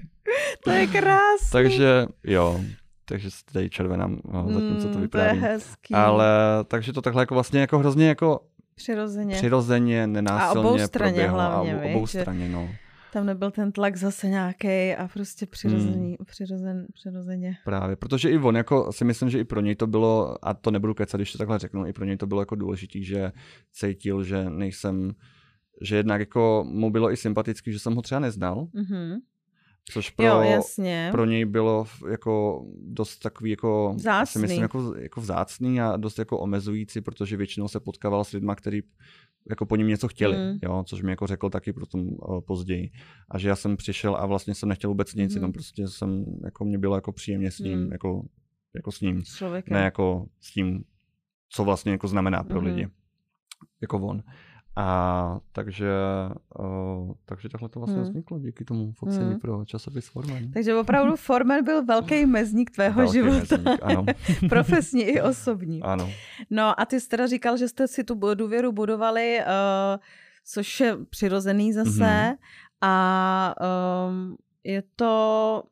to 0.64 0.70
je 0.70 0.86
krásný. 0.86 1.48
takže 1.52 2.06
jo, 2.24 2.60
takže 3.04 3.30
se 3.30 3.44
tady 3.52 3.70
červenám, 3.70 4.18
no, 4.32 4.80
co 4.80 4.88
to 4.88 4.98
vypráví. 4.98 5.38
Mm, 5.38 5.40
to 5.40 5.46
je 5.46 5.52
hezký. 5.52 5.94
Ale 5.94 6.26
takže 6.64 6.92
to 6.92 7.02
takhle 7.02 7.22
jako 7.22 7.34
vlastně 7.34 7.60
jako 7.60 7.78
hrozně 7.78 8.08
jako 8.08 8.40
Přirozeně. 8.74 9.36
Přirozeně, 9.36 10.06
nenásilně 10.06 10.68
a 10.68 10.70
obou 10.70 10.86
straně 10.86 11.12
proběhlo. 11.12 11.38
hlavně, 11.38 11.74
a 11.74 11.96
obou 11.96 12.06
straně, 12.06 12.48
no. 12.48 12.68
Tam 13.12 13.26
nebyl 13.26 13.50
ten 13.50 13.72
tlak 13.72 13.96
zase 13.96 14.28
nějaký 14.28 14.94
a 14.94 15.08
prostě 15.12 15.46
přirozený, 15.46 16.06
hmm. 16.06 16.26
přirozen, 16.26 16.86
přirozeně. 16.92 17.56
Právě, 17.64 17.96
protože 17.96 18.30
i 18.30 18.38
on, 18.38 18.56
jako 18.56 18.92
si 18.92 19.04
myslím, 19.04 19.30
že 19.30 19.38
i 19.38 19.44
pro 19.44 19.60
něj 19.60 19.74
to 19.74 19.86
bylo, 19.86 20.36
a 20.42 20.54
to 20.54 20.70
nebudu 20.70 20.94
kecat, 20.94 21.18
když 21.18 21.32
to 21.32 21.38
takhle 21.38 21.58
řeknu, 21.58 21.86
i 21.86 21.92
pro 21.92 22.04
něj 22.04 22.16
to 22.16 22.26
bylo 22.26 22.40
jako 22.40 22.54
důležitý, 22.54 23.04
že 23.04 23.32
cítil, 23.72 24.24
že 24.24 24.50
nejsem, 24.50 25.10
že 25.82 25.96
jednak 25.96 26.20
jako 26.20 26.64
mu 26.68 26.90
bylo 26.90 27.12
i 27.12 27.16
sympatický, 27.16 27.72
že 27.72 27.78
jsem 27.78 27.94
ho 27.94 28.02
třeba 28.02 28.18
neznal. 28.18 28.64
Mm-hmm. 28.74 29.16
Což 29.90 30.10
pro, 30.10 30.26
jo, 30.26 30.40
jasně. 30.40 31.08
pro 31.12 31.24
něj 31.24 31.44
bylo 31.44 31.86
jako 32.10 32.64
dost 32.86 33.18
takový 33.18 33.50
jako, 33.50 33.94
vzácný. 33.96 34.32
si 34.32 34.38
myslím, 34.38 34.62
jako, 34.62 34.94
jako 34.98 35.20
vzácný 35.20 35.80
a 35.80 35.96
dost 35.96 36.18
jako 36.18 36.38
omezující, 36.38 37.00
protože 37.00 37.36
většinou 37.36 37.68
se 37.68 37.80
potkával 37.80 38.24
s 38.24 38.32
lidmi, 38.32 38.52
kteří 38.56 38.82
jako 39.50 39.66
po 39.66 39.76
ním 39.76 39.86
něco 39.86 40.08
chtěli, 40.08 40.36
mm. 40.36 40.58
jo, 40.62 40.84
což 40.86 41.02
mi 41.02 41.10
jako 41.10 41.26
řekl 41.26 41.50
taky 41.50 41.72
potom 41.72 42.00
uh, 42.00 42.40
později. 42.40 42.90
A 43.30 43.38
že 43.38 43.48
já 43.48 43.56
jsem 43.56 43.76
přišel 43.76 44.16
a 44.16 44.26
vlastně 44.26 44.54
jsem 44.54 44.68
nechtěl 44.68 44.90
vůbec 44.90 45.14
nic, 45.14 45.30
mm. 45.30 45.36
jenom 45.36 45.52
prostě 45.52 45.88
jsem, 45.88 46.24
jako 46.44 46.64
mě 46.64 46.78
bylo 46.78 46.94
jako 46.94 47.12
příjemně 47.12 47.50
s 47.50 47.58
ním, 47.58 47.78
mm. 47.78 47.92
jako, 47.92 48.24
jako 48.74 48.92
s 48.92 49.00
ním. 49.00 49.22
Člověkem. 49.22 49.74
Ne 49.74 49.84
jako 49.84 50.26
s 50.40 50.52
tím, 50.52 50.84
co 51.48 51.64
vlastně 51.64 51.92
jako 51.92 52.08
znamená 52.08 52.44
pro 52.44 52.60
mm. 52.60 52.66
lidi. 52.66 52.88
Jako 53.80 54.00
on. 54.00 54.22
A 54.76 55.38
takže, 55.52 55.90
uh, 56.58 57.12
takže 57.24 57.48
takhle 57.48 57.68
to 57.68 57.80
vlastně 57.80 57.96
hmm. 57.96 58.04
vzniklo 58.04 58.38
díky 58.38 58.64
tomu 58.64 58.92
focení 58.92 59.30
hmm. 59.30 59.40
pro 59.40 59.64
časopis 59.64 60.08
Formen. 60.08 60.52
Takže 60.52 60.74
opravdu 60.74 61.16
Formen 61.16 61.64
byl 61.64 61.84
velký 61.84 62.26
mezník 62.36 62.70
tvého 62.70 62.96
velký 62.96 63.12
života. 63.12 63.56
Mezník, 63.56 63.80
ano. 63.82 64.04
Profesní 64.48 65.02
i 65.02 65.20
osobní. 65.20 65.82
Ano. 65.82 66.10
No 66.50 66.80
a 66.80 66.84
ty 66.84 67.00
jsi 67.00 67.08
teda 67.08 67.26
říkal, 67.26 67.56
že 67.56 67.68
jste 67.68 67.88
si 67.88 68.04
tu 68.04 68.34
důvěru 68.34 68.72
budovali, 68.72 69.38
uh, 69.38 70.00
což 70.44 70.80
je 70.80 70.96
přirozený 71.10 71.72
zase. 71.72 71.90
Mm-hmm. 72.00 72.36
A 72.80 73.54
um, 74.08 74.36
je 74.64 74.82
to 74.96 75.62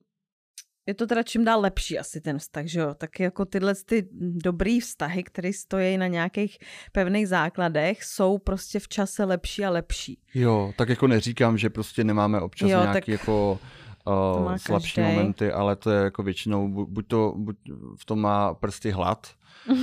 je 0.87 0.95
to 0.95 1.07
teda 1.07 1.23
čím 1.23 1.45
dál 1.45 1.61
lepší 1.61 1.99
asi 1.99 2.21
ten 2.21 2.39
vztah, 2.39 2.67
že 2.67 2.81
jo? 2.81 2.95
Tak 2.95 3.21
jako 3.21 3.45
tyhle 3.45 3.75
ty 3.87 4.09
dobrý 4.13 4.81
vztahy, 4.81 5.23
které 5.23 5.53
stojí 5.53 5.99
na 5.99 6.07
nějakých 6.07 6.59
pevných 6.93 7.29
základech, 7.29 8.05
jsou 8.05 8.39
prostě 8.39 8.79
v 8.79 8.89
čase 8.89 9.25
lepší 9.25 9.65
a 9.65 9.71
lepší. 9.71 10.19
Jo, 10.35 10.73
tak 10.79 10.89
jako 10.89 11.07
neříkám, 11.07 11.59
že 11.59 11.71
prostě 11.71 12.05
nemáme 12.05 12.41
občas 12.41 12.71
jo, 12.71 12.81
nějaký 12.81 12.95
tak... 12.95 13.09
jako 13.09 13.59
uh, 14.07 14.57
slabší 14.57 14.95
každej. 14.95 15.17
momenty, 15.17 15.53
ale 15.53 15.77
to 15.77 15.91
je 15.91 16.05
jako 16.05 16.23
většinou, 16.23 16.87
buď 16.87 17.07
to, 17.07 17.35
buď 17.37 17.57
v 17.97 18.05
tom 18.05 18.21
má 18.21 18.55
prsty 18.55 18.91
hlad, 18.91 19.27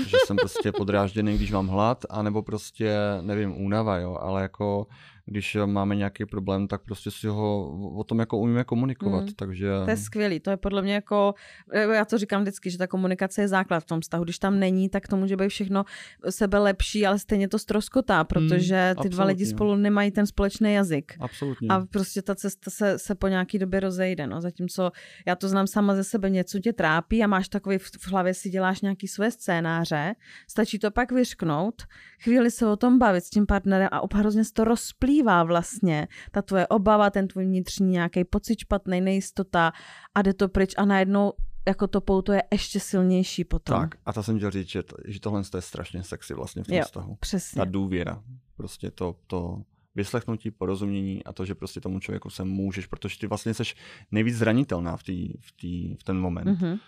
že 0.07 0.17
jsem 0.25 0.37
prostě 0.37 0.71
podrážděný, 0.77 1.35
když 1.35 1.51
mám 1.51 1.67
hlad, 1.67 2.05
anebo 2.09 2.41
prostě, 2.41 2.95
nevím, 3.21 3.61
únava, 3.61 3.97
jo, 3.97 4.17
ale 4.21 4.41
jako 4.41 4.87
když 5.29 5.57
máme 5.65 5.95
nějaký 5.95 6.25
problém, 6.25 6.67
tak 6.67 6.81
prostě 6.81 7.11
si 7.11 7.27
ho 7.27 7.69
o 7.95 8.03
tom 8.03 8.19
jako 8.19 8.37
umíme 8.37 8.63
komunikovat, 8.63 9.25
mm. 9.25 9.33
takže... 9.35 9.69
To 9.85 9.89
je 9.89 9.97
skvělý, 9.97 10.39
to 10.39 10.49
je 10.49 10.57
podle 10.57 10.81
mě 10.81 10.93
jako, 10.93 11.33
eh, 11.71 11.81
já 11.81 12.05
to 12.05 12.17
říkám 12.17 12.41
vždycky, 12.41 12.69
že 12.69 12.77
ta 12.77 12.87
komunikace 12.87 13.41
je 13.41 13.47
základ 13.47 13.79
v 13.79 13.85
tom 13.85 14.01
vztahu, 14.01 14.23
když 14.23 14.39
tam 14.39 14.59
není, 14.59 14.89
tak 14.89 15.07
to 15.07 15.17
může 15.17 15.37
být 15.37 15.49
všechno 15.49 15.85
sebe 16.29 16.57
lepší, 16.57 17.05
ale 17.05 17.19
stejně 17.19 17.47
to 17.47 17.59
stroskotá, 17.59 18.23
protože 18.23 18.95
ty 19.01 19.07
mm, 19.07 19.11
dva 19.11 19.23
lidi 19.23 19.45
spolu 19.45 19.75
nemají 19.75 20.11
ten 20.11 20.25
společný 20.25 20.73
jazyk. 20.73 21.15
Absolutně. 21.19 21.67
A 21.69 21.85
prostě 21.85 22.21
ta 22.21 22.35
cesta 22.35 22.71
se, 22.71 22.99
se 22.99 23.15
po 23.15 23.27
nějaký 23.27 23.59
době 23.59 23.79
rozejde, 23.79 24.27
no, 24.27 24.41
zatímco 24.41 24.91
já 25.27 25.35
to 25.35 25.47
znám 25.47 25.67
sama 25.67 25.95
ze 25.95 26.03
sebe, 26.03 26.29
něco 26.29 26.59
tě 26.59 26.73
trápí 26.73 27.23
a 27.23 27.27
máš 27.27 27.49
takový 27.49 27.77
v, 27.77 27.89
v 27.99 28.07
hlavě 28.07 28.33
si 28.33 28.49
děláš 28.49 28.81
nějaký 28.81 29.07
své 29.07 29.31
scénáře, 29.31 30.15
stačí 30.47 30.79
to 30.79 30.91
pak 30.91 31.11
vyšknout, 31.11 31.83
chvíli 32.23 32.51
se 32.51 32.67
o 32.67 32.75
tom 32.75 32.99
bavit 32.99 33.23
s 33.23 33.29
tím 33.29 33.45
partnerem 33.45 33.89
a 33.91 34.17
hrozně 34.17 34.43
se 34.43 34.53
to 34.53 34.63
rozplí 34.63 35.18
skrývá 35.19 35.43
vlastně 35.43 36.07
ta 36.31 36.41
tvoje 36.41 36.67
obava, 36.67 37.09
ten 37.09 37.27
tvůj 37.27 37.45
vnitřní 37.45 37.87
nějaký 37.87 38.23
pocit 38.23 38.59
špatný, 38.59 39.01
nejistota 39.01 39.71
a 40.15 40.21
jde 40.21 40.33
to 40.33 40.49
pryč 40.49 40.73
a 40.77 40.85
najednou 40.85 41.33
jako 41.67 41.87
to 41.87 42.01
pouto 42.01 42.33
je 42.33 42.43
ještě 42.51 42.79
silnější 42.79 43.43
potom. 43.43 43.79
Tak 43.79 43.95
a 44.05 44.13
to 44.13 44.23
jsem 44.23 44.37
chtěl 44.37 44.51
říct, 44.51 44.69
že, 44.69 44.83
to, 44.83 44.95
že 45.07 45.19
tohle 45.19 45.41
je 45.55 45.61
strašně 45.61 46.03
sexy 46.03 46.33
vlastně 46.33 46.63
v 46.63 46.67
tom 46.67 46.77
jo, 46.77 46.83
vztahu. 46.85 47.17
Přesně. 47.19 47.59
Ta 47.59 47.65
důvěra, 47.65 48.23
prostě 48.57 48.91
to, 48.91 49.15
to 49.27 49.61
vyslechnutí, 49.95 50.51
porozumění 50.51 51.23
a 51.23 51.33
to, 51.33 51.45
že 51.45 51.55
prostě 51.55 51.81
tomu 51.81 51.99
člověku 51.99 52.29
se 52.29 52.43
můžeš, 52.43 52.85
protože 52.85 53.19
ty 53.19 53.27
vlastně 53.27 53.53
jsi 53.53 53.63
nejvíc 54.11 54.35
zranitelná 54.35 54.97
v, 54.97 55.03
tý, 55.03 55.33
v, 55.39 55.51
tý, 55.51 55.95
v 55.95 56.03
ten 56.03 56.19
moment. 56.19 56.47
Mm-hmm 56.47 56.79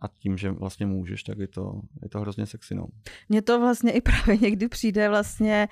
a 0.00 0.08
tím, 0.08 0.36
že 0.36 0.50
vlastně 0.50 0.86
můžeš, 0.86 1.22
tak 1.22 1.38
je 1.38 1.48
to, 1.48 1.80
je 2.02 2.08
to 2.08 2.20
hrozně 2.20 2.46
sexy. 2.46 2.74
No. 2.74 2.86
Mně 3.28 3.42
to 3.42 3.60
vlastně 3.60 3.92
i 3.92 4.00
právě 4.10 4.36
někdy 4.36 4.68
přijde 4.68 5.08
vlastně 5.08 5.68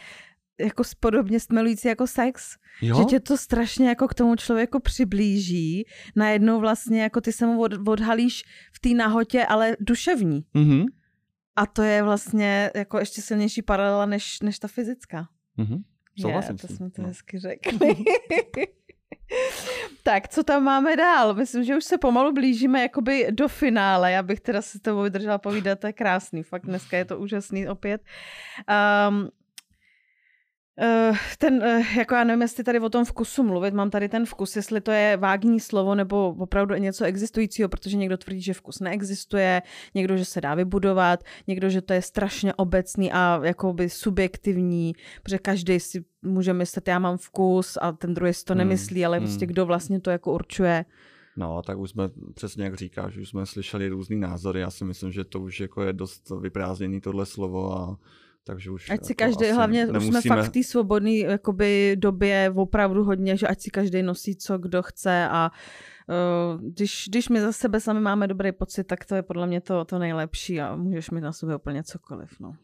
jako 0.60 0.82
podobně 1.00 1.40
stmelující 1.40 1.88
jako 1.88 2.06
sex. 2.06 2.56
Jo? 2.80 2.98
Že 2.98 3.04
tě 3.04 3.20
to 3.20 3.36
strašně 3.36 3.88
jako 3.88 4.08
k 4.08 4.14
tomu 4.14 4.36
člověku 4.36 4.80
přiblíží. 4.80 5.86
Najednou 6.16 6.60
vlastně 6.60 7.02
jako 7.02 7.20
ty 7.20 7.32
se 7.32 7.46
mu 7.46 7.60
od, 7.60 7.88
odhalíš 7.88 8.44
v 8.72 8.80
té 8.80 8.88
nahotě, 8.88 9.44
ale 9.44 9.76
duševní. 9.80 10.44
Mm-hmm. 10.54 10.86
A 11.56 11.66
to 11.66 11.82
je 11.82 12.02
vlastně 12.02 12.70
jako 12.74 12.98
ještě 12.98 13.22
silnější 13.22 13.62
paralela 13.62 14.06
než, 14.06 14.40
než 14.40 14.58
ta 14.58 14.68
fyzická. 14.68 15.28
Mm-hmm. 15.58 15.82
Souhlasím 16.20 16.56
je, 16.62 16.68
to 16.68 16.74
jsme 16.74 16.90
to 16.90 17.02
no. 17.02 17.08
hezky 17.08 17.38
řekli. 17.38 17.96
tak, 20.02 20.28
co 20.28 20.42
tam 20.42 20.64
máme 20.64 20.96
dál? 20.96 21.34
Myslím, 21.34 21.64
že 21.64 21.76
už 21.76 21.84
se 21.84 21.98
pomalu 21.98 22.32
blížíme 22.32 22.82
jakoby 22.82 23.26
do 23.30 23.48
finále. 23.48 24.12
Já 24.12 24.22
bych 24.22 24.40
teda 24.40 24.62
si 24.62 24.78
s 24.78 24.80
tebou 24.80 25.02
vydržela 25.02 25.38
povídat, 25.38 25.80
to 25.80 25.86
je 25.86 25.92
krásný. 25.92 26.42
Fakt 26.42 26.66
dneska 26.66 26.96
je 26.96 27.04
to 27.04 27.18
úžasný 27.18 27.68
opět. 27.68 28.02
Um, 29.08 29.28
ten, 31.38 31.62
eh, 31.62 31.82
jako 31.98 32.14
já 32.14 32.24
nevím, 32.24 32.42
jestli 32.42 32.64
tady 32.64 32.80
o 32.80 32.88
tom 32.88 33.04
vkusu 33.04 33.42
mluvit, 33.42 33.74
mám 33.74 33.90
tady 33.90 34.08
ten 34.08 34.26
vkus, 34.26 34.56
jestli 34.56 34.80
to 34.80 34.90
je 34.90 35.16
vágní 35.16 35.60
slovo 35.60 35.94
nebo 35.94 36.34
opravdu 36.38 36.74
něco 36.74 37.04
existujícího, 37.04 37.68
protože 37.68 37.96
někdo 37.96 38.16
tvrdí, 38.16 38.42
že 38.42 38.54
vkus 38.54 38.80
neexistuje, 38.80 39.62
někdo, 39.94 40.16
že 40.16 40.24
se 40.24 40.40
dá 40.40 40.54
vybudovat, 40.54 41.24
někdo, 41.46 41.70
že 41.70 41.82
to 41.82 41.92
je 41.92 42.02
strašně 42.02 42.54
obecný 42.54 43.12
a 43.12 43.40
jakoby 43.44 43.90
subjektivní, 43.90 44.92
protože 45.22 45.38
každý 45.38 45.80
si 45.80 46.04
může 46.22 46.52
myslet, 46.52 46.88
já 46.88 46.98
mám 46.98 47.18
vkus 47.18 47.78
a 47.80 47.92
ten 47.92 48.14
druhý 48.14 48.34
si 48.34 48.44
to 48.44 48.52
hmm, 48.52 48.58
nemyslí, 48.58 49.06
ale 49.06 49.18
hmm. 49.18 49.26
prostě 49.26 49.46
kdo 49.46 49.66
vlastně 49.66 50.00
to 50.00 50.10
jako 50.10 50.32
určuje. 50.32 50.84
No, 51.36 51.62
tak 51.62 51.78
už 51.78 51.90
jsme, 51.90 52.10
přesně 52.34 52.64
jak 52.64 52.74
říkáš, 52.74 53.16
už 53.16 53.28
jsme 53.28 53.46
slyšeli 53.46 53.88
různý 53.88 54.16
názory, 54.16 54.60
já 54.60 54.70
si 54.70 54.84
myslím, 54.84 55.12
že 55.12 55.24
to 55.24 55.40
už 55.40 55.60
jako 55.60 55.82
je 55.82 55.92
dost 55.92 56.32
vyprázdněný 56.40 57.00
tohle 57.00 57.26
slovo 57.26 57.78
a 57.78 57.98
takže 58.48 58.70
už 58.70 58.90
ať 58.90 59.04
si 59.04 59.12
jako 59.12 59.18
každý, 59.18 59.52
hlavně 59.52 59.86
nemusíme... 59.86 60.18
už 60.18 60.24
jsme 60.24 60.36
fakt 60.36 60.44
v 60.44 60.52
té 60.52 60.64
svobodné 60.64 61.16
jakoby, 61.16 61.96
době 61.98 62.52
opravdu 62.56 63.04
hodně, 63.04 63.36
že 63.36 63.46
ať 63.46 63.60
si 63.60 63.70
každý 63.70 64.02
nosí, 64.02 64.36
co 64.36 64.58
kdo 64.58 64.82
chce 64.82 65.28
a 65.30 65.50
uh, 66.08 66.60
když, 66.60 67.04
když 67.08 67.28
my 67.28 67.40
za 67.40 67.52
sebe 67.52 67.80
sami 67.80 68.00
máme 68.00 68.26
dobrý 68.26 68.52
pocit, 68.52 68.84
tak 68.84 69.04
to 69.04 69.14
je 69.14 69.22
podle 69.22 69.46
mě 69.46 69.60
to, 69.60 69.84
to 69.84 69.98
nejlepší 69.98 70.60
a 70.60 70.76
můžeš 70.76 71.10
mít 71.10 71.20
na 71.20 71.32
sobě 71.32 71.56
úplně 71.56 71.82
cokoliv. 71.82 72.30
No. 72.40 72.48
Uh, 72.48 72.54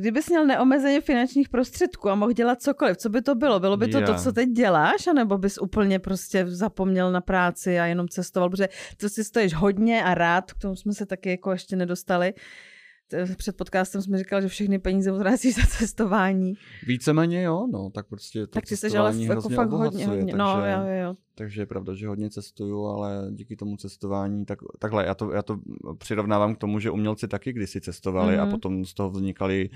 kdybys 0.00 0.28
měl 0.28 0.46
neomezeně 0.46 1.00
finančních 1.00 1.48
prostředků 1.48 2.10
a 2.10 2.14
mohl 2.14 2.32
dělat 2.32 2.62
cokoliv, 2.62 2.96
co 2.96 3.08
by 3.08 3.22
to 3.22 3.34
bylo? 3.34 3.60
Bylo 3.60 3.76
by 3.76 3.88
to 3.88 3.98
yeah. 3.98 4.10
to, 4.10 4.22
co 4.22 4.32
teď 4.32 4.48
děláš, 4.48 5.06
anebo 5.06 5.38
bys 5.38 5.58
úplně 5.58 5.98
prostě 5.98 6.46
zapomněl 6.46 7.12
na 7.12 7.20
práci 7.20 7.80
a 7.80 7.86
jenom 7.86 8.08
cestoval? 8.08 8.50
Protože 8.50 8.68
to 8.96 9.08
si 9.08 9.24
stojíš 9.24 9.54
hodně 9.54 10.04
a 10.04 10.14
rád, 10.14 10.52
k 10.52 10.58
tomu 10.58 10.76
jsme 10.76 10.92
se 10.92 11.06
taky 11.06 11.30
jako 11.30 11.52
ještě 11.52 11.76
nedostali. 11.76 12.34
Uh, 12.34 12.40
před 13.36 13.56
podcastem 13.56 14.02
jsme 14.02 14.18
říkali, 14.18 14.42
že 14.42 14.48
všechny 14.48 14.78
peníze 14.78 15.12
utrácíš 15.12 15.54
za 15.54 15.62
cestování. 15.62 16.52
Víceméně 16.86 17.42
jo, 17.42 17.66
no, 17.72 17.90
tak 17.90 18.08
prostě 18.08 18.40
to 18.40 18.46
tak 18.46 18.64
ty 18.66 18.76
jsi 18.76 18.96
ale 18.98 19.16
jako 19.16 19.48
fakt 19.48 19.70
hodně, 19.70 20.06
hodně, 20.06 20.34
no, 20.36 20.54
takže, 20.54 20.70
jo, 20.70 21.04
jo. 21.04 21.14
takže 21.34 21.62
je 21.62 21.66
pravda, 21.66 21.94
že 21.94 22.08
hodně 22.08 22.30
cestuju, 22.30 22.84
ale 22.84 23.26
díky 23.30 23.56
tomu 23.56 23.76
cestování, 23.76 24.44
tak, 24.44 24.58
takhle, 24.78 25.06
já 25.06 25.14
to, 25.14 25.32
já 25.32 25.42
to 25.42 25.60
přirovnávám 25.98 26.54
k 26.54 26.58
tomu, 26.58 26.78
že 26.78 26.90
umělci 26.90 27.28
taky 27.28 27.52
kdysi 27.52 27.80
cestovali 27.80 28.34
mm-hmm. 28.34 28.40
a 28.40 28.44
mhm. 28.44 28.50
potom 28.50 28.84
z 28.84 28.94
toho 28.94 29.10
vznikaly 29.10 29.70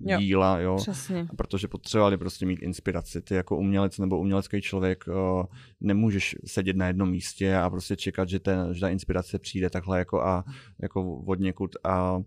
jo, 0.00 0.18
díla, 0.18 0.58
jo, 0.58 0.76
přesně. 0.76 1.28
protože 1.36 1.68
potřebovali 1.68 2.16
prostě 2.16 2.46
mít 2.46 2.62
inspiraci. 2.62 3.22
Ty 3.22 3.34
jako 3.34 3.56
umělec 3.56 3.98
nebo 3.98 4.20
umělecký 4.20 4.60
člověk 4.60 5.04
uh, 5.08 5.44
nemůžeš 5.80 6.36
sedět 6.44 6.76
na 6.76 6.86
jednom 6.86 7.10
místě 7.10 7.56
a 7.56 7.70
prostě 7.70 7.96
čekat, 7.96 8.28
že, 8.28 8.40
ten, 8.40 8.74
že 8.74 8.80
ta 8.80 8.88
inspirace 8.88 9.38
přijde 9.38 9.70
takhle 9.70 9.98
jako 9.98 10.22
a 10.22 10.44
jako 10.82 11.16
od 11.16 11.40
někud 11.40 11.76
a 11.84 12.20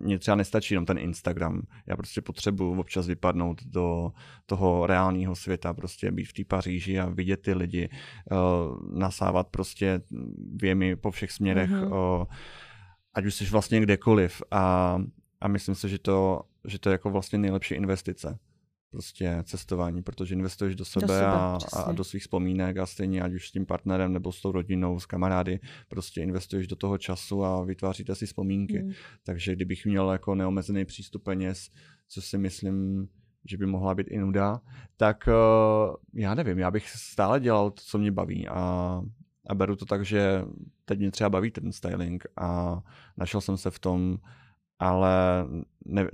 mně 0.00 0.18
třeba 0.18 0.34
nestačí 0.34 0.74
jenom 0.74 0.86
ten 0.86 0.98
Instagram. 0.98 1.62
Já 1.86 1.96
prostě 1.96 2.22
potřebuju 2.22 2.80
občas 2.80 3.06
vypadnout 3.06 3.62
do 3.64 4.12
toho 4.46 4.86
reálného 4.86 5.36
světa, 5.36 5.74
prostě 5.74 6.10
být 6.10 6.24
v 6.24 6.32
té 6.32 6.44
Paříži 6.44 7.00
a 7.00 7.08
vidět 7.08 7.42
ty 7.42 7.54
lidi, 7.54 7.88
uh, 8.32 8.98
nasávat 8.98 9.48
prostě 9.48 10.00
věmi 10.54 10.96
po 10.96 11.10
všech 11.10 11.32
směrech, 11.32 11.70
mm-hmm. 11.70 12.20
uh, 12.20 12.24
ať 13.14 13.26
už 13.26 13.34
jsi 13.34 13.44
vlastně 13.44 13.80
kdekoliv. 13.80 14.42
A, 14.50 14.98
a 15.40 15.48
myslím 15.48 15.74
si, 15.74 15.88
že 15.88 15.98
to, 15.98 16.42
že 16.64 16.78
to 16.78 16.88
je 16.88 16.92
jako 16.92 17.10
vlastně 17.10 17.38
nejlepší 17.38 17.74
investice. 17.74 18.38
Prostě 18.90 19.38
cestování, 19.44 20.02
protože 20.02 20.34
investuješ 20.34 20.74
do 20.76 20.84
sebe, 20.84 21.06
do 21.06 21.12
sebe 21.12 21.26
a, 21.26 21.58
a 21.76 21.92
do 21.92 22.04
svých 22.04 22.22
vzpomínek 22.22 22.76
a 22.76 22.86
stejně 22.86 23.22
ať 23.22 23.32
už 23.32 23.48
s 23.48 23.52
tím 23.52 23.66
partnerem 23.66 24.12
nebo 24.12 24.32
s 24.32 24.40
tou 24.40 24.52
rodinou, 24.52 25.00
s 25.00 25.06
kamarády, 25.06 25.60
prostě 25.88 26.22
investuješ 26.22 26.66
do 26.66 26.76
toho 26.76 26.98
času 26.98 27.44
a 27.44 27.64
vytváříte 27.64 28.14
si 28.14 28.26
vzpomínky. 28.26 28.78
Hmm. 28.78 28.92
Takže 29.24 29.54
kdybych 29.54 29.86
měl 29.86 30.10
jako 30.10 30.34
neomezený 30.34 30.84
přístup 30.84 31.24
peněz, 31.24 31.70
co 32.08 32.22
si 32.22 32.38
myslím, 32.38 33.08
že 33.44 33.56
by 33.56 33.66
mohla 33.66 33.94
být 33.94 34.06
i 34.10 34.18
nuda, 34.18 34.60
tak 34.96 35.28
uh, 35.28 35.94
já 36.14 36.34
nevím, 36.34 36.58
já 36.58 36.70
bych 36.70 36.88
stále 36.88 37.40
dělal 37.40 37.70
to, 37.70 37.82
co 37.82 37.98
mě 37.98 38.12
baví 38.12 38.48
a, 38.48 39.00
a 39.46 39.54
beru 39.54 39.76
to 39.76 39.86
tak, 39.86 40.04
že 40.04 40.44
teď 40.84 40.98
mě 40.98 41.10
třeba 41.10 41.30
baví 41.30 41.50
ten 41.50 41.72
styling 41.72 42.26
a 42.36 42.80
našel 43.16 43.40
jsem 43.40 43.56
se 43.56 43.70
v 43.70 43.78
tom, 43.78 44.18
ale 44.78 45.46
ne, 45.84 46.08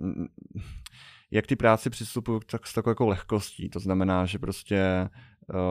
jak 1.31 1.47
ty 1.47 1.57
práci 1.57 1.91
přistupuju 1.91 2.41
tak 2.51 2.67
s 2.67 2.75
takovou 2.75 2.91
jako 2.91 3.07
lehkostí, 3.07 3.69
to 3.69 3.81
znamená, 3.81 4.27
že 4.27 4.39
prostě 4.39 5.09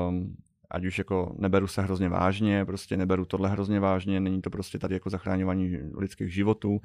um, 0.08 0.36
ať 0.72 0.86
už 0.86 0.98
jako 0.98 1.36
neberu 1.40 1.68
se 1.68 1.82
hrozně 1.82 2.10
vážně, 2.10 2.66
prostě 2.66 2.98
neberu 2.98 3.26
tohle 3.26 3.50
hrozně 3.50 3.80
vážně, 3.80 4.20
není 4.20 4.42
to 4.42 4.50
prostě 4.50 4.80
tady 4.80 4.94
jako 4.96 5.10
zachráňování 5.10 5.78
lidských 5.98 6.34
životů, 6.34 6.80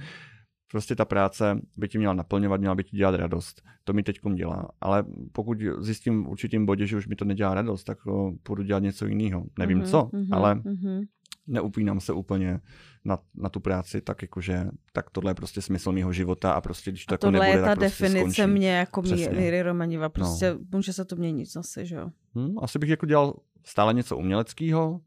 prostě 0.70 0.96
ta 0.96 1.04
práce 1.04 1.60
by 1.76 1.88
ti 1.88 1.98
měla 1.98 2.14
naplňovat, 2.14 2.60
měla 2.60 2.74
by 2.74 2.84
ti 2.84 2.96
dělat 2.96 3.14
radost. 3.14 3.62
To 3.84 3.92
mi 3.92 4.02
teď 4.02 4.20
dělá. 4.34 4.68
Ale 4.80 5.04
pokud 5.32 5.58
zjistím 5.78 6.24
v 6.24 6.28
určitým 6.28 6.66
bodě, 6.66 6.86
že 6.86 6.96
už 6.96 7.06
mi 7.06 7.16
to 7.16 7.24
nedělá 7.24 7.54
radost, 7.54 7.84
tak 7.84 7.98
půjdu 8.42 8.62
dělat 8.62 8.82
něco 8.82 9.06
jiného. 9.06 9.44
Nevím 9.58 9.80
mm-hmm, 9.80 9.90
co, 9.90 10.02
mm-hmm, 10.02 10.28
ale 10.30 10.54
mm-hmm. 10.54 11.06
Neupínám 11.50 12.00
se 12.00 12.12
úplně 12.12 12.60
na, 13.04 13.18
na 13.34 13.48
tu 13.48 13.60
práci, 13.60 14.00
tak 14.00 14.22
jakože 14.22 14.66
tak 14.92 15.10
tohle 15.10 15.30
je 15.30 15.34
prostě 15.34 15.62
smysl 15.62 15.92
mého 15.92 16.12
života 16.12 16.52
a 16.52 16.60
prostě 16.60 16.90
když 16.90 17.06
to 17.06 17.12
a 17.12 17.14
jako 17.14 17.26
tohle 17.26 17.40
nebude, 17.40 17.58
je 17.58 17.62
ta 17.62 17.66
tak 17.68 17.78
prostě 17.78 18.04
definice 18.04 18.32
skončí. 18.32 18.52
mě 18.52 18.70
jako 18.70 19.02
Míry 19.02 19.62
Romaniva. 19.62 20.04
No. 20.04 20.10
Prostě 20.10 20.52
no. 20.52 20.58
může 20.72 20.92
se 20.92 21.04
to 21.04 21.16
měnit 21.16 21.52
zase, 21.52 21.86
že 21.86 21.94
jo? 21.96 22.10
Hmm, 22.34 22.54
asi 22.58 22.78
bych 22.78 22.90
jako 22.90 23.06
dělal 23.06 23.34
stále 23.64 23.94
něco 23.94 24.16
uměleckého, 24.16 25.00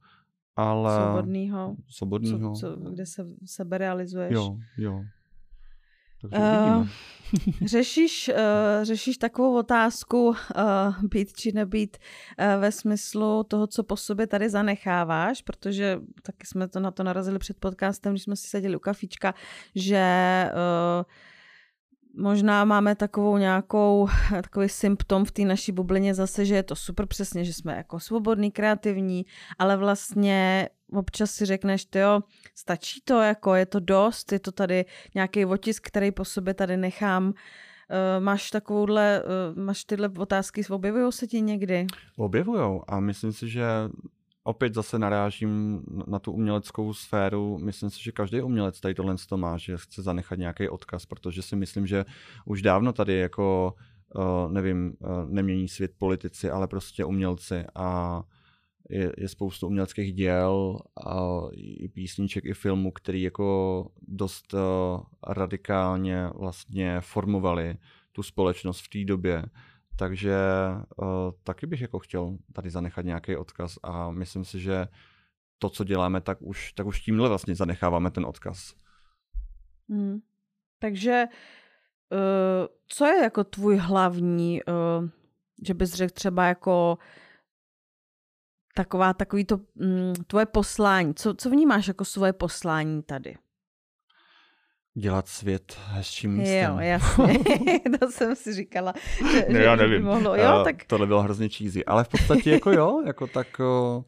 ale... 0.55 1.03
Svobodného. 1.03 1.75
Svobodného. 1.89 2.55
Co, 2.55 2.77
co, 2.83 2.89
kde 2.89 3.05
se 3.05 3.27
sebe 3.45 3.77
realizuješ. 3.77 4.33
Jo, 4.33 4.57
jo. 4.77 5.03
Uh, 6.23 6.87
řešíš, 7.65 8.29
uh, 8.33 8.83
řešíš 8.83 9.17
takovou 9.17 9.57
otázku 9.57 10.27
uh, 10.27 10.35
být 11.03 11.33
či 11.33 11.51
nebýt 11.51 11.97
uh, 11.97 12.61
ve 12.61 12.71
smyslu 12.71 13.43
toho, 13.43 13.67
co 13.67 13.83
po 13.83 13.97
sobě 13.97 14.27
tady 14.27 14.49
zanecháváš, 14.49 15.41
protože 15.41 15.99
taky 16.21 16.47
jsme 16.47 16.67
to 16.67 16.79
na 16.79 16.91
to 16.91 17.03
narazili 17.03 17.39
před 17.39 17.57
podcastem, 17.59 18.13
když 18.13 18.23
jsme 18.23 18.35
si 18.35 18.47
seděli 18.47 18.75
u 18.75 18.79
kafička, 18.79 19.33
že 19.75 20.03
uh, 20.53 21.05
možná 22.13 22.65
máme 22.65 22.95
takovou 22.95 23.37
nějakou, 23.37 24.07
takový 24.43 24.69
symptom 24.69 25.25
v 25.25 25.31
té 25.31 25.41
naší 25.41 25.71
bublině 25.71 26.13
zase, 26.13 26.45
že 26.45 26.55
je 26.55 26.63
to 26.63 26.75
super 26.75 27.05
přesně, 27.05 27.45
že 27.45 27.53
jsme 27.53 27.75
jako 27.75 27.99
svobodní, 27.99 28.51
kreativní, 28.51 29.25
ale 29.59 29.77
vlastně 29.77 30.69
občas 30.93 31.31
si 31.31 31.45
řekneš, 31.45 31.87
jo, 31.95 32.21
stačí 32.55 33.01
to, 33.05 33.21
jako 33.21 33.55
je 33.55 33.65
to 33.65 33.79
dost, 33.79 34.31
je 34.31 34.39
to 34.39 34.51
tady 34.51 34.85
nějaký 35.15 35.45
otisk, 35.45 35.87
který 35.87 36.11
po 36.11 36.25
sobě 36.25 36.53
tady 36.53 36.77
nechám. 36.77 37.27
Uh, 37.27 38.23
máš 38.23 38.51
takovouhle, 38.51 39.23
uh, 39.23 39.63
máš 39.63 39.83
tyhle 39.83 40.09
otázky, 40.17 40.61
objevují 40.69 41.11
se 41.11 41.27
ti 41.27 41.41
někdy? 41.41 41.87
Objevujou 42.17 42.83
a 42.87 42.99
myslím 42.99 43.31
si, 43.31 43.49
že 43.49 43.63
opět 44.43 44.73
zase 44.73 44.99
narážím 44.99 45.81
na 46.07 46.19
tu 46.19 46.31
uměleckou 46.31 46.93
sféru. 46.93 47.57
Myslím 47.57 47.89
si, 47.89 48.03
že 48.03 48.11
každý 48.11 48.41
umělec 48.41 48.79
tady 48.79 48.93
tohle 48.93 49.15
to 49.29 49.37
má, 49.37 49.57
že 49.57 49.77
chce 49.77 50.01
zanechat 50.01 50.39
nějaký 50.39 50.69
odkaz, 50.69 51.05
protože 51.05 51.41
si 51.41 51.55
myslím, 51.55 51.87
že 51.87 52.05
už 52.45 52.61
dávno 52.61 52.93
tady 52.93 53.13
jako, 53.13 53.73
uh, 54.15 54.51
nevím, 54.51 54.93
uh, 54.99 55.09
nemění 55.29 55.67
svět 55.67 55.91
politici, 55.97 56.49
ale 56.49 56.67
prostě 56.67 57.05
umělci 57.05 57.65
a 57.75 58.21
je, 58.89 59.13
je 59.17 59.29
spoustu 59.29 59.67
uměleckých 59.67 60.13
děl 60.13 60.79
a 61.05 61.39
i 61.53 61.87
písniček, 61.87 62.45
i 62.45 62.53
filmů, 62.53 62.91
který 62.91 63.21
jako 63.21 63.87
dost 64.07 64.53
uh, 64.53 64.59
radikálně 65.27 66.29
vlastně 66.35 66.97
formovali 67.01 67.77
tu 68.11 68.23
společnost 68.23 68.79
v 68.79 68.89
té 68.89 69.05
době. 69.05 69.43
Takže 69.97 70.37
uh, 70.97 71.07
taky 71.43 71.67
bych 71.67 71.81
jako 71.81 71.99
chtěl 71.99 72.37
tady 72.53 72.69
zanechat 72.69 73.05
nějaký 73.05 73.35
odkaz 73.35 73.77
a 73.83 74.11
myslím 74.11 74.45
si, 74.45 74.59
že 74.59 74.87
to, 75.57 75.69
co 75.69 75.83
děláme, 75.83 76.21
tak 76.21 76.41
už, 76.41 76.73
tak 76.73 76.85
už 76.85 77.01
tímhle 77.01 77.29
vlastně 77.29 77.55
zanecháváme 77.55 78.11
ten 78.11 78.25
odkaz. 78.25 78.73
Hmm. 79.89 80.19
Takže 80.79 81.23
uh, 82.11 82.67
co 82.87 83.05
je 83.05 83.23
jako 83.23 83.43
tvůj 83.43 83.77
hlavní, 83.77 84.61
uh, 84.63 85.09
že 85.67 85.73
bys 85.73 85.93
řekl 85.93 86.13
třeba 86.13 86.45
jako 86.45 86.97
taková, 88.75 89.13
takový 89.13 89.45
to 89.45 89.57
mm, 89.75 90.13
tvoje 90.27 90.45
poslání. 90.45 91.15
Co, 91.15 91.33
co 91.33 91.49
vnímáš 91.49 91.87
jako 91.87 92.05
svoje 92.05 92.33
poslání 92.33 93.03
tady? 93.03 93.35
Dělat 94.95 95.27
svět 95.27 95.77
hezčím 95.87 96.31
místem. 96.31 96.71
Jo, 96.71 96.79
jasně. 96.79 97.39
to 97.99 98.11
jsem 98.11 98.35
si 98.35 98.53
říkala. 98.53 98.93
Že, 99.31 99.45
ne, 99.49 99.59
já 99.59 99.75
nevím. 99.75 100.03
Mohlo. 100.03 100.35
Jo, 100.35 100.57
uh, 100.57 100.63
tak... 100.63 100.85
Tohle 100.85 101.07
bylo 101.07 101.21
hrozně 101.21 101.49
cheesy. 101.49 101.85
Ale 101.85 102.03
v 102.03 102.09
podstatě 102.09 102.51
jako 102.51 102.71
jo, 102.71 103.03
jako 103.05 103.27
tak... 103.27 103.47
Uh, 103.59 104.03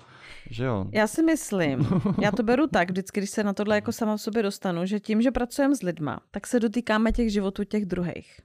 že 0.49 0.65
jo. 0.65 0.85
Já 0.91 1.07
si 1.07 1.23
myslím, 1.23 1.87
já 2.21 2.31
to 2.31 2.43
beru 2.43 2.67
tak, 2.67 2.89
vždycky, 2.89 3.19
když 3.19 3.29
se 3.29 3.43
na 3.43 3.53
tohle 3.53 3.75
jako 3.75 3.91
sama 3.91 4.17
v 4.17 4.21
sobě 4.21 4.43
dostanu, 4.43 4.85
že 4.85 4.99
tím, 4.99 5.21
že 5.21 5.31
pracujeme 5.31 5.75
s 5.75 5.81
lidma, 5.81 6.19
tak 6.31 6.47
se 6.47 6.59
dotýkáme 6.59 7.11
těch 7.11 7.31
životů 7.31 7.63
těch 7.63 7.85
druhých. 7.85 8.39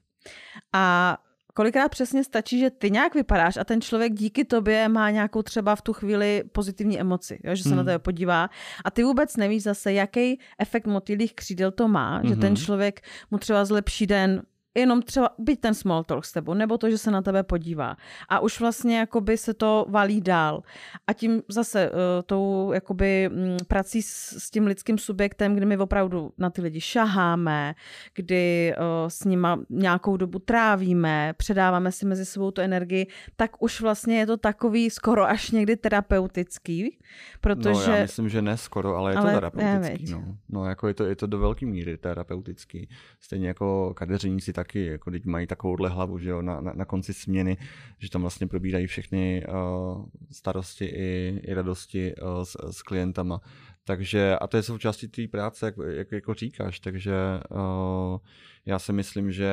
A 0.73 1.17
kolikrát 1.61 1.89
přesně 1.89 2.25
stačí, 2.25 2.59
že 2.59 2.71
ty 2.71 2.91
nějak 2.91 3.15
vypadáš 3.15 3.57
a 3.57 3.65
ten 3.65 3.81
člověk 3.81 4.13
díky 4.15 4.45
tobě 4.45 4.89
má 4.89 5.11
nějakou 5.11 5.43
třeba 5.43 5.77
v 5.77 5.83
tu 5.83 5.93
chvíli 5.93 6.43
pozitivní 6.53 7.01
emoci, 7.01 7.39
jo? 7.45 7.55
že 7.55 7.63
se 7.63 7.69
hmm. 7.69 7.79
na 7.79 7.85
tebe 7.85 7.99
podívá 7.99 8.51
a 8.85 8.91
ty 8.91 9.05
vůbec 9.05 9.37
nevíš 9.37 9.63
zase, 9.63 9.93
jaký 9.93 10.41
efekt 10.59 10.87
motýlých 10.87 11.35
křídel 11.35 11.71
to 11.71 11.89
má, 11.89 12.23
mm-hmm. 12.23 12.29
že 12.29 12.37
ten 12.37 12.47
hmm. 12.47 12.57
člověk 12.57 13.01
mu 13.31 13.39
třeba 13.39 13.65
zlepší 13.65 14.07
den 14.07 14.43
jenom 14.75 15.03
třeba 15.03 15.31
být 15.39 15.61
ten 15.61 15.75
small 15.75 16.05
talk 16.05 16.25
s 16.25 16.33
tebou, 16.33 16.55
nebo 16.55 16.79
to, 16.79 16.91
že 16.91 16.99
se 16.99 17.11
na 17.11 17.23
tebe 17.23 17.43
podívá. 17.43 17.97
A 18.29 18.41
už 18.41 18.61
vlastně 18.61 18.99
jakoby 18.99 19.37
se 19.37 19.55
to 19.55 19.87
valí 19.89 20.21
dál. 20.21 20.63
A 21.07 21.13
tím 21.13 21.43
zase 21.49 21.91
uh, 21.91 21.97
tou 22.27 22.73
jakoby 22.73 23.27
m, 23.27 23.57
prací 23.69 24.03
s, 24.03 24.37
s 24.39 24.51
tím 24.51 24.67
lidským 24.67 24.99
subjektem, 24.99 25.55
kdy 25.55 25.67
my 25.67 25.77
opravdu 25.77 26.33
na 26.39 26.51
ty 26.51 26.63
lidi 26.63 26.81
šaháme, 26.81 27.75
kdy 28.15 28.75
uh, 28.77 29.09
s 29.09 29.25
nima 29.25 29.61
nějakou 29.71 30.17
dobu 30.17 30.39
trávíme, 30.39 31.35
předáváme 31.37 31.93
si 31.93 32.07
mezi 32.07 32.27
sebou 32.27 32.51
tu 32.51 32.61
energii, 32.61 33.07
tak 33.37 33.63
už 33.63 33.81
vlastně 33.81 34.19
je 34.19 34.27
to 34.27 34.37
takový 34.37 34.91
skoro 34.91 35.25
až 35.25 35.51
někdy 35.51 35.77
terapeutický, 35.77 36.99
protože... 37.41 37.91
No 37.91 37.97
já 37.97 38.03
myslím, 38.03 38.29
že 38.29 38.43
ne 38.43 38.57
skoro, 38.57 38.97
ale 38.97 39.13
je 39.13 39.17
ale, 39.17 39.31
to 39.31 39.37
terapeutický. 39.37 40.13
No. 40.13 40.37
no 40.49 40.65
jako 40.65 40.89
je 40.89 40.95
to, 40.95 41.05
je 41.05 41.17
to 41.17 41.27
do 41.27 41.39
velké 41.39 41.67
míry 41.67 41.99
terapeutický. 41.99 42.89
Stejně 43.21 43.49
jako 43.49 43.95
kadeřníci 43.95 44.53
taky, 44.61 44.85
jako 44.85 45.11
teď 45.11 45.25
mají 45.25 45.47
takovouhle 45.47 45.89
hlavu, 45.89 46.19
že 46.19 46.31
jo, 46.31 46.43
na, 46.43 46.61
na, 46.61 46.73
na 46.73 46.85
konci 46.85 47.15
směny, 47.15 47.57
že 47.99 48.11
tam 48.11 48.21
vlastně 48.21 48.47
probírají 48.47 48.87
všechny 48.87 49.47
uh, 49.49 50.07
starosti 50.31 50.85
i, 50.85 51.41
i 51.45 51.55
radosti 51.55 52.15
uh, 52.15 52.43
s, 52.43 52.57
s 52.71 52.83
klientama. 52.83 53.41
Takže, 53.85 54.37
a 54.37 54.47
to 54.47 54.57
je 54.57 54.63
součástí 54.63 55.09
té 55.09 55.29
práce, 55.29 55.67
jak, 55.67 55.75
jak 55.89 56.13
jako 56.13 56.35
říkáš, 56.35 56.81
takže 56.81 57.15
uh, 57.51 58.19
já 58.67 58.79
si 58.79 58.93
myslím, 58.93 59.33
že 59.33 59.51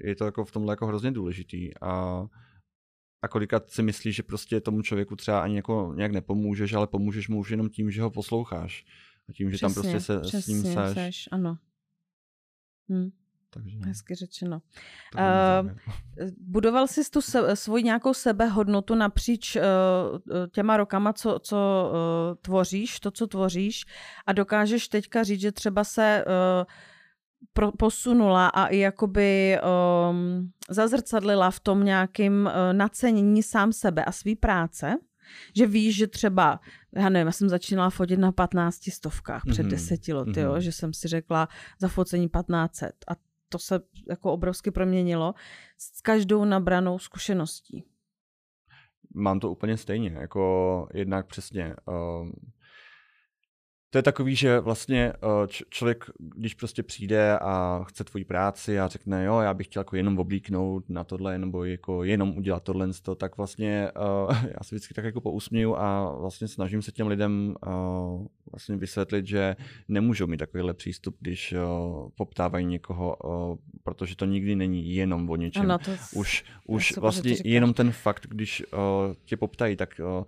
je 0.00 0.16
to 0.16 0.24
jako 0.24 0.44
v 0.44 0.52
tomhle 0.52 0.72
jako 0.72 0.86
hrozně 0.86 1.10
důležitý 1.10 1.70
a 1.80 2.24
a 3.22 3.28
kolikrát 3.28 3.70
si 3.70 3.82
myslíš, 3.82 4.16
že 4.16 4.22
prostě 4.22 4.60
tomu 4.60 4.82
člověku 4.82 5.16
třeba 5.16 5.40
ani 5.40 5.56
jako 5.56 5.92
nějak 5.96 6.12
nepomůžeš, 6.12 6.72
ale 6.72 6.86
pomůžeš 6.86 7.28
mu 7.28 7.38
už 7.38 7.50
jenom 7.50 7.68
tím, 7.68 7.90
že 7.90 8.02
ho 8.02 8.10
posloucháš. 8.10 8.84
A 9.28 9.32
tím, 9.32 9.50
že 9.50 9.56
přesně, 9.56 9.74
tam 9.74 9.74
prostě 9.74 10.00
se 10.00 10.20
přesně, 10.20 10.40
s 10.40 10.46
ním 10.46 10.62
seš. 10.62 10.94
seš 10.94 11.28
ano. 11.32 11.58
Hm. 12.88 13.10
Takže, 13.50 13.78
Hezky 13.86 14.14
řečeno. 14.14 14.62
Uh, 15.14 15.70
budoval 16.38 16.86
jsi 16.86 17.10
tu 17.10 17.20
se, 17.20 17.56
svoji 17.56 17.84
nějakou 17.84 18.14
sebehodnotu 18.14 18.94
napříč 18.94 19.56
uh, 19.56 19.62
těma 20.52 20.76
rokama, 20.76 21.12
co, 21.12 21.38
co 21.42 21.90
uh, 21.92 22.36
tvoříš, 22.42 23.00
to, 23.00 23.10
co 23.10 23.26
tvoříš 23.26 23.84
a 24.26 24.32
dokážeš 24.32 24.88
teďka 24.88 25.22
říct, 25.22 25.40
že 25.40 25.52
třeba 25.52 25.84
se 25.84 26.24
uh, 26.26 26.64
pro, 27.52 27.72
posunula 27.72 28.48
a 28.48 28.66
i 28.66 28.78
jakoby 28.78 29.58
um, 30.10 30.50
zazrcadlila 30.70 31.50
v 31.50 31.60
tom 31.60 31.84
nějakým 31.84 32.46
uh, 32.46 32.52
nacenění 32.72 33.42
sám 33.42 33.72
sebe 33.72 34.04
a 34.04 34.12
svý 34.12 34.36
práce, 34.36 34.96
že 35.56 35.66
víš, 35.66 35.96
že 35.96 36.06
třeba, 36.06 36.60
já 36.96 37.08
nevím, 37.08 37.26
já 37.26 37.32
jsem 37.32 37.48
začínala 37.48 37.90
fotit 37.90 38.18
na 38.18 38.32
15 38.32 38.90
stovkách 38.92 39.42
před 39.50 39.66
mm-hmm. 39.66 39.70
deseti 39.70 40.12
lety, 40.12 40.30
mm-hmm. 40.30 40.44
jo, 40.44 40.60
že 40.60 40.72
jsem 40.72 40.92
si 40.92 41.08
řekla 41.08 41.48
za 41.80 41.88
focení 41.88 42.28
1500 42.28 42.92
a 43.08 43.29
to 43.50 43.58
se 43.58 43.80
jako 44.08 44.32
obrovsky 44.32 44.70
proměnilo 44.70 45.34
s 45.78 46.00
každou 46.00 46.44
nabranou 46.44 46.98
zkušeností. 46.98 47.84
Mám 49.14 49.40
to 49.40 49.50
úplně 49.50 49.76
stejně, 49.76 50.10
jako 50.10 50.88
jednak 50.94 51.26
přesně. 51.26 51.74
Um, 51.86 52.32
to 53.90 53.98
je 53.98 54.02
takový, 54.02 54.36
že 54.36 54.60
vlastně 54.60 55.12
eh, 55.12 55.46
člověk, 55.68 56.04
když 56.18 56.54
prostě 56.54 56.82
přijde 56.82 57.38
a 57.38 57.84
chce 57.84 58.04
tvoji 58.04 58.24
práci 58.24 58.80
a 58.80 58.88
řekne, 58.88 59.24
jo, 59.24 59.40
já 59.40 59.54
bych 59.54 59.66
chtěl 59.66 59.80
jako 59.80 59.96
jenom 59.96 60.18
oblíknout 60.18 60.84
na 60.88 61.04
tohle, 61.04 61.38
nebo 61.38 61.64
jako 61.64 62.04
jenom 62.04 62.36
udělat 62.36 62.62
tohle, 62.62 62.88
tak 63.16 63.36
vlastně 63.36 63.90
uh, 64.26 64.36
já 64.42 64.62
se 64.62 64.74
vždycky 64.74 64.94
tak 64.94 65.04
jako 65.04 65.20
pousměju 65.20 65.76
a 65.76 66.16
vlastně 66.20 66.48
snažím 66.48 66.82
se 66.82 66.92
těm 66.92 67.06
lidem 67.06 67.54
uh, 67.66 68.26
vlastně 68.52 68.76
vysvětlit, 68.76 69.26
že 69.26 69.56
nemůžou 69.88 70.26
mít 70.26 70.36
takovýhle 70.36 70.74
přístup, 70.74 71.16
když 71.20 71.52
uh, 71.52 72.08
poptávají 72.16 72.66
někoho, 72.66 73.16
uh, 73.24 73.56
protože 73.82 74.16
to 74.16 74.24
nikdy 74.24 74.56
není 74.56 74.94
jenom 74.94 75.30
o 75.30 75.36
něčem. 75.36 75.62
Ano, 75.62 75.78
to 75.78 75.90
už 76.14 76.44
už 76.66 76.96
vlastně 76.96 77.36
jenom 77.44 77.74
ten 77.74 77.92
fakt, 77.92 78.26
když 78.26 78.62
uh, 78.72 79.14
tě 79.24 79.36
poptají, 79.36 79.76
tak 79.76 80.00
uh, 80.18 80.24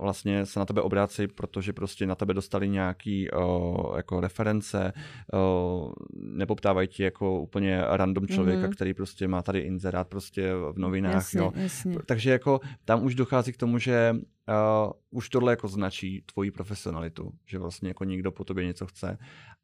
vlastně 0.00 0.46
se 0.46 0.58
na 0.58 0.64
tebe 0.64 0.82
obrácejí, 0.82 1.28
protože 1.28 1.72
prostě 1.72 2.06
na 2.06 2.14
tebe 2.14 2.34
dostali 2.34 2.68
nějaký 2.68 3.30
uh, 3.30 3.96
jako 3.96 4.20
reference, 4.20 4.92
uh, 5.32 5.92
nepoptávají 6.12 6.88
ti 6.88 7.02
jako 7.02 7.40
úplně 7.40 7.82
random 7.90 8.26
člověka, 8.26 8.66
mm-hmm. 8.66 8.72
který 8.72 8.94
prostě 8.94 9.28
má 9.28 9.42
tady 9.42 9.58
inzerát 9.58 10.08
prostě 10.08 10.54
v 10.72 10.78
novinách. 10.78 11.14
Jasně, 11.14 11.40
jo. 11.40 11.52
Jasně. 11.56 11.96
Takže 12.06 12.30
jako 12.30 12.60
tam 12.84 13.04
už 13.04 13.14
dochází 13.14 13.52
k 13.52 13.56
tomu, 13.56 13.78
že 13.78 14.16
uh, 14.48 14.92
už 15.10 15.28
tohle 15.28 15.52
jako 15.52 15.68
značí 15.68 16.22
tvoji 16.32 16.50
profesionalitu, 16.50 17.32
že 17.46 17.58
vlastně 17.58 17.88
jako 17.88 18.04
někdo 18.04 18.32
po 18.32 18.44
tobě 18.44 18.64
něco 18.64 18.86
chce 18.86 19.18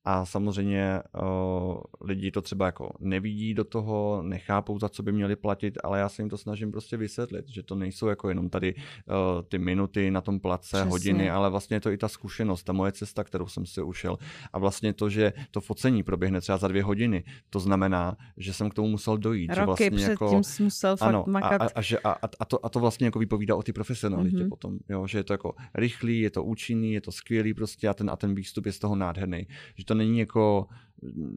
a 0.04 0.24
samozřejmě 0.24 1.02
uh, 1.22 1.76
lidi 2.00 2.30
to 2.30 2.42
třeba 2.42 2.66
jako 2.66 2.92
nevidí 3.00 3.54
do 3.54 3.64
toho, 3.64 4.22
nechápou, 4.22 4.78
za 4.78 4.88
co 4.88 5.02
by 5.02 5.12
měli 5.12 5.36
platit, 5.36 5.78
ale 5.84 5.98
já 5.98 6.08
se 6.08 6.22
jim 6.22 6.30
to 6.30 6.38
snažím 6.38 6.72
prostě 6.72 6.96
vysvětlit, 6.96 7.48
že 7.48 7.62
to 7.62 7.74
nejsou 7.74 8.06
jako 8.06 8.28
jenom 8.28 8.50
tady 8.50 8.74
uh, 8.74 9.42
ty 9.48 9.58
minuty 9.58 10.10
na 10.10 10.20
tom 10.20 10.40
place, 10.40 10.68
Přesně. 10.68 10.90
hodiny, 10.90 11.30
ale 11.30 11.50
vlastně 11.50 11.76
je 11.76 11.80
to 11.80 11.90
i 11.90 11.98
ta 11.98 12.08
zkušenost, 12.08 12.62
ta 12.62 12.72
moje 12.72 12.92
cesta, 12.92 13.24
kterou 13.24 13.46
jsem 13.46 13.66
si 13.66 13.82
ušel. 13.82 14.18
A 14.52 14.58
vlastně 14.58 14.92
to, 14.92 15.08
že 15.08 15.32
to 15.50 15.60
focení 15.60 16.02
proběhne 16.02 16.40
třeba 16.40 16.58
za 16.58 16.68
dvě 16.68 16.82
hodiny, 16.82 17.24
to 17.50 17.60
znamená, 17.60 18.16
že 18.36 18.52
jsem 18.52 18.70
k 18.70 18.74
tomu 18.74 18.88
musel 18.88 19.18
dojít. 19.18 19.48
Roky 19.48 19.60
že 19.60 19.66
vlastně 19.66 19.90
předtím 19.90 20.10
jako, 20.10 20.42
jsi 20.42 20.62
musel 20.62 20.96
fakt 20.96 21.08
ano, 21.08 21.24
makat. 21.26 21.62
A, 21.62 21.80
a, 22.04 22.10
a, 22.12 22.28
a, 22.40 22.44
to, 22.44 22.66
a 22.66 22.68
to 22.68 22.80
vlastně 22.80 23.06
jako 23.06 23.18
vypovídá 23.18 23.56
o 23.56 23.62
ty 23.62 23.72
profesionalitě 23.72 24.36
mm-hmm. 24.36 24.48
potom, 24.48 24.71
jo, 24.88 25.06
že 25.06 25.18
je 25.18 25.24
to 25.24 25.32
jako 25.32 25.54
rychlý, 25.74 26.20
je 26.20 26.30
to 26.30 26.44
účinný, 26.44 26.92
je 26.92 27.00
to 27.00 27.12
skvělý 27.12 27.54
prostě 27.54 27.88
a 27.88 27.94
ten, 27.94 28.10
a 28.10 28.16
ten 28.16 28.34
výstup 28.34 28.66
je 28.66 28.72
z 28.72 28.78
toho 28.78 28.96
nádherný. 28.96 29.46
Že 29.76 29.84
to 29.84 29.94
není 29.94 30.18
jako 30.18 30.66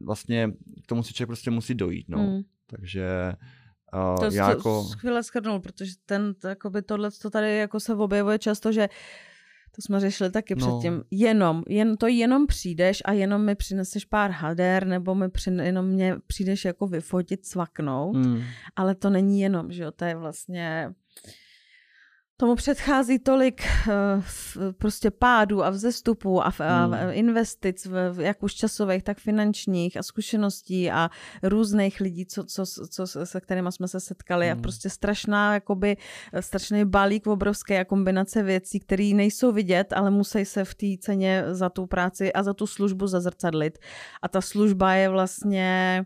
vlastně 0.04 0.52
k 0.84 0.86
tomu 0.86 1.02
si 1.02 1.12
člověk 1.12 1.28
prostě 1.28 1.50
musí 1.50 1.74
dojít, 1.74 2.08
no. 2.08 2.18
Mm. 2.18 2.42
Takže 2.66 3.32
Uh, 3.94 4.28
to 4.28 4.34
já 4.36 4.50
jako... 4.50 4.84
skvěle 4.84 5.22
shrnul, 5.22 5.60
protože 5.60 5.92
ten, 6.06 6.34
jakoby 6.48 6.82
tohle, 6.82 7.10
to 7.22 7.30
tady 7.30 7.56
jako 7.56 7.80
se 7.80 7.94
objevuje 7.94 8.38
často, 8.38 8.72
že 8.72 8.88
to 9.76 9.82
jsme 9.82 10.00
řešili 10.00 10.30
taky 10.30 10.54
no. 10.54 10.66
předtím. 10.66 11.02
Jenom, 11.10 11.62
jen, 11.68 11.96
to 11.96 12.06
jenom 12.06 12.46
přijdeš 12.46 13.02
a 13.04 13.12
jenom 13.12 13.44
mi 13.44 13.54
přineseš 13.54 14.04
pár 14.04 14.30
hader, 14.30 14.86
nebo 14.86 15.14
mi 15.14 15.28
při, 15.28 15.50
jenom 15.50 15.86
mě 15.86 16.16
přijdeš 16.26 16.64
jako 16.64 16.86
vyfotit, 16.86 17.46
svaknout, 17.46 18.16
mm. 18.16 18.42
ale 18.76 18.94
to 18.94 19.10
není 19.10 19.40
jenom, 19.40 19.72
že 19.72 19.82
jo, 19.82 19.90
to 19.90 20.04
je 20.04 20.16
vlastně 20.16 20.94
tomu 22.36 22.54
předchází 22.54 23.18
tolik 23.18 23.62
uh, 23.86 23.92
prostě 24.78 25.10
pádů 25.10 25.64
a 25.64 25.70
vzestupů 25.70 26.46
a, 26.46 26.52
a 26.58 26.84
hmm. 26.84 26.94
investic, 27.10 27.86
v, 27.86 28.20
jak 28.20 28.42
už 28.42 28.54
časových, 28.54 29.02
tak 29.02 29.18
finančních 29.18 29.96
a 29.96 30.02
zkušeností 30.02 30.90
a 30.90 31.10
různých 31.42 32.00
lidí, 32.00 32.26
co, 32.26 32.44
co, 32.44 32.64
co, 32.66 33.06
se 33.24 33.40
kterými 33.40 33.72
jsme 33.72 33.88
se 33.88 34.00
setkali 34.00 34.48
hmm. 34.48 34.58
a 34.58 34.62
prostě 34.62 34.90
strašná, 34.90 35.54
jakoby 35.54 35.96
strašný 36.40 36.84
balík 36.84 37.26
obrovské 37.26 37.80
a 37.80 37.84
kombinace 37.84 38.42
věcí, 38.42 38.80
které 38.80 39.10
nejsou 39.14 39.52
vidět, 39.52 39.92
ale 39.92 40.10
musí 40.10 40.44
se 40.44 40.64
v 40.64 40.74
té 40.74 40.86
ceně 41.00 41.44
za 41.50 41.68
tu 41.68 41.86
práci 41.86 42.32
a 42.32 42.42
za 42.42 42.54
tu 42.54 42.66
službu 42.66 43.06
zazrcadlit. 43.06 43.78
A 44.22 44.28
ta 44.28 44.40
služba 44.40 44.94
je 44.94 45.08
vlastně 45.08 46.04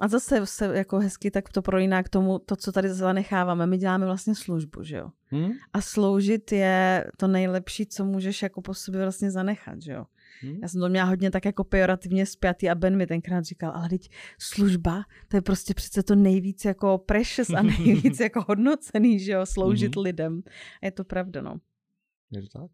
a 0.00 0.08
zase 0.08 0.46
se 0.46 0.76
jako 0.76 0.98
hezky 0.98 1.30
tak 1.30 1.48
to 1.48 1.62
prolíná 1.62 2.02
k 2.02 2.08
tomu, 2.08 2.38
to, 2.38 2.56
co 2.56 2.72
tady 2.72 2.88
zanecháváme. 2.88 3.66
My 3.66 3.78
děláme 3.78 4.06
vlastně 4.06 4.34
službu, 4.34 4.82
že 4.82 4.96
jo? 4.96 5.10
Hmm? 5.24 5.50
A 5.72 5.80
sloužit 5.80 6.52
je 6.52 7.04
to 7.16 7.28
nejlepší, 7.28 7.86
co 7.86 8.04
můžeš 8.04 8.42
jako 8.42 8.62
po 8.62 8.74
sobě 8.74 9.02
vlastně 9.02 9.30
zanechat, 9.30 9.82
že 9.82 9.92
jo? 9.92 10.06
Hmm? 10.42 10.58
Já 10.62 10.68
jsem 10.68 10.80
to 10.80 10.88
měla 10.88 11.06
hodně 11.06 11.30
tak 11.30 11.44
jako 11.44 11.64
pejorativně 11.64 12.26
spjatý 12.26 12.70
a 12.70 12.74
Ben 12.74 12.96
mi 12.96 13.06
tenkrát 13.06 13.44
říkal, 13.44 13.72
ale 13.74 13.88
teď 13.88 14.10
služba, 14.38 15.04
to 15.28 15.36
je 15.36 15.40
prostě 15.40 15.74
přece 15.74 16.02
to 16.02 16.14
nejvíc 16.14 16.64
jako 16.64 16.98
precious 16.98 17.50
a 17.50 17.62
nejvíc 17.78 18.20
jako 18.20 18.44
hodnocený, 18.48 19.20
že 19.20 19.32
jo, 19.32 19.46
sloužit 19.46 19.96
hmm? 19.96 20.02
lidem. 20.02 20.42
A 20.82 20.86
je 20.86 20.90
to 20.90 21.04
pravda, 21.04 21.42
no. 21.42 21.56
Je 22.30 22.42
to 22.42 22.58
tak? 22.58 22.70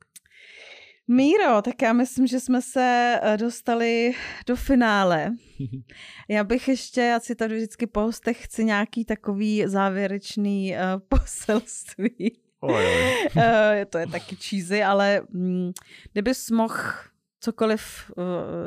Míro, 1.09 1.63
tak 1.63 1.83
já 1.83 1.93
myslím, 1.93 2.27
že 2.27 2.41
jsme 2.41 2.63
se 2.63 3.19
eh, 3.23 3.37
dostali 3.37 4.15
do 4.47 4.57
finále. 4.57 5.33
Já 6.29 6.45
bych 6.45 6.69
ještě, 6.69 7.01
já 7.01 7.21
si 7.21 7.35
tady 7.35 7.57
vždycky 7.57 7.87
po 7.87 8.01
hostech 8.01 8.45
chci 8.45 8.65
nějaký 8.65 9.05
takový 9.05 9.65
závěrečný 9.67 10.73
uh, 10.73 10.79
poselství. 11.09 12.39
Oj. 12.61 12.85
uh, 13.37 13.43
to 13.91 13.99
je 13.99 14.07
taky 14.07 14.37
cheesy, 14.37 14.83
ale 14.83 15.23
mm, 15.31 15.73
kdybys 16.13 16.51
mohl 16.51 16.79
cokoliv 17.41 18.11
uh, 18.17 18.25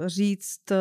říct, 0.07 0.71
uh, 0.71 0.77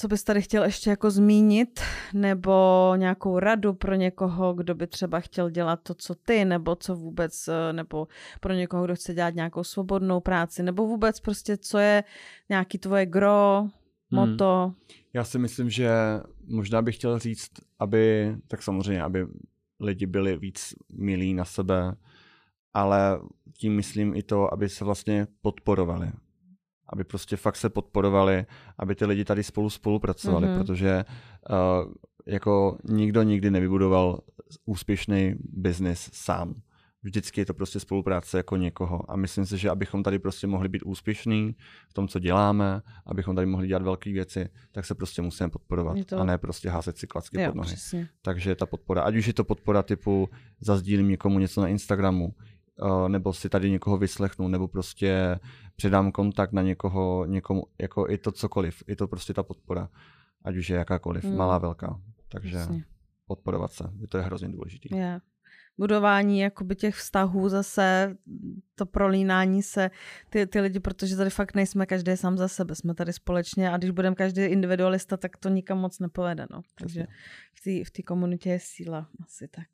co 0.00 0.08
bys 0.08 0.24
tady 0.24 0.42
chtěl 0.42 0.64
ještě 0.64 0.90
jako 0.90 1.10
zmínit, 1.10 1.80
nebo 2.12 2.92
nějakou 2.96 3.38
radu 3.38 3.74
pro 3.74 3.94
někoho, 3.94 4.54
kdo 4.54 4.74
by 4.74 4.86
třeba 4.86 5.20
chtěl 5.20 5.50
dělat 5.50 5.80
to, 5.82 5.94
co 5.94 6.14
ty, 6.14 6.44
nebo 6.44 6.76
co 6.76 6.96
vůbec, 6.96 7.48
eh, 7.48 7.72
nebo 7.72 8.08
pro 8.40 8.52
někoho, 8.52 8.84
kdo 8.84 8.94
chce 8.94 9.14
dělat 9.14 9.34
nějakou 9.34 9.64
svobodnou 9.64 10.20
práci, 10.20 10.62
nebo 10.62 10.86
vůbec 10.86 11.20
prostě, 11.20 11.56
co 11.56 11.78
je 11.78 12.04
nějaký 12.48 12.78
tvoje 12.78 13.06
gro, 13.06 13.60
hmm. 13.60 13.70
moto? 14.10 14.64
Hmm. 14.64 14.74
Já 15.12 15.24
si 15.24 15.38
myslím, 15.38 15.70
že 15.70 15.90
možná 16.46 16.82
bych 16.82 16.96
chtěl 16.96 17.18
říct, 17.18 17.50
aby, 17.78 18.36
tak 18.48 18.62
samozřejmě, 18.62 19.02
aby 19.02 19.26
lidi 19.80 20.06
byli 20.06 20.36
víc 20.36 20.74
milí 20.88 21.34
na 21.34 21.44
sebe, 21.44 21.96
ale 22.74 23.20
tím 23.52 23.76
myslím 23.76 24.14
i 24.14 24.22
to, 24.22 24.54
aby 24.54 24.68
se 24.68 24.84
vlastně 24.84 25.26
podporovali 25.40 26.12
aby 26.88 27.04
prostě 27.04 27.36
fakt 27.36 27.56
se 27.56 27.68
podporovali, 27.68 28.46
aby 28.78 28.94
ty 28.94 29.04
lidi 29.04 29.24
tady 29.24 29.42
spolu 29.42 29.70
spolupracovali, 29.70 30.46
mm-hmm. 30.46 30.58
protože 30.58 31.04
uh, 31.50 31.92
jako 32.26 32.78
nikdo 32.84 33.22
nikdy 33.22 33.50
nevybudoval 33.50 34.20
úspěšný 34.64 35.34
biznis 35.38 36.10
sám. 36.12 36.54
Vždycky 37.02 37.40
je 37.40 37.46
to 37.46 37.54
prostě 37.54 37.80
spolupráce 37.80 38.36
jako 38.36 38.56
někoho. 38.56 39.10
A 39.10 39.16
myslím 39.16 39.46
si, 39.46 39.58
že 39.58 39.70
abychom 39.70 40.02
tady 40.02 40.18
prostě 40.18 40.46
mohli 40.46 40.68
být 40.68 40.82
úspěšní 40.82 41.56
v 41.88 41.94
tom, 41.94 42.08
co 42.08 42.18
děláme, 42.18 42.82
abychom 43.06 43.34
tady 43.34 43.46
mohli 43.46 43.68
dělat 43.68 43.82
velké 43.82 44.12
věci, 44.12 44.48
tak 44.72 44.84
se 44.84 44.94
prostě 44.94 45.22
musíme 45.22 45.48
podporovat 45.48 45.96
to... 46.06 46.18
a 46.18 46.24
ne 46.24 46.38
prostě 46.38 46.68
házet 46.68 46.98
si 46.98 47.06
klacky 47.06 47.40
jo, 47.40 47.46
pod 47.46 47.54
nohy. 47.54 47.66
Přesně. 47.66 48.08
Takže 48.22 48.54
ta 48.54 48.66
podpora, 48.66 49.02
ať 49.02 49.16
už 49.16 49.26
je 49.26 49.32
to 49.32 49.44
podpora 49.44 49.82
typu 49.82 50.28
zazdílím 50.60 51.08
někomu 51.08 51.38
něco 51.38 51.60
na 51.60 51.68
Instagramu, 51.68 52.34
nebo 53.08 53.32
si 53.32 53.48
tady 53.48 53.70
někoho 53.70 53.98
vyslechnu, 53.98 54.48
nebo 54.48 54.68
prostě 54.68 55.40
předám 55.76 56.12
kontakt 56.12 56.52
na 56.52 56.62
někoho, 56.62 57.24
někomu, 57.26 57.62
jako 57.80 58.08
i 58.08 58.18
to 58.18 58.32
cokoliv, 58.32 58.82
i 58.88 58.96
to 58.96 59.08
prostě 59.08 59.34
ta 59.34 59.42
podpora, 59.42 59.88
ať 60.44 60.56
už 60.56 60.70
je 60.70 60.76
jakákoliv, 60.76 61.24
mm. 61.24 61.36
malá, 61.36 61.58
velká. 61.58 62.00
Takže 62.28 62.56
Jasně. 62.56 62.84
podporovat 63.26 63.72
se, 63.72 63.90
to 64.08 64.18
je 64.18 64.22
hrozně 64.24 64.48
důležité. 64.48 64.96
Yeah 64.96 65.22
budování 65.78 66.40
jakoby 66.40 66.76
těch 66.76 66.94
vztahů 66.94 67.48
zase, 67.48 68.16
to 68.74 68.86
prolínání 68.86 69.62
se, 69.62 69.90
ty, 70.30 70.46
ty 70.46 70.60
lidi, 70.60 70.80
protože 70.80 71.16
tady 71.16 71.30
fakt 71.30 71.54
nejsme 71.54 71.86
každý 71.86 72.16
sám 72.16 72.38
za 72.38 72.48
sebe, 72.48 72.74
jsme 72.74 72.94
tady 72.94 73.12
společně 73.12 73.70
a 73.70 73.76
když 73.76 73.90
budeme 73.90 74.16
každý 74.16 74.42
individualista, 74.42 75.16
tak 75.16 75.36
to 75.36 75.48
nikam 75.48 75.78
moc 75.78 75.98
nepovede, 75.98 76.46
no. 76.50 76.60
Takže 76.78 77.06
v 77.54 77.90
té 77.90 78.00
v 78.00 78.04
komunitě 78.04 78.50
je 78.50 78.60
síla, 78.60 79.08
asi 79.24 79.48
tak. 79.48 79.66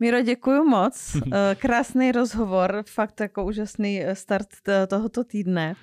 Miro, 0.00 0.22
děkuji 0.22 0.64
moc, 0.64 1.16
eh, 1.32 1.54
krásný 1.54 2.12
rozhovor, 2.12 2.84
fakt 2.88 3.20
jako 3.20 3.44
úžasný 3.44 4.02
start 4.12 4.48
tohoto 4.88 5.24
týdne. 5.24 5.74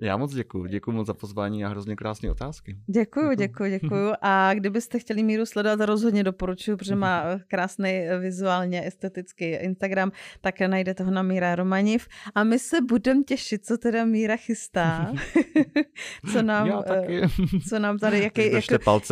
Já 0.00 0.16
moc 0.16 0.34
děkuji. 0.34 0.66
Děkuji 0.66 0.92
moc 0.92 1.06
za 1.06 1.14
pozvání 1.14 1.64
a 1.64 1.68
hrozně 1.68 1.96
krásné 1.96 2.30
otázky. 2.30 2.76
Děkuji, 2.86 3.36
děkuji, 3.36 3.70
děkuji. 3.70 4.12
A 4.22 4.54
kdybyste 4.54 4.98
chtěli 4.98 5.22
Míru 5.22 5.46
sledovat, 5.46 5.80
rozhodně 5.80 6.24
doporučuji, 6.24 6.76
protože 6.76 6.94
má 6.94 7.24
krásný 7.48 8.02
vizuálně 8.20 8.86
estetický 8.86 9.44
Instagram, 9.44 10.12
tak 10.40 10.60
najdete 10.60 11.04
ho 11.04 11.10
na 11.10 11.22
Míra 11.22 11.54
Romaniv. 11.54 12.08
A 12.34 12.44
my 12.44 12.58
se 12.58 12.80
budeme 12.80 13.22
těšit, 13.22 13.66
co 13.66 13.78
teda 13.78 14.04
Míra 14.04 14.36
chystá. 14.36 15.12
co, 16.32 16.42
nám, 16.42 16.82
taky. 16.82 17.20
co 17.68 17.78
nám 17.78 17.98
tady, 17.98 18.18
jaký, 18.22 18.52
jak, 18.52 18.64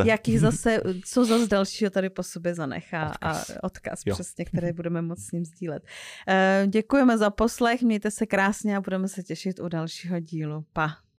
jaký 0.05 0.39
zase, 0.39 0.81
co 1.05 1.25
zase 1.25 1.47
dalšího 1.47 1.91
tady 1.91 2.11
po 2.11 2.23
sobě 2.23 2.55
zanechá 2.55 3.11
odkaz. 3.11 3.51
a 3.51 3.65
odkaz 3.65 4.01
jo. 4.07 4.15
přesně, 4.15 4.45
který 4.45 4.73
budeme 4.73 5.03
moct 5.03 5.23
s 5.23 5.33
ním 5.33 5.45
sdílet. 5.45 5.83
Eh, 6.29 6.67
děkujeme 6.69 7.19
za 7.19 7.31
poslech, 7.31 7.83
mějte 7.83 8.11
se 8.11 8.27
krásně 8.27 8.77
a 8.77 8.81
budeme 8.81 9.09
se 9.09 9.23
těšit 9.23 9.61
u 9.61 9.69
dalšího 9.69 10.21
dílu. 10.21 10.65
Pa. 10.75 11.03